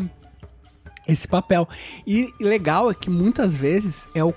esse 1.08 1.28
papel. 1.28 1.68
E 2.08 2.34
legal 2.40 2.90
é 2.90 2.94
que 2.94 3.10
muitas 3.10 3.54
vezes 3.54 4.08
é 4.16 4.24
o, 4.24 4.34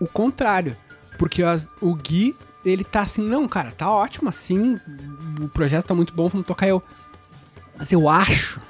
o 0.00 0.06
contrário. 0.06 0.74
Porque 1.18 1.42
as- 1.42 1.68
o 1.80 1.94
Gui, 1.94 2.36
ele 2.64 2.84
tá 2.84 3.00
assim, 3.00 3.22
não, 3.22 3.46
cara, 3.48 3.70
tá 3.70 3.90
ótimo 3.90 4.28
assim, 4.28 4.78
o 5.40 5.48
projeto 5.48 5.86
tá 5.86 5.94
muito 5.94 6.12
bom, 6.14 6.28
vamos 6.28 6.46
tocar 6.46 6.68
eu. 6.68 6.82
Mas 7.78 7.92
eu 7.92 8.08
acho 8.08 8.60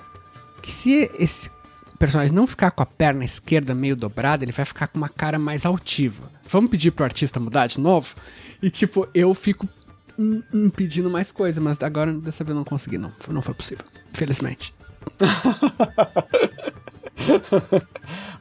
que 0.62 0.70
se 0.72 1.10
esse 1.18 1.50
personagem 1.98 2.32
não 2.34 2.46
ficar 2.46 2.70
com 2.72 2.82
a 2.82 2.86
perna 2.86 3.24
esquerda 3.24 3.74
meio 3.74 3.96
dobrada, 3.96 4.44
ele 4.44 4.52
vai 4.52 4.64
ficar 4.64 4.86
com 4.88 4.98
uma 4.98 5.08
cara 5.08 5.38
mais 5.38 5.64
altiva. 5.64 6.30
Vamos 6.48 6.70
pedir 6.70 6.90
pro 6.90 7.04
artista 7.04 7.38
mudar 7.40 7.66
de 7.68 7.80
novo? 7.80 8.14
E 8.62 8.68
tipo, 8.70 9.06
eu 9.14 9.32
fico 9.34 9.68
pedindo 10.74 11.08
mais 11.10 11.30
coisa, 11.32 11.60
mas 11.60 11.78
agora 11.82 12.12
dessa 12.12 12.42
vez 12.44 12.50
eu 12.50 12.56
não 12.56 12.64
consegui, 12.64 12.98
não. 12.98 13.12
Não 13.28 13.42
foi 13.42 13.54
possível. 13.54 13.84
Infelizmente. 14.12 14.74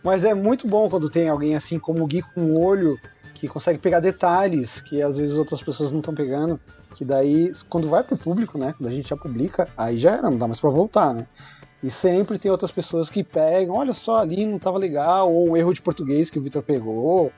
Mas 0.03 0.23
é 0.23 0.34
muito 0.34 0.68
bom 0.68 0.90
quando 0.90 1.10
tem 1.10 1.30
alguém 1.30 1.56
assim 1.56 1.80
como 1.80 2.03
o 2.03 2.07
Gui 2.07 2.22
com 2.22 2.41
um 2.41 2.60
olho 2.60 2.99
que 3.36 3.48
consegue 3.48 3.78
pegar 3.78 3.99
detalhes 3.99 4.82
que 4.82 5.02
às 5.02 5.18
vezes 5.18 5.38
outras 5.38 5.62
pessoas 5.62 5.91
não 5.91 5.99
estão 5.99 6.16
pegando. 6.16 6.60
Que 6.95 7.03
daí, 7.03 7.52
quando 7.70 7.90
vai 7.90 8.03
pro 8.03 8.18
público, 8.18 8.57
né? 8.57 8.74
Quando 8.78 8.90
a 8.90 8.91
gente 8.91 9.10
já 9.10 9.18
publica, 9.18 9.68
aí 9.78 9.98
já 9.98 10.12
era, 10.12 10.30
não 10.30 10.38
dá 10.38 10.48
mais 10.48 10.60
pra 10.60 10.70
voltar, 10.70 11.14
né? 11.14 11.28
E 11.84 11.90
sempre 11.91 12.40
tem 12.40 12.49
outras 12.49 12.72
pessoas 12.72 13.10
que 13.10 13.24
pegam, 13.24 13.76
olha 13.76 13.94
só, 13.94 14.18
ali 14.18 14.45
não 14.45 14.57
tava 14.57 14.78
legal, 14.78 15.32
ou 15.32 15.52
um 15.52 15.57
erro 15.57 15.74
de 15.74 15.82
português 15.82 16.32
que 16.32 16.40
o 16.40 16.41
Vitor 16.41 16.64
pegou. 16.64 17.32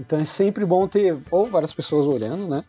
Então 0.00 0.18
é 0.18 0.24
sempre 0.24 0.64
bom 0.64 0.88
ter 0.88 1.16
ou 1.30 1.46
várias 1.46 1.72
pessoas 1.72 2.06
olhando, 2.06 2.48
né? 2.48 2.64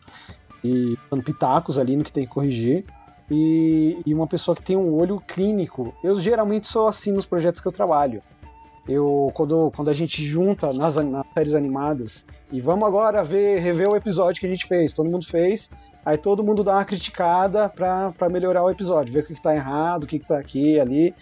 E 0.62 0.96
dando 1.10 1.22
pitacos 1.22 1.78
ali 1.78 1.96
no 1.96 2.04
que 2.04 2.12
tem 2.12 2.26
que 2.26 2.32
corrigir. 2.32 2.84
E, 3.30 4.02
e 4.04 4.12
uma 4.12 4.26
pessoa 4.26 4.54
que 4.54 4.62
tem 4.62 4.76
um 4.76 4.92
olho 4.92 5.20
clínico. 5.26 5.94
Eu 6.04 6.20
geralmente 6.20 6.68
sou 6.68 6.86
assim 6.86 7.12
nos 7.12 7.24
projetos 7.24 7.60
que 7.60 7.66
eu 7.66 7.72
trabalho. 7.72 8.22
Eu, 8.88 9.30
quando, 9.34 9.70
quando 9.70 9.90
a 9.90 9.94
gente 9.94 10.22
junta 10.22 10.72
nas, 10.72 10.96
nas 10.96 11.24
séries 11.34 11.54
animadas 11.54 12.26
e 12.50 12.60
vamos 12.60 12.86
agora 12.86 13.22
ver, 13.22 13.60
rever 13.60 13.88
o 13.88 13.96
episódio 13.96 14.40
que 14.40 14.46
a 14.46 14.50
gente 14.50 14.66
fez, 14.66 14.92
todo 14.92 15.08
mundo 15.08 15.26
fez, 15.26 15.70
aí 16.04 16.16
todo 16.16 16.42
mundo 16.42 16.64
dá 16.64 16.74
uma 16.74 16.84
criticada 16.84 17.68
pra, 17.68 18.10
pra 18.12 18.28
melhorar 18.28 18.64
o 18.64 18.70
episódio, 18.70 19.12
ver 19.12 19.20
o 19.20 19.26
que, 19.26 19.34
que 19.34 19.42
tá 19.42 19.54
errado, 19.54 20.04
o 20.04 20.06
que, 20.06 20.18
que 20.18 20.26
tá 20.26 20.38
aqui 20.38 20.80
ali. 20.80 21.14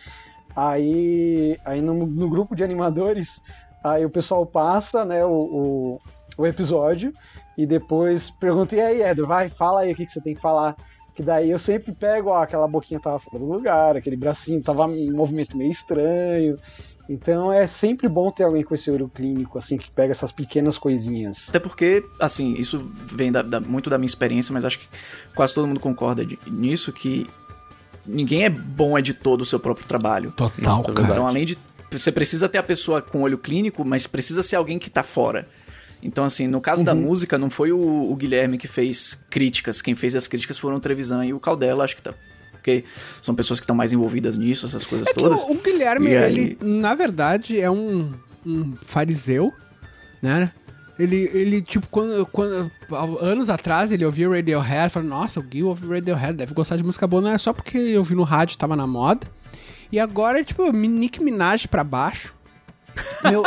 Aí, 0.57 1.59
aí 1.65 1.81
no, 1.81 1.95
no 1.95 2.29
grupo 2.29 2.57
de 2.57 2.65
animadores, 2.65 3.43
aí 3.85 4.05
o 4.05 4.11
pessoal 4.11 4.45
passa 4.47 5.05
né, 5.05 5.25
o, 5.25 5.31
o, 5.31 5.99
o 6.37 6.47
episódio 6.47 7.13
e 7.57 7.67
depois 7.67 8.31
pergunta: 8.31 8.75
e 8.77 8.81
aí, 8.81 9.03
Edro, 9.03 9.27
vai, 9.27 9.49
fala 9.49 9.81
aí 9.81 9.93
o 9.93 9.95
que, 9.95 10.07
que 10.07 10.13
você 10.13 10.21
tem 10.21 10.35
que 10.35 10.41
falar. 10.41 10.77
Que 11.15 11.23
daí 11.25 11.51
eu 11.51 11.59
sempre 11.59 11.93
pego, 11.93 12.31
ó, 12.31 12.43
aquela 12.43 12.69
boquinha 12.69 13.01
tava 13.01 13.19
fora 13.19 13.41
do 13.41 13.47
lugar, 13.47 13.97
aquele 13.97 14.17
bracinho 14.17 14.63
tava 14.63 14.85
em 14.93 15.11
movimento 15.11 15.57
meio 15.57 15.73
estranho. 15.73 16.57
Então 17.09 17.51
é 17.51 17.67
sempre 17.67 18.07
bom 18.09 18.31
ter 18.31 18.45
alguém 18.45 18.63
com 18.63 18.75
esse 18.75 18.91
olho 18.91 19.09
clínico, 19.09 19.57
assim, 19.57 19.79
que 19.79 19.91
pega 19.91 20.13
essas 20.13 20.31
pequenas 20.31 20.77
coisinhas. 20.77 21.49
Até 21.49 21.59
porque, 21.59 22.05
assim, 22.21 22.53
isso 22.55 22.91
vem 23.11 23.33
da- 23.33 23.41
da- 23.43 23.61
muito 23.61 23.89
da 23.89 23.97
minha 23.97 24.07
experiência, 24.07 24.53
mas 24.53 24.65
acho 24.65 24.79
que 24.79 24.87
quase 25.35 25.55
todo 25.55 25.67
mundo 25.67 25.81
concorda 25.81 26.25
de- 26.25 26.39
nisso, 26.47 26.93
que 26.93 27.27
ninguém 28.07 28.45
é 28.45 28.51
bom 28.51 28.99
editor 28.99 29.37
do 29.39 29.45
seu 29.47 29.59
próprio 29.59 29.87
trabalho. 29.87 30.33
Total, 30.33 30.77
Nossa, 30.77 30.91
é 30.91 30.95
cara. 30.95 31.13
Então, 31.13 31.27
além 31.27 31.45
de. 31.47 31.57
Você 31.91 32.13
precisa 32.13 32.47
ter 32.51 32.59
a 32.59 32.63
pessoa 32.63 33.01
com 33.01 33.23
olho 33.23 33.39
clínico, 33.39 33.83
mas 33.83 34.07
precisa 34.07 34.43
ser 34.43 34.57
alguém 34.57 34.79
que 34.79 34.91
tá 34.91 35.03
fora. 35.03 35.49
Então, 36.03 36.25
assim, 36.25 36.47
no 36.47 36.61
caso 36.61 36.85
da 36.85 36.95
música, 36.95 37.39
não 37.39 37.49
foi 37.49 37.73
o, 37.73 37.79
o 38.13 38.15
Guilherme 38.15 38.59
que 38.59 38.69
fez 38.69 39.19
críticas. 39.31 39.81
Quem 39.81 39.95
fez 39.95 40.15
as 40.15 40.29
críticas 40.29 40.59
foram 40.59 40.77
o 40.77 40.81
Trevisan 40.81 41.25
e 41.25 41.33
o 41.33 41.41
Caldela, 41.41 41.85
acho 41.85 41.97
que 41.97 42.03
tá. 42.03 42.13
Porque 42.69 42.85
são 43.23 43.35
pessoas 43.35 43.59
que 43.61 43.65
estão 43.65 43.75
mais 43.77 43.93
envolvidas 43.93 44.37
nisso, 44.37 44.67
essas 44.67 44.85
coisas 44.85 45.09
É 45.09 45.13
todas. 45.13 45.43
o, 45.43 45.55
Guilherme, 45.55 46.15
aí- 46.17 46.33
ele, 46.33 46.59
na 46.61 46.95
verdade, 46.95 47.59
é 47.61 47.71
um, 47.71 48.13
um 48.45 48.75
fariseu, 48.87 49.53
né? 50.23 50.53
Ele, 50.99 51.31
ele 51.33 51.63
tipo, 51.63 51.87
quando, 51.89 52.27
quando. 52.27 52.71
Anos 53.21 53.49
atrás 53.49 53.93
ele 53.93 54.05
ouvia 54.05 54.29
Radiohead, 54.29 54.93
falou, 54.93 55.09
nossa, 55.09 55.39
o 55.39 55.43
Gui 55.45 55.63
ouve 55.63 55.87
Radiohead, 55.87 56.33
deve 56.33 56.53
gostar 56.53 56.77
de 56.77 56.83
música 56.83 57.07
boa, 57.07 57.23
não 57.23 57.31
é 57.31 57.39
só 57.39 57.53
porque 57.53 57.79
eu 57.79 58.03
vi 58.03 58.17
no 58.17 58.25
rádio, 58.25 58.59
tava 58.59 58.75
na 58.75 58.87
moda. 58.87 59.27
E 59.93 59.99
agora, 60.01 60.43
tipo, 60.43 60.71
Nick 60.73 61.23
Minaj 61.23 61.67
pra 61.69 61.85
baixo. 61.85 62.35
Meu, 63.25 63.43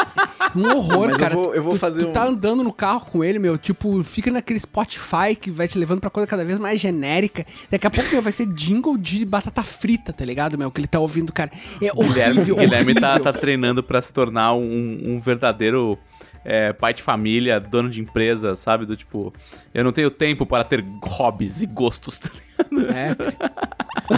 um 0.55 0.75
horror, 0.75 1.01
Mas 1.07 1.11
eu 1.13 1.17
cara. 1.19 1.35
vou- 1.35 1.55
eu 1.55 1.63
vou 1.63 1.71
tu, 1.73 1.79
fazer 1.79 2.05
tu 2.05 2.11
tá 2.11 2.25
um- 2.25 2.29
andando 2.29 2.63
no 2.63 2.73
carro 2.73 3.05
com 3.05 3.23
ele, 3.23 3.39
meu, 3.39 3.57
tipo, 3.57 4.03
fica 4.03 4.29
naquele 4.31 4.59
Spotify 4.59 5.35
que 5.39 5.49
vai 5.51 5.67
te 5.67 5.77
levando 5.77 6.01
pra 6.01 6.09
coisa 6.09 6.27
cada 6.27 6.43
vez 6.43 6.59
mais 6.59 6.79
genérica. 6.79 7.45
Daqui 7.69 7.87
a 7.87 7.89
pouco, 7.89 8.09
meu, 8.11 8.21
vai 8.21 8.31
ser 8.31 8.45
jingle 8.47 8.97
de 8.97 9.23
batata 9.25 9.63
frita, 9.63 10.11
tá 10.11 10.25
ligado, 10.25 10.57
meu? 10.57 10.69
Que 10.71 10.81
ele 10.81 10.87
tá 10.87 10.99
ouvindo, 10.99 11.31
cara. 11.31 11.51
É 11.81 11.91
O 11.93 12.03
Guilherme, 12.03 12.35
horrível, 12.37 12.55
Guilherme 12.57 12.93
tá, 12.95 13.09
horrível. 13.15 13.23
tá 13.31 13.39
treinando 13.39 13.81
pra 13.83 14.01
se 14.01 14.11
tornar 14.11 14.53
um, 14.53 15.01
um 15.05 15.19
verdadeiro 15.19 15.97
é, 16.43 16.73
pai 16.73 16.91
de 16.93 17.03
família, 17.03 17.59
dono 17.59 17.87
de 17.89 18.01
empresa, 18.01 18.55
sabe? 18.55 18.85
Do 18.85 18.95
tipo, 18.97 19.31
eu 19.73 19.83
não 19.83 19.91
tenho 19.91 20.09
tempo 20.09 20.43
para 20.45 20.63
ter 20.63 20.83
hobbies 21.03 21.61
e 21.61 21.65
gostos. 21.67 22.17
tá 22.19 22.29
ligado? 22.71 22.91
É, 22.93 23.15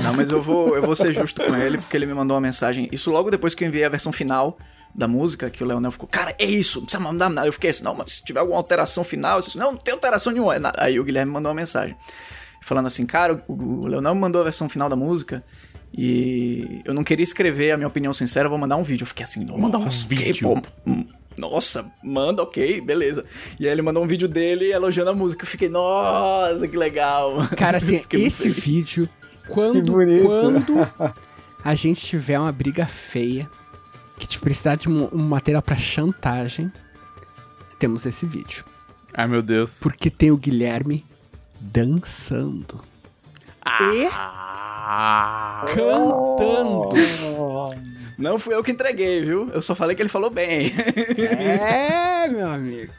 Não, 0.01 0.13
mas 0.13 0.31
eu 0.31 0.41
vou, 0.41 0.75
eu 0.75 0.81
vou 0.81 0.95
ser 0.95 1.11
justo 1.13 1.43
com 1.43 1.55
ele, 1.55 1.77
porque 1.77 1.95
ele 1.97 2.05
me 2.05 2.13
mandou 2.13 2.35
uma 2.35 2.41
mensagem. 2.41 2.87
Isso 2.91 3.11
logo 3.11 3.29
depois 3.29 3.53
que 3.53 3.63
eu 3.63 3.67
enviei 3.67 3.83
a 3.83 3.89
versão 3.89 4.11
final 4.13 4.57
da 4.95 5.07
música, 5.07 5.49
que 5.49 5.63
o 5.63 5.67
Leonel 5.67 5.91
ficou, 5.91 6.07
cara, 6.07 6.35
é 6.37 6.45
isso, 6.45 6.79
não 6.79 6.85
precisa 6.85 7.03
mandar 7.03 7.29
nada. 7.29 7.47
Eu 7.47 7.53
fiquei 7.53 7.69
assim, 7.71 7.83
não, 7.83 7.95
mas 7.95 8.13
se 8.13 8.23
tiver 8.23 8.39
alguma 8.39 8.57
alteração 8.57 9.03
final, 9.03 9.37
eu 9.37 9.41
disse, 9.41 9.57
não, 9.57 9.71
não 9.71 9.77
tem 9.77 9.93
alteração 9.93 10.31
nenhuma. 10.31 10.55
É 10.55 10.59
nada. 10.59 10.83
Aí 10.83 10.99
o 10.99 11.03
Guilherme 11.03 11.31
mandou 11.31 11.49
uma 11.49 11.55
mensagem. 11.55 11.95
Falando 12.61 12.85
assim, 12.85 13.05
cara, 13.05 13.43
o, 13.47 13.53
o 13.53 13.87
Leonel 13.87 14.13
me 14.13 14.21
mandou 14.21 14.41
a 14.41 14.43
versão 14.43 14.69
final 14.69 14.87
da 14.87 14.95
música. 14.95 15.43
E 15.95 16.81
eu 16.85 16.93
não 16.93 17.03
queria 17.03 17.23
escrever 17.23 17.71
a 17.71 17.77
minha 17.77 17.87
opinião 17.87 18.13
sincera, 18.13 18.45
eu 18.45 18.49
vou 18.49 18.57
mandar 18.57 18.77
um 18.77 18.83
vídeo. 18.83 19.03
Eu 19.03 19.07
fiquei 19.07 19.23
assim, 19.23 19.43
não, 19.45 19.57
mandar 19.57 19.77
um 19.77 19.85
Nossa, 19.85 20.07
vídeo. 20.07 20.25
vídeo. 20.25 20.47
Pô, 20.47 20.89
hum, 20.89 21.05
nossa, 21.37 21.91
manda, 22.03 22.41
ok, 22.41 22.81
beleza. 22.81 23.25
E 23.59 23.67
aí 23.67 23.71
ele 23.71 23.81
mandou 23.81 24.03
um 24.03 24.07
vídeo 24.07 24.27
dele 24.27 24.71
elogiando 24.71 25.11
a 25.11 25.13
música. 25.13 25.43
Eu 25.43 25.47
fiquei, 25.47 25.69
nossa, 25.69 26.67
que 26.67 26.77
legal. 26.77 27.47
cara, 27.57 27.77
assim, 27.77 28.01
esse 28.11 28.49
vídeo, 28.49 29.07
quando, 29.47 29.83
quando 30.23 30.89
a 31.63 31.75
gente 31.75 32.01
tiver 32.01 32.39
uma 32.39 32.51
briga 32.51 32.85
feia, 32.85 33.49
que 34.23 34.27
te 34.27 34.39
precisar 34.39 34.75
de 34.75 34.87
um, 34.89 35.09
um 35.13 35.27
material 35.27 35.61
pra 35.61 35.75
chantagem, 35.75 36.71
temos 37.77 38.05
esse 38.05 38.25
vídeo. 38.25 38.63
Ai, 39.13 39.27
meu 39.27 39.41
Deus. 39.41 39.77
Porque 39.81 40.09
tem 40.09 40.31
o 40.31 40.37
Guilherme 40.37 41.05
dançando. 41.59 42.81
E 43.81 44.07
Ah, 44.13 45.65
cantando. 45.67 46.89
Não 48.17 48.39
fui 48.39 48.55
eu 48.55 48.63
que 48.63 48.71
entreguei, 48.71 49.23
viu? 49.25 49.49
Eu 49.49 49.61
só 49.61 49.75
falei 49.75 49.95
que 49.95 50.01
ele 50.01 50.09
falou 50.09 50.29
bem. 50.29 50.71
É, 51.17 52.27
meu 52.29 52.47
amigo. 52.47 52.93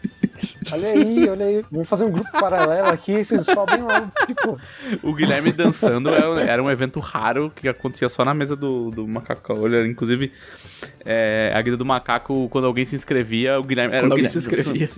Olha 0.72 0.88
aí, 0.88 1.28
olha 1.28 1.46
aí. 1.46 1.64
Vamos 1.70 1.88
fazer 1.88 2.04
um 2.04 2.10
grupo 2.10 2.30
paralelo 2.32 2.88
aqui, 2.88 3.24
vocês 3.24 3.44
sobem 3.44 3.82
lá. 3.82 4.10
Tipo, 4.26 4.58
o 5.02 5.12
Guilherme 5.14 5.52
dançando 5.52 6.08
era, 6.08 6.40
era 6.42 6.62
um 6.62 6.70
evento 6.70 7.00
raro 7.00 7.52
que 7.54 7.68
acontecia 7.68 8.08
só 8.08 8.24
na 8.24 8.34
mesa 8.34 8.56
do, 8.56 8.90
do 8.90 9.06
macaco. 9.06 9.54
Olha, 9.60 9.86
inclusive, 9.86 10.32
é, 11.04 11.52
a 11.54 11.62
guia 11.62 11.76
do 11.76 11.84
macaco, 11.84 12.48
quando 12.50 12.66
alguém 12.66 12.84
se 12.84 12.94
inscrevia, 12.94 13.58
o 13.58 13.62
Guilherme. 13.62 13.94
Era 13.94 14.02
Quando 14.04 14.12
o 14.12 14.14
alguém 14.14 14.26
Guilherme 14.26 14.40
se 14.40 14.48
inscrevia. 14.50 14.88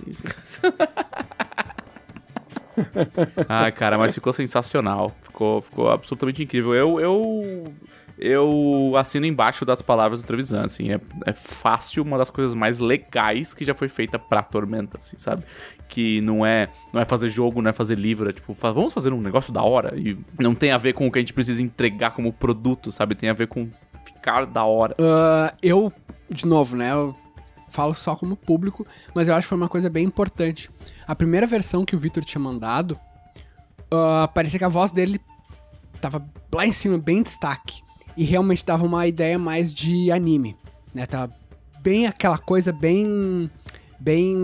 Ai, 3.49 3.71
cara, 3.71 3.97
mas 3.97 4.13
ficou 4.13 4.31
sensacional. 4.31 5.15
Ficou, 5.23 5.61
ficou 5.61 5.89
absolutamente 5.89 6.43
incrível. 6.43 6.73
Eu, 6.75 6.99
eu, 6.99 7.73
eu 8.17 8.93
assino 8.97 9.25
embaixo 9.25 9.63
das 9.63 9.81
palavras 9.81 10.21
do 10.21 10.27
Trevisan, 10.27 10.63
assim. 10.63 10.91
É, 10.91 10.99
é 11.25 11.33
fácil 11.33 12.03
uma 12.03 12.17
das 12.17 12.29
coisas 12.29 12.55
mais 12.55 12.79
legais 12.79 13.53
que 13.53 13.63
já 13.63 13.75
foi 13.75 13.87
feita 13.87 14.17
pra 14.17 14.41
Tormenta, 14.41 14.97
assim, 14.99 15.17
sabe? 15.19 15.43
Que 15.87 16.19
não 16.21 16.45
é, 16.45 16.69
não 16.91 16.99
é 16.99 17.05
fazer 17.05 17.29
jogo, 17.29 17.61
não 17.61 17.69
é 17.69 17.73
fazer 17.73 17.97
livro, 17.97 18.29
é 18.29 18.33
tipo, 18.33 18.53
vamos 18.53 18.93
fazer 18.93 19.13
um 19.13 19.21
negócio 19.21 19.53
da 19.53 19.61
hora. 19.61 19.97
E 19.97 20.17
não 20.39 20.55
tem 20.55 20.71
a 20.71 20.77
ver 20.77 20.93
com 20.93 21.07
o 21.07 21.11
que 21.11 21.19
a 21.19 21.21
gente 21.21 21.33
precisa 21.33 21.61
entregar 21.61 22.11
como 22.11 22.33
produto, 22.33 22.91
sabe? 22.91 23.13
Tem 23.13 23.29
a 23.29 23.33
ver 23.33 23.47
com 23.47 23.69
ficar 24.03 24.45
da 24.45 24.63
hora. 24.63 24.95
Ah, 24.99 25.53
eu, 25.61 25.93
de 26.29 26.45
novo, 26.45 26.75
né? 26.75 26.91
Eu 26.91 27.15
falo 27.69 27.93
só 27.93 28.15
como 28.15 28.35
público, 28.35 28.85
mas 29.13 29.27
eu 29.27 29.35
acho 29.35 29.43
que 29.43 29.49
foi 29.49 29.57
uma 29.57 29.69
coisa 29.69 29.89
bem 29.89 30.05
importante. 30.05 30.69
A 31.05 31.15
primeira 31.15 31.45
versão 31.45 31.85
que 31.85 31.95
o 31.95 31.99
Victor 31.99 32.25
tinha 32.25 32.41
mandado, 32.41 32.99
ah, 33.91 34.27
parecia 34.33 34.57
que 34.57 34.65
a 34.65 34.69
voz 34.69 34.91
dele 34.91 35.21
tava 36.01 36.25
lá 36.53 36.65
em 36.65 36.71
cima, 36.71 36.97
bem 36.97 37.19
em 37.19 37.23
destaque. 37.23 37.86
E 38.17 38.23
realmente 38.23 38.65
dava 38.65 38.83
uma 38.83 39.05
ideia 39.05 39.37
mais 39.37 39.71
de 39.73 40.11
anime, 40.11 40.57
né? 40.93 41.05
Tava 41.05 41.31
bem 41.81 42.07
aquela 42.07 42.37
coisa 42.37 42.73
bem. 42.73 43.49
bem. 43.99 44.35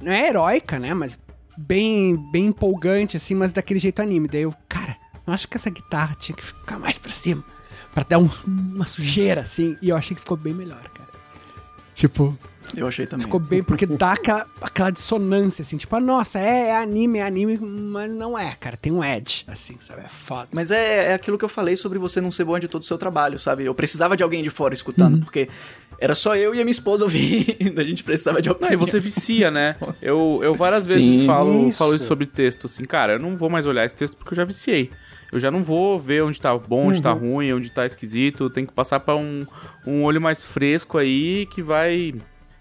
Não 0.00 0.10
é 0.12 0.28
heróica, 0.28 0.78
né? 0.78 0.94
Mas 0.94 1.18
bem, 1.56 2.16
bem 2.32 2.46
empolgante, 2.46 3.16
assim, 3.16 3.34
mas 3.34 3.52
daquele 3.52 3.78
jeito 3.78 4.00
anime. 4.00 4.28
Daí 4.28 4.42
eu, 4.42 4.54
cara, 4.68 4.96
eu 5.26 5.32
acho 5.32 5.46
que 5.46 5.56
essa 5.56 5.68
guitarra 5.68 6.16
tinha 6.18 6.34
que 6.34 6.42
ficar 6.44 6.78
mais 6.78 6.98
pra 6.98 7.10
cima. 7.12 7.44
Pra 7.92 8.02
dar 8.08 8.18
um- 8.18 8.30
uma 8.46 8.86
sujeira, 8.86 9.42
assim. 9.42 9.76
E 9.82 9.88
eu 9.90 9.96
achei 9.96 10.14
que 10.14 10.20
ficou 10.22 10.36
bem 10.36 10.54
melhor, 10.54 10.88
cara. 10.88 11.10
Tipo, 11.94 12.38
Eu 12.76 12.86
achei 12.86 13.06
também. 13.06 13.24
ficou 13.24 13.40
bem, 13.40 13.62
porque 13.62 13.84
dá 13.86 14.12
aquela, 14.12 14.46
aquela 14.60 14.90
dissonância, 14.90 15.62
assim. 15.62 15.76
Tipo, 15.76 15.96
ah, 15.96 16.00
nossa, 16.00 16.38
é, 16.38 16.68
é 16.68 16.76
anime, 16.76 17.18
é 17.18 17.22
anime, 17.22 17.58
mas 17.58 18.10
não 18.12 18.38
é, 18.38 18.54
cara. 18.58 18.76
Tem 18.76 18.92
um 18.92 19.02
edge, 19.02 19.44
assim, 19.48 19.76
sabe? 19.80 20.02
É 20.02 20.08
foda. 20.08 20.48
Mas 20.52 20.70
é, 20.70 21.06
é 21.10 21.14
aquilo 21.14 21.36
que 21.36 21.44
eu 21.44 21.48
falei 21.48 21.74
sobre 21.76 21.98
você 21.98 22.20
não 22.20 22.30
ser 22.30 22.44
bom 22.44 22.58
de 22.58 22.68
todo 22.68 22.82
o 22.82 22.84
seu 22.86 22.96
trabalho, 22.98 23.38
sabe? 23.38 23.64
Eu 23.64 23.74
precisava 23.74 24.16
de 24.16 24.22
alguém 24.22 24.42
de 24.42 24.50
fora 24.50 24.72
escutando, 24.74 25.14
Uhum. 25.14 25.20
porque 25.20 25.48
era 25.98 26.14
só 26.14 26.36
eu 26.36 26.54
e 26.54 26.60
a 26.60 26.64
minha 26.64 26.70
esposa 26.70 27.04
ouvindo. 27.04 27.78
A 27.80 27.84
gente 27.84 28.04
precisava 28.04 28.40
de 28.40 28.48
alguém. 28.48 28.68
Não, 28.68 28.74
e 28.74 28.76
você 28.76 29.00
vicia, 29.00 29.50
né? 29.50 29.76
Eu, 30.00 30.40
eu 30.42 30.54
várias 30.54 30.84
vezes 30.86 31.02
Sim. 31.20 31.26
falo, 31.26 31.68
Isso. 31.68 31.78
falo 31.78 31.94
isso 31.94 32.06
sobre 32.06 32.26
texto, 32.26 32.66
assim, 32.66 32.84
cara, 32.84 33.14
eu 33.14 33.18
não 33.18 33.36
vou 33.36 33.50
mais 33.50 33.66
olhar 33.66 33.84
esse 33.84 33.94
texto 33.94 34.16
porque 34.16 34.32
eu 34.32 34.36
já 34.36 34.44
viciei. 34.44 34.90
Eu 35.32 35.38
já 35.38 35.48
não 35.48 35.62
vou 35.62 35.96
ver 35.96 36.24
onde 36.24 36.40
tá 36.40 36.56
bom, 36.58 36.88
onde 36.88 37.00
tá 37.00 37.12
ruim, 37.12 37.52
onde 37.52 37.70
tá 37.70 37.86
esquisito. 37.86 38.50
Tem 38.50 38.66
que 38.66 38.72
passar 38.72 38.98
pra 38.98 39.14
um, 39.14 39.46
um 39.86 40.02
olho 40.02 40.20
mais 40.20 40.42
fresco 40.42 40.98
aí 40.98 41.46
que 41.54 41.62
vai. 41.62 42.14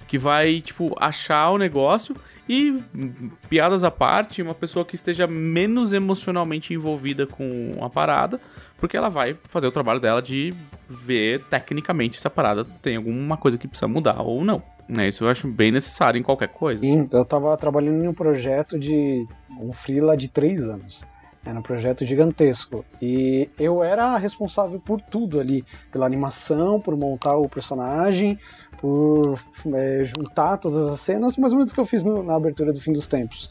Que 0.09 0.17
vai, 0.17 0.59
tipo, 0.59 0.93
achar 0.99 1.51
o 1.51 1.57
negócio 1.57 2.13
e, 2.49 2.71
hum, 2.95 3.29
piadas 3.47 3.83
à 3.83 3.91
parte, 3.91 4.41
uma 4.41 4.55
pessoa 4.55 4.83
que 4.83 4.95
esteja 4.95 5.27
menos 5.27 5.93
emocionalmente 5.93 6.73
envolvida 6.73 7.27
com 7.27 7.77
a 7.79 7.87
parada, 7.89 8.41
porque 8.79 8.97
ela 8.97 9.07
vai 9.07 9.37
fazer 9.43 9.67
o 9.67 9.71
trabalho 9.71 9.99
dela 9.99 10.19
de 10.19 10.51
ver 10.89 11.43
tecnicamente 11.45 12.19
se 12.19 12.25
a 12.25 12.29
parada 12.29 12.65
tem 12.81 12.95
alguma 12.97 13.37
coisa 13.37 13.55
que 13.55 13.67
precisa 13.67 13.87
mudar 13.87 14.19
ou 14.21 14.43
não. 14.43 14.63
É, 14.97 15.07
isso 15.07 15.23
eu 15.23 15.29
acho 15.29 15.47
bem 15.47 15.71
necessário 15.71 16.19
em 16.19 16.23
qualquer 16.23 16.49
coisa. 16.49 16.81
Sim, 16.81 17.07
eu 17.11 17.23
tava 17.23 17.55
trabalhando 17.55 18.03
em 18.03 18.07
um 18.07 18.13
projeto 18.13 18.79
de 18.79 19.27
um 19.61 19.71
freela 19.71 20.17
de 20.17 20.27
três 20.27 20.67
anos. 20.67 21.05
Era 21.45 21.57
um 21.57 21.61
projeto 21.61 22.03
gigantesco. 22.03 22.83
E 23.01 23.49
eu 23.57 23.83
era 23.83 24.17
responsável 24.17 24.79
por 24.79 24.99
tudo 24.99 25.39
ali. 25.39 25.63
Pela 25.91 26.05
animação, 26.05 26.81
por 26.81 26.97
montar 26.97 27.37
o 27.37 27.47
personagem, 27.47 28.37
por 28.79 29.37
é, 29.75 30.03
juntar 30.05 30.57
todas 30.57 30.87
as 30.93 30.99
cenas, 30.99 31.37
mais 31.37 31.51
ou 31.53 31.57
menos 31.59 31.71
o 31.71 31.75
que 31.75 31.81
eu 31.81 31.85
fiz 31.85 32.03
no- 32.03 32.23
na 32.23 32.35
abertura 32.35 32.71
do 32.73 32.79
Fim 32.79 32.93
dos 32.93 33.07
Tempos. 33.07 33.49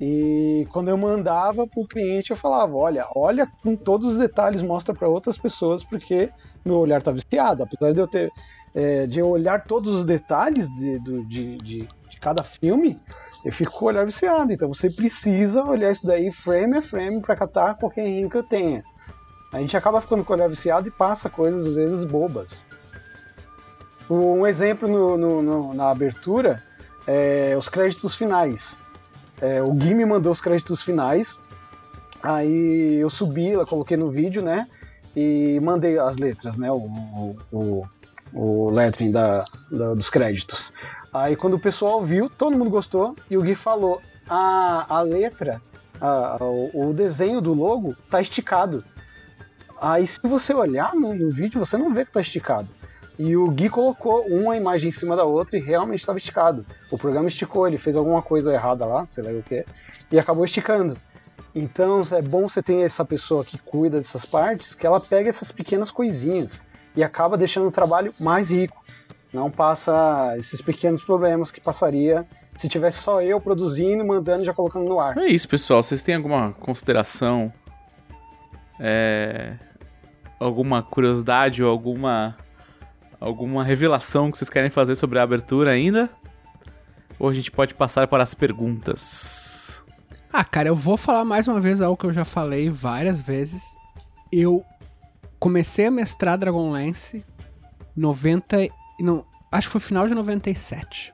E 0.00 0.66
quando 0.72 0.88
eu 0.88 0.96
mandava 0.96 1.66
pro 1.66 1.86
cliente, 1.86 2.30
eu 2.30 2.36
falava: 2.36 2.74
olha, 2.74 3.04
olha 3.14 3.46
com 3.62 3.76
todos 3.76 4.12
os 4.14 4.18
detalhes, 4.18 4.62
mostra 4.62 4.94
para 4.94 5.08
outras 5.08 5.36
pessoas, 5.38 5.84
porque 5.84 6.30
meu 6.64 6.78
olhar 6.78 7.02
tá 7.02 7.12
viciado. 7.12 7.62
Apesar 7.62 7.92
de 7.92 8.00
eu 8.00 8.08
ter. 8.08 8.30
é, 8.74 9.06
de 9.06 9.18
eu 9.18 9.28
olhar 9.28 9.64
todos 9.66 9.94
os 9.94 10.04
detalhes 10.04 10.68
de, 10.70 10.98
do- 11.00 11.24
de, 11.26 11.56
de, 11.58 11.78
de 12.10 12.20
cada 12.20 12.42
filme, 12.42 12.98
eu 13.44 13.52
fico 13.52 13.70
com 13.72 13.84
o 13.84 13.88
olhar 13.88 14.06
viciado. 14.06 14.50
Então 14.52 14.68
você 14.72 14.88
precisa 14.90 15.62
olhar 15.62 15.92
isso 15.92 16.06
daí 16.06 16.32
frame 16.32 16.78
a 16.78 16.82
frame 16.82 17.20
para 17.20 17.36
catar 17.36 17.74
qualquer 17.76 18.06
errinho 18.06 18.30
que 18.30 18.36
eu 18.38 18.42
tenha. 18.42 18.82
A 19.52 19.58
gente 19.60 19.76
acaba 19.76 20.00
ficando 20.00 20.24
com 20.24 20.32
o 20.32 20.36
olhar 20.36 20.48
viciado 20.48 20.88
e 20.88 20.90
passa 20.90 21.28
coisas 21.28 21.66
às 21.66 21.74
vezes 21.74 22.04
bobas. 22.06 22.66
Um 24.12 24.46
exemplo 24.46 24.86
no- 24.86 25.16
no- 25.16 25.42
no- 25.42 25.74
na 25.74 25.90
abertura 25.90 26.62
é 27.06 27.54
os 27.56 27.68
créditos 27.68 28.14
finais. 28.14 28.82
É, 29.40 29.62
o 29.62 29.72
Gui 29.72 29.94
me 29.94 30.04
mandou 30.04 30.30
os 30.30 30.40
créditos 30.40 30.82
finais. 30.82 31.38
Aí 32.22 32.96
eu 33.00 33.08
subi, 33.08 33.56
lá, 33.56 33.64
coloquei 33.64 33.96
no 33.96 34.10
vídeo, 34.10 34.42
né? 34.42 34.68
E 35.16 35.58
mandei 35.60 35.98
as 35.98 36.18
letras, 36.18 36.56
né? 36.58 36.70
O, 36.70 37.36
o, 37.50 37.86
o, 38.32 38.70
lettering 38.70 39.10
da, 39.10 39.44
da- 39.70 39.94
dos 39.94 40.10
créditos. 40.10 40.72
Aí 41.12 41.34
quando 41.34 41.54
o 41.54 41.58
pessoal 41.58 42.02
viu, 42.02 42.28
todo 42.28 42.56
mundo 42.56 42.70
gostou 42.70 43.16
e 43.30 43.36
o 43.38 43.42
Gui 43.42 43.54
falou: 43.54 44.00
a, 44.28 44.86
a 44.94 45.00
letra, 45.00 45.60
a- 46.00 46.36
a- 46.38 46.44
o, 46.44 46.90
o 46.90 46.92
desenho 46.92 47.40
do 47.40 47.54
logo 47.54 47.96
tá 48.10 48.20
esticado. 48.20 48.84
Aí 49.80 50.06
se 50.06 50.20
você 50.22 50.52
olhar 50.54 50.94
no, 50.94 51.14
no 51.14 51.30
vídeo, 51.30 51.58
você 51.58 51.76
não 51.78 51.92
vê 51.94 52.04
que 52.04 52.12
tá 52.12 52.20
esticado. 52.20 52.68
E 53.18 53.36
o 53.36 53.50
Gui 53.50 53.68
colocou 53.68 54.26
uma 54.26 54.56
imagem 54.56 54.88
em 54.88 54.92
cima 54.92 55.14
da 55.14 55.24
outra 55.24 55.56
e 55.56 55.60
realmente 55.60 56.00
estava 56.00 56.18
esticado. 56.18 56.64
O 56.90 56.96
programa 56.96 57.28
esticou, 57.28 57.68
ele 57.68 57.78
fez 57.78 57.96
alguma 57.96 58.22
coisa 58.22 58.52
errada 58.52 58.84
lá, 58.86 59.06
sei 59.08 59.22
lá 59.22 59.30
o 59.30 59.42
que, 59.42 59.64
e 60.10 60.18
acabou 60.18 60.44
esticando. 60.44 60.96
Então 61.54 62.00
é 62.12 62.22
bom 62.22 62.48
você 62.48 62.62
ter 62.62 62.80
essa 62.80 63.04
pessoa 63.04 63.44
que 63.44 63.58
cuida 63.58 63.98
dessas 63.98 64.24
partes, 64.24 64.74
que 64.74 64.86
ela 64.86 65.00
pega 65.00 65.28
essas 65.28 65.52
pequenas 65.52 65.90
coisinhas 65.90 66.66
e 66.96 67.04
acaba 67.04 67.36
deixando 67.36 67.68
o 67.68 67.70
trabalho 67.70 68.14
mais 68.18 68.50
rico. 68.50 68.82
Não 69.32 69.50
passa 69.50 70.34
esses 70.38 70.60
pequenos 70.60 71.02
problemas 71.02 71.50
que 71.50 71.60
passaria 71.60 72.26
se 72.56 72.68
tivesse 72.68 72.98
só 72.98 73.22
eu 73.22 73.40
produzindo, 73.40 74.04
mandando 74.04 74.42
e 74.42 74.46
já 74.46 74.52
colocando 74.52 74.88
no 74.88 75.00
ar. 75.00 75.16
É 75.16 75.26
isso, 75.26 75.48
pessoal. 75.48 75.82
Vocês 75.82 76.02
têm 76.02 76.14
alguma 76.14 76.52
consideração? 76.52 77.52
É... 78.78 79.54
Alguma 80.38 80.82
curiosidade 80.82 81.62
ou 81.62 81.70
alguma 81.70 82.36
alguma 83.22 83.62
revelação 83.62 84.30
que 84.30 84.36
vocês 84.36 84.50
querem 84.50 84.68
fazer 84.68 84.96
sobre 84.96 85.18
a 85.18 85.22
abertura 85.22 85.70
ainda? 85.70 86.10
Ou 87.18 87.28
a 87.28 87.32
gente 87.32 87.50
pode 87.50 87.74
passar 87.74 88.08
para 88.08 88.22
as 88.22 88.34
perguntas? 88.34 89.82
Ah, 90.32 90.44
cara, 90.44 90.68
eu 90.68 90.74
vou 90.74 90.96
falar 90.96 91.24
mais 91.24 91.46
uma 91.46 91.60
vez 91.60 91.80
algo 91.80 91.96
que 91.96 92.06
eu 92.06 92.12
já 92.12 92.24
falei 92.24 92.68
várias 92.68 93.20
vezes. 93.20 93.62
Eu 94.32 94.64
comecei 95.38 95.86
a 95.86 95.90
mestrar 95.90 96.36
Dragonlance 96.36 97.24
90 97.94 98.64
e 98.64 98.70
não, 99.00 99.24
acho 99.52 99.68
que 99.68 99.72
foi 99.72 99.80
final 99.80 100.08
de 100.08 100.14
97. 100.14 101.12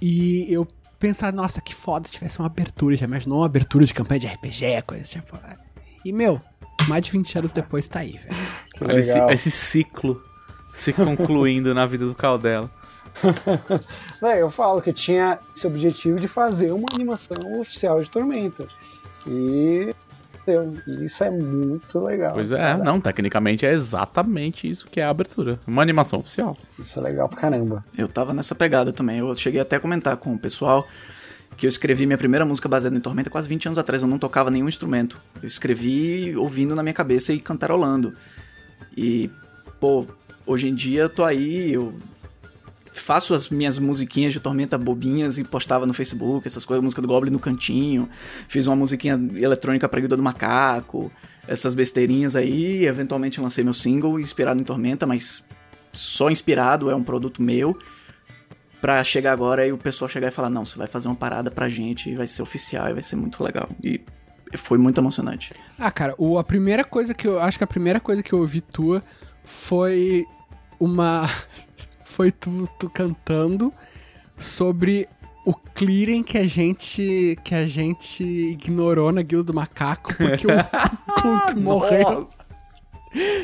E 0.00 0.46
eu 0.48 0.66
pensava, 0.98 1.32
nossa, 1.32 1.60
que 1.60 1.74
foda 1.74 2.06
se 2.06 2.14
tivesse 2.14 2.38
uma 2.38 2.46
abertura, 2.46 2.96
já 2.96 3.04
imaginou 3.04 3.40
uma 3.40 3.46
abertura 3.46 3.84
de 3.84 3.92
campanha 3.92 4.20
de 4.20 4.26
RPG, 4.26 4.82
coisa 4.86 5.04
tipo. 5.04 5.38
E 6.04 6.12
meu, 6.12 6.40
mais 6.88 7.02
de 7.02 7.10
20 7.10 7.38
anos 7.38 7.52
depois 7.52 7.88
tá 7.88 7.98
aí, 8.00 8.12
velho. 8.12 8.98
Esse, 8.98 9.18
esse 9.32 9.50
ciclo 9.50 10.22
se 10.72 10.92
concluindo 10.92 11.74
na 11.74 11.86
vida 11.86 12.06
do 12.06 12.14
Caldela. 12.14 12.70
Eu 14.38 14.50
falo 14.50 14.80
que 14.80 14.90
eu 14.90 14.94
tinha 14.94 15.38
esse 15.54 15.66
objetivo 15.66 16.18
de 16.18 16.28
fazer 16.28 16.72
uma 16.72 16.86
animação 16.94 17.36
oficial 17.60 18.00
de 18.00 18.10
Tormenta. 18.10 18.66
E. 19.26 19.94
E 20.46 21.04
isso 21.04 21.22
é 21.24 21.30
muito 21.30 21.98
legal. 22.00 22.32
Pois 22.32 22.50
é, 22.50 22.56
cara. 22.56 22.78
não, 22.78 22.98
tecnicamente 22.98 23.66
é 23.66 23.72
exatamente 23.72 24.66
isso 24.66 24.86
que 24.86 24.98
é 24.98 25.04
a 25.04 25.10
abertura. 25.10 25.60
Uma 25.66 25.82
animação 25.82 26.20
oficial. 26.20 26.56
Isso 26.78 26.98
é 26.98 27.02
legal 27.02 27.28
pra 27.28 27.38
caramba. 27.38 27.84
Eu 27.98 28.08
tava 28.08 28.32
nessa 28.32 28.54
pegada 28.54 28.90
também. 28.90 29.18
Eu 29.18 29.34
cheguei 29.36 29.60
até 29.60 29.76
a 29.76 29.80
comentar 29.80 30.16
com 30.16 30.32
o 30.32 30.38
pessoal 30.38 30.86
que 31.58 31.66
eu 31.66 31.68
escrevi 31.68 32.06
minha 32.06 32.16
primeira 32.16 32.46
música 32.46 32.66
baseada 32.66 32.96
em 32.96 33.00
Tormenta 33.00 33.28
quase 33.28 33.46
20 33.46 33.66
anos 33.66 33.78
atrás. 33.78 34.00
Eu 34.00 34.08
não 34.08 34.18
tocava 34.18 34.50
nenhum 34.50 34.68
instrumento. 34.68 35.20
Eu 35.42 35.46
escrevi 35.46 36.34
ouvindo 36.34 36.74
na 36.74 36.82
minha 36.82 36.94
cabeça 36.94 37.30
e 37.32 37.40
cantarolando. 37.40 38.14
E, 38.96 39.30
pô, 39.78 40.06
hoje 40.48 40.66
em 40.68 40.74
dia 40.74 41.02
eu 41.02 41.10
tô 41.10 41.24
aí, 41.24 41.72
eu 41.72 41.94
faço 42.92 43.34
as 43.34 43.48
minhas 43.48 43.78
musiquinhas 43.78 44.32
de 44.32 44.40
Tormenta 44.40 44.76
bobinhas 44.76 45.38
e 45.38 45.44
postava 45.44 45.86
no 45.86 45.94
Facebook, 45.94 46.46
essas 46.46 46.64
coisas, 46.64 46.82
música 46.82 47.02
do 47.02 47.08
Goblin 47.08 47.30
no 47.30 47.38
cantinho. 47.38 48.08
Fiz 48.48 48.66
uma 48.66 48.74
musiquinha 48.74 49.14
eletrônica 49.36 49.88
pra 49.88 50.00
Guilda 50.00 50.16
do 50.16 50.22
Macaco, 50.22 51.12
essas 51.46 51.74
besteirinhas 51.74 52.34
aí. 52.34 52.84
Eventualmente 52.84 53.40
lancei 53.40 53.62
meu 53.62 53.74
single 53.74 54.18
inspirado 54.18 54.60
em 54.60 54.64
Tormenta, 54.64 55.06
mas 55.06 55.46
só 55.92 56.30
inspirado, 56.30 56.90
é 56.90 56.96
um 56.96 57.04
produto 57.04 57.42
meu. 57.42 57.78
Pra 58.80 59.02
chegar 59.02 59.32
agora 59.32 59.66
e 59.66 59.72
o 59.72 59.78
pessoal 59.78 60.08
chegar 60.08 60.28
e 60.28 60.30
falar: 60.30 60.50
Não, 60.50 60.64
você 60.64 60.78
vai 60.78 60.86
fazer 60.86 61.08
uma 61.08 61.16
parada 61.16 61.50
pra 61.50 61.68
gente, 61.68 62.14
vai 62.14 62.28
ser 62.28 62.42
oficial 62.42 62.92
vai 62.92 63.02
ser 63.02 63.16
muito 63.16 63.42
legal. 63.42 63.68
E 63.82 64.00
foi 64.56 64.78
muito 64.78 65.00
emocionante. 65.00 65.50
Ah, 65.76 65.90
cara, 65.90 66.14
o, 66.16 66.38
a 66.38 66.44
primeira 66.44 66.84
coisa 66.84 67.12
que 67.12 67.26
eu. 67.26 67.40
Acho 67.40 67.58
que 67.58 67.64
a 67.64 67.66
primeira 67.66 67.98
coisa 67.98 68.22
que 68.22 68.32
eu 68.32 68.38
ouvi 68.38 68.60
tua 68.60 69.02
foi 69.42 70.24
uma. 70.80 71.28
Foi 72.04 72.32
tu, 72.32 72.66
tu 72.78 72.90
cantando 72.90 73.72
sobre 74.36 75.08
o 75.44 75.54
clearing 75.54 76.22
que 76.22 76.36
a 76.38 76.46
gente. 76.46 77.36
que 77.44 77.54
a 77.54 77.66
gente 77.66 78.24
ignorou 78.24 79.12
na 79.12 79.22
Guilda 79.22 79.44
do 79.52 79.54
Macaco, 79.54 80.14
porque 80.14 80.46
o 80.46 80.50
Clunk 81.20 81.54
morreu. 81.56 82.28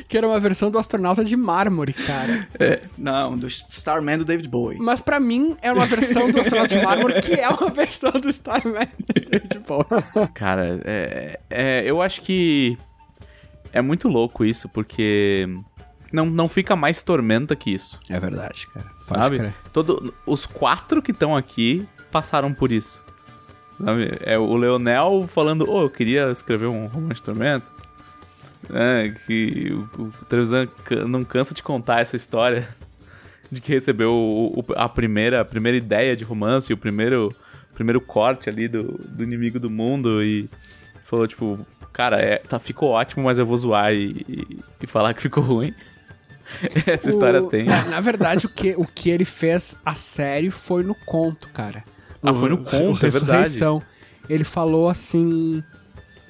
Que 0.08 0.18
era 0.18 0.28
uma 0.28 0.38
versão 0.38 0.70
do 0.70 0.78
astronauta 0.78 1.24
de 1.24 1.36
mármore, 1.36 1.94
cara. 1.94 2.46
É, 2.60 2.82
não, 2.98 3.36
do 3.36 3.46
Starman 3.46 4.18
do 4.18 4.24
David 4.24 4.46
Bowie. 4.48 4.78
Mas 4.78 5.00
pra 5.00 5.18
mim 5.18 5.56
era 5.62 5.74
uma 5.74 5.86
versão 5.86 6.30
do 6.30 6.38
astronauta 6.38 6.76
de 6.76 6.84
mármore 6.84 7.22
que 7.22 7.32
é 7.32 7.48
uma 7.48 7.70
versão 7.70 8.10
do 8.12 8.28
Starman 8.28 8.86
de 9.50 9.58
boa. 9.60 9.86
Cara, 10.34 10.80
é, 10.84 11.40
é- 11.48 11.82
eu 11.86 12.02
acho 12.02 12.20
que 12.20 12.76
é 13.72 13.80
muito 13.80 14.06
louco 14.06 14.44
isso, 14.44 14.68
porque 14.68 15.48
não, 16.14 16.26
não 16.26 16.48
fica 16.48 16.74
mais 16.76 17.02
tormenta 17.02 17.54
que 17.56 17.70
isso, 17.72 17.98
É 18.10 18.18
verdade, 18.20 18.66
cara. 18.68 18.86
sabe? 19.02 19.52
Todo, 19.72 20.14
os 20.24 20.46
quatro 20.46 21.02
que 21.02 21.10
estão 21.10 21.36
aqui 21.36 21.86
passaram 22.10 22.52
por 22.54 22.70
isso. 22.72 23.02
Sabe? 23.84 24.12
É 24.20 24.38
o 24.38 24.54
Leonel 24.54 25.26
falando, 25.28 25.68
ô, 25.68 25.82
eu 25.82 25.90
queria 25.90 26.30
escrever 26.30 26.66
um 26.66 26.86
romance 26.86 27.16
de 27.20 27.22
tormenta. 27.24 27.66
É, 28.72 29.12
que 29.26 29.68
o, 29.98 30.02
o 30.04 30.12
Trevisan 30.28 30.66
não 31.06 31.22
cansa 31.24 31.52
de 31.52 31.62
contar 31.62 32.00
essa 32.00 32.16
história 32.16 32.66
de 33.50 33.60
que 33.60 33.72
recebeu 33.72 34.10
o- 34.12 34.60
o- 34.60 34.64
a, 34.74 34.88
primeira, 34.88 35.40
a 35.40 35.44
primeira 35.44 35.76
ideia 35.76 36.16
de 36.16 36.24
romance, 36.24 36.72
o 36.72 36.76
primeiro, 36.76 37.34
primeiro 37.74 38.00
corte 38.00 38.48
ali 38.48 38.66
do, 38.68 38.84
do 39.06 39.22
inimigo 39.22 39.60
do 39.60 39.68
mundo 39.68 40.22
e 40.22 40.48
falou, 41.04 41.26
tipo, 41.26 41.66
cara, 41.92 42.16
é, 42.22 42.38
tá, 42.38 42.58
ficou 42.58 42.90
ótimo, 42.90 43.24
mas 43.24 43.38
eu 43.38 43.44
vou 43.44 43.56
zoar 43.58 43.92
e, 43.92 44.24
e- 44.26 44.58
e 44.82 44.86
falar 44.86 45.12
que 45.12 45.20
ficou 45.20 45.42
ruim. 45.42 45.74
Essa 46.86 47.08
história 47.08 47.42
O- 47.42 47.48
tem. 47.48 47.64
Na 47.64 48.00
verdade, 48.00 48.46
o 48.46 48.48
que, 48.48 48.74
o 48.76 48.84
que 48.86 49.10
ele 49.10 49.24
fez 49.24 49.76
a 49.84 49.94
sério 49.94 50.50
foi 50.52 50.82
no 50.82 50.94
conto, 50.94 51.48
cara. 51.48 51.84
Ah, 52.22 52.32
foi 52.34 52.48
no 52.48 52.58
conto, 52.58 53.04
é 53.06 53.10
verdade. 53.10 53.50
Ele 54.28 54.44
falou 54.44 54.88
assim. 54.88 55.62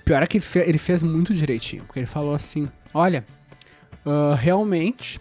Pior 0.05 0.23
é 0.23 0.27
que 0.27 0.36
ele, 0.39 0.45
fe- 0.45 0.65
ele 0.66 0.78
fez 0.78 1.03
muito 1.03 1.32
direitinho. 1.35 1.85
Porque 1.85 1.99
ele 2.01 2.07
falou 2.07 2.35
assim: 2.35 2.69
olha, 2.93 3.24
ah, 4.05 4.35
realmente. 4.39 5.20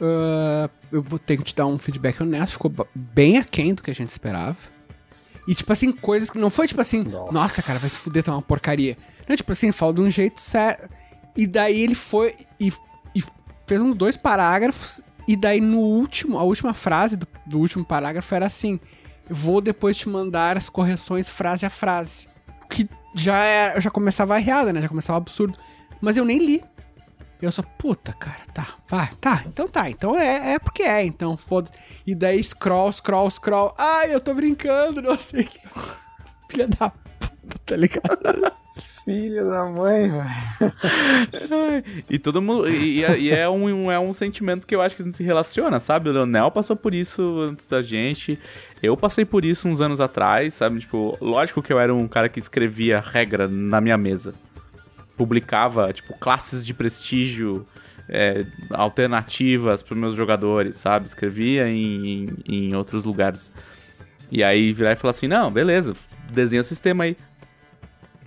ah, 0.00 0.70
eu 0.92 1.02
vou 1.02 1.18
ter 1.18 1.36
que 1.36 1.42
te 1.44 1.54
dar 1.54 1.66
um 1.66 1.78
feedback 1.78 2.20
honesto. 2.22 2.52
Ficou 2.52 2.72
bem 2.94 3.38
aquém 3.38 3.74
do 3.74 3.82
que 3.82 3.90
a 3.90 3.94
gente 3.94 4.10
esperava. 4.10 4.56
E, 5.48 5.54
tipo 5.54 5.72
assim, 5.72 5.92
coisas 5.92 6.28
que 6.30 6.38
não 6.38 6.50
foi 6.50 6.66
tipo 6.66 6.80
assim, 6.80 7.04
nossa, 7.30 7.62
cara, 7.62 7.78
vai 7.78 7.88
se 7.88 7.98
fuder, 7.98 8.22
tá 8.22 8.32
uma 8.32 8.42
porcaria. 8.42 8.96
Não, 9.28 9.36
tipo 9.36 9.50
assim, 9.52 9.70
falou 9.72 9.94
de 9.94 10.00
um 10.02 10.10
jeito 10.10 10.40
sério. 10.40 10.88
E 11.36 11.46
daí 11.46 11.80
ele 11.82 11.94
foi 11.94 12.34
e 12.58 12.72
fez 13.66 13.80
uns 13.80 13.94
dois 13.94 14.16
parágrafos. 14.16 15.00
E 15.28 15.36
daí 15.36 15.60
no 15.60 15.80
último, 15.80 16.38
a 16.38 16.42
última 16.42 16.72
frase 16.72 17.16
do, 17.16 17.26
do 17.44 17.58
último 17.58 17.84
parágrafo 17.84 18.34
era 18.34 18.46
assim: 18.46 18.78
Vou 19.28 19.60
depois 19.60 19.96
te 19.96 20.08
mandar 20.08 20.56
as 20.56 20.68
correções 20.68 21.28
frase 21.28 21.66
a 21.66 21.70
frase. 21.70 22.28
Que 22.70 22.88
já 23.14 23.38
era, 23.38 23.80
já 23.80 23.90
começava 23.90 24.34
a 24.34 24.40
errada, 24.40 24.72
né? 24.72 24.80
Já 24.80 24.88
começava 24.88 25.16
absurdo. 25.16 25.58
Mas 26.00 26.16
eu 26.16 26.24
nem 26.24 26.38
li. 26.38 26.62
Eu 27.40 27.52
só, 27.52 27.62
puta, 27.62 28.14
cara, 28.14 28.40
tá, 28.54 28.66
vai, 28.88 29.10
tá, 29.20 29.42
então 29.44 29.68
tá, 29.68 29.90
então 29.90 30.18
é, 30.18 30.54
é 30.54 30.58
porque 30.58 30.82
é, 30.82 31.04
então 31.04 31.36
foda 31.36 31.70
E 32.06 32.14
daí 32.14 32.42
scroll, 32.42 32.90
scroll, 32.90 33.30
scroll. 33.30 33.74
Ai, 33.76 34.14
eu 34.14 34.20
tô 34.20 34.32
brincando, 34.32 35.02
não 35.02 35.18
sei 35.18 35.44
que. 35.44 35.60
Filha 36.48 36.66
da 36.66 36.90
tá 37.64 37.76
ligado? 37.76 38.52
Filha 39.04 39.44
da 39.44 39.64
mãe, 39.66 40.08
velho. 40.08 41.84
E 42.10 42.18
todo 42.18 42.42
mundo. 42.42 42.68
E, 42.68 42.98
e 42.98 43.04
é- 43.04 43.18
e 43.18 43.30
é, 43.30 43.48
um, 43.48 43.90
é 43.90 43.98
um 43.98 44.12
sentimento 44.12 44.66
que 44.66 44.74
eu 44.74 44.82
acho 44.82 44.96
que 44.96 45.02
a 45.02 45.04
gente 45.04 45.16
se 45.16 45.22
relaciona, 45.24 45.78
sabe? 45.80 46.08
O 46.08 46.12
Leonel 46.12 46.50
passou 46.50 46.74
por 46.76 46.92
isso 46.92 47.40
antes 47.48 47.66
da 47.66 47.80
gente. 47.80 48.38
Eu 48.82 48.96
passei 48.96 49.24
por 49.24 49.44
isso 49.44 49.68
uns 49.68 49.80
anos 49.80 50.00
atrás, 50.00 50.54
sabe? 50.54 50.80
Tipo, 50.80 51.16
lógico 51.20 51.62
que 51.62 51.72
eu 51.72 51.78
era 51.78 51.94
um 51.94 52.08
cara 52.08 52.28
que 52.28 52.38
escrevia 52.38 53.00
regra 53.00 53.46
na 53.48 53.80
minha 53.80 53.96
mesa. 53.96 54.34
Publicava, 55.16 55.92
tipo, 55.92 56.12
classes 56.18 56.64
de 56.64 56.74
prestígio. 56.74 57.64
é, 58.08 58.44
alternativas 58.70 59.82
para 59.82 59.96
meus 59.96 60.14
jogadores, 60.14 60.76
sabe? 60.76 61.06
Escrevia 61.06 61.68
em, 61.68 62.28
em, 62.46 62.68
em 62.68 62.74
outros 62.74 63.04
lugares. 63.04 63.52
E 64.30 64.42
aí 64.44 64.72
virar 64.72 64.92
e 64.92 64.96
falar 64.96 65.10
assim: 65.12 65.26
não, 65.28 65.50
beleza, 65.50 65.94
desenha 66.30 66.60
o 66.60 66.64
sistema 66.64 67.04
aí. 67.04 67.16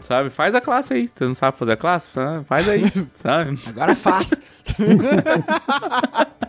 Sabe? 0.01 0.29
Faz 0.29 0.55
a 0.55 0.61
classe 0.61 0.93
aí. 0.93 1.07
Você 1.07 1.25
não 1.25 1.35
sabe 1.35 1.57
fazer 1.57 1.73
a 1.73 1.77
classe? 1.77 2.09
Faz 2.45 2.67
aí, 2.69 2.83
sabe? 3.13 3.59
Agora 3.67 3.95
faz. 3.95 4.29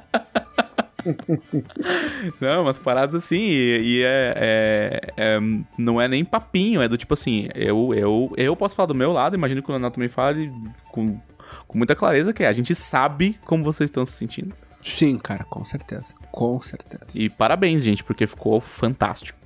Não, 2.41 2.63
umas 2.63 2.79
paradas 2.79 3.15
assim, 3.15 3.41
e, 3.41 3.81
e 3.99 4.03
é, 4.05 4.35
é- 4.37 5.01
é- 5.17 5.41
Não 5.79 6.01
é 6.01 6.07
nem 6.07 6.25
papinho, 6.25 6.83
é 6.83 6.89
do 6.89 6.99
tipo 6.99 7.15
assim, 7.15 7.49
eu, 7.55 7.95
eu, 7.95 8.33
eu 8.37 8.55
posso 8.57 8.75
falar 8.77 8.87
do 8.87 8.95
meu 8.95 9.13
lado, 9.13 9.35
imagino 9.35 9.63
que 9.63 9.69
o 9.71 9.73
Leonardo 9.73 9.95
também 9.95 10.09
fale 10.11 10.53
com, 10.93 11.19
com 11.67 11.79
muita 11.79 11.95
clareza, 11.95 12.33
que 12.33 12.43
é, 12.43 12.49
a 12.49 12.53
gente 12.53 12.75
sabe 12.75 13.39
como 13.47 13.65
vocês 13.65 13.89
estão 13.89 14.05
se 14.05 14.13
sentindo. 14.13 14.55
Sim, 14.83 15.19
cara, 15.19 15.45
com 15.45 15.65
certeza. 15.65 16.15
Com 16.31 16.61
certeza. 16.61 17.05
E 17.15 17.29
parabéns, 17.29 17.83
gente, 17.83 18.05
porque 18.05 18.27
ficou 18.27 18.61
fantástico. 18.61 19.39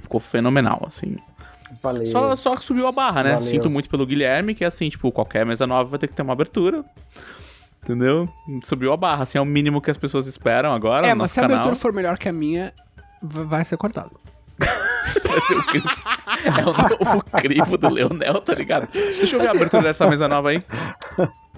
Ficou 0.00 0.20
fenomenal, 0.20 0.82
assim. 0.86 1.16
Valeu. 1.84 2.06
Só, 2.06 2.34
só 2.34 2.56
que 2.56 2.64
subiu 2.64 2.86
a 2.86 2.92
barra, 2.92 3.22
né? 3.22 3.34
Valeu. 3.34 3.46
Sinto 3.46 3.68
muito 3.68 3.90
pelo 3.90 4.06
Guilherme, 4.06 4.54
que 4.54 4.64
é 4.64 4.66
assim, 4.66 4.88
tipo, 4.88 5.12
qualquer 5.12 5.44
mesa 5.44 5.66
nova 5.66 5.90
vai 5.90 5.98
ter 5.98 6.08
que 6.08 6.14
ter 6.14 6.22
uma 6.22 6.32
abertura. 6.32 6.82
Entendeu? 7.82 8.26
Subiu 8.62 8.90
a 8.90 8.96
barra, 8.96 9.24
assim, 9.24 9.36
é 9.36 9.40
o 9.40 9.44
mínimo 9.44 9.82
que 9.82 9.90
as 9.90 9.98
pessoas 9.98 10.26
esperam 10.26 10.72
agora 10.72 11.06
é, 11.06 11.10
no 11.10 11.16
mas 11.16 11.24
nosso 11.24 11.34
se 11.34 11.40
a 11.40 11.42
canal. 11.42 11.58
abertura 11.58 11.76
for 11.76 11.92
melhor 11.92 12.16
que 12.16 12.26
a 12.26 12.32
minha, 12.32 12.72
vai 13.22 13.62
ser 13.66 13.76
cortado. 13.76 14.18
Vai 15.28 15.40
ser 15.42 15.54
o 15.54 15.66
crivo. 15.66 15.88
É 16.58 16.62
o 16.62 16.72
novo 16.72 17.22
crivo 17.24 17.76
do 17.76 17.88
Leonel, 17.88 18.40
tá 18.40 18.54
ligado? 18.54 18.88
Deixa 18.92 19.36
eu 19.36 19.40
ver 19.40 19.48
a 19.48 19.50
abertura 19.50 19.82
dessa 19.84 20.08
mesa 20.08 20.26
nova 20.26 20.50
aí. 20.50 20.62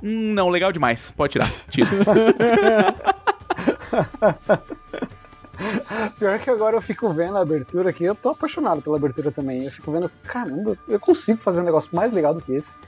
Hum, 0.02 0.34
não, 0.34 0.48
legal 0.48 0.72
demais. 0.72 1.10
Pode 1.10 1.32
tirar. 1.32 1.50
Tira. 1.70 1.88
Pior 6.18 6.38
que 6.38 6.50
agora 6.50 6.76
eu 6.76 6.80
fico 6.80 7.08
vendo 7.12 7.36
a 7.36 7.40
abertura 7.40 7.90
aqui, 7.90 8.04
eu 8.04 8.14
tô 8.14 8.30
apaixonado 8.30 8.82
pela 8.82 8.96
abertura 8.96 9.30
também. 9.30 9.64
Eu 9.64 9.70
fico 9.70 9.90
vendo, 9.90 10.10
caramba, 10.22 10.76
eu 10.88 11.00
consigo 11.00 11.38
fazer 11.38 11.60
um 11.60 11.64
negócio 11.64 11.94
mais 11.94 12.12
legal 12.12 12.34
do 12.34 12.40
que 12.40 12.52
esse. 12.52 12.78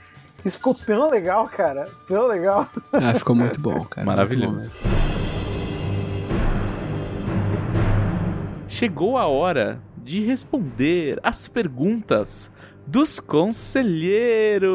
Isso 0.43 0.57
ficou 0.57 0.73
tão 0.73 1.09
legal, 1.09 1.47
cara. 1.49 1.89
Tão 2.07 2.27
legal. 2.27 2.67
Ah, 2.93 3.13
ficou 3.13 3.35
muito 3.35 3.59
bom, 3.59 3.83
cara. 3.85 4.05
Maravilhoso. 4.05 4.83
Bom. 4.83 4.89
Chegou 8.67 9.17
a 9.17 9.27
hora 9.27 9.81
de 9.97 10.23
responder 10.23 11.19
as 11.23 11.47
perguntas 11.47 12.51
dos 12.87 13.19
conselheiros. 13.19 14.69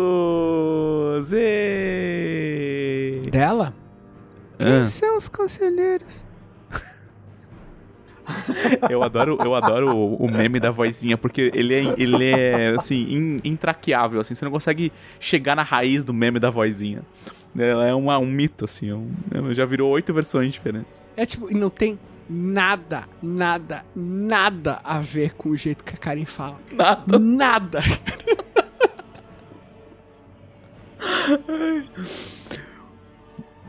Ê! 1.33 3.23
Dela? 3.31 3.73
Ah. 4.59 4.65
Quem 4.65 4.87
são 4.87 5.17
os 5.17 5.29
conselheiros? 5.29 6.25
Eu 8.89 9.03
adoro, 9.03 9.39
eu 9.43 9.55
adoro 9.55 9.95
o, 9.95 10.17
o 10.17 10.31
meme 10.31 10.59
da 10.59 10.71
vozinha, 10.71 11.17
porque 11.19 11.51
ele 11.55 11.75
é, 11.75 11.95
ele 11.99 12.25
é 12.31 12.75
assim, 12.77 12.97
in- 13.11 13.41
intraqueável, 13.45 14.21
assim, 14.21 14.35
você 14.35 14.45
não 14.45 14.53
consegue 14.53 14.91
chegar 15.21 15.55
na 15.55 15.63
raiz 15.63 16.03
do 16.05 16.13
meme 16.15 16.39
da 16.41 16.49
vozinha. 16.51 17.03
Ela 17.57 17.87
é 17.87 17.95
uma- 17.95 18.19
um 18.19 18.27
mito, 18.27 18.65
assim, 18.65 18.91
é 18.91 18.95
um- 18.95 19.53
já 19.55 19.65
virou 19.65 19.91
oito 19.91 20.13
versões 20.15 20.53
diferentes. 20.53 21.05
É 21.17 21.25
tipo, 21.27 21.51
e 21.51 21.55
não 21.55 21.69
tem 21.71 21.99
nada, 22.29 23.05
nada, 23.23 23.85
nada 23.95 24.81
a 24.83 24.99
ver 25.01 25.35
com 25.35 25.51
o 25.51 25.57
jeito 25.57 25.85
que 25.85 25.95
a 25.95 25.99
Karen 25.99 26.25
fala. 26.25 26.59
Nada. 26.73 27.19
Nada. 27.19 27.81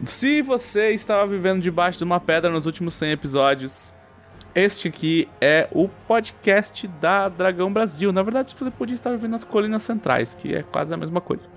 Se 0.05 0.41
você 0.41 0.91
estava 0.91 1.25
vivendo 1.25 1.61
debaixo 1.61 1.97
de 1.97 2.03
uma 2.03 2.19
pedra 2.19 2.51
nos 2.51 2.65
últimos 2.65 2.93
100 2.95 3.11
episódios, 3.11 3.93
este 4.55 4.87
aqui 4.87 5.27
é 5.41 5.67
o 5.73 5.89
podcast 6.07 6.87
da 6.87 7.27
Dragão 7.27 7.71
Brasil. 7.71 8.13
Na 8.13 8.23
verdade, 8.23 8.55
você 8.57 8.71
podia 8.71 8.93
estar 8.93 9.11
vivendo 9.11 9.31
nas 9.31 9.43
Colinas 9.43 9.83
Centrais, 9.83 10.33
que 10.33 10.55
é 10.55 10.63
quase 10.63 10.93
a 10.93 10.97
mesma 10.97 11.19
coisa. 11.19 11.49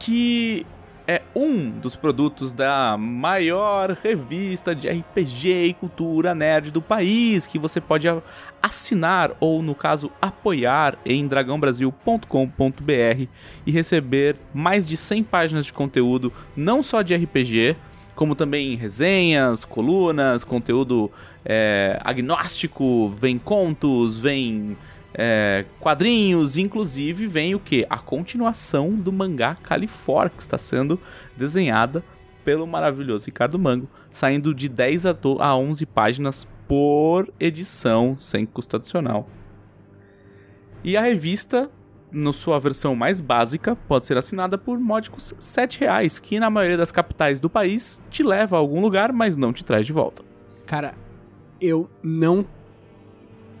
Que 0.00 0.66
é 1.06 1.22
um 1.36 1.70
dos 1.70 1.94
produtos 1.94 2.52
da 2.52 2.96
maior 2.98 3.90
revista 3.90 4.74
de 4.74 4.88
RPG 4.88 5.66
e 5.66 5.74
cultura 5.74 6.34
nerd 6.34 6.70
do 6.70 6.82
país, 6.82 7.46
que 7.46 7.58
você 7.58 7.80
pode 7.80 8.08
assinar 8.60 9.32
ou, 9.38 9.62
no 9.62 9.74
caso, 9.74 10.10
apoiar 10.20 10.98
em 11.04 11.28
dragãobrasil.com.br 11.28 13.28
e 13.66 13.70
receber 13.70 14.36
mais 14.52 14.88
de 14.88 14.96
100 14.96 15.22
páginas 15.24 15.66
de 15.66 15.72
conteúdo, 15.72 16.32
não 16.56 16.82
só 16.82 17.02
de 17.02 17.14
RPG, 17.14 17.76
como 18.14 18.34
também 18.34 18.76
resenhas, 18.76 19.64
colunas, 19.64 20.44
conteúdo 20.44 21.10
é, 21.44 22.00
agnóstico, 22.04 23.08
vem 23.08 23.38
contos, 23.38 24.18
vem 24.18 24.76
é, 25.12 25.64
quadrinhos, 25.80 26.56
inclusive 26.56 27.26
vem 27.26 27.54
o 27.54 27.60
que? 27.60 27.86
A 27.90 27.98
continuação 27.98 28.90
do 28.90 29.12
mangá 29.12 29.56
Califor, 29.62 30.30
que 30.30 30.42
está 30.42 30.58
sendo 30.58 30.98
desenhada 31.36 32.02
pelo 32.44 32.66
maravilhoso 32.66 33.26
Ricardo 33.26 33.58
Mango, 33.58 33.88
saindo 34.10 34.54
de 34.54 34.68
10 34.68 35.06
a 35.06 35.12
do- 35.12 35.40
a 35.40 35.56
11 35.56 35.86
páginas 35.86 36.46
por 36.68 37.32
edição, 37.40 38.16
sem 38.16 38.44
custo 38.44 38.76
adicional. 38.76 39.28
E 40.82 40.96
a 40.96 41.00
revista, 41.00 41.70
na 42.14 42.32
sua 42.32 42.58
versão 42.58 42.94
mais 42.94 43.20
básica, 43.20 43.76
pode 43.88 44.06
ser 44.06 44.16
assinada 44.16 44.56
por 44.56 44.78
módicos 44.78 45.34
7 45.38 45.80
reais, 45.80 46.18
que 46.18 46.38
na 46.38 46.48
maioria 46.48 46.76
das 46.76 46.92
capitais 46.92 47.40
do 47.40 47.50
país 47.50 48.00
te 48.08 48.22
leva 48.22 48.56
a 48.56 48.58
algum 48.58 48.80
lugar, 48.80 49.12
mas 49.12 49.36
não 49.36 49.52
te 49.52 49.64
traz 49.64 49.84
de 49.84 49.92
volta. 49.92 50.22
Cara, 50.64 50.94
eu 51.60 51.90
não 52.02 52.46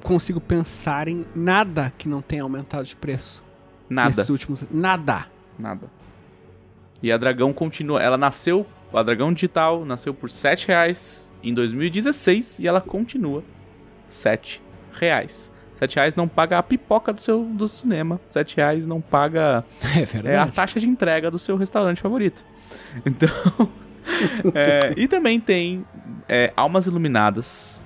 consigo 0.02 0.40
pensar 0.40 1.08
em 1.08 1.26
nada 1.34 1.92
que 1.96 2.08
não 2.08 2.22
tenha 2.22 2.42
aumentado 2.42 2.84
de 2.84 2.94
preço. 2.94 3.42
Nada. 3.88 4.08
Nesses 4.08 4.30
últimos... 4.30 4.64
Nada. 4.70 5.26
Nada. 5.58 5.90
E 7.02 7.10
a 7.10 7.16
Dragão 7.16 7.52
continua. 7.52 8.02
Ela 8.02 8.16
nasceu. 8.16 8.66
A 8.92 9.02
Dragão 9.02 9.32
Digital 9.32 9.84
nasceu 9.84 10.14
por 10.14 10.30
7 10.30 10.68
reais 10.68 11.30
em 11.42 11.52
2016 11.52 12.60
e 12.60 12.68
ela 12.68 12.80
continua 12.80 13.42
7 14.06 14.62
reais. 14.92 15.50
7 15.84 15.96
reais 15.96 16.14
não 16.14 16.26
paga 16.26 16.58
a 16.58 16.62
pipoca 16.62 17.12
do 17.12 17.20
seu 17.20 17.44
do 17.44 17.68
cinema. 17.68 18.20
7 18.26 18.56
reais 18.56 18.86
não 18.86 19.00
paga 19.00 19.64
É 20.24 20.32
é, 20.32 20.38
a 20.38 20.46
taxa 20.46 20.80
de 20.80 20.88
entrega 20.88 21.30
do 21.30 21.38
seu 21.38 21.56
restaurante 21.56 22.00
favorito. 22.00 22.44
Então. 23.06 23.28
é, 24.54 24.92
e 24.96 25.06
também 25.06 25.38
tem 25.38 25.84
é, 26.28 26.52
almas 26.56 26.86
iluminadas, 26.86 27.82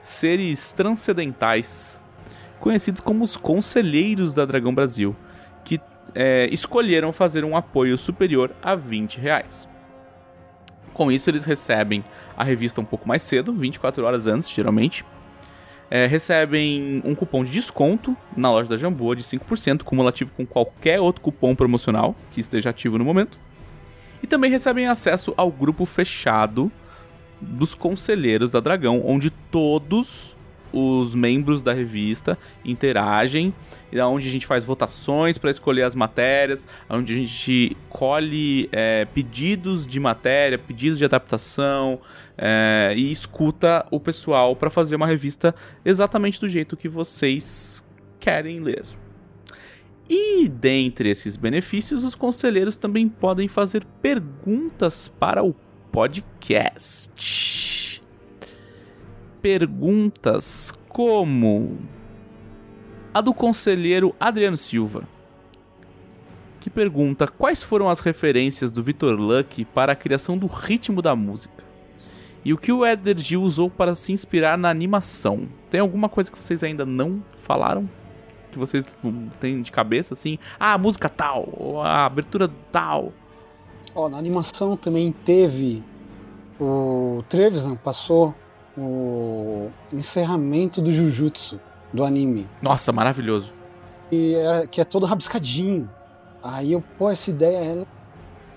seres 0.00 0.72
transcendentais, 0.72 2.00
conhecidos 2.58 3.00
como 3.00 3.22
os 3.22 3.36
conselheiros 3.36 4.34
da 4.34 4.44
Dragão 4.44 4.74
Brasil, 4.74 5.14
que 5.64 5.80
é, 6.14 6.48
escolheram 6.52 7.12
fazer 7.12 7.44
um 7.44 7.56
apoio 7.56 7.96
superior 7.96 8.50
a 8.62 8.74
20 8.74 9.18
reais. 9.18 9.68
Com 10.92 11.12
isso, 11.12 11.30
eles 11.30 11.44
recebem 11.44 12.04
a 12.36 12.42
revista 12.42 12.80
um 12.80 12.84
pouco 12.84 13.06
mais 13.06 13.22
cedo, 13.22 13.52
24 13.52 14.04
horas 14.04 14.26
antes, 14.26 14.50
geralmente. 14.50 15.04
É, 15.90 16.06
recebem 16.06 17.00
um 17.04 17.14
cupom 17.14 17.44
de 17.44 17.52
desconto 17.52 18.16
na 18.36 18.50
loja 18.50 18.68
da 18.68 18.76
Jamboa 18.76 19.14
de 19.14 19.22
5%, 19.22 19.82
cumulativo 19.82 20.32
com 20.36 20.44
qualquer 20.44 21.00
outro 21.00 21.22
cupom 21.22 21.54
promocional 21.54 22.14
que 22.32 22.40
esteja 22.40 22.70
ativo 22.70 22.98
no 22.98 23.04
momento. 23.04 23.38
E 24.22 24.26
também 24.26 24.50
recebem 24.50 24.88
acesso 24.88 25.32
ao 25.36 25.50
grupo 25.50 25.86
fechado 25.86 26.70
dos 27.40 27.74
conselheiros 27.74 28.50
da 28.50 28.60
Dragão, 28.60 29.02
onde 29.04 29.30
todos 29.30 30.35
os 30.76 31.14
membros 31.14 31.62
da 31.62 31.72
revista 31.72 32.38
interagem, 32.64 33.54
e 33.90 33.98
onde 34.00 34.28
a 34.28 34.30
gente 34.30 34.46
faz 34.46 34.64
votações 34.64 35.38
para 35.38 35.50
escolher 35.50 35.84
as 35.84 35.94
matérias, 35.94 36.66
onde 36.90 37.14
a 37.14 37.16
gente 37.16 37.76
colhe 37.88 38.68
é, 38.70 39.06
pedidos 39.06 39.86
de 39.86 39.98
matéria, 39.98 40.58
pedidos 40.58 40.98
de 40.98 41.04
adaptação, 41.04 41.98
é, 42.36 42.92
e 42.94 43.10
escuta 43.10 43.86
o 43.90 43.98
pessoal 43.98 44.54
para 44.54 44.68
fazer 44.68 44.96
uma 44.96 45.06
revista 45.06 45.54
exatamente 45.84 46.38
do 46.38 46.48
jeito 46.48 46.76
que 46.76 46.88
vocês 46.88 47.82
querem 48.20 48.60
ler. 48.60 48.84
E 50.08 50.48
dentre 50.48 51.10
esses 51.10 51.36
benefícios, 51.36 52.04
os 52.04 52.14
conselheiros 52.14 52.76
também 52.76 53.08
podem 53.08 53.48
fazer 53.48 53.84
perguntas 54.00 55.08
para 55.18 55.42
o 55.42 55.54
podcast. 55.90 57.85
Perguntas 59.48 60.74
como 60.88 61.78
a 63.14 63.20
do 63.20 63.32
conselheiro 63.32 64.12
Adriano 64.18 64.56
Silva, 64.56 65.04
que 66.58 66.68
pergunta 66.68 67.28
quais 67.28 67.62
foram 67.62 67.88
as 67.88 68.00
referências 68.00 68.72
do 68.72 68.82
Vitor 68.82 69.14
Luck 69.14 69.64
para 69.66 69.92
a 69.92 69.94
criação 69.94 70.36
do 70.36 70.48
ritmo 70.48 71.00
da 71.00 71.14
música. 71.14 71.62
E 72.44 72.52
o 72.52 72.58
que 72.58 72.72
o 72.72 72.84
Eder 72.84 73.16
Gil 73.18 73.40
usou 73.40 73.70
para 73.70 73.94
se 73.94 74.12
inspirar 74.12 74.58
na 74.58 74.68
animação? 74.68 75.46
Tem 75.70 75.78
alguma 75.80 76.08
coisa 76.08 76.28
que 76.28 76.42
vocês 76.42 76.64
ainda 76.64 76.84
não 76.84 77.22
falaram? 77.36 77.88
Que 78.50 78.58
vocês 78.58 78.98
têm 79.38 79.62
de 79.62 79.70
cabeça 79.70 80.14
assim? 80.14 80.40
Ah, 80.58 80.72
a 80.72 80.78
música 80.78 81.08
tal, 81.08 81.48
ou 81.56 81.80
a 81.80 82.04
abertura 82.04 82.50
tal. 82.72 83.12
Ó, 83.94 84.08
na 84.08 84.18
animação 84.18 84.76
também 84.76 85.12
teve 85.24 85.84
o 86.58 87.22
Trevisan 87.28 87.76
passou 87.76 88.34
o 88.76 89.70
encerramento 89.92 90.80
do 90.80 90.92
Jujutsu 90.92 91.60
do 91.92 92.04
anime. 92.04 92.46
Nossa, 92.60 92.92
maravilhoso. 92.92 93.52
E 94.10 94.34
é, 94.34 94.66
que 94.66 94.80
é 94.80 94.84
todo 94.84 95.06
rabiscadinho. 95.06 95.90
Aí 96.42 96.72
eu, 96.72 96.82
pô, 96.98 97.10
essa 97.10 97.30
ideia 97.30 97.58
ela 97.58 97.86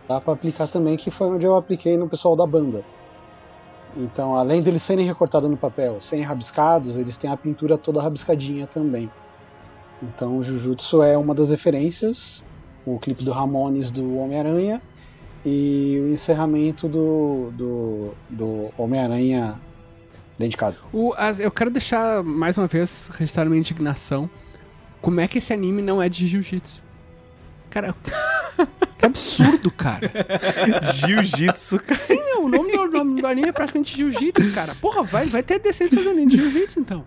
dá 0.07 0.19
pra 0.19 0.33
aplicar 0.33 0.67
também, 0.67 0.97
que 0.97 1.09
foi 1.09 1.27
onde 1.27 1.45
eu 1.45 1.55
apliquei 1.55 1.97
no 1.97 2.07
pessoal 2.07 2.35
da 2.35 2.45
banda. 2.45 2.83
Então, 3.97 4.35
além 4.35 4.61
deles 4.61 4.83
serem 4.83 5.05
recortados 5.05 5.49
no 5.49 5.57
papel, 5.57 5.99
serem 5.99 6.23
rabiscados, 6.23 6.97
eles 6.97 7.17
têm 7.17 7.29
a 7.29 7.37
pintura 7.37 7.77
toda 7.77 8.01
rabiscadinha 8.01 8.67
também. 8.67 9.09
Então, 10.01 10.37
o 10.37 10.43
Jujutsu 10.43 11.01
é 11.01 11.17
uma 11.17 11.33
das 11.33 11.49
referências, 11.49 12.45
o 12.85 12.99
clipe 12.99 13.23
do 13.23 13.31
Ramones 13.31 13.89
do 13.91 14.17
Homem-Aranha 14.17 14.81
e 15.45 15.99
o 16.03 16.09
encerramento 16.09 16.87
do, 16.87 17.51
do, 17.51 18.13
do 18.29 18.69
Homem-Aranha 18.77 19.59
dentro 20.39 20.51
de 20.51 20.57
casa. 20.57 20.79
O- 20.91 21.13
as- 21.17 21.39
eu 21.39 21.51
quero 21.51 21.69
deixar 21.69 22.23
mais 22.23 22.57
uma 22.57 22.65
vez 22.65 23.09
registrar 23.13 23.45
minha 23.45 23.59
indignação. 23.59 24.27
Como 25.01 25.19
é 25.19 25.27
que 25.27 25.37
esse 25.37 25.53
anime 25.53 25.81
não 25.81 26.01
é 26.01 26.09
de 26.09 26.25
jiu-jitsu? 26.27 26.81
Cara, 27.69 27.93
que 28.97 29.05
absurdo, 29.05 29.69
cara. 29.69 30.11
Jiu-jitsu, 30.93 31.79
cara. 31.79 31.99
Sim, 31.99 32.19
o 32.39 32.47
nome 32.49 32.71
do, 32.71 32.87
nome 32.87 33.21
do 33.21 33.27
anime 33.27 33.49
é 33.49 33.51
praticamente 33.51 33.95
jiu-jitsu, 33.95 34.51
cara. 34.53 34.73
Porra, 34.75 35.03
vai, 35.03 35.27
vai 35.27 35.43
ter 35.43 35.59
decência 35.59 35.95
fazer 35.95 36.09
um 36.09 36.13
anime 36.13 36.31
de 36.31 36.37
jiu-jitsu, 36.37 36.79
então. 36.79 37.05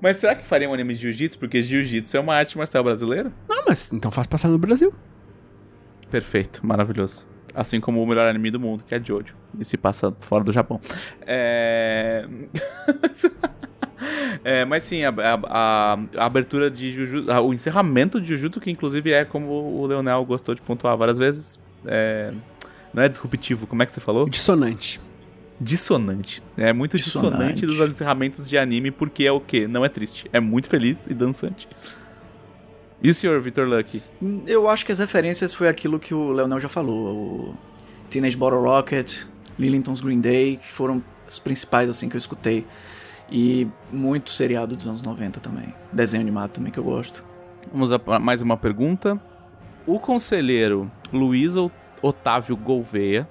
Mas 0.00 0.16
será 0.18 0.34
que 0.34 0.46
faria 0.46 0.68
um 0.70 0.72
anime 0.72 0.94
de 0.94 1.00
jiu-jitsu? 1.00 1.38
Porque 1.38 1.60
jiu-jitsu 1.60 2.16
é 2.16 2.20
uma 2.20 2.34
arte 2.34 2.56
marcial 2.56 2.82
brasileira? 2.84 3.32
Não, 3.48 3.64
mas 3.66 3.92
então 3.92 4.10
faz 4.10 4.26
passar 4.26 4.48
no 4.48 4.56
Brasil. 4.58 4.94
Perfeito, 6.10 6.64
maravilhoso. 6.64 7.26
Assim 7.54 7.80
como 7.80 8.02
o 8.02 8.06
melhor 8.06 8.28
anime 8.28 8.50
do 8.50 8.58
mundo, 8.58 8.82
que 8.86 8.94
é 8.94 9.00
Jojo. 9.02 9.34
E 9.60 9.64
se 9.64 9.76
passa 9.76 10.12
fora 10.20 10.42
do 10.42 10.50
Japão. 10.52 10.80
É. 11.26 12.26
É, 14.42 14.64
mas 14.64 14.82
sim, 14.84 15.02
a, 15.04 15.08
a- 15.08 15.40
a- 15.94 15.98
a 16.18 16.26
abertura 16.26 16.70
de 16.70 16.92
Jujutsu, 16.92 17.30
ah, 17.32 17.40
o 17.40 17.54
encerramento 17.54 18.20
de 18.20 18.28
Jujutsu, 18.28 18.60
que 18.60 18.70
inclusive 18.70 19.10
é 19.12 19.24
como 19.24 19.48
o 19.50 19.86
Leonel 19.86 20.22
gostou 20.26 20.54
de 20.54 20.60
pontuar 20.60 20.94
várias 20.96 21.16
vezes, 21.16 21.58
é, 21.86 22.32
não 22.92 23.02
é 23.02 23.08
disruptivo, 23.08 23.66
como 23.66 23.82
é 23.82 23.86
que 23.86 23.92
você 23.92 24.00
falou? 24.00 24.28
Dissonante. 24.28 25.00
Dissonante. 25.58 26.42
É 26.56 26.72
muito 26.72 26.96
dissonante, 26.98 27.54
Dissonante. 27.54 27.66
dos 27.66 27.90
encerramentos 27.90 28.46
de 28.48 28.58
anime, 28.58 28.90
porque 28.90 29.24
é 29.24 29.32
o 29.32 29.40
quê? 29.40 29.66
Não 29.66 29.84
é 29.84 29.88
triste, 29.88 30.28
é 30.32 30.40
muito 30.40 30.68
feliz 30.68 31.06
e 31.06 31.14
dançante. 31.14 31.66
E 33.04 33.10
o 33.10 33.14
senhor, 33.14 33.38
Victor 33.42 33.68
Lucky? 33.68 34.02
Eu 34.46 34.66
acho 34.66 34.86
que 34.86 34.90
as 34.90 34.98
referências 34.98 35.52
foi 35.52 35.68
aquilo 35.68 35.98
que 35.98 36.14
o 36.14 36.32
Leonel 36.32 36.58
já 36.58 36.70
falou. 36.70 37.50
O 37.50 37.54
Teenage 38.08 38.34
Bottle 38.34 38.62
Rocket, 38.62 39.24
Lillington's 39.58 40.00
Green 40.00 40.22
Day, 40.22 40.56
que 40.56 40.72
foram 40.72 41.04
as 41.26 41.38
principais 41.38 41.90
assim 41.90 42.08
que 42.08 42.16
eu 42.16 42.18
escutei. 42.18 42.66
E 43.30 43.68
muito 43.92 44.30
seriado 44.30 44.74
dos 44.74 44.88
anos 44.88 45.02
90 45.02 45.38
também. 45.38 45.74
Desenho 45.92 46.22
animado 46.22 46.52
também 46.52 46.72
que 46.72 46.78
eu 46.78 46.84
gosto. 46.84 47.22
Vamos 47.70 47.92
a 47.92 48.18
mais 48.18 48.40
uma 48.40 48.56
pergunta. 48.56 49.20
O 49.86 50.00
conselheiro 50.00 50.90
Luiz 51.12 51.52
Otávio 52.00 52.56
Gouveia, 52.56 53.28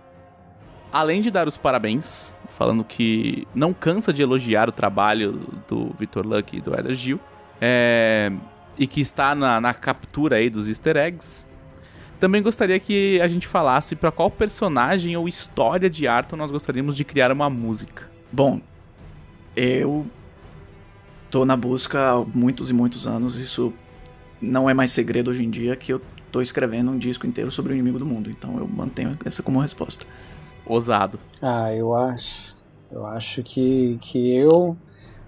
além 0.92 1.20
de 1.20 1.32
dar 1.32 1.48
os 1.48 1.58
parabéns, 1.58 2.38
falando 2.48 2.84
que 2.84 3.48
não 3.56 3.74
cansa 3.74 4.14
de 4.14 4.22
elogiar 4.22 4.70
o 4.70 4.72
trabalho 4.72 5.48
do 5.68 5.92
Vitor 5.98 6.28
Luck 6.28 6.56
e 6.56 6.62
do 6.62 6.76
Eder 6.76 6.94
Gil, 6.94 7.20
é, 7.60 8.32
e 8.78 8.88
que 8.88 9.02
está 9.02 9.36
na, 9.36 9.62
na 9.62 9.74
captura 9.74 10.38
aí 10.38 10.50
dos 10.50 10.68
easter 10.68 10.98
eggs, 10.98 11.46
também 12.20 12.42
gostaria 12.42 12.80
que 12.80 13.20
a 13.22 13.28
gente 13.28 13.46
falasse 13.48 13.96
para 13.96 14.12
qual 14.12 14.32
personagem 14.32 15.18
ou 15.18 15.28
história 15.28 15.90
de 15.90 16.08
Arthur 16.08 16.38
nós 16.38 16.52
gostaríamos 16.52 16.96
de 16.96 17.04
criar 17.04 17.32
uma 17.32 17.50
música. 17.50 18.10
Bom, 18.32 18.62
eu 19.56 20.08
tô 21.30 21.46
na 21.46 21.58
busca 21.58 22.12
há 22.12 22.26
muitos 22.26 22.70
e 22.70 22.74
muitos 22.74 23.06
anos. 23.06 23.38
Isso 23.38 23.74
não 24.42 24.70
é 24.70 24.74
mais 24.74 24.92
segredo 24.92 25.32
hoje 25.32 25.44
em 25.44 25.50
dia 25.50 25.76
que 25.76 25.92
eu 25.92 26.02
tô 26.32 26.42
escrevendo 26.42 26.92
um 26.92 26.98
disco 26.98 27.28
inteiro 27.28 27.52
sobre 27.52 27.74
o 27.74 27.76
inimigo 27.76 28.00
do 28.00 28.06
mundo. 28.06 28.30
Então 28.30 28.58
eu 28.58 28.68
mantenho 28.68 29.18
essa 29.26 29.44
como 29.44 29.60
resposta. 29.60 30.06
Ousado. 30.66 31.20
Ah, 31.42 31.74
eu 31.74 31.94
acho. 31.94 32.56
Eu 32.90 33.06
acho 33.06 33.44
que, 33.44 33.98
que 34.00 34.34
eu 34.36 34.78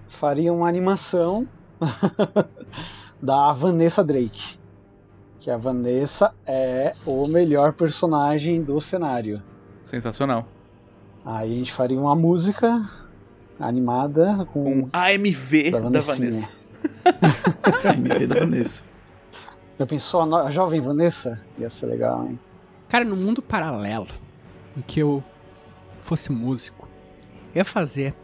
faria 0.08 0.52
uma 0.52 0.68
animação 0.68 1.46
da 3.20 3.52
Vanessa 3.52 4.04
Drake. 4.04 4.58
Que 5.38 5.50
a 5.50 5.56
Vanessa 5.56 6.34
é 6.46 6.94
o 7.06 7.26
melhor 7.28 7.72
personagem 7.72 8.62
do 8.62 8.80
cenário. 8.80 9.42
Sensacional. 9.84 10.46
Aí 11.24 11.52
a 11.52 11.56
gente 11.56 11.72
faria 11.72 11.98
uma 12.00 12.14
música 12.16 12.88
animada 13.60 14.46
com. 14.52 14.80
Um 14.82 14.90
AMV 14.92 15.70
Da. 15.70 15.80
Vanessa. 15.80 16.22
MV 17.96 18.26
da 18.26 18.40
Vanessa. 18.40 18.84
Já 19.78 19.86
pensou 19.86 20.20
a, 20.22 20.26
no- 20.26 20.36
a 20.36 20.50
jovem 20.50 20.80
Vanessa? 20.80 21.40
Ia 21.58 21.68
ser 21.70 21.86
legal, 21.86 22.24
hein? 22.24 22.38
Cara, 22.88 23.04
no 23.04 23.16
mundo 23.16 23.42
paralelo, 23.42 24.06
em 24.76 24.80
que 24.80 25.00
eu 25.00 25.22
fosse 25.98 26.30
músico, 26.32 26.88
eu 27.54 27.58
ia 27.60 27.64
fazer 27.64 28.14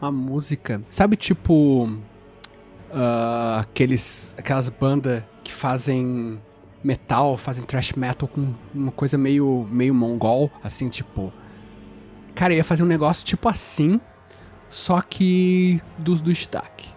uma 0.00 0.10
música, 0.10 0.82
sabe, 0.90 1.16
tipo. 1.16 1.88
Ah, 2.92 3.60
aqueles, 3.60 4.34
aquelas 4.38 4.68
bandas 4.68 5.24
que 5.42 5.52
fazem 5.52 6.40
metal, 6.84 7.36
fazem 7.36 7.64
thrash 7.64 7.92
metal 7.92 8.28
com 8.28 8.54
uma 8.74 8.92
coisa 8.92 9.16
meio, 9.16 9.66
meio 9.70 9.94
mongol, 9.94 10.50
assim, 10.62 10.88
tipo. 10.88 11.32
Cara, 12.34 12.52
eu 12.52 12.58
ia 12.58 12.64
fazer 12.64 12.82
um 12.82 12.86
negócio 12.86 13.24
tipo 13.24 13.48
assim, 13.48 14.00
só 14.68 15.00
que 15.00 15.80
dos 15.98 16.20
do 16.20 16.32
destaque. 16.32 16.88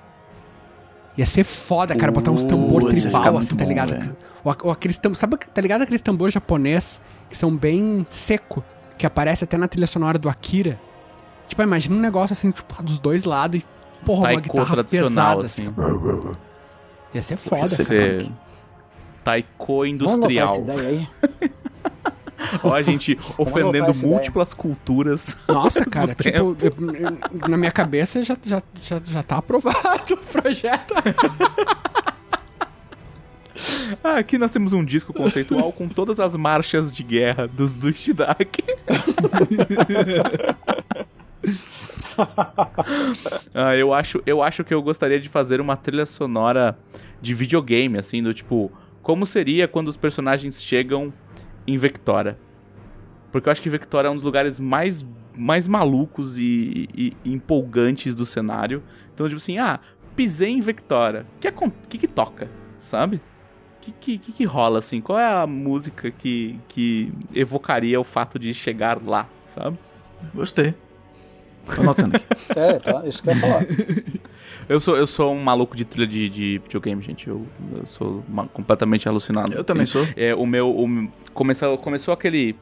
Ia 1.18 1.26
ser 1.26 1.44
foda, 1.46 1.96
cara, 1.96 2.12
botar 2.12 2.32
uns 2.32 2.44
tambor 2.44 2.82
ficar 2.82 3.02
tribal, 3.02 3.38
assim, 3.38 3.56
tá 3.56 3.64
bom, 3.64 3.70
ligado? 3.70 3.90
velho. 3.92 4.18
Ou, 4.44 4.56
ou 4.64 4.72
aqueles 4.72 4.98
tambores, 4.98 5.20
sabe, 5.20 5.38
tá 5.38 5.62
ligado 5.62 5.82
aqueles 5.82 6.02
tambores 6.02 6.34
japonês 6.34 7.02
que 7.30 7.38
são 7.38 7.56
bem 7.56 8.06
seco, 8.10 8.64
que 8.98 9.06
aparece 9.06 9.46
até 9.46 9.58
na 9.58 9.68
trilha 9.68 9.88
sonora 9.88 10.18
do 10.18 10.28
Akira? 10.28 10.80
Tipo, 11.48 11.62
imagina 11.62 11.96
um 11.96 12.00
negócio 12.00 12.34
assim, 12.34 12.52
tipo, 12.52 12.84
dos 12.84 13.00
dois 13.00 13.24
lados 13.24 13.60
e, 13.60 13.66
porra, 14.06 14.20
uma 14.20 14.26
Taiko 14.28 14.42
guitarra 14.44 14.72
tradicional, 14.74 15.38
pesada, 15.42 15.46
assim. 15.46 15.74
assim. 15.78 16.32
Ia 17.14 17.24
ser 17.24 17.38
foda, 17.38 17.62
Ia 17.64 17.70
ser 17.70 18.18
cara. 18.24 18.32
Taiko 19.24 19.66
Vamos 19.78 19.90
industrial. 19.90 20.48
essa 20.54 20.62
ideia 20.62 20.90
aí? 20.90 21.08
Ó, 22.64 22.74
a 22.74 22.82
gente 22.84 23.18
ofendendo 23.38 23.90
essa 23.90 24.00
ideia. 24.02 24.14
múltiplas 24.16 24.54
culturas. 24.54 25.36
Nossa, 25.50 25.84
cara, 25.86 26.14
tipo, 26.14 26.38
eu- 26.38 26.56
eu- 26.62 27.48
na 27.50 27.58
minha 27.58 27.72
cabeça 27.72 28.22
já, 28.22 28.38
já, 28.46 28.62
já, 28.82 29.02
já 29.04 29.24
tá 29.24 29.38
aprovado 29.38 30.14
o 30.14 30.18
projeto. 30.18 30.94
Ah, 34.04 34.18
aqui 34.18 34.38
nós 34.38 34.52
temos 34.52 34.74
um 34.74 34.84
disco 34.84 35.14
conceitual 35.14 35.72
com 35.72 35.88
todas 35.88 36.20
as 36.20 36.36
marchas 36.36 36.92
de 36.92 37.02
guerra 37.04 37.48
dos 37.48 37.78
do 37.78 37.92
Shidaki. 37.92 38.64
ah, 43.54 43.76
eu 43.76 43.94
acho, 43.94 44.22
eu 44.26 44.42
acho 44.42 44.64
que 44.64 44.74
eu 44.74 44.82
gostaria 44.82 45.20
de 45.20 45.30
fazer 45.30 45.60
uma 45.62 45.76
trilha 45.76 46.06
sonora 46.06 46.78
de 47.22 47.34
videogame, 47.34 47.98
assim, 47.98 48.22
do 48.22 48.34
tipo, 48.34 48.72
como 49.02 49.26
seria 49.26 49.68
quando 49.68 49.88
os 49.88 49.98
personagens 49.98 50.62
chegam 50.64 51.14
em 51.68 51.78
Vectora? 51.78 52.38
Porque 53.32 53.50
eu 53.50 53.52
acho 53.52 53.62
que 53.62 53.70
Vectora 53.70 54.08
é 54.08 54.12
um 54.12 54.16
dos 54.16 54.24
lugares 54.24 54.60
mais, 54.60 55.06
mais 55.36 55.68
malucos 55.68 56.38
e, 56.38 56.88
e- 56.96 57.14
e 57.26 57.34
empolgantes 57.34 58.16
do 58.16 58.26
cenário. 58.26 58.82
Então, 59.14 59.28
tipo 59.28 59.38
assim, 59.40 59.58
ah, 59.58 59.80
pisei 60.16 60.50
em 60.52 60.62
Vectora. 60.62 61.26
O 61.36 61.40
que, 61.40 61.52
que, 61.90 61.98
que 61.98 62.08
toca? 62.08 62.50
Sabe? 62.78 63.18
O 63.18 63.22
que, 63.82 63.92
que, 63.92 64.18
que, 64.18 64.32
que 64.32 64.44
rola, 64.46 64.80
assim? 64.80 65.02
Qual 65.02 65.20
é 65.20 65.28
a 65.28 65.46
música 65.46 66.10
que, 66.12 66.58
que 66.68 67.12
evocaria 67.34 68.00
o 68.00 68.04
fato 68.04 68.40
de 68.40 68.54
chegar 68.54 69.02
lá, 69.06 69.28
sabe? 69.46 69.78
Gostei. 70.34 70.74
Tô 71.74 71.82
anotando 71.82 72.16
aqui. 72.18 72.26
É, 72.56 72.74
tá, 72.74 73.02
isso 73.06 73.24
que 73.24 73.30
eu 73.30 73.34
ia 73.34 73.40
falar. 73.42 73.66
Eu 74.68 74.80
sou, 74.80 74.98
eu 74.98 75.06
sou 75.06 75.32
um 75.32 75.44
maluco 75.44 75.76
de 75.78 75.86
trilha 75.86 76.08
de, 76.08 76.28
de 76.28 76.58
videogame, 76.58 77.00
gente. 77.04 77.28
Eu, 77.28 77.46
eu 77.78 77.86
sou 77.86 78.24
ma- 78.28 78.48
completamente 78.48 79.08
alucinado. 79.08 79.52
Eu 79.52 79.58
assim. 79.58 79.64
também 79.66 79.86
sou. 79.86 80.08
É, 80.18 80.34
o 80.34 80.44
meu. 80.48 80.70
O, 80.70 81.08
começou, 81.36 81.78
começou 81.78 82.12
aquele. 82.14 82.56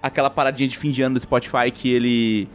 Aquela 0.00 0.30
paradinha 0.30 0.68
de 0.68 0.78
fim 0.78 0.92
de 0.92 1.02
ano 1.02 1.14
do 1.14 1.20
Spotify 1.20 1.70
que 1.72 1.90
ele. 1.90 2.48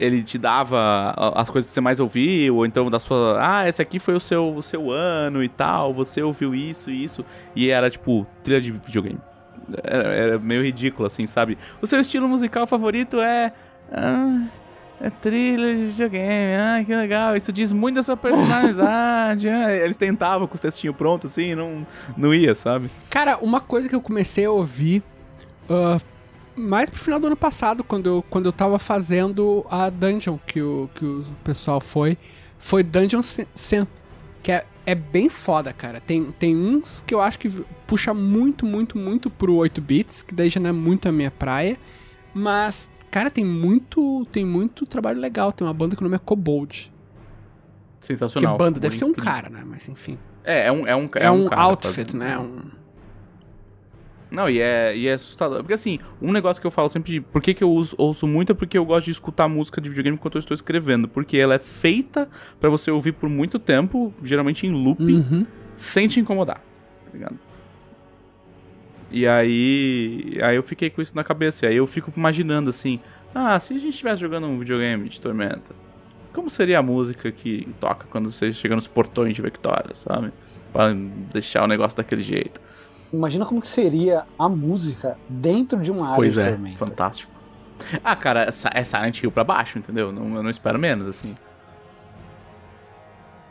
Ele 0.00 0.20
te 0.24 0.36
dava 0.36 1.14
as 1.36 1.48
coisas 1.48 1.70
que 1.70 1.74
você 1.74 1.80
mais 1.80 2.00
ouviu, 2.00 2.56
ou 2.56 2.66
então 2.66 2.90
da 2.90 2.98
sua. 2.98 3.38
Ah, 3.40 3.68
esse 3.68 3.80
aqui 3.80 4.00
foi 4.00 4.14
o 4.16 4.20
seu, 4.20 4.52
o 4.52 4.62
seu 4.64 4.90
ano 4.90 5.40
e 5.40 5.48
tal, 5.48 5.94
você 5.94 6.20
ouviu 6.20 6.52
isso 6.56 6.90
e 6.90 7.04
isso. 7.04 7.24
E 7.54 7.70
era 7.70 7.88
tipo, 7.88 8.26
trilha 8.42 8.60
de 8.60 8.72
videogame. 8.72 9.20
Era, 9.84 10.08
era 10.08 10.38
meio 10.40 10.64
ridículo, 10.64 11.06
assim, 11.06 11.24
sabe? 11.24 11.56
O 11.80 11.86
seu 11.86 12.00
estilo 12.00 12.26
musical 12.28 12.66
favorito 12.66 13.20
é. 13.20 13.52
ah, 13.92 14.48
é 15.00 15.10
trilha 15.10 15.76
de 15.76 15.86
videogame, 15.86 16.54
ah, 16.56 16.84
que 16.84 16.94
legal. 16.94 17.36
Isso 17.36 17.52
diz 17.52 17.72
muito 17.72 17.96
da 17.96 18.02
sua 18.02 18.16
personalidade. 18.16 19.48
ah. 19.48 19.72
Eles 19.74 19.96
tentavam 19.96 20.46
com 20.46 20.54
os 20.54 20.60
textinhos 20.60 20.96
prontos, 20.96 21.32
assim, 21.32 21.54
não, 21.54 21.86
não 22.16 22.32
ia, 22.34 22.54
sabe? 22.54 22.90
Cara, 23.10 23.36
uma 23.38 23.60
coisa 23.60 23.88
que 23.88 23.94
eu 23.94 24.00
comecei 24.00 24.44
a 24.44 24.50
ouvir 24.50 25.02
ah, 25.68 25.98
mais 26.56 26.88
pro 26.88 26.98
final 26.98 27.18
do 27.18 27.26
ano 27.26 27.36
passado, 27.36 27.82
quando 27.82 28.06
eu, 28.06 28.24
quando 28.30 28.46
eu 28.46 28.52
tava 28.52 28.78
fazendo 28.78 29.66
a 29.70 29.90
dungeon 29.90 30.38
que 30.46 30.62
o, 30.62 30.88
que 30.94 31.04
o 31.04 31.24
pessoal 31.42 31.80
foi, 31.80 32.16
foi 32.58 32.82
Dungeon 32.82 33.22
Syn- 33.22 33.46
Synth, 33.54 33.88
que 34.42 34.52
é, 34.52 34.64
é 34.86 34.94
bem 34.94 35.28
foda, 35.28 35.72
cara. 35.72 36.00
Tem, 36.00 36.24
tem 36.38 36.56
uns 36.56 37.02
que 37.06 37.12
eu 37.14 37.20
acho 37.20 37.38
que 37.38 37.50
puxa 37.86 38.14
muito, 38.14 38.64
muito, 38.64 38.96
muito 38.96 39.28
pro 39.28 39.56
8 39.56 39.80
bits, 39.80 40.22
que 40.22 40.32
daí 40.34 40.48
já 40.48 40.60
não 40.60 40.70
é 40.70 40.72
muito 40.72 41.08
a 41.08 41.12
minha 41.12 41.30
praia, 41.30 41.76
mas, 42.32 42.88
cara, 43.14 43.30
tem 43.30 43.44
muito, 43.44 44.26
tem 44.32 44.44
muito 44.44 44.84
trabalho 44.86 45.20
legal. 45.20 45.52
Tem 45.52 45.64
uma 45.66 45.72
banda 45.72 45.94
que 45.94 46.02
o 46.02 46.04
nome 46.04 46.16
é 46.16 46.18
Kobold. 46.18 46.92
Que 48.00 48.06
Sensacional. 48.06 48.58
banda, 48.58 48.80
deve 48.80 48.96
ser 48.96 49.04
um 49.04 49.10
Incrível. 49.10 49.32
cara, 49.32 49.48
né? 49.50 49.62
Mas 49.64 49.88
enfim. 49.88 50.18
É, 50.42 50.66
é 50.66 50.72
um, 50.72 50.86
é 50.86 50.96
um, 50.96 51.06
É, 51.14 51.30
um, 51.30 51.48
cara 51.48 51.62
outfit, 51.62 52.16
né? 52.16 52.36
Um... 52.38 52.70
Não, 54.30 54.50
e 54.50 54.60
é, 54.60 54.96
e 54.96 55.06
é 55.06 55.12
assustador. 55.12 55.58
Porque 55.60 55.74
assim, 55.74 56.00
um 56.20 56.32
negócio 56.32 56.60
que 56.60 56.66
eu 56.66 56.70
falo 56.70 56.88
sempre 56.88 57.12
de. 57.12 57.20
Por 57.20 57.40
que, 57.40 57.54
que 57.54 57.62
eu 57.62 57.70
uso- 57.70 57.94
ouço 57.96 58.26
muito 58.26 58.50
é 58.50 58.54
porque 58.54 58.76
eu 58.76 58.84
gosto 58.84 59.04
de 59.04 59.12
escutar 59.12 59.46
música 59.48 59.80
de 59.80 59.88
videogame 59.88 60.16
enquanto 60.16 60.34
eu 60.34 60.40
estou 60.40 60.54
escrevendo. 60.54 61.06
Porque 61.06 61.36
ela 61.36 61.54
é 61.54 61.58
feita 61.60 62.28
pra 62.58 62.68
você 62.68 62.90
ouvir 62.90 63.12
por 63.12 63.28
muito 63.30 63.58
tempo, 63.60 64.12
geralmente 64.24 64.66
em 64.66 64.70
loop, 64.70 65.00
Uhum. 65.00 65.46
sem 65.76 66.08
te 66.08 66.18
incomodar. 66.18 66.56
Tá 67.06 67.10
ligado? 67.12 67.38
E 69.14 69.28
aí. 69.28 70.36
Aí 70.42 70.56
eu 70.56 70.62
fiquei 70.62 70.90
com 70.90 71.00
isso 71.00 71.14
na 71.14 71.22
cabeça. 71.22 71.64
E 71.64 71.68
aí 71.68 71.76
eu 71.76 71.86
fico 71.86 72.12
imaginando 72.16 72.68
assim. 72.70 72.98
Ah, 73.32 73.58
se 73.60 73.72
a 73.72 73.76
gente 73.78 73.90
estivesse 73.90 74.20
jogando 74.20 74.46
um 74.48 74.58
videogame 74.58 75.08
de 75.08 75.20
Tormenta, 75.20 75.72
como 76.32 76.50
seria 76.50 76.80
a 76.80 76.82
música 76.82 77.30
que 77.30 77.68
toca 77.80 78.06
quando 78.10 78.30
você 78.30 78.52
chega 78.52 78.74
nos 78.74 78.88
portões 78.88 79.36
de 79.36 79.40
Victoria, 79.42 79.94
sabe? 79.94 80.32
Pra 80.72 80.92
deixar 81.32 81.62
o 81.62 81.66
negócio 81.68 81.96
daquele 81.96 82.22
jeito. 82.22 82.60
Imagina 83.12 83.46
como 83.46 83.60
que 83.60 83.68
seria 83.68 84.24
a 84.36 84.48
música 84.48 85.16
dentro 85.28 85.80
de 85.80 85.92
uma 85.92 86.06
área 86.06 86.16
Pois 86.16 86.34
de 86.34 86.40
é, 86.40 86.50
tormenta. 86.50 86.76
fantástico. 86.76 87.32
Ah, 88.02 88.16
cara, 88.16 88.48
é 88.72 88.84
Silent 88.84 89.22
Hill 89.22 89.30
pra 89.30 89.44
baixo, 89.44 89.78
entendeu? 89.78 90.10
Não, 90.10 90.36
eu 90.36 90.42
não 90.42 90.50
espero 90.50 90.78
menos, 90.78 91.06
assim. 91.08 91.34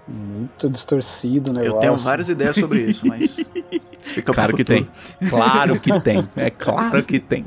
Muito 0.08 0.70
distorcido 0.70 1.52
o 1.52 1.54
negócio. 1.54 1.78
Eu 1.78 1.80
tenho 1.80 1.96
várias 1.98 2.28
ideias 2.30 2.56
sobre 2.56 2.82
isso, 2.82 3.08
mas. 3.08 3.38
Isso 4.04 4.14
fica 4.14 4.34
Claro 4.34 4.54
que 4.56 4.66
tem. 4.66 4.90
Claro 5.30 5.80
que 5.80 6.02
tem. 6.02 6.28
É 6.36 6.50
claro 6.52 7.02
que 7.04 7.22
tem. 7.22 7.46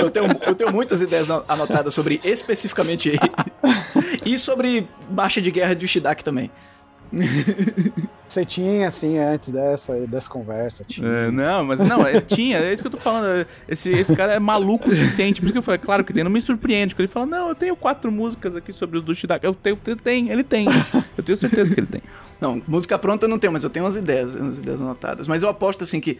Eu, 0.00 0.10
tenho, 0.10 0.26
eu 0.44 0.54
tenho 0.56 0.72
muitas 0.72 1.00
ideias 1.00 1.28
no- 1.28 1.44
anotadas 1.46 1.94
sobre 1.94 2.20
especificamente 2.24 3.10
eles. 3.14 3.86
E 4.24 4.36
sobre 4.38 4.88
marcha 5.08 5.40
de 5.40 5.52
guerra 5.52 5.74
de 5.74 5.84
Ushidaki 5.84 6.24
também. 6.24 6.50
Você 8.26 8.44
tinha, 8.44 8.88
assim, 8.88 9.18
antes 9.18 9.50
dessa, 9.50 9.94
dessa 10.06 10.28
conversa, 10.28 10.82
tinha. 10.84 11.06
É, 11.06 11.30
não, 11.30 11.64
mas 11.64 11.78
não, 11.80 12.06
ele 12.08 12.20
tinha, 12.22 12.58
é 12.58 12.72
isso 12.72 12.82
que 12.82 12.86
eu 12.86 12.90
tô 12.90 12.96
falando. 12.96 13.46
Esse, 13.68 13.90
esse 13.92 14.16
cara 14.16 14.32
é 14.32 14.38
maluco 14.38 14.88
o 14.88 14.92
suficiente. 14.92 15.40
Por 15.40 15.46
isso 15.46 15.52
que 15.52 15.58
eu 15.58 15.62
falei, 15.62 15.78
claro 15.78 16.02
que 16.04 16.12
tem. 16.12 16.24
Não 16.24 16.30
me 16.30 16.40
surpreende. 16.40 16.94
Quando 16.94 17.00
ele 17.04 17.12
fala, 17.12 17.26
não, 17.26 17.48
eu 17.50 17.54
tenho 17.54 17.76
quatro 17.76 18.10
músicas 18.10 18.56
aqui 18.56 18.72
sobre 18.72 18.98
os 18.98 19.04
do 19.04 19.14
Shidaki. 19.14 19.46
Eu 19.46 19.54
tenho, 19.54 19.78
ele 19.86 19.96
tem, 19.96 20.30
ele 20.30 20.42
tem. 20.42 20.66
Eu 21.16 21.22
tenho 21.22 21.36
certeza 21.36 21.72
que 21.74 21.80
ele 21.80 21.86
tem. 21.86 22.02
Não, 22.40 22.60
música 22.66 22.98
pronta 22.98 23.26
eu 23.26 23.28
não 23.28 23.38
tenho, 23.38 23.52
mas 23.52 23.62
eu 23.62 23.70
tenho 23.70 23.84
umas 23.84 23.96
ideias, 23.96 24.34
umas 24.34 24.58
ideias 24.58 24.80
anotadas. 24.80 25.28
Mas 25.28 25.42
eu 25.42 25.48
aposto, 25.48 25.84
assim, 25.84 26.00
que 26.00 26.18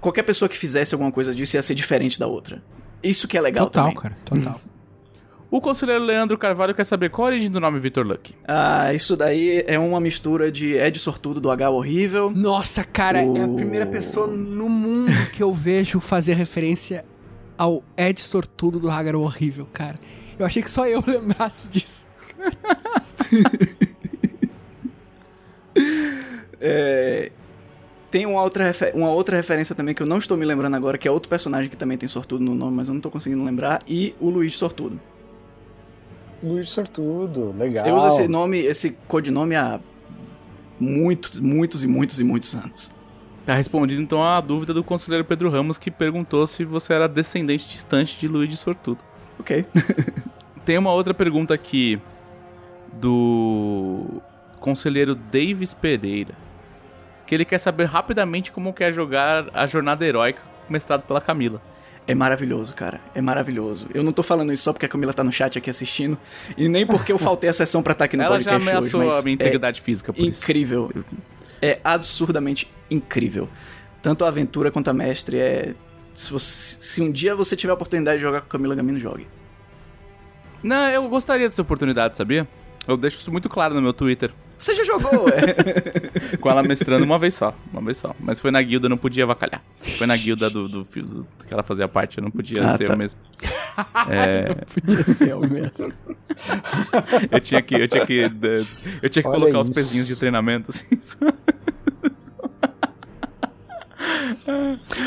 qualquer 0.00 0.22
pessoa 0.22 0.48
que 0.48 0.58
fizesse 0.58 0.94
alguma 0.94 1.12
coisa 1.12 1.34
disso 1.34 1.56
ia 1.56 1.62
ser 1.62 1.74
diferente 1.74 2.18
da 2.18 2.26
outra. 2.26 2.62
Isso 3.02 3.28
que 3.28 3.36
é 3.38 3.40
legal 3.40 3.66
Total, 3.66 3.84
também. 3.84 3.96
cara, 4.00 4.16
total. 4.24 4.60
O 5.54 5.60
conselheiro 5.60 6.02
Leandro 6.02 6.36
Carvalho 6.36 6.74
quer 6.74 6.82
saber 6.82 7.10
qual 7.10 7.26
a 7.26 7.30
origem 7.30 7.48
do 7.48 7.60
nome 7.60 7.78
Victor 7.78 8.04
Luck. 8.04 8.34
Ah, 8.44 8.92
isso 8.92 9.16
daí 9.16 9.62
é 9.68 9.78
uma 9.78 10.00
mistura 10.00 10.50
de 10.50 10.72
Ed 10.76 10.98
Sortudo 10.98 11.40
do 11.40 11.48
H 11.48 11.70
horrível. 11.70 12.28
Nossa, 12.34 12.82
cara, 12.82 13.20
é 13.22 13.24
a 13.42 13.46
O- 13.46 13.54
primeira 13.54 13.86
pessoa 13.86 14.26
no 14.26 14.68
mundo 14.68 15.12
que 15.32 15.40
eu 15.40 15.52
vejo 15.52 16.00
fazer 16.00 16.34
referência 16.34 17.04
ao 17.56 17.84
Ed 17.96 18.20
Sortudo 18.20 18.80
do 18.80 18.90
Hagar 18.90 19.14
Horrível, 19.14 19.68
cara. 19.72 19.94
Eu 20.36 20.44
achei 20.44 20.60
que 20.60 20.68
só 20.68 20.88
eu 20.88 21.00
lembrasse 21.06 21.68
disso. 21.68 22.08
É, 26.66 27.30
Tem 28.10 28.24
uma 28.26 28.42
outra, 28.42 28.72
uma 28.94 29.10
outra 29.10 29.36
referência 29.36 29.74
também 29.74 29.94
que 29.94 30.02
eu 30.02 30.06
não 30.06 30.16
estou 30.18 30.36
me 30.36 30.44
lembrando 30.46 30.74
agora, 30.76 30.96
que 30.96 31.06
é 31.06 31.10
outro 31.10 31.28
personagem 31.28 31.68
que 31.70 31.76
também 31.76 31.98
tem 31.98 32.08
sortudo 32.08 32.42
no 32.42 32.54
nome, 32.54 32.74
mas 32.76 32.88
eu 32.88 32.94
não 32.94 33.00
tô 33.00 33.10
conseguindo 33.10 33.44
lembrar, 33.44 33.82
e 33.86 34.14
o 34.20 34.30
Luigi 34.30 34.56
Sortudo. 34.56 34.98
Luiz 36.44 36.68
Sortudo, 36.68 37.54
legal. 37.56 37.86
Eu 37.86 37.94
uso 37.94 38.08
esse 38.08 38.28
nome, 38.28 38.58
esse 38.58 38.90
codinome 39.08 39.56
há 39.56 39.80
muitos, 40.78 41.40
muitos 41.40 41.82
e 41.82 41.86
muitos 41.86 42.20
e 42.20 42.24
muitos 42.24 42.54
anos. 42.54 42.92
Tá 43.46 43.54
respondido 43.54 44.00
então 44.00 44.22
a 44.22 44.40
dúvida 44.40 44.72
do 44.74 44.84
conselheiro 44.84 45.24
Pedro 45.24 45.50
Ramos, 45.50 45.78
que 45.78 45.90
perguntou 45.90 46.46
se 46.46 46.64
você 46.64 46.92
era 46.92 47.08
descendente 47.08 47.68
distante 47.68 48.18
de 48.18 48.28
Luigi 48.28 48.56
Sortudo. 48.56 48.98
Ok. 49.38 49.64
Tem 50.64 50.78
uma 50.78 50.92
outra 50.92 51.12
pergunta 51.12 51.52
aqui 51.52 52.00
do 52.92 54.22
conselheiro 54.60 55.14
Davis 55.14 55.74
Pereira, 55.74 56.34
que 57.26 57.34
ele 57.34 57.44
quer 57.44 57.58
saber 57.58 57.84
rapidamente 57.84 58.52
como 58.52 58.72
quer 58.72 58.92
jogar 58.92 59.46
a 59.52 59.66
jornada 59.66 60.04
heróica 60.06 60.40
mestrado 60.68 61.02
pela 61.02 61.20
Camila. 61.20 61.60
É 62.06 62.14
maravilhoso, 62.14 62.74
cara. 62.74 63.00
É 63.14 63.20
maravilhoso. 63.22 63.86
Eu 63.94 64.02
não 64.02 64.12
tô 64.12 64.22
falando 64.22 64.52
isso 64.52 64.62
só 64.62 64.72
porque 64.72 64.84
a 64.84 64.88
Camila 64.88 65.14
tá 65.14 65.24
no 65.24 65.32
chat 65.32 65.56
aqui 65.56 65.70
assistindo, 65.70 66.18
e 66.56 66.68
nem 66.68 66.86
porque 66.86 67.10
eu 67.10 67.18
faltei 67.18 67.48
a 67.48 67.52
sessão 67.52 67.82
pra 67.82 67.92
estar 67.92 68.04
aqui 68.04 68.16
no 68.16 68.22
Ela 68.24 68.38
já 68.40 68.50
podcast 68.52 68.68
ameaçou 68.76 69.00
hoje, 69.00 69.08
mas 69.10 69.18
a 69.20 69.22
minha 69.22 69.32
é 69.32 69.36
integridade 69.36 69.80
física 69.80 70.12
por 70.12 70.20
isso. 70.24 70.42
incrível. 70.42 70.90
É 71.62 71.80
absurdamente 71.82 72.70
incrível. 72.90 73.48
Tanto 74.02 74.24
a 74.24 74.28
aventura 74.28 74.70
quanto 74.70 74.88
a 74.88 74.92
mestre 74.92 75.38
é... 75.38 75.74
Se, 76.12 76.30
você- 76.30 76.76
se 76.78 77.00
um 77.00 77.10
dia 77.10 77.34
você 77.34 77.56
tiver 77.56 77.70
a 77.70 77.74
oportunidade 77.74 78.18
de 78.18 78.22
jogar 78.22 78.42
com 78.42 78.46
a 78.48 78.50
Camila 78.50 78.74
Gamino, 78.74 78.98
jogue. 78.98 79.26
Não, 80.62 80.88
eu 80.90 81.08
gostaria 81.08 81.48
dessa 81.48 81.62
oportunidade, 81.62 82.16
sabia? 82.16 82.46
Eu 82.86 82.96
deixo 82.98 83.18
isso 83.18 83.32
muito 83.32 83.48
claro 83.48 83.74
no 83.74 83.80
meu 83.82 83.92
Twitter. 83.94 84.30
Você 84.64 84.74
já 84.74 84.82
jogou, 84.84 85.26
é? 85.28 86.36
Com 86.40 86.48
ela 86.50 86.62
mestrando 86.62 87.04
uma 87.04 87.18
vez 87.18 87.34
só. 87.34 87.54
Uma 87.70 87.82
vez 87.82 87.98
só. 87.98 88.14
Mas 88.18 88.40
foi 88.40 88.50
na 88.50 88.62
guilda, 88.62 88.86
eu 88.86 88.90
não 88.90 88.96
podia 88.96 89.24
avacalhar. 89.24 89.62
Foi 89.98 90.06
na 90.06 90.16
guilda 90.16 90.48
do, 90.48 90.66
do, 90.66 90.82
do- 90.84 91.26
que 91.46 91.52
ela 91.52 91.62
fazia 91.62 91.86
parte, 91.86 92.16
eu 92.16 92.24
não 92.24 92.30
podia 92.30 92.64
Ah, 92.64 92.76
ser 92.76 92.84
tá. 92.86 92.94
eu 92.94 92.96
mesmo. 92.98 93.20
É, 94.08 94.54
Podia 94.54 95.04
ser 95.04 95.30
eu 95.32 95.40
mesmo. 95.40 95.92
eu 97.30 97.40
tinha 97.40 97.60
que, 97.60 97.74
eu 97.74 97.88
tinha 97.88 98.06
que, 98.06 98.30
eu 99.02 99.10
tinha 99.10 99.22
que 99.22 99.28
Olha 99.28 99.40
colocar 99.40 99.60
os 99.60 99.68
isso. 99.68 99.74
pezinhos 99.76 100.06
de 100.06 100.16
treinamento, 100.16 100.70
assim. 100.70 100.86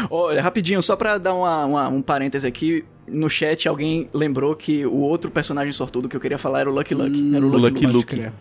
Olha, 0.09 0.41
rapidinho, 0.41 0.81
só 0.83 0.95
pra 0.95 1.17
dar 1.17 1.33
uma- 1.33 1.65
uma- 1.65 1.87
um 1.87 2.01
parêntese 2.01 2.45
aqui. 2.47 2.83
No 3.07 3.29
chat, 3.29 3.67
alguém 3.69 4.07
lembrou 4.13 4.53
que 4.55 4.85
o 4.85 4.97
outro 4.97 5.31
personagem 5.31 5.71
sortudo 5.71 6.09
que 6.09 6.15
eu 6.15 6.19
queria 6.19 6.37
falar 6.37 6.59
era 6.61 6.69
o 6.69 6.73
Lucky 6.73 6.93
Lucky. 6.93 7.35
era 7.35 7.45
o 7.45 7.49
Lucky, 7.49 7.85
Lucky 7.85 7.85
Luke. 7.87 8.31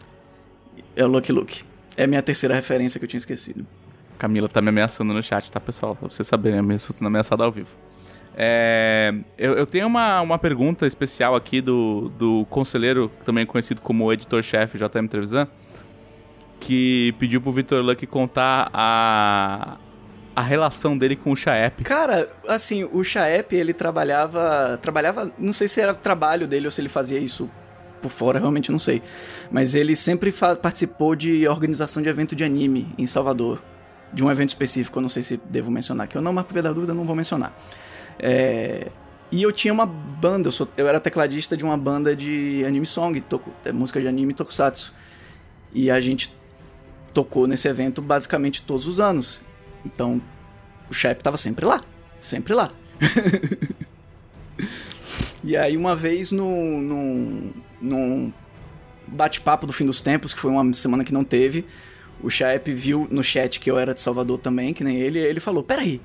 É 0.97 1.05
o 1.05 1.09
Lucky 1.09 1.31
Luke. 1.31 1.63
É 1.97 2.05
a 2.05 2.07
minha 2.07 2.23
terceira 2.23 2.55
referência 2.55 2.99
que 2.99 3.05
eu 3.05 3.09
tinha 3.09 3.19
esquecido. 3.19 3.67
Camila 4.19 4.49
tá 4.49 4.63
me 4.63 4.71
ameaçando 4.71 5.13
no 5.13 5.23
chat, 5.23 5.53
tá, 5.53 5.61
pessoal? 5.61 5.95
Pra 5.95 6.09
vocês 6.09 6.27
saberem, 6.27 6.63
me 6.63 6.79
sendo 6.79 7.07
ameaçada 7.07 7.45
ao 7.45 7.53
vivo. 7.53 7.77
É, 8.35 9.15
eu, 9.39 9.55
eu 9.55 9.67
tenho 9.67 9.87
uma, 9.87 10.21
uma 10.21 10.39
pergunta 10.39 10.87
especial 10.87 11.35
aqui 11.35 11.61
do, 11.61 12.11
do 12.19 12.47
conselheiro, 12.51 13.11
também 13.25 13.47
conhecido 13.47 13.81
como 13.81 14.13
editor-chefe 14.13 14.79
JM 14.79 15.07
Trevisan, 15.09 15.49
que 16.61 17.15
pediu 17.19 17.41
pro 17.41 17.53
Victor 17.53 17.83
Luck 17.83 18.07
contar 18.07 18.71
a, 18.73 19.79
a 20.35 20.43
relação 20.43 20.97
dele 20.97 21.17
com 21.17 21.33
o 21.33 21.37
Chaep. 21.37 21.83
Cara, 21.85 22.29
assim, 22.49 22.85
o 22.85 23.03
Chaep, 23.05 23.55
ele 23.55 23.73
trabalhava. 23.73 24.79
Trabalhava. 24.83 25.33
Não 25.39 25.53
sei 25.53 25.69
se 25.69 25.81
era 25.81 25.95
trabalho 25.95 26.47
dele 26.47 26.67
ou 26.67 26.71
se 26.71 26.81
ele 26.81 26.89
fazia 26.89 27.19
isso 27.19 27.51
por 28.09 28.13
fora, 28.13 28.39
realmente 28.39 28.71
não 28.71 28.79
sei. 28.79 29.03
Mas 29.51 29.75
ele 29.75 29.97
sempre 29.97 30.33
participou 30.33 31.15
de 31.17 31.47
organização 31.49 32.03
de 32.03 32.09
evento 32.09 32.35
de 32.37 32.45
anime 32.45 32.87
em 32.97 33.07
Salvador. 33.07 33.63
De 34.13 34.25
um 34.25 34.31
evento 34.31 34.51
específico, 34.51 34.99
eu 34.99 35.03
não 35.03 35.09
sei 35.09 35.23
se 35.23 35.37
devo 35.51 35.71
mencionar 35.71 36.05
aqui 36.05 36.17
ou 36.17 36.23
não, 36.23 36.33
mas 36.33 36.45
por 36.47 36.53
via 36.53 36.63
da 36.63 36.73
dúvida 36.73 36.93
eu 36.93 36.97
não 36.97 37.05
vou 37.05 37.17
mencionar. 37.17 37.55
É, 38.19 38.89
E 39.33 39.43
eu 39.43 39.51
tinha 39.51 39.75
uma 39.75 39.85
banda, 39.85 40.47
eu, 40.49 40.53
sou- 40.53 40.69
eu 40.77 40.87
era 40.87 41.01
tecladista 41.01 41.57
de 41.57 41.65
uma 41.65 41.77
banda 41.77 42.15
de 42.15 42.65
anime 42.65 42.87
song, 42.87 43.21
toco, 43.21 43.51
é, 43.65 43.73
música 43.73 44.01
de 44.01 44.07
anime 44.07 44.33
tokusatsu. 44.33 44.95
E 45.75 45.91
a 45.91 45.99
gente 45.99 46.33
tocou 47.13 47.47
nesse 47.49 47.67
evento 47.67 48.01
basicamente 48.01 48.63
todos 48.63 48.87
os 48.87 49.01
anos. 49.01 49.41
Então, 49.85 50.23
o 50.89 50.95
Shep 50.95 51.23
tava 51.23 51.37
sempre 51.37 51.65
lá. 51.67 51.83
Sempre 52.19 52.55
lá. 52.55 52.71
e 55.47 55.57
aí, 55.57 55.77
uma 55.77 55.95
vez 55.95 56.33
no, 56.33 56.81
num, 56.81 57.53
num 57.81 58.33
bate-papo 59.07 59.67
do 59.67 59.73
fim 59.73 59.87
dos 59.87 60.01
tempos, 60.01 60.35
que 60.35 60.41
foi 60.41 60.51
uma 60.51 60.73
semana 60.73 61.05
que 61.05 61.13
não 61.13 61.23
teve, 61.23 61.65
o 62.23 62.29
Shep 62.29 62.73
viu 62.73 63.07
no 63.11 63.23
chat 63.23 63.61
que 63.61 63.71
eu 63.71 63.79
era 63.79 63.95
de 63.95 64.01
Salvador 64.01 64.39
também, 64.39 64.75
que 64.75 64.83
nem 64.83 64.97
ele, 64.97 65.21
e 65.21 65.23
ele 65.23 65.39
falou: 65.39 65.63
Peraí, 65.63 66.01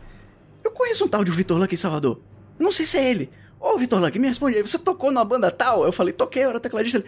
eu 0.64 0.72
conheço 0.72 1.06
um 1.06 1.08
tal 1.08 1.24
de 1.24 1.32
Vitor 1.32 1.58
Luck 1.58 1.74
em 1.74 1.78
Salvador. 1.78 2.22
Não 2.60 2.72
sei 2.72 2.86
se 2.86 2.98
é 2.98 3.10
ele. 3.10 3.30
Ô, 3.60 3.78
Vitor 3.78 4.00
Luck, 4.00 4.18
me 4.20 4.28
responde 4.28 4.58
aí, 4.58 4.62
você 4.62 4.78
tocou 4.78 5.12
na 5.12 5.24
banda 5.24 5.52
tal? 5.52 5.84
Eu 5.86 5.92
falei, 5.92 6.14
toquei, 6.14 6.44
eu 6.44 6.50
era 6.50 6.60
tecladista. 6.60 6.98
Ele, 7.00 7.08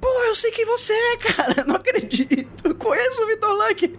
Pô, 0.00 0.08
eu 0.28 0.36
sei 0.36 0.50
quem 0.50 0.66
você 0.66 0.92
é, 0.92 1.16
cara, 1.32 1.64
não 1.64 1.76
acredito. 1.76 2.66
Eu 2.66 2.74
conheço 2.74 3.22
o 3.22 3.26
Vitor 3.26 3.50
Luck. 3.50 3.98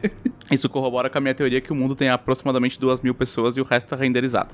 Isso 0.51 0.69
corrobora 0.69 1.09
com 1.09 1.17
a 1.17 1.21
minha 1.21 1.33
teoria 1.33 1.59
que 1.59 1.71
o 1.71 1.75
mundo 1.75 1.95
tem 1.95 2.09
aproximadamente 2.09 2.79
duas 2.79 2.99
mil 2.99 3.15
pessoas 3.15 3.57
e 3.57 3.61
o 3.61 3.63
resto 3.63 3.95
é 3.95 3.97
renderizado. 3.97 4.53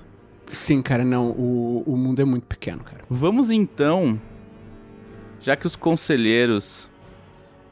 Sim, 0.52 0.82
cara, 0.82 1.04
não. 1.06 1.30
O, 1.32 1.84
o 1.86 1.98
mundo 1.98 2.22
é 2.22 2.26
muito 2.26 2.46
pequeno, 2.46 2.84
cara. 2.84 3.04
Vamos 3.10 3.52
então, 3.52 4.20
já 5.40 5.56
que 5.56 5.66
os 5.66 5.76
conselheiros, 5.76 6.90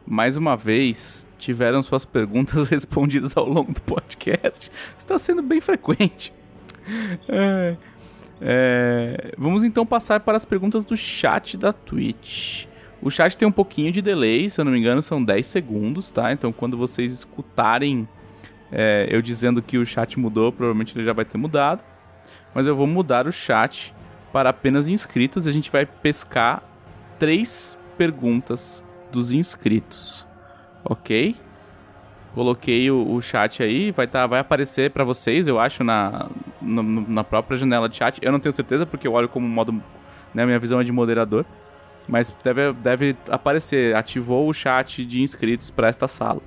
mais 0.07 0.37
uma 0.37 0.55
vez, 0.55 1.27
tiveram 1.37 1.81
suas 1.81 2.05
perguntas 2.05 2.67
respondidas 2.71 3.35
ao 3.35 3.47
longo 3.47 3.73
do 3.73 3.81
podcast, 3.81 4.71
está 4.97 5.19
sendo 5.19 5.41
bem 5.41 5.59
frequente. 5.59 6.33
É. 7.27 7.77
É, 8.41 9.33
vamos 9.37 9.65
então 9.65 9.85
passar 9.85 10.21
para 10.21 10.37
as 10.37 10.45
perguntas 10.45 10.85
do 10.85 10.95
chat 10.95 11.57
da 11.57 11.73
Twitch. 11.73 12.65
O 13.01 13.09
chat 13.09 13.37
tem 13.37 13.47
um 13.47 13.51
pouquinho 13.51 13.91
de 13.91 14.01
delay, 14.01 14.49
se 14.49 14.59
eu 14.59 14.65
não 14.65 14.71
me 14.71 14.79
engano, 14.79 15.01
são 15.01 15.23
10 15.23 15.45
segundos, 15.45 16.09
tá? 16.09 16.31
Então 16.31 16.51
quando 16.53 16.77
vocês 16.77 17.11
escutarem 17.11 18.07
é, 18.71 19.07
eu 19.09 19.21
dizendo 19.21 19.61
que 19.61 19.77
o 19.77 19.85
chat 19.85 20.17
mudou, 20.17 20.51
provavelmente 20.51 20.97
ele 20.97 21.03
já 21.03 21.11
vai 21.11 21.25
ter 21.25 21.37
mudado. 21.37 21.83
Mas 22.53 22.67
eu 22.67 22.75
vou 22.75 22.87
mudar 22.87 23.27
o 23.27 23.31
chat 23.31 23.93
para 24.31 24.49
apenas 24.49 24.87
inscritos 24.87 25.47
a 25.47 25.51
gente 25.51 25.71
vai 25.71 25.85
pescar 25.85 26.63
três 27.17 27.77
perguntas 27.97 28.83
dos 29.11 29.31
inscritos. 29.31 30.27
Ok? 30.83 31.35
Coloquei 32.33 32.89
o, 32.91 33.11
o 33.11 33.21
chat 33.21 33.61
aí, 33.63 33.91
vai, 33.91 34.07
tá, 34.07 34.25
vai 34.27 34.39
aparecer 34.39 34.91
para 34.91 35.03
vocês, 35.03 35.47
eu 35.47 35.59
acho, 35.59 35.83
na, 35.83 36.29
na, 36.61 36.83
na 36.83 37.23
própria 37.23 37.57
janela 37.57 37.89
de 37.89 37.97
chat. 37.97 38.19
Eu 38.21 38.31
não 38.31 38.39
tenho 38.39 38.53
certeza 38.53 38.85
porque 38.85 39.07
eu 39.07 39.13
olho 39.13 39.27
como 39.27 39.47
modo. 39.47 39.81
Né, 40.33 40.45
minha 40.45 40.59
visão 40.59 40.79
é 40.79 40.83
de 40.83 40.91
moderador. 40.91 41.45
Mas 42.07 42.33
deve, 42.43 42.73
deve 42.73 43.17
aparecer. 43.29 43.95
Ativou 43.95 44.47
o 44.47 44.53
chat 44.53 45.05
de 45.05 45.21
inscritos 45.21 45.69
para 45.69 45.87
esta 45.87 46.07
sala. 46.07 46.41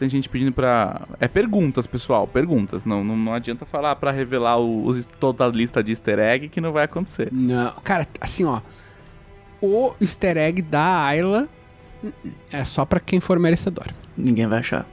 Tem 0.00 0.08
gente 0.08 0.30
pedindo 0.30 0.50
pra. 0.50 1.02
É 1.20 1.28
perguntas, 1.28 1.86
pessoal. 1.86 2.26
Perguntas. 2.26 2.86
Não, 2.86 3.04
não, 3.04 3.14
não 3.16 3.34
adianta 3.34 3.66
falar 3.66 3.94
pra 3.96 4.10
revelar 4.10 4.56
o- 4.58 4.86
os, 4.86 5.04
toda 5.04 5.44
a 5.44 5.48
lista 5.48 5.82
de 5.84 5.92
easter 5.92 6.18
egg 6.18 6.48
que 6.48 6.58
não 6.58 6.72
vai 6.72 6.84
acontecer. 6.84 7.28
Não, 7.30 7.70
cara, 7.84 8.08
assim, 8.18 8.44
ó. 8.44 8.62
O 9.60 9.92
easter 10.00 10.38
egg 10.38 10.62
da 10.62 11.04
Ayla 11.04 11.46
é 12.50 12.64
só 12.64 12.86
pra 12.86 12.98
quem 12.98 13.20
for 13.20 13.38
merecedor. 13.38 13.88
Ninguém 14.16 14.46
vai 14.46 14.60
achar. 14.60 14.86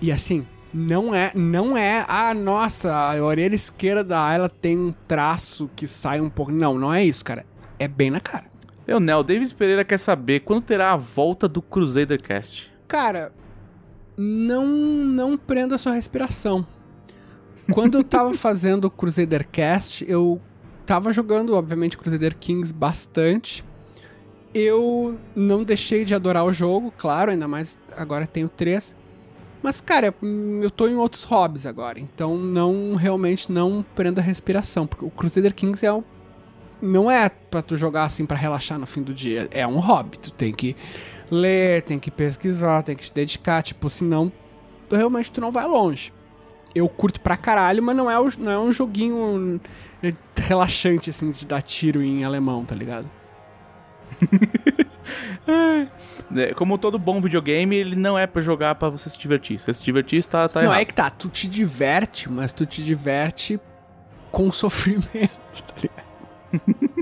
E 0.00 0.12
assim, 0.12 0.46
não 0.72 1.12
é, 1.12 1.32
não 1.34 1.76
é, 1.76 2.04
ah, 2.08 2.32
nossa, 2.32 2.94
a 2.94 3.20
orelha 3.20 3.56
esquerda 3.56 4.04
da 4.04 4.24
Ayla 4.24 4.48
tem 4.48 4.78
um 4.78 4.94
traço 5.08 5.68
que 5.74 5.88
sai 5.88 6.20
um 6.20 6.30
pouco. 6.30 6.52
Não, 6.52 6.78
não 6.78 6.94
é 6.94 7.04
isso, 7.04 7.24
cara. 7.24 7.44
É 7.80 7.88
bem 7.88 8.10
na 8.12 8.20
cara. 8.20 8.44
Leonel, 8.86 9.24
Davis 9.24 9.52
Pereira 9.52 9.84
quer 9.84 9.98
saber 9.98 10.40
quando 10.40 10.62
terá 10.62 10.92
a 10.92 10.96
volta 10.96 11.48
do 11.48 11.60
Crusader 11.60 12.22
Cast. 12.22 12.70
Cara, 12.86 13.32
não 14.16 14.66
não 14.66 15.36
prenda 15.36 15.78
sua 15.78 15.92
respiração. 15.92 16.66
Quando 17.72 17.98
eu 17.98 18.04
tava 18.04 18.32
fazendo 18.34 18.86
o 18.86 18.90
Crusader 18.90 19.46
Cast, 19.50 20.04
eu 20.08 20.40
tava 20.84 21.12
jogando, 21.12 21.54
obviamente, 21.54 21.96
Crusader 21.96 22.36
Kings 22.36 22.72
bastante. 22.72 23.64
Eu 24.54 25.18
não 25.34 25.64
deixei 25.64 26.04
de 26.04 26.14
adorar 26.14 26.44
o 26.44 26.52
jogo, 26.52 26.92
claro, 26.96 27.30
ainda 27.30 27.48
mais 27.48 27.78
agora 27.96 28.26
tenho 28.26 28.48
três. 28.48 28.94
Mas, 29.62 29.80
cara, 29.80 30.12
eu 30.60 30.70
tô 30.70 30.88
em 30.88 30.96
outros 30.96 31.22
hobbies 31.22 31.66
agora, 31.66 32.00
então 32.00 32.36
não 32.36 32.96
realmente 32.96 33.50
não 33.50 33.84
prenda 33.94 34.20
a 34.20 34.24
respiração, 34.24 34.86
porque 34.86 35.04
o 35.04 35.10
Crusader 35.10 35.54
Kings 35.54 35.86
é 35.86 35.92
um, 35.92 36.02
não 36.82 37.08
é 37.08 37.28
pra 37.28 37.62
tu 37.62 37.76
jogar 37.76 38.02
assim 38.02 38.26
pra 38.26 38.36
relaxar 38.36 38.76
no 38.76 38.86
fim 38.86 39.02
do 39.02 39.14
dia, 39.14 39.48
é 39.52 39.64
um 39.64 39.78
hobby, 39.78 40.18
tu 40.18 40.32
tem 40.32 40.52
que 40.52 40.74
ler, 41.32 41.82
tem 41.82 41.98
que 41.98 42.10
pesquisar, 42.10 42.82
tem 42.82 42.94
que 42.94 43.04
te 43.04 43.12
dedicar, 43.14 43.62
tipo, 43.62 43.88
senão 43.88 44.30
realmente 44.90 45.32
tu 45.32 45.40
não 45.40 45.50
vai 45.50 45.66
longe. 45.66 46.12
Eu 46.74 46.88
curto 46.88 47.20
pra 47.20 47.36
caralho, 47.36 47.82
mas 47.82 47.96
não 47.96 48.10
é, 48.10 48.14
não 48.38 48.50
é 48.52 48.58
um 48.58 48.72
joguinho 48.72 49.60
eh, 50.02 50.12
relaxante, 50.36 51.10
assim, 51.10 51.30
de 51.30 51.46
dar 51.46 51.60
tiro 51.62 52.02
em 52.02 52.24
alemão, 52.24 52.64
tá 52.64 52.74
ligado? 52.74 53.08
É, 56.34 56.54
Como 56.54 56.78
todo 56.78 56.98
bom 56.98 57.20
videogame, 57.20 57.76
ele 57.76 57.94
não 57.96 58.18
é 58.18 58.26
pra 58.26 58.40
jogar 58.40 58.74
pra 58.76 58.88
você 58.88 59.10
se 59.10 59.18
divertir. 59.18 59.58
Se 59.58 59.66
você 59.66 59.74
se 59.74 59.84
divertir, 59.84 60.24
tá, 60.24 60.48
tá 60.48 60.60
não, 60.60 60.68
errado. 60.68 60.80
é 60.80 60.84
que 60.84 60.94
tá, 60.94 61.10
tu 61.10 61.28
te 61.28 61.46
diverte, 61.46 62.30
mas 62.30 62.52
tu 62.54 62.64
te 62.64 62.82
diverte 62.82 63.60
com 64.30 64.50
sofrimento, 64.52 65.62
tá 65.66 65.74
ligado? 65.76 67.01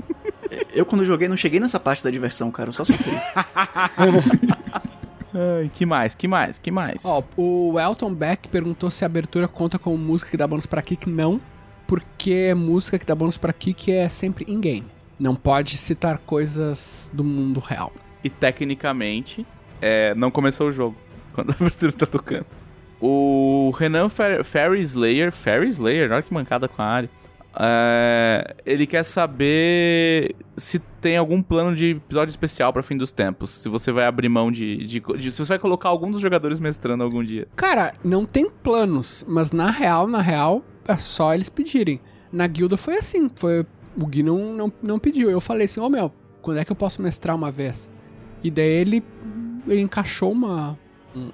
Eu, 0.73 0.85
quando 0.85 1.03
joguei, 1.03 1.27
não 1.27 1.35
cheguei 1.35 1.59
nessa 1.59 1.79
parte 1.79 2.03
da 2.03 2.09
diversão, 2.09 2.51
cara. 2.51 2.69
Eu 2.69 2.73
só 2.73 2.85
sofri. 2.85 3.11
Ai, 5.33 5.71
que 5.73 5.85
mais? 5.85 6.15
Que 6.15 6.27
mais? 6.27 6.57
Que 6.57 6.71
mais? 6.71 7.05
Ó, 7.05 7.23
o 7.37 7.79
Elton 7.79 8.13
Beck 8.13 8.47
perguntou 8.49 8.89
se 8.89 9.03
a 9.03 9.07
abertura 9.07 9.47
conta 9.47 9.79
como 9.79 9.97
música 9.97 10.29
que 10.31 10.37
dá 10.37 10.47
bônus 10.47 10.65
pra 10.65 10.81
kick. 10.81 11.09
Não, 11.09 11.39
porque 11.87 12.53
música 12.53 12.97
que 12.99 13.05
dá 13.05 13.15
bônus 13.15 13.37
pra 13.37 13.53
kick 13.53 13.91
é 13.91 14.09
sempre 14.09 14.45
in-game. 14.47 14.87
Não 15.19 15.35
pode 15.35 15.77
citar 15.77 16.17
coisas 16.19 17.09
do 17.13 17.23
mundo 17.23 17.59
real. 17.59 17.91
E 18.23 18.29
tecnicamente, 18.29 19.45
é, 19.81 20.13
não 20.15 20.31
começou 20.31 20.67
o 20.67 20.71
jogo 20.71 20.95
quando 21.33 21.51
a 21.51 21.53
abertura 21.53 21.91
tá 21.91 22.05
tocando. 22.05 22.45
O 22.99 23.73
Renan 23.77 24.09
Fer 24.09 24.43
Ferry 24.43 24.81
Slayer, 24.81 25.31
Ferry 25.31 25.69
Slayer, 25.69 26.11
olha 26.11 26.21
que 26.21 26.33
mancada 26.33 26.67
com 26.67 26.81
a 26.81 26.85
área. 26.85 27.09
É, 27.57 28.55
ele 28.65 28.87
quer 28.87 29.03
saber 29.03 30.35
se 30.57 30.79
tem 31.01 31.17
algum 31.17 31.41
plano 31.41 31.75
de 31.75 31.91
episódio 31.91 32.31
especial 32.31 32.71
pra 32.71 32.81
fim 32.83 32.95
dos 32.97 33.11
tempos. 33.11 33.49
Se 33.49 33.67
você 33.69 33.91
vai 33.91 34.05
abrir 34.05 34.29
mão 34.29 34.51
de, 34.51 34.77
de, 34.85 34.99
de- 35.17 35.31
Se 35.31 35.39
você 35.39 35.49
vai 35.49 35.59
colocar 35.59 35.89
algum 35.89 36.09
dos 36.09 36.21
jogadores 36.21 36.59
mestrando 36.59 37.03
algum 37.03 37.23
dia. 37.23 37.47
Cara, 37.55 37.93
não 38.03 38.25
tem 38.25 38.49
planos, 38.49 39.25
mas 39.27 39.51
na 39.51 39.69
real, 39.69 40.07
na 40.07 40.21
real, 40.21 40.63
é 40.87 40.95
só 40.95 41.33
eles 41.33 41.49
pedirem. 41.49 41.99
Na 42.31 42.47
guilda 42.47 42.77
foi 42.77 42.95
assim, 42.97 43.29
foi 43.35 43.65
o 43.99 44.05
Gui 44.05 44.23
não, 44.23 44.53
não, 44.53 44.73
não 44.81 44.99
pediu. 44.99 45.29
Eu 45.29 45.41
falei 45.41 45.65
assim, 45.65 45.79
ô 45.81 45.89
meu, 45.89 46.11
quando 46.41 46.57
é 46.57 46.65
que 46.65 46.71
eu 46.71 46.75
posso 46.75 47.01
mestrar 47.01 47.35
uma 47.35 47.51
vez? 47.51 47.91
E 48.43 48.49
daí 48.49 48.65
ele, 48.69 49.03
ele 49.67 49.81
encaixou 49.81 50.31
uma, 50.31 50.79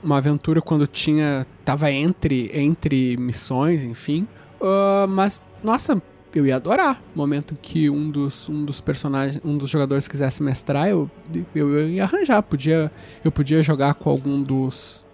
uma 0.03 0.17
aventura 0.17 0.61
quando 0.61 0.87
tinha. 0.87 1.45
tava 1.63 1.91
entre, 1.91 2.49
entre 2.53 3.15
missões, 3.17 3.83
enfim. 3.83 4.27
Ah, 4.61 5.05
mas, 5.07 5.43
nossa, 5.63 6.01
eu 6.33 6.45
ia 6.45 6.55
adorar. 6.55 7.01
No 7.15 7.21
momento 7.21 7.57
que 7.61 7.89
um 7.89 8.09
dos, 8.09 8.47
um 8.49 8.65
dos 8.65 8.81
personagens, 8.81 9.41
um 9.43 9.57
dos 9.57 9.69
jogadores 9.69 10.07
quisesse 10.07 10.41
mestrar, 10.43 10.87
eu, 10.87 11.09
eu 11.55 11.89
ia 11.89 12.03
arranjar. 12.03 12.41
Podia, 12.43 12.91
eu 13.23 13.31
podia 13.31 13.61
jogar 13.61 13.95
com 13.95 14.09
algum 14.09 14.41
dos, 14.41 15.05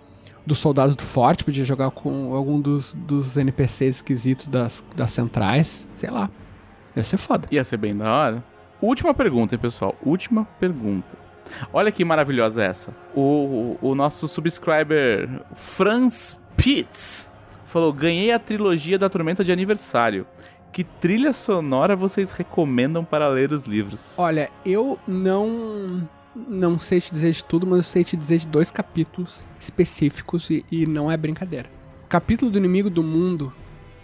dos 0.46 0.60
soldados 0.60 0.96
do 0.96 1.04
forte, 1.04 1.44
podia 1.44 1.66
jogar 1.66 1.92
com 1.92 2.34
algum 2.34 2.60
dos, 2.60 2.94
dos 2.94 3.38
NPCs 3.38 3.98
esquisitos 3.98 4.48
das, 4.48 4.84
das 4.96 5.12
centrais, 5.12 5.90
sei 5.94 6.10
lá. 6.10 6.30
Ia 6.96 7.04
ser 7.04 7.18
foda. 7.18 7.48
Ia 7.52 7.64
ser 7.64 7.78
bem 7.78 7.96
da 7.96 8.12
hora. 8.12 8.44
Última 8.82 9.14
pergunta, 9.14 9.56
hein, 9.56 9.62
pessoal? 9.62 9.96
Última 10.04 10.46
pergunta. 10.60 11.18
Olha 11.72 11.92
que 11.92 12.04
maravilhosa 12.06 12.64
essa. 12.64 12.94
O, 13.16 13.78
o, 13.82 13.90
o 13.90 13.96
nosso 13.96 14.28
subscriber 14.28 15.30
Franz 15.54 16.38
Pitts 16.56 17.33
falou: 17.74 17.92
ganhei 17.92 18.32
a 18.32 18.38
trilogia 18.38 19.00
da 19.00 19.10
Tormenta 19.10 19.44
de 19.44 19.52
aniversário. 19.52 20.28
Que 20.72 20.84
trilha 20.84 21.34
sonora 21.34 21.96
vocês 21.96 22.32
recomendam 22.32 23.04
para 23.04 23.28
ler 23.28 23.52
os 23.52 23.66
livros? 23.66 24.14
Olha, 24.18 24.50
eu 24.66 25.00
não 25.08 26.08
não 26.36 26.80
sei 26.80 27.00
te 27.00 27.12
dizer 27.12 27.32
de 27.32 27.44
tudo, 27.44 27.68
mas 27.68 27.78
eu 27.78 27.84
sei 27.84 28.04
te 28.04 28.18
dizer 28.18 28.40
de 28.40 28.48
dois 28.48 28.72
capítulos 28.72 29.46
específicos 29.60 30.50
e, 30.50 30.66
e 30.72 30.88
não 30.88 31.12
é 31.12 31.18
brincadeira. 31.18 31.70
O 32.06 32.08
capítulo 32.08 32.50
do 32.50 32.58
Inimigo 32.58 32.90
do 32.90 33.04
Mundo, 33.04 33.54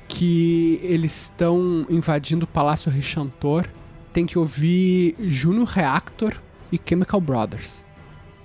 que 0.07 0.79
eles 0.83 1.23
estão 1.23 1.87
invadindo 1.89 2.45
o 2.45 2.47
Palácio 2.47 2.91
Richantor, 2.91 3.65
tem 4.13 4.27
que 4.27 4.37
ouvir 4.37 5.15
Juno 5.19 5.63
Reactor 5.63 6.39
e 6.71 6.79
Chemical 6.83 7.19
Brothers. 7.19 7.83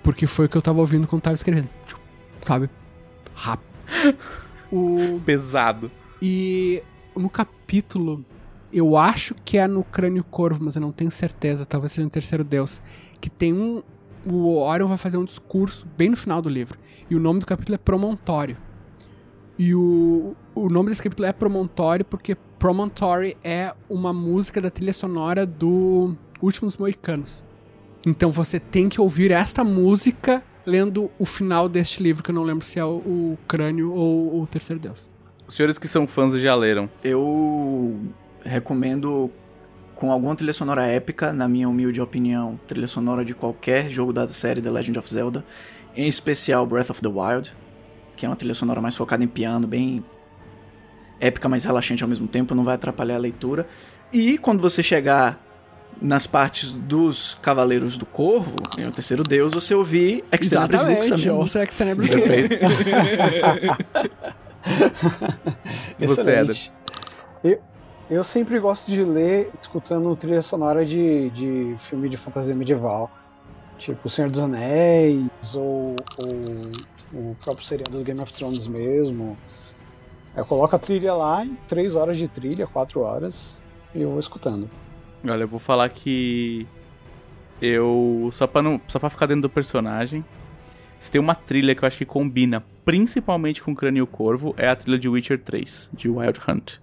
Porque 0.02 0.26
foi 0.26 0.46
o 0.46 0.48
que 0.48 0.56
eu 0.56 0.62
tava 0.62 0.80
ouvindo 0.80 1.06
quando 1.06 1.22
tava 1.22 1.34
escrevendo. 1.34 1.68
Sabe? 2.42 2.70
Rápido. 3.34 3.68
O... 4.74 5.20
Pesado. 5.24 5.90
E 6.20 6.82
no 7.14 7.30
capítulo, 7.30 8.24
eu 8.72 8.96
acho 8.96 9.34
que 9.44 9.56
é 9.56 9.68
no 9.68 9.84
Crânio 9.84 10.24
Corvo, 10.24 10.64
mas 10.64 10.74
eu 10.74 10.82
não 10.82 10.90
tenho 10.90 11.10
certeza, 11.10 11.64
talvez 11.64 11.92
seja 11.92 12.04
no 12.04 12.10
Terceiro 12.10 12.42
Deus, 12.42 12.82
que 13.20 13.30
tem 13.30 13.52
um. 13.52 13.82
O 14.26 14.56
Orion 14.58 14.88
vai 14.88 14.96
fazer 14.96 15.16
um 15.16 15.24
discurso 15.24 15.86
bem 15.96 16.08
no 16.08 16.16
final 16.16 16.42
do 16.42 16.48
livro. 16.48 16.78
E 17.08 17.14
o 17.14 17.20
nome 17.20 17.40
do 17.40 17.46
capítulo 17.46 17.74
é 17.74 17.78
Promontório. 17.78 18.56
E 19.58 19.74
o, 19.74 20.34
o 20.54 20.68
nome 20.68 20.88
desse 20.88 21.02
capítulo 21.02 21.28
é 21.28 21.32
Promontório 21.32 22.04
porque 22.04 22.34
Promontory 22.58 23.36
é 23.44 23.74
uma 23.88 24.12
música 24.12 24.60
da 24.60 24.70
trilha 24.70 24.92
sonora 24.92 25.46
do 25.46 26.16
Últimos 26.40 26.76
Moicanos. 26.78 27.44
Então 28.06 28.30
você 28.30 28.58
tem 28.58 28.88
que 28.88 29.00
ouvir 29.00 29.30
esta 29.30 29.62
música 29.62 30.42
lendo 30.66 31.10
o 31.18 31.24
final 31.24 31.68
deste 31.68 32.02
livro, 32.02 32.22
que 32.22 32.30
eu 32.30 32.34
não 32.34 32.42
lembro 32.42 32.64
se 32.64 32.78
é 32.78 32.84
o, 32.84 32.96
o 32.96 33.38
Crânio 33.46 33.92
ou 33.92 34.42
o 34.42 34.46
Terceiro 34.46 34.80
Deus. 34.80 35.10
Os 35.46 35.54
senhores 35.54 35.78
que 35.78 35.86
são 35.86 36.06
fãs 36.06 36.32
já 36.40 36.54
leram. 36.54 36.88
Eu 37.02 38.00
recomendo 38.44 39.30
com 39.94 40.10
alguma 40.10 40.34
trilha 40.34 40.52
sonora 40.52 40.86
épica, 40.86 41.32
na 41.32 41.46
minha 41.46 41.68
humilde 41.68 42.00
opinião, 42.00 42.58
trilha 42.66 42.88
sonora 42.88 43.24
de 43.24 43.34
qualquer 43.34 43.88
jogo 43.88 44.12
da 44.12 44.26
série 44.28 44.60
The 44.60 44.70
Legend 44.70 44.98
of 44.98 45.12
Zelda, 45.12 45.44
em 45.94 46.08
especial 46.08 46.66
Breath 46.66 46.90
of 46.90 47.00
the 47.00 47.08
Wild, 47.08 47.54
que 48.16 48.26
é 48.26 48.28
uma 48.28 48.36
trilha 48.36 48.54
sonora 48.54 48.80
mais 48.80 48.96
focada 48.96 49.22
em 49.22 49.28
piano, 49.28 49.66
bem 49.66 50.04
épica, 51.20 51.48
mas 51.48 51.64
relaxante 51.64 52.02
ao 52.02 52.08
mesmo 52.08 52.26
tempo, 52.26 52.54
não 52.54 52.64
vai 52.64 52.74
atrapalhar 52.74 53.16
a 53.16 53.18
leitura. 53.18 53.66
E 54.12 54.36
quando 54.38 54.60
você 54.60 54.82
chegar 54.82 55.40
nas 56.04 56.26
partes 56.26 56.70
dos 56.70 57.38
Cavaleiros 57.40 57.96
do 57.96 58.04
Corvo, 58.04 58.54
em 58.76 58.86
O 58.86 58.92
Terceiro 58.92 59.22
Deus, 59.24 59.54
você 59.54 59.74
ouvir 59.74 60.22
Extenabris 60.30 60.82
Lux 60.82 60.92
Exatamente, 60.92 61.22
também. 61.24 61.38
ouça 61.40 61.62
Extenabris 61.62 62.10
Lux. 62.14 62.26
Perfeito. 62.26 62.64
Você, 65.98 66.20
Excelente. 66.20 66.72
Eu, 67.42 67.58
Eu 68.10 68.24
sempre 68.24 68.58
gosto 68.58 68.90
de 68.90 69.02
ler 69.04 69.50
escutando 69.60 70.14
trilha 70.16 70.42
sonora 70.42 70.84
de, 70.84 71.30
de 71.30 71.74
filme 71.78 72.08
de 72.08 72.16
fantasia 72.16 72.54
medieval. 72.54 73.10
Tipo 73.78 74.06
O 74.06 74.10
Senhor 74.10 74.30
dos 74.30 74.40
Anéis, 74.40 75.28
ou, 75.54 75.96
ou 76.18 76.30
o 77.12 77.36
próprio 77.42 77.66
seriado 77.66 77.98
do 77.98 78.04
Game 78.04 78.20
of 78.20 78.32
Thrones 78.32 78.66
mesmo. 78.66 79.36
Eu 80.36 80.44
coloco 80.44 80.74
a 80.76 80.78
trilha 80.78 81.14
lá 81.14 81.44
em 81.44 81.54
3 81.68 81.94
horas 81.94 82.16
de 82.16 82.28
trilha, 82.28 82.66
4 82.66 83.00
horas, 83.00 83.62
e 83.94 84.02
eu 84.02 84.10
vou 84.10 84.18
escutando. 84.18 84.68
Olha, 85.26 85.44
eu 85.44 85.48
vou 85.48 85.58
falar 85.58 85.88
que 85.88 86.66
eu 87.60 88.28
só 88.32 88.46
para 88.46 88.62
não, 88.62 88.80
só 88.86 88.98
para 88.98 89.10
ficar 89.10 89.26
dentro 89.26 89.42
do 89.42 89.50
personagem, 89.50 90.24
se 91.00 91.10
tem 91.10 91.20
uma 91.20 91.34
trilha 91.34 91.74
que 91.74 91.82
eu 91.82 91.86
acho 91.86 91.96
que 91.96 92.04
combina 92.04 92.62
principalmente 92.84 93.62
com 93.62 93.74
Crânio 93.74 94.06
Corvo, 94.06 94.54
é 94.58 94.68
a 94.68 94.76
trilha 94.76 94.98
de 94.98 95.08
Witcher 95.08 95.40
3, 95.40 95.90
de 95.92 96.08
Wild 96.08 96.40
Hunt. 96.46 96.78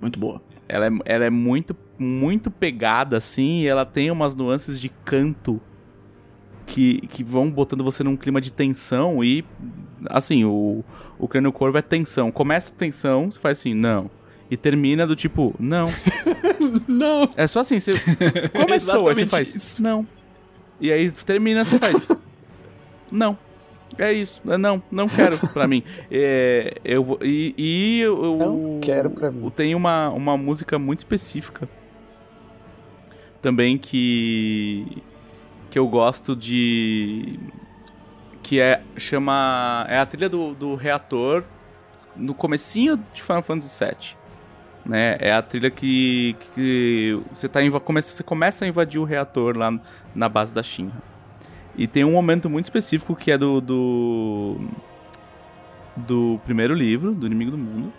Muito 0.00 0.18
boa. 0.18 0.40
Ela 0.68 0.86
é, 0.86 0.90
ela 1.04 1.24
é 1.24 1.30
muito, 1.30 1.76
muito 1.98 2.50
pegada, 2.50 3.16
assim, 3.16 3.62
e 3.62 3.66
ela 3.66 3.84
tem 3.84 4.10
umas 4.10 4.36
nuances 4.36 4.80
de 4.80 4.88
canto 5.04 5.60
que, 6.66 7.00
que 7.08 7.24
vão 7.24 7.50
botando 7.50 7.82
você 7.82 8.04
num 8.04 8.16
clima 8.16 8.40
de 8.40 8.52
tensão 8.52 9.24
e, 9.24 9.44
assim, 10.06 10.44
o, 10.44 10.84
o 11.18 11.26
Crânio 11.26 11.52
Corvo 11.52 11.76
é 11.76 11.82
tensão. 11.82 12.30
Começa 12.30 12.72
a 12.72 12.76
tensão, 12.76 13.30
você 13.30 13.40
faz 13.40 13.58
assim, 13.58 13.74
não. 13.74 14.08
E 14.50 14.56
termina 14.56 15.06
do 15.06 15.14
tipo, 15.14 15.54
não. 15.58 15.84
Não. 16.88 17.30
É 17.36 17.46
só 17.46 17.60
assim, 17.60 17.78
você 17.80 17.92
começou, 18.52 19.08
aí 19.08 19.14
você 19.14 19.26
faz, 19.26 19.54
isso. 19.54 19.82
não. 19.82 20.06
E 20.80 20.90
aí 20.92 21.10
termina, 21.10 21.64
você 21.64 21.78
faz, 21.78 22.06
não. 23.10 23.36
É 23.98 24.12
isso, 24.12 24.40
É, 24.48 24.56
não, 24.56 24.82
não 24.90 25.08
quero 25.08 25.36
pra 25.48 25.66
mim. 25.66 25.82
É, 26.10 26.74
eu 26.84 27.02
vou, 27.04 27.18
e, 27.22 27.54
e 27.56 28.00
eu, 28.00 28.22
eu- 28.24 28.36
Não 28.38 28.80
quero 28.80 29.10
pra 29.10 29.30
mim. 29.30 29.48
Tem 29.50 29.74
uma, 29.74 30.10
uma 30.10 30.36
música 30.36 30.78
muito 30.78 30.98
específica 30.98 31.68
também 33.40 33.78
que 33.78 35.02
que 35.70 35.78
eu 35.78 35.86
gosto 35.88 36.34
de 36.36 37.38
que 38.42 38.60
é 38.60 38.82
chama 38.96 39.86
é 39.88 39.98
a 39.98 40.04
trilha 40.06 40.28
do, 40.28 40.54
do 40.54 40.74
reator 40.74 41.44
no 42.16 42.34
comecinho 42.34 42.98
de 43.14 43.22
Final 43.22 43.42
Fantasy 43.42 43.84
VII 43.84 44.19
né 44.90 45.16
é 45.20 45.32
a 45.32 45.40
trilha 45.40 45.70
que, 45.70 46.36
que 46.54 47.20
você 47.32 47.48
tá 47.48 47.60
começa 47.80 48.14
você 48.14 48.22
começa 48.22 48.64
a 48.64 48.68
invadir 48.68 49.00
o 49.00 49.04
reator 49.04 49.56
lá 49.56 49.78
na 50.14 50.28
base 50.28 50.52
da 50.52 50.62
Shinra 50.62 51.02
e 51.76 51.86
tem 51.86 52.04
um 52.04 52.12
momento 52.12 52.50
muito 52.50 52.64
específico 52.64 53.14
que 53.14 53.30
é 53.30 53.38
do 53.38 53.60
do, 53.60 54.60
do 55.96 56.40
primeiro 56.44 56.74
livro 56.74 57.12
do 57.12 57.26
inimigo 57.26 57.52
do 57.52 57.58
mundo 57.58 57.92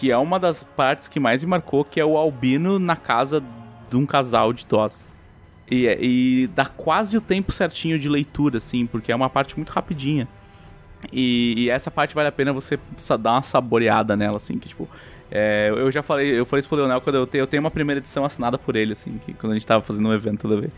que 0.00 0.10
é 0.10 0.16
uma 0.16 0.40
das 0.40 0.62
partes 0.62 1.08
que 1.08 1.20
mais 1.20 1.44
me 1.44 1.50
marcou, 1.50 1.84
que 1.84 2.00
é 2.00 2.04
o 2.04 2.16
albino 2.16 2.78
na 2.78 2.96
casa 2.96 3.44
de 3.90 3.96
um 3.98 4.06
casal 4.06 4.50
de 4.50 4.62
idosos. 4.62 5.14
E, 5.70 5.86
e 6.00 6.46
dá 6.54 6.64
quase 6.64 7.18
o 7.18 7.20
tempo 7.20 7.52
certinho 7.52 7.98
de 7.98 8.08
leitura, 8.08 8.56
assim, 8.56 8.86
porque 8.86 9.12
é 9.12 9.14
uma 9.14 9.28
parte 9.28 9.56
muito 9.56 9.68
rapidinha. 9.68 10.26
E, 11.12 11.54
e 11.54 11.68
essa 11.68 11.90
parte 11.90 12.14
vale 12.14 12.28
a 12.28 12.32
pena 12.32 12.50
você 12.50 12.78
dar 13.20 13.32
uma 13.32 13.42
saboreada 13.42 14.16
nela, 14.16 14.38
assim, 14.38 14.58
que 14.58 14.70
tipo. 14.70 14.88
É, 15.30 15.70
eu 15.70 15.90
já 15.90 16.02
falei, 16.02 16.38
eu 16.38 16.44
falei 16.46 16.60
isso 16.60 16.68
pro 16.68 16.78
Leonel 16.78 17.00
quando 17.00 17.16
eu 17.16 17.26
tenho, 17.26 17.42
eu 17.42 17.46
tenho 17.46 17.62
uma 17.62 17.70
primeira 17.70 17.98
edição 18.00 18.24
assinada 18.24 18.58
por 18.58 18.76
ele, 18.76 18.92
assim, 18.92 19.18
que, 19.24 19.32
quando 19.34 19.52
a 19.52 19.54
gente 19.54 19.66
tava 19.66 19.82
fazendo 19.84 20.08
um 20.08 20.12
evento 20.12 20.40
toda 20.42 20.60
vez. 20.60 20.72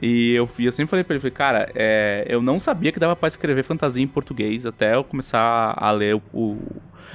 E 0.00 0.32
eu, 0.32 0.48
eu 0.58 0.72
sempre 0.72 0.88
falei 0.90 1.04
pra 1.04 1.14
ele, 1.14 1.20
falei, 1.20 1.34
cara, 1.34 1.70
é, 1.74 2.24
eu 2.28 2.40
não 2.40 2.58
sabia 2.58 2.90
que 2.90 2.98
dava 2.98 3.14
pra 3.14 3.28
escrever 3.28 3.62
fantasia 3.62 4.02
em 4.02 4.06
português 4.08 4.64
até 4.64 4.94
eu 4.94 5.04
começar 5.04 5.74
a 5.76 5.90
ler 5.90 6.14
o. 6.14 6.22
o- 6.32 6.58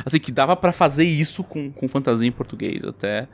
assim, 0.06 0.20
que 0.20 0.32
dava 0.32 0.56
pra 0.56 0.72
fazer 0.72 1.04
isso 1.06 1.44
com, 1.44 1.72
com 1.72 1.88
fantasia 1.88 2.28
em 2.28 2.32
português, 2.32 2.84
até, 2.86 3.28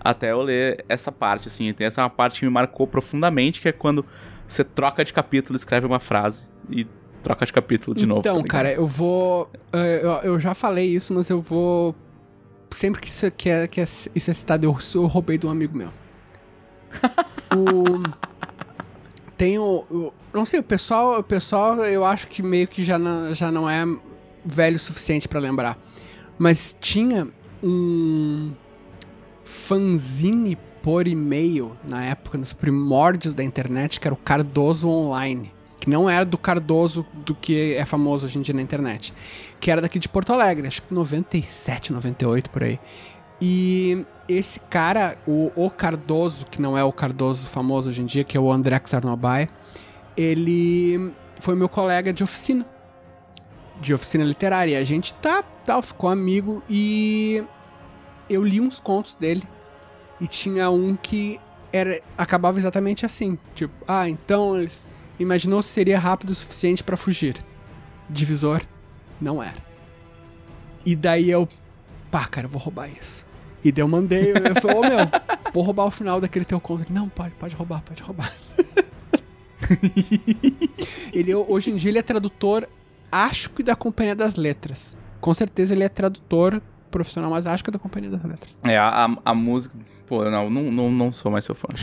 até 0.00 0.32
eu 0.32 0.40
ler 0.40 0.82
essa 0.88 1.12
parte, 1.12 1.48
assim. 1.48 1.70
Tem 1.74 1.86
essa 1.86 2.00
é 2.00 2.04
uma 2.04 2.08
parte 2.10 2.40
que 2.40 2.46
me 2.46 2.50
marcou 2.52 2.86
profundamente, 2.86 3.60
que 3.60 3.68
é 3.68 3.72
quando 3.72 4.02
você 4.48 4.64
troca 4.64 5.04
de 5.04 5.12
capítulo, 5.12 5.56
escreve 5.56 5.86
uma 5.86 6.00
frase 6.00 6.44
e 6.70 6.86
troca 7.22 7.44
de 7.44 7.52
capítulo 7.52 7.94
de 7.94 8.06
novo. 8.06 8.20
então, 8.20 8.40
tá 8.40 8.48
cara, 8.48 8.72
eu 8.72 8.86
vou. 8.86 9.50
eh, 9.74 10.00
Eu, 10.02 10.10
eu 10.32 10.40
já 10.40 10.54
falei 10.54 10.86
isso, 10.86 11.12
mas 11.12 11.28
eu 11.28 11.40
vou. 11.42 11.94
Sempre 12.70 13.00
que 13.00 13.08
isso, 13.08 13.30
que 13.30 13.48
é, 13.48 13.66
que 13.66 13.80
é- 13.80 13.84
isso 13.84 14.30
é 14.30 14.34
citado, 14.34 14.66
eu, 14.66 14.76
eu 14.94 15.06
roubei 15.06 15.38
de 15.38 15.46
um 15.46 15.50
amigo 15.50 15.76
meu. 15.76 15.90
o. 17.54 18.02
Tem 19.36 19.58
o. 19.58 19.84
o- 19.90 20.12
não 20.32 20.44
sei, 20.44 20.60
o 20.60 20.62
pessoal, 20.62 21.18
o 21.18 21.22
pessoal 21.22 21.76
eu 21.84 22.04
acho 22.04 22.28
que 22.28 22.42
meio 22.42 22.66
que 22.68 22.82
já 22.84 22.98
não, 22.98 23.34
já 23.34 23.50
não 23.50 23.68
é 23.68 23.84
velho 24.44 24.76
o 24.76 24.78
suficiente 24.78 25.26
pra 25.28 25.40
lembrar. 25.40 25.78
Mas 26.38 26.76
tinha 26.80 27.28
um 27.62 28.52
fanzine 29.44 30.56
por 30.82 31.06
e-mail 31.06 31.76
na 31.88 32.04
época, 32.04 32.36
nos 32.38 32.52
primórdios 32.52 33.34
da 33.34 33.42
internet, 33.42 33.98
que 33.98 34.06
era 34.06 34.14
o 34.14 34.18
Cardoso 34.18 34.88
Online. 34.88 35.52
Que 35.86 35.90
não 35.90 36.10
era 36.10 36.24
do 36.24 36.36
Cardoso 36.36 37.06
do 37.24 37.32
que 37.32 37.74
é 37.74 37.84
famoso 37.84 38.26
hoje 38.26 38.36
em 38.40 38.42
dia 38.42 38.52
na 38.52 38.60
internet. 38.60 39.14
Que 39.60 39.70
era 39.70 39.80
daqui 39.80 40.00
de 40.00 40.08
Porto 40.08 40.32
Alegre, 40.32 40.66
acho 40.66 40.82
que 40.82 40.92
97, 40.92 41.92
98 41.92 42.50
por 42.50 42.64
aí. 42.64 42.80
E 43.40 44.04
esse 44.28 44.58
cara, 44.58 45.16
o, 45.24 45.52
o 45.54 45.70
Cardoso, 45.70 46.44
que 46.46 46.60
não 46.60 46.76
é 46.76 46.82
o 46.82 46.90
Cardoso 46.90 47.46
famoso 47.46 47.88
hoje 47.88 48.02
em 48.02 48.04
dia, 48.04 48.24
que 48.24 48.36
é 48.36 48.40
o 48.40 48.50
André 48.50 48.82
Xarnobai, 48.84 49.48
ele 50.16 51.14
foi 51.38 51.54
meu 51.54 51.68
colega 51.68 52.12
de 52.12 52.24
oficina. 52.24 52.66
De 53.80 53.94
oficina 53.94 54.24
literária. 54.24 54.72
E 54.72 54.76
a 54.76 54.84
gente 54.84 55.14
tá, 55.14 55.44
tal, 55.64 55.82
ficou 55.82 56.10
amigo 56.10 56.64
e 56.68 57.44
eu 58.28 58.42
li 58.42 58.60
uns 58.60 58.80
contos 58.80 59.14
dele. 59.14 59.44
E 60.20 60.26
tinha 60.26 60.68
um 60.68 60.96
que 60.96 61.38
era 61.72 62.00
acabava 62.18 62.58
exatamente 62.58 63.06
assim. 63.06 63.38
Tipo, 63.54 63.72
ah, 63.86 64.08
então 64.08 64.58
eles 64.58 64.90
imaginou 65.18 65.62
se 65.62 65.70
seria 65.70 65.98
rápido 65.98 66.30
o 66.30 66.34
suficiente 66.34 66.82
pra 66.82 66.96
fugir. 66.96 67.36
Divisor, 68.08 68.62
não 69.20 69.42
era. 69.42 69.56
E 70.84 70.94
daí 70.94 71.30
eu, 71.30 71.48
pá, 72.10 72.26
cara, 72.26 72.46
eu 72.46 72.50
vou 72.50 72.60
roubar 72.60 72.88
isso. 72.88 73.26
E 73.64 73.72
daí 73.72 73.82
eu 73.82 73.88
mandei, 73.88 74.30
eu 74.30 74.60
falei, 74.60 74.76
ô 74.76 74.80
meu, 74.82 74.98
vou 75.52 75.64
roubar 75.64 75.84
o 75.84 75.90
final 75.90 76.20
daquele 76.20 76.44
teu 76.44 76.60
conto. 76.60 76.84
Ele, 76.84 76.94
não, 76.94 77.08
pode, 77.08 77.34
pode 77.34 77.54
roubar, 77.54 77.82
pode 77.82 78.02
roubar. 78.02 78.32
ele, 81.12 81.34
hoje 81.34 81.70
em 81.70 81.76
dia, 81.76 81.90
ele 81.90 81.98
é 81.98 82.02
tradutor, 82.02 82.68
acho 83.10 83.50
que 83.50 83.62
da 83.62 83.74
Companhia 83.74 84.14
das 84.14 84.36
Letras. 84.36 84.96
Com 85.20 85.34
certeza 85.34 85.74
ele 85.74 85.82
é 85.82 85.88
tradutor 85.88 86.62
profissional, 86.90 87.30
mas 87.30 87.46
acho 87.46 87.64
que 87.64 87.70
é 87.70 87.72
da 87.72 87.78
Companhia 87.78 88.10
das 88.10 88.22
Letras. 88.22 88.56
É, 88.64 88.76
a, 88.76 89.06
a, 89.06 89.16
a 89.24 89.34
música. 89.34 89.74
Pô, 90.06 90.24
não, 90.30 90.48
não, 90.48 90.70
não, 90.70 90.90
não 90.90 91.12
sou 91.12 91.32
mais 91.32 91.44
seu 91.44 91.54
fã. 91.54 91.66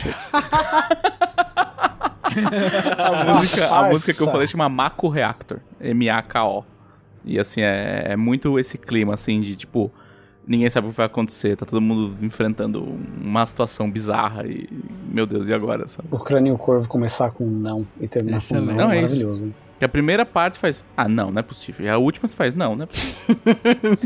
a, 2.98 3.34
música, 3.34 3.68
a 3.68 3.88
música 3.88 4.14
que 4.14 4.22
eu 4.22 4.30
falei 4.30 4.46
chama 4.46 4.68
Mako 4.68 5.08
Reactor. 5.08 5.58
M-A-K-O. 5.80 6.64
E 7.24 7.38
assim, 7.38 7.62
é, 7.62 8.12
é 8.12 8.16
muito 8.16 8.58
esse 8.58 8.76
clima, 8.78 9.14
assim, 9.14 9.40
de 9.40 9.56
tipo. 9.56 9.90
Ninguém 10.46 10.68
sabe 10.68 10.86
o 10.86 10.90
que 10.90 10.96
vai 10.96 11.06
acontecer, 11.06 11.56
tá 11.56 11.64
todo 11.64 11.80
mundo 11.80 12.14
enfrentando 12.22 12.86
uma 13.22 13.46
situação 13.46 13.90
bizarra 13.90 14.46
e. 14.46 14.68
Meu 15.08 15.26
Deus, 15.26 15.48
e 15.48 15.54
agora, 15.54 15.88
sabe? 15.88 16.08
O 16.10 16.18
crânio 16.18 16.56
corvo 16.58 16.86
começar 16.86 17.30
com 17.30 17.46
não 17.46 17.86
e 17.98 18.06
terminar 18.06 18.38
Excelente. 18.38 18.68
com 18.68 18.74
Não, 18.74 18.86
não, 18.86 18.92
é 18.92 18.98
é 18.98 19.04
isso. 19.04 19.52
Que 19.84 19.86
a 19.86 19.88
primeira 19.90 20.24
parte 20.24 20.58
faz. 20.58 20.82
Ah, 20.96 21.06
não, 21.06 21.30
não 21.30 21.40
é 21.40 21.42
possível. 21.42 21.84
E 21.84 21.90
a 21.90 21.98
última 21.98 22.26
você 22.26 22.34
faz, 22.34 22.54
não, 22.54 22.74
não 22.74 22.84
é 22.84 22.86
possível. 22.86 23.36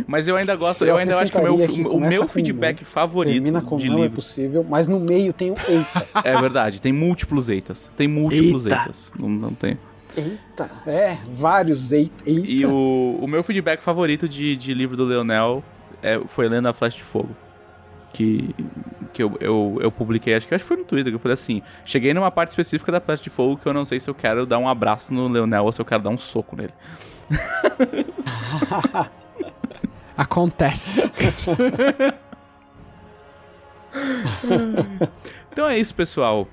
Mas 0.09 0.27
eu 0.27 0.35
ainda 0.35 0.57
gosto, 0.57 0.83
eu, 0.83 0.89
Eu 0.89 0.97
ainda 0.97 1.17
acho 1.17 1.31
que 1.31 1.39
o 1.39 1.43
meu, 1.57 1.69
que 1.69 1.83
o 1.83 2.01
meu 2.01 2.23
com 2.23 2.29
feedback 2.29 2.85
favorito 2.85 3.35
Termina 3.35 3.61
com 3.63 3.77
de 3.77 3.87
não 3.87 3.99
é 3.99 4.03
livro. 4.03 4.17
possível, 4.17 4.67
mas 4.69 4.89
no 4.89 4.99
meio 4.99 5.33
tem 5.33 5.53
um 5.53 5.55
eita. 5.69 6.05
É 6.25 6.37
verdade, 6.37 6.83
tem 6.83 6.93
múltiplos 6.93 7.49
eitas. 7.49 7.93
Tem 7.97 8.09
múltiplos 8.09 8.67
Eita. 8.67 8.77
eitas. 8.77 9.13
Não, 9.17 9.29
não 9.29 9.53
tem. 9.53 9.79
eita. 10.17 10.69
É, 10.85 11.17
vários 11.33 11.93
eita. 11.93 12.25
eita. 12.29 12.49
E 12.49 12.67
o, 12.67 13.21
o 13.23 13.29
meu 13.29 13.45
feedback 13.45 13.81
favorito 13.81 14.29
de, 14.29 14.57
de 14.57 14.75
livro 14.75 14.97
do 14.97 15.05
Leonel 15.05 15.63
é, 16.03 16.21
foi 16.27 16.49
lendo 16.49 16.67
a 16.67 16.73
Flash 16.73 16.95
de 16.95 17.05
Fogo. 17.05 17.37
Que, 18.13 18.53
que 19.13 19.23
eu, 19.23 19.37
eu, 19.41 19.79
eu 19.81 19.91
publiquei, 19.91 20.35
acho 20.35 20.47
que 20.47 20.55
acho 20.55 20.65
que 20.65 20.69
foi 20.69 20.77
no 20.77 20.85
Twitter, 20.85 21.13
que 21.13 21.17
eu 21.17 21.21
falei 21.21 21.35
assim: 21.35 21.63
cheguei 21.85 22.15
numa 22.15 22.31
parte 22.31 22.51
específica 22.51 22.93
da 22.93 23.01
Flash 23.01 23.21
de 23.21 23.31
Fogo 23.31 23.57
que 23.57 23.67
eu 23.67 23.73
não 23.73 23.85
sei 23.85 23.99
se 24.01 24.09
eu 24.09 24.15
quero 24.15 24.47
dar 24.47 24.59
um 24.59 24.69
abraço 24.69 25.13
no 25.13 25.29
Leonel 25.29 25.65
ou 25.65 25.73
se 25.73 25.81
eu 25.81 25.85
quero 25.85 26.03
dar 26.03 26.11
um 26.11 26.19
soco 26.19 26.57
nele. 26.57 26.73
Acontece. 30.17 31.03
Então 35.51 35.67
é 35.69 35.77
isso, 35.77 35.93
pessoal. 35.93 36.47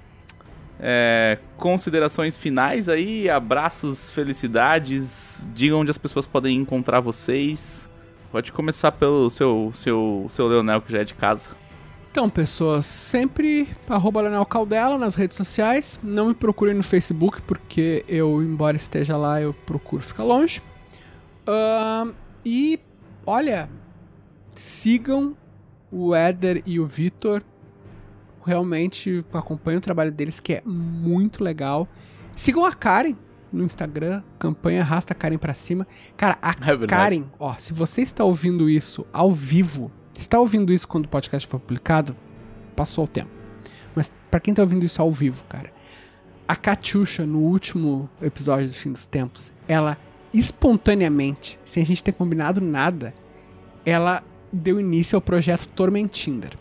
É, 0.80 1.38
considerações 1.57 2.38
finais 2.38 2.90
aí, 2.90 3.30
abraços, 3.30 4.10
felicidades. 4.10 5.45
Digam 5.53 5.80
onde 5.80 5.91
as 5.91 5.98
pessoas 5.98 6.26
podem 6.26 6.57
encontrar 6.57 7.02
vocês. 7.02 7.90
Pode 8.32 8.52
começar 8.52 8.91
pelo 8.91 9.30
seu, 9.30 9.72
seu, 9.73 10.26
seu 10.27 10.48
Leonel, 10.48 10.82
que 10.82 10.91
já 10.91 11.02
é 11.02 11.03
de 11.03 11.14
casa. 11.14 11.49
Então, 12.16 12.30
pessoas, 12.30 12.86
sempre 12.86 13.68
arroba 13.90 14.22
Leonel 14.22 14.46
Caldela 14.46 14.98
nas 14.98 15.16
redes 15.16 15.36
sociais. 15.36 16.00
Não 16.02 16.30
me 16.30 16.34
procurem 16.34 16.74
no 16.74 16.82
Facebook, 16.82 17.42
porque 17.42 18.06
eu, 18.08 18.42
embora 18.42 18.78
esteja 18.78 19.18
lá, 19.18 19.42
eu 19.42 19.54
procuro 19.54 20.02
ficar 20.02 20.24
longe. 20.24 20.62
Ahn, 21.46 22.14
e, 22.46 22.80
olha, 23.26 23.70
sigam 24.56 25.36
o 25.92 26.16
Éder 26.16 26.64
e 26.66 26.80
o 26.80 26.88
Vitor. 26.88 27.44
Realmente 28.46 29.26
acompanho 29.34 29.80
o 29.80 29.82
trabalho 29.82 30.14
deles, 30.14 30.40
que 30.40 30.54
é 30.54 30.62
muito 30.66 31.44
legal. 31.44 31.86
Sigam 32.34 32.64
a 32.64 32.72
Karen 32.72 33.18
no 33.52 33.66
Instagram, 33.66 34.24
campanha 34.40 34.84
Arrasta 34.84 35.12
a 35.12 35.16
Karen 35.18 35.38
pra 35.38 35.54
cima. 35.54 35.86
Cara, 36.16 36.38
a 36.42 36.52
É. 36.52 36.88
Karen, 36.88 37.26
ó, 37.38 37.56
se 37.56 37.74
você 37.74 38.04
está 38.04 38.24
ouvindo 38.24 38.70
isso 38.70 39.06
ao 39.12 39.34
vivo, 39.34 39.92
está 40.22 40.40
ouvindo 40.40 40.72
isso 40.74 40.88
quando 40.88 41.06
o 41.06 41.10
podcast 41.10 41.48
for 41.48 41.60
publicado, 41.60 42.16
passou 42.76 43.06
o 43.06 43.08
tempo. 43.08 43.30
Mas 43.96 44.12
pra 44.30 44.40
quem 44.40 44.54
tá 44.54 44.62
ouvindo 44.62 44.86
isso 44.86 45.02
ao 45.02 45.12
vivo, 45.12 45.44
cara, 45.46 45.72
a 46.48 46.56
Katyusha, 46.56 47.26
no 47.26 47.40
último 47.40 48.10
episódio 48.22 48.68
do 48.68 48.74
Fim 48.74 48.92
dos 48.92 49.06
Tempos, 49.06 49.52
ela 49.68 49.98
espontaneamente, 50.34 51.60
sem 51.64 51.82
a 51.82 51.86
gente 51.86 52.04
ter 52.04 52.12
combinado 52.12 52.60
nada, 52.60 53.14
ela 53.86 54.24
deu 54.52 54.80
início 54.80 55.16
ao 55.16 55.22
projeto 55.22 55.68
Tormentinder. 55.70 56.52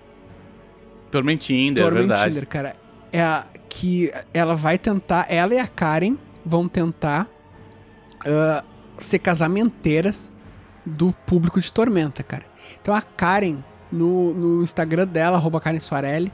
Tormentinder, 1.10 1.84
é 1.84 1.90
verdade. 1.90 2.20
Tormentinder, 2.20 2.48
cara, 2.48 2.72
é 3.12 3.22
a, 3.22 3.44
que 3.68 4.12
ela 4.32 4.54
vai 4.54 4.78
tentar, 4.78 5.26
ela 5.28 5.54
e 5.54 5.58
a 5.58 5.66
Karen 5.66 6.16
vão 6.44 6.68
tentar 6.68 7.28
ah, 8.26 8.64
ser 8.98 9.18
casamenteiras 9.18 10.33
do 10.84 11.12
público 11.26 11.60
de 11.60 11.72
Tormenta, 11.72 12.22
cara. 12.22 12.44
Então 12.80 12.94
a 12.94 13.02
Karen, 13.02 13.58
no, 13.90 14.32
no 14.34 14.62
Instagram 14.62 15.06
dela, 15.06 15.36
arroba 15.36 15.60
Karen 15.60 15.80
Soarelli, 15.80 16.32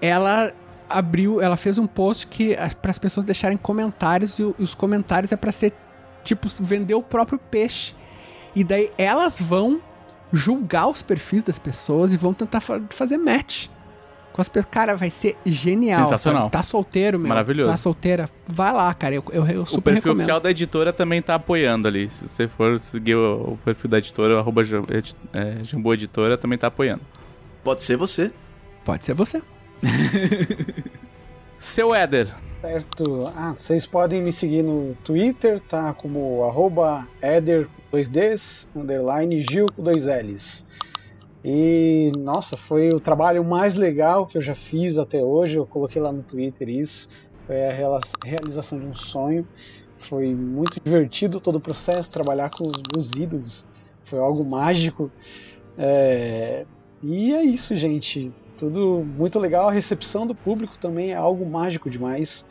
ela 0.00 0.52
abriu, 0.88 1.40
ela 1.40 1.56
fez 1.56 1.78
um 1.78 1.86
post 1.86 2.26
que 2.26 2.56
para 2.80 2.90
as 2.90 2.98
pessoas 2.98 3.24
deixarem 3.24 3.56
comentários 3.56 4.38
e 4.38 4.42
os 4.58 4.74
comentários 4.74 5.32
é 5.32 5.36
pra 5.36 5.50
ser 5.52 5.72
tipo 6.22 6.48
vender 6.60 6.94
o 6.94 7.02
próprio 7.02 7.38
peixe. 7.38 7.94
E 8.54 8.62
daí 8.62 8.90
elas 8.96 9.40
vão 9.40 9.80
julgar 10.32 10.88
os 10.88 11.02
perfis 11.02 11.42
das 11.44 11.58
pessoas 11.58 12.12
e 12.12 12.16
vão 12.16 12.32
tentar 12.34 12.60
fa- 12.60 12.80
fazer 12.90 13.18
match. 13.18 13.68
Com 14.34 14.42
as 14.42 14.48
pessoas. 14.48 14.68
Cara, 14.68 14.96
vai 14.96 15.12
ser 15.12 15.36
genial. 15.46 16.02
Sensacional. 16.02 16.42
sabe? 16.42 16.52
Tá 16.52 16.62
solteiro, 16.64 17.20
meu. 17.20 17.28
Maravilhoso. 17.28 17.70
Tá 17.70 17.76
solteira. 17.76 18.28
Vai 18.48 18.72
lá, 18.72 18.92
cara. 18.92 19.14
Eu, 19.14 19.22
eu, 19.30 19.46
eu 19.46 19.62
O 19.62 19.66
super 19.66 19.82
perfil 19.82 19.94
recomendo. 19.94 20.16
oficial 20.16 20.40
da 20.40 20.50
editora 20.50 20.92
também 20.92 21.22
tá 21.22 21.36
apoiando 21.36 21.86
ali. 21.86 22.10
Se 22.10 22.26
você 22.26 22.48
for 22.48 22.80
seguir 22.80 23.14
o, 23.14 23.52
o 23.52 23.58
perfil 23.64 23.88
da 23.88 23.98
editora, 23.98 24.36
arroba 24.36 24.62
é, 25.32 25.62
Jambô 25.62 25.94
Editora, 25.94 26.36
também 26.36 26.58
tá 26.58 26.66
apoiando. 26.66 27.02
Pode 27.62 27.84
ser 27.84 27.96
você. 27.96 28.32
Pode 28.84 29.04
ser 29.04 29.14
você. 29.14 29.40
Seu 31.60 31.94
Éder, 31.94 32.34
Certo. 32.60 33.32
Ah, 33.36 33.52
vocês 33.56 33.86
podem 33.86 34.20
me 34.20 34.32
seguir 34.32 34.62
no 34.62 34.96
Twitter, 35.04 35.60
tá? 35.60 35.92
Como 35.92 36.42
arroba 36.44 37.06
Eder 37.22 37.68
2Ds, 37.92 38.66
underline 38.74 39.40
Gil 39.40 39.66
com 39.76 39.82
dois 39.82 40.06
L's. 40.06 40.66
E, 41.44 42.10
nossa, 42.18 42.56
foi 42.56 42.90
o 42.90 42.98
trabalho 42.98 43.44
mais 43.44 43.76
legal 43.76 44.26
que 44.26 44.38
eu 44.38 44.40
já 44.40 44.54
fiz 44.54 44.96
até 44.96 45.22
hoje. 45.22 45.56
Eu 45.58 45.66
coloquei 45.66 46.00
lá 46.00 46.10
no 46.10 46.22
Twitter 46.22 46.70
isso. 46.70 47.08
Foi 47.46 47.62
a 47.66 47.72
realização 48.24 48.80
de 48.80 48.86
um 48.86 48.94
sonho. 48.94 49.46
Foi 49.94 50.34
muito 50.34 50.80
divertido 50.82 51.38
todo 51.40 51.56
o 51.56 51.60
processo, 51.60 52.10
trabalhar 52.10 52.48
com 52.48 52.64
os 52.64 52.82
meus 52.94 53.10
ídolos. 53.14 53.66
Foi 54.02 54.18
algo 54.18 54.42
mágico. 54.44 55.12
É, 55.76 56.64
E 57.02 57.34
é 57.34 57.42
isso, 57.44 57.76
gente. 57.76 58.32
Tudo 58.56 59.04
muito 59.04 59.38
legal. 59.38 59.68
A 59.68 59.72
recepção 59.72 60.26
do 60.26 60.34
público 60.34 60.78
também 60.78 61.10
é 61.12 61.14
algo 61.16 61.44
mágico 61.44 61.90
demais. 61.90 62.48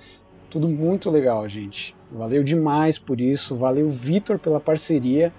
Tudo 0.51 0.69
muito 0.69 1.09
legal, 1.09 1.49
gente. 1.49 1.95
Valeu 2.11 2.43
demais 2.43 2.99
por 2.99 3.19
isso. 3.19 3.55
Valeu, 3.55 3.89
Vitor, 3.89 4.37
pela 4.37 4.59
parceria. 4.59 5.33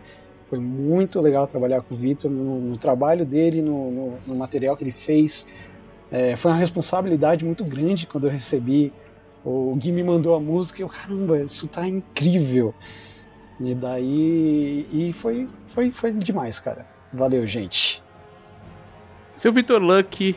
Foi 0.45 0.59
muito 0.59 1.21
legal 1.21 1.47
trabalhar 1.47 1.81
com 1.83 1.95
o 1.95 1.97
Vitor 1.97 2.31
no, 2.31 2.61
no 2.61 2.77
trabalho 2.77 3.25
dele, 3.25 3.63
no, 3.63 3.91
no- 3.91 4.19
no 4.27 4.37
material 4.37 4.77
que 4.77 4.85
ele 4.85 4.93
fez. 4.93 5.47
É, 6.13 6.37
foi 6.37 6.51
uma 6.53 6.59
responsabilidade 6.59 7.45
muito 7.45 7.65
grande 7.65 8.07
quando 8.07 8.25
eu 8.25 8.31
recebi. 8.31 8.93
O 9.45 9.75
Gui 9.77 9.91
me 9.93 10.03
mandou 10.05 10.35
a 10.35 10.41
música 10.41 10.81
e 10.81 10.83
eu, 10.83 10.89
caramba, 10.89 11.39
isso 11.39 11.67
tá 11.67 11.87
incrível. 11.89 12.75
E 13.61 13.75
daí. 13.75 14.87
E 14.93 15.13
foi, 15.13 15.49
foi, 15.67 15.91
foi 15.91 16.13
demais, 16.13 16.61
cara. 16.61 16.87
Valeu, 17.13 17.47
gente. 17.47 18.03
seu 19.33 19.53
Vitor 19.53 19.81
Luck, 19.83 20.37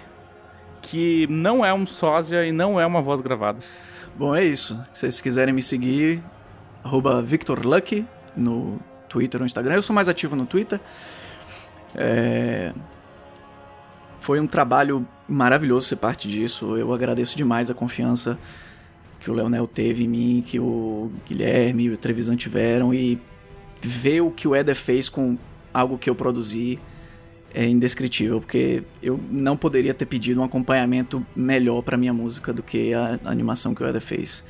que 0.81 1.27
não 1.29 1.65
é 1.65 1.73
um 1.73 1.85
sósia 1.85 2.45
e 2.45 2.51
não 2.51 2.79
é 2.79 2.85
uma 2.85 3.01
voz 3.01 3.19
gravada. 3.21 3.59
Bom, 4.17 4.35
é 4.35 4.43
isso. 4.43 4.75
Se 4.93 5.01
vocês 5.01 5.21
quiserem 5.21 5.53
me 5.53 5.61
seguir, 5.61 6.23
arroba 6.83 7.21
VictorLucky 7.21 8.05
no 8.35 8.79
Twitter 9.07 9.41
ou 9.41 9.45
Instagram. 9.45 9.75
Eu 9.75 9.81
sou 9.81 9.93
mais 9.93 10.07
ativo 10.09 10.35
no 10.35 10.45
Twitter. 10.45 10.79
É, 11.95 12.73
Foi 14.19 14.39
um 14.39 14.47
trabalho 14.47 15.07
maravilhoso 15.27 15.87
ser 15.87 15.95
parte 15.95 16.27
disso. 16.27 16.75
Eu 16.75 16.93
agradeço 16.93 17.37
demais 17.37 17.69
a 17.69 17.73
confiança 17.73 18.37
que 19.19 19.31
o 19.31 19.33
Leonel 19.33 19.67
teve 19.67 20.03
em 20.03 20.07
mim, 20.07 20.43
que 20.45 20.59
o 20.59 21.11
Guilherme 21.27 21.85
e 21.85 21.89
o 21.89 21.97
Trevisan 21.97 22.35
tiveram 22.35 22.93
e 22.93 23.19
ver 23.81 24.21
o 24.21 24.31
que 24.31 24.47
o 24.47 24.55
Eder 24.55 24.75
fez 24.75 25.09
com 25.09 25.37
algo 25.73 25.97
que 25.97 26.09
eu 26.09 26.15
produzi 26.15 26.79
é 27.53 27.65
indescritível, 27.65 28.39
porque 28.39 28.83
eu 29.01 29.19
não 29.31 29.57
poderia 29.57 29.93
ter 29.93 30.05
pedido 30.05 30.41
um 30.41 30.43
acompanhamento 30.43 31.25
melhor 31.35 31.81
pra 31.81 31.97
minha 31.97 32.13
música 32.13 32.53
do 32.53 32.61
que 32.61 32.93
a 32.93 33.19
animação 33.25 33.73
que 33.73 33.81
o 33.81 33.87
Eder 33.87 34.01
fez. 34.01 34.43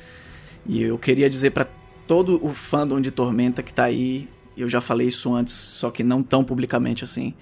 E 0.66 0.82
eu 0.82 0.98
queria 0.98 1.30
dizer 1.30 1.50
pra 1.50 1.66
todo 2.06 2.44
o 2.44 2.52
fandom 2.52 3.00
de 3.00 3.10
Tormenta 3.10 3.62
que 3.62 3.72
tá 3.72 3.84
aí, 3.84 4.28
eu 4.60 4.68
já 4.68 4.80
falei 4.80 5.06
isso 5.08 5.34
antes, 5.34 5.54
só 5.54 5.90
que 5.90 6.02
não 6.02 6.22
tão 6.22 6.44
publicamente 6.44 7.04
assim. 7.04 7.34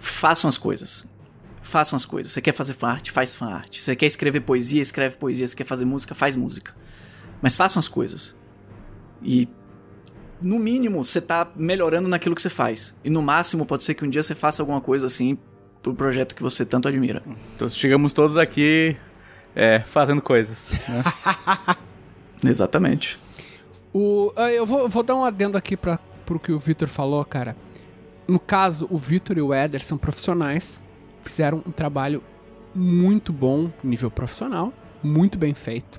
Façam 0.00 0.48
as 0.48 0.58
coisas. 0.58 1.08
Façam 1.62 1.96
as 1.96 2.04
coisas. 2.04 2.32
Você 2.32 2.40
quer 2.40 2.52
fazer 2.52 2.74
fanart? 2.74 3.10
Faz 3.10 3.34
fanart. 3.34 3.78
Você 3.78 3.94
quer 3.94 4.06
escrever 4.06 4.40
poesia? 4.40 4.80
Escreve 4.80 5.16
poesia. 5.16 5.46
Você 5.46 5.56
quer 5.56 5.64
fazer 5.64 5.84
música? 5.84 6.14
Faz 6.14 6.36
música. 6.36 6.74
Mas 7.42 7.56
façam 7.56 7.80
as 7.80 7.88
coisas. 7.88 8.34
E 9.22 9.48
no 10.40 10.58
mínimo, 10.58 11.04
você 11.04 11.20
tá 11.20 11.50
melhorando 11.56 12.08
naquilo 12.08 12.34
que 12.34 12.42
você 12.42 12.50
faz. 12.50 12.96
E 13.04 13.10
no 13.10 13.20
máximo, 13.20 13.66
pode 13.66 13.84
ser 13.84 13.94
que 13.94 14.04
um 14.04 14.08
dia 14.10 14.22
você 14.22 14.34
faça 14.34 14.62
alguma 14.62 14.80
coisa 14.80 15.06
assim 15.06 15.36
pro 15.82 15.94
projeto 15.94 16.34
que 16.34 16.42
você 16.42 16.64
tanto 16.64 16.88
admira. 16.88 17.22
Então 17.54 17.68
chegamos 17.68 18.12
todos 18.12 18.36
aqui 18.36 18.96
é, 19.54 19.80
fazendo 19.80 20.22
coisas. 20.22 20.70
né? 20.88 21.02
Exatamente. 22.50 23.18
O, 23.92 24.32
ah, 24.36 24.50
eu 24.50 24.64
vou, 24.64 24.88
vou 24.88 25.02
dar 25.02 25.16
um 25.16 25.24
adendo 25.24 25.58
aqui 25.58 25.76
para 25.76 25.98
pro 26.28 26.38
que 26.38 26.52
o 26.52 26.58
Vitor 26.58 26.88
falou, 26.88 27.24
cara. 27.24 27.56
No 28.26 28.38
caso, 28.38 28.86
o 28.90 28.98
Vitor 28.98 29.38
e 29.38 29.40
o 29.42 29.54
Éder 29.54 29.82
são 29.82 29.96
profissionais, 29.96 30.78
fizeram 31.22 31.62
um 31.66 31.70
trabalho 31.70 32.22
muito 32.74 33.32
bom, 33.32 33.70
nível 33.82 34.10
profissional, 34.10 34.70
muito 35.02 35.38
bem 35.38 35.54
feito. 35.54 35.98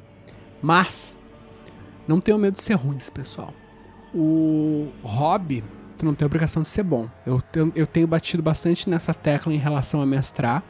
Mas 0.61 1.18
não 2.07 2.19
tenham 2.19 2.38
medo 2.38 2.56
de 2.57 2.61
ser 2.61 2.76
ruins, 2.76 3.10
pessoal. 3.10 3.51
O 4.14 4.89
hobby, 5.01 5.64
tu 5.97 6.06
não 6.06 6.14
tem 6.14 6.26
obrigação 6.26 6.61
de 6.61 6.69
ser 6.69 6.84
bom. 6.84 7.10
Eu, 7.26 7.41
tenho- 7.41 7.72
eu 7.76 7.88
tenho 7.88 8.07
batido 8.07 8.43
bastante 8.43 8.88
nessa 8.88 9.14
tecla 9.14 9.51
em 9.51 9.57
relação 9.57 9.99
a 9.99 10.06
mestrar, 10.06 10.64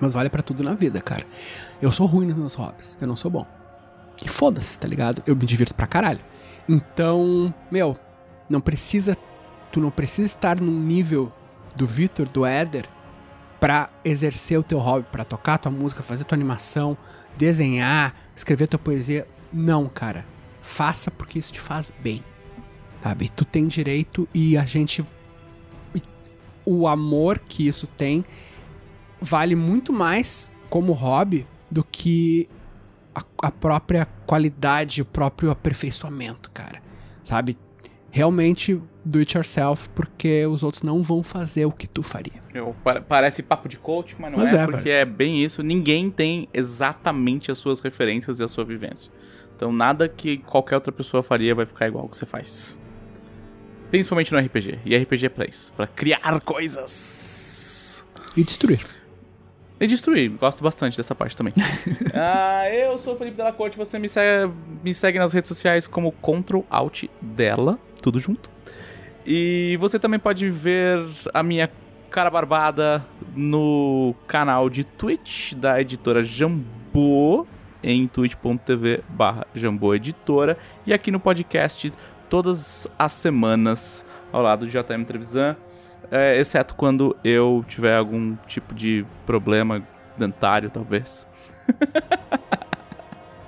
mas 0.00 0.12
vale 0.14 0.28
pra 0.28 0.42
tudo 0.42 0.64
na 0.64 0.74
vida, 0.74 1.00
cara. 1.00 1.24
Eu 1.80 1.92
sou 1.92 2.06
ruim 2.06 2.26
nos 2.26 2.36
meus 2.36 2.54
hobbies, 2.54 2.98
eu 3.00 3.06
não 3.06 3.14
sou 3.16 3.30
bom. 3.30 3.46
E 4.24 4.28
foda-se, 4.28 4.76
tá 4.78 4.88
ligado? 4.88 5.22
Eu 5.26 5.36
me 5.36 5.46
divirto 5.46 5.74
pra 5.74 5.86
caralho. 5.86 6.20
Então, 6.68 7.52
meu, 7.70 7.96
não 8.50 8.60
precisa. 8.60 9.16
Tu 9.72 9.80
não 9.80 9.90
precisa 9.90 10.26
estar 10.26 10.60
num 10.60 10.78
nível 10.80 11.32
do 11.76 11.86
Vitor, 11.86 12.28
do 12.28 12.44
Éder, 12.44 12.86
pra 13.60 13.86
exercer 14.04 14.58
o 14.58 14.62
teu 14.62 14.78
hobby, 14.78 15.06
pra 15.10 15.24
tocar 15.24 15.58
tua 15.58 15.70
música, 15.70 16.02
fazer 16.02 16.24
tua 16.24 16.34
animação, 16.34 16.98
desenhar, 17.38 18.14
escrever 18.34 18.66
tua 18.66 18.78
poesia. 18.78 19.28
Não, 19.52 19.88
cara. 19.88 20.26
Faça 20.60 21.10
porque 21.10 21.38
isso 21.38 21.52
te 21.52 21.60
faz 21.60 21.92
bem. 22.00 22.24
Sabe? 23.00 23.28
Tu 23.30 23.44
tem 23.44 23.66
direito 23.66 24.28
e 24.34 24.58
a 24.58 24.64
gente. 24.64 25.04
O 26.66 26.86
amor 26.86 27.38
que 27.38 27.66
isso 27.66 27.86
tem 27.86 28.24
vale 29.20 29.56
muito 29.56 29.92
mais 29.92 30.52
como 30.68 30.92
hobby 30.92 31.46
do 31.70 31.82
que 31.82 32.48
a, 33.14 33.22
a 33.42 33.50
própria 33.50 34.06
qualidade, 34.26 35.02
o 35.02 35.04
próprio 35.04 35.50
aperfeiçoamento, 35.50 36.50
cara. 36.50 36.82
Sabe? 37.24 37.56
Realmente 38.10 38.80
do 39.04 39.18
it 39.20 39.36
yourself, 39.36 39.88
porque 39.90 40.44
os 40.46 40.62
outros 40.62 40.82
não 40.82 41.02
vão 41.02 41.22
fazer 41.22 41.64
o 41.64 41.72
que 41.72 41.86
tu 41.86 42.02
faria. 42.02 42.42
Eu- 42.52 42.74
pa- 42.84 43.00
parece 43.00 43.42
papo 43.42 43.68
de 43.68 43.78
coach, 43.78 44.16
mas 44.18 44.30
não 44.32 44.38
Mas 44.40 44.52
é, 44.52 44.56
é, 44.62 44.66
porque 44.66 44.90
é 44.90 45.04
bem 45.04 45.42
isso. 45.42 45.62
Ninguém 45.62 46.10
tem 46.10 46.48
exatamente 46.52 47.50
as 47.50 47.58
suas 47.58 47.80
referências 47.80 48.40
e 48.40 48.42
a 48.44 48.48
sua 48.48 48.64
vivência. 48.64 49.10
Então 49.56 49.72
nada 49.72 50.08
que 50.08 50.38
qualquer 50.38 50.74
outra 50.74 50.92
pessoa 50.92 51.22
faria 51.22 51.54
vai 51.54 51.66
ficar 51.66 51.86
igual 51.86 52.04
ao 52.04 52.08
que 52.10 52.16
você 52.16 52.26
faz. 52.26 52.78
Principalmente 53.90 54.32
no 54.32 54.38
RPG. 54.38 54.78
E 54.84 54.96
RPG 54.96 55.26
é 55.26 55.28
pra 55.28 55.46
isso, 55.46 55.72
pra 55.74 55.86
criar 55.86 56.40
coisas. 56.40 58.06
E 58.36 58.42
destruir. 58.44 58.80
E 59.80 59.86
destruir, 59.86 60.28
gosto 60.32 60.62
bastante 60.62 60.94
dessa 60.94 61.14
parte 61.14 61.34
também. 61.34 61.54
ah, 62.12 62.68
eu 62.68 62.98
sou 62.98 63.14
o 63.14 63.16
Felipe 63.16 63.38
Della 63.38 63.50
Corte, 63.50 63.78
você 63.78 63.98
me 63.98 64.10
segue, 64.10 64.52
me 64.84 64.94
segue 64.94 65.18
nas 65.18 65.32
redes 65.32 65.48
sociais 65.48 65.86
como 65.86 66.12
Ctrl 66.12 66.60
Alt 66.68 67.04
dela, 67.18 67.78
tudo 68.02 68.18
junto. 68.18 68.50
E 69.26 69.78
você 69.80 69.98
também 69.98 70.20
pode 70.20 70.50
ver 70.50 71.02
a 71.32 71.42
minha 71.42 71.70
Cara 72.10 72.28
Barbada 72.28 73.06
no 73.34 74.14
canal 74.26 74.68
de 74.68 74.84
Twitch 74.84 75.54
da 75.54 75.80
editora 75.80 76.22
Jambô, 76.22 77.46
em 77.82 78.06
twitch.tv 78.06 79.02
barra 79.08 79.46
Editora, 79.94 80.58
e 80.86 80.92
aqui 80.92 81.10
no 81.10 81.18
podcast 81.18 81.90
todas 82.28 82.86
as 82.98 83.12
semanas 83.12 84.04
ao 84.30 84.42
lado 84.42 84.66
de 84.66 84.72
JM 84.72 85.04
Trevisan, 85.06 85.56
é, 86.10 86.38
exceto 86.38 86.74
quando 86.74 87.16
eu 87.22 87.64
tiver 87.68 87.96
algum 87.96 88.34
tipo 88.46 88.74
de 88.74 89.06
problema 89.24 89.82
dentário, 90.16 90.70
talvez. 90.70 91.26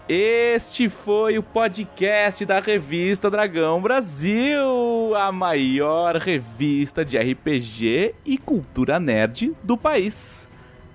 Este 0.09 0.89
foi 0.91 1.39
o 1.39 1.43
podcast 1.43 2.45
da 2.45 2.61
revista 2.61 3.31
Dragão 3.31 3.81
Brasil, 3.81 5.15
a 5.17 5.33
maior 5.33 6.17
revista 6.17 7.03
de 7.05 7.17
RPG 7.17 8.15
e 8.25 8.37
cultura 8.37 9.01
nerd 9.01 9.53
do 9.63 9.77
país. 9.77 10.47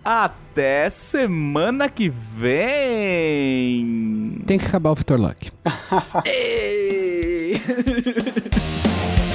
Até 0.06 0.89
semana 0.89 1.89
que 1.89 2.10
vem! 2.10 2.68
Tem 4.45 4.60
que 4.60 4.65
acabar 4.65 4.91
o 4.91 4.95
Vitor 4.95 5.19
Luck. 5.19 5.52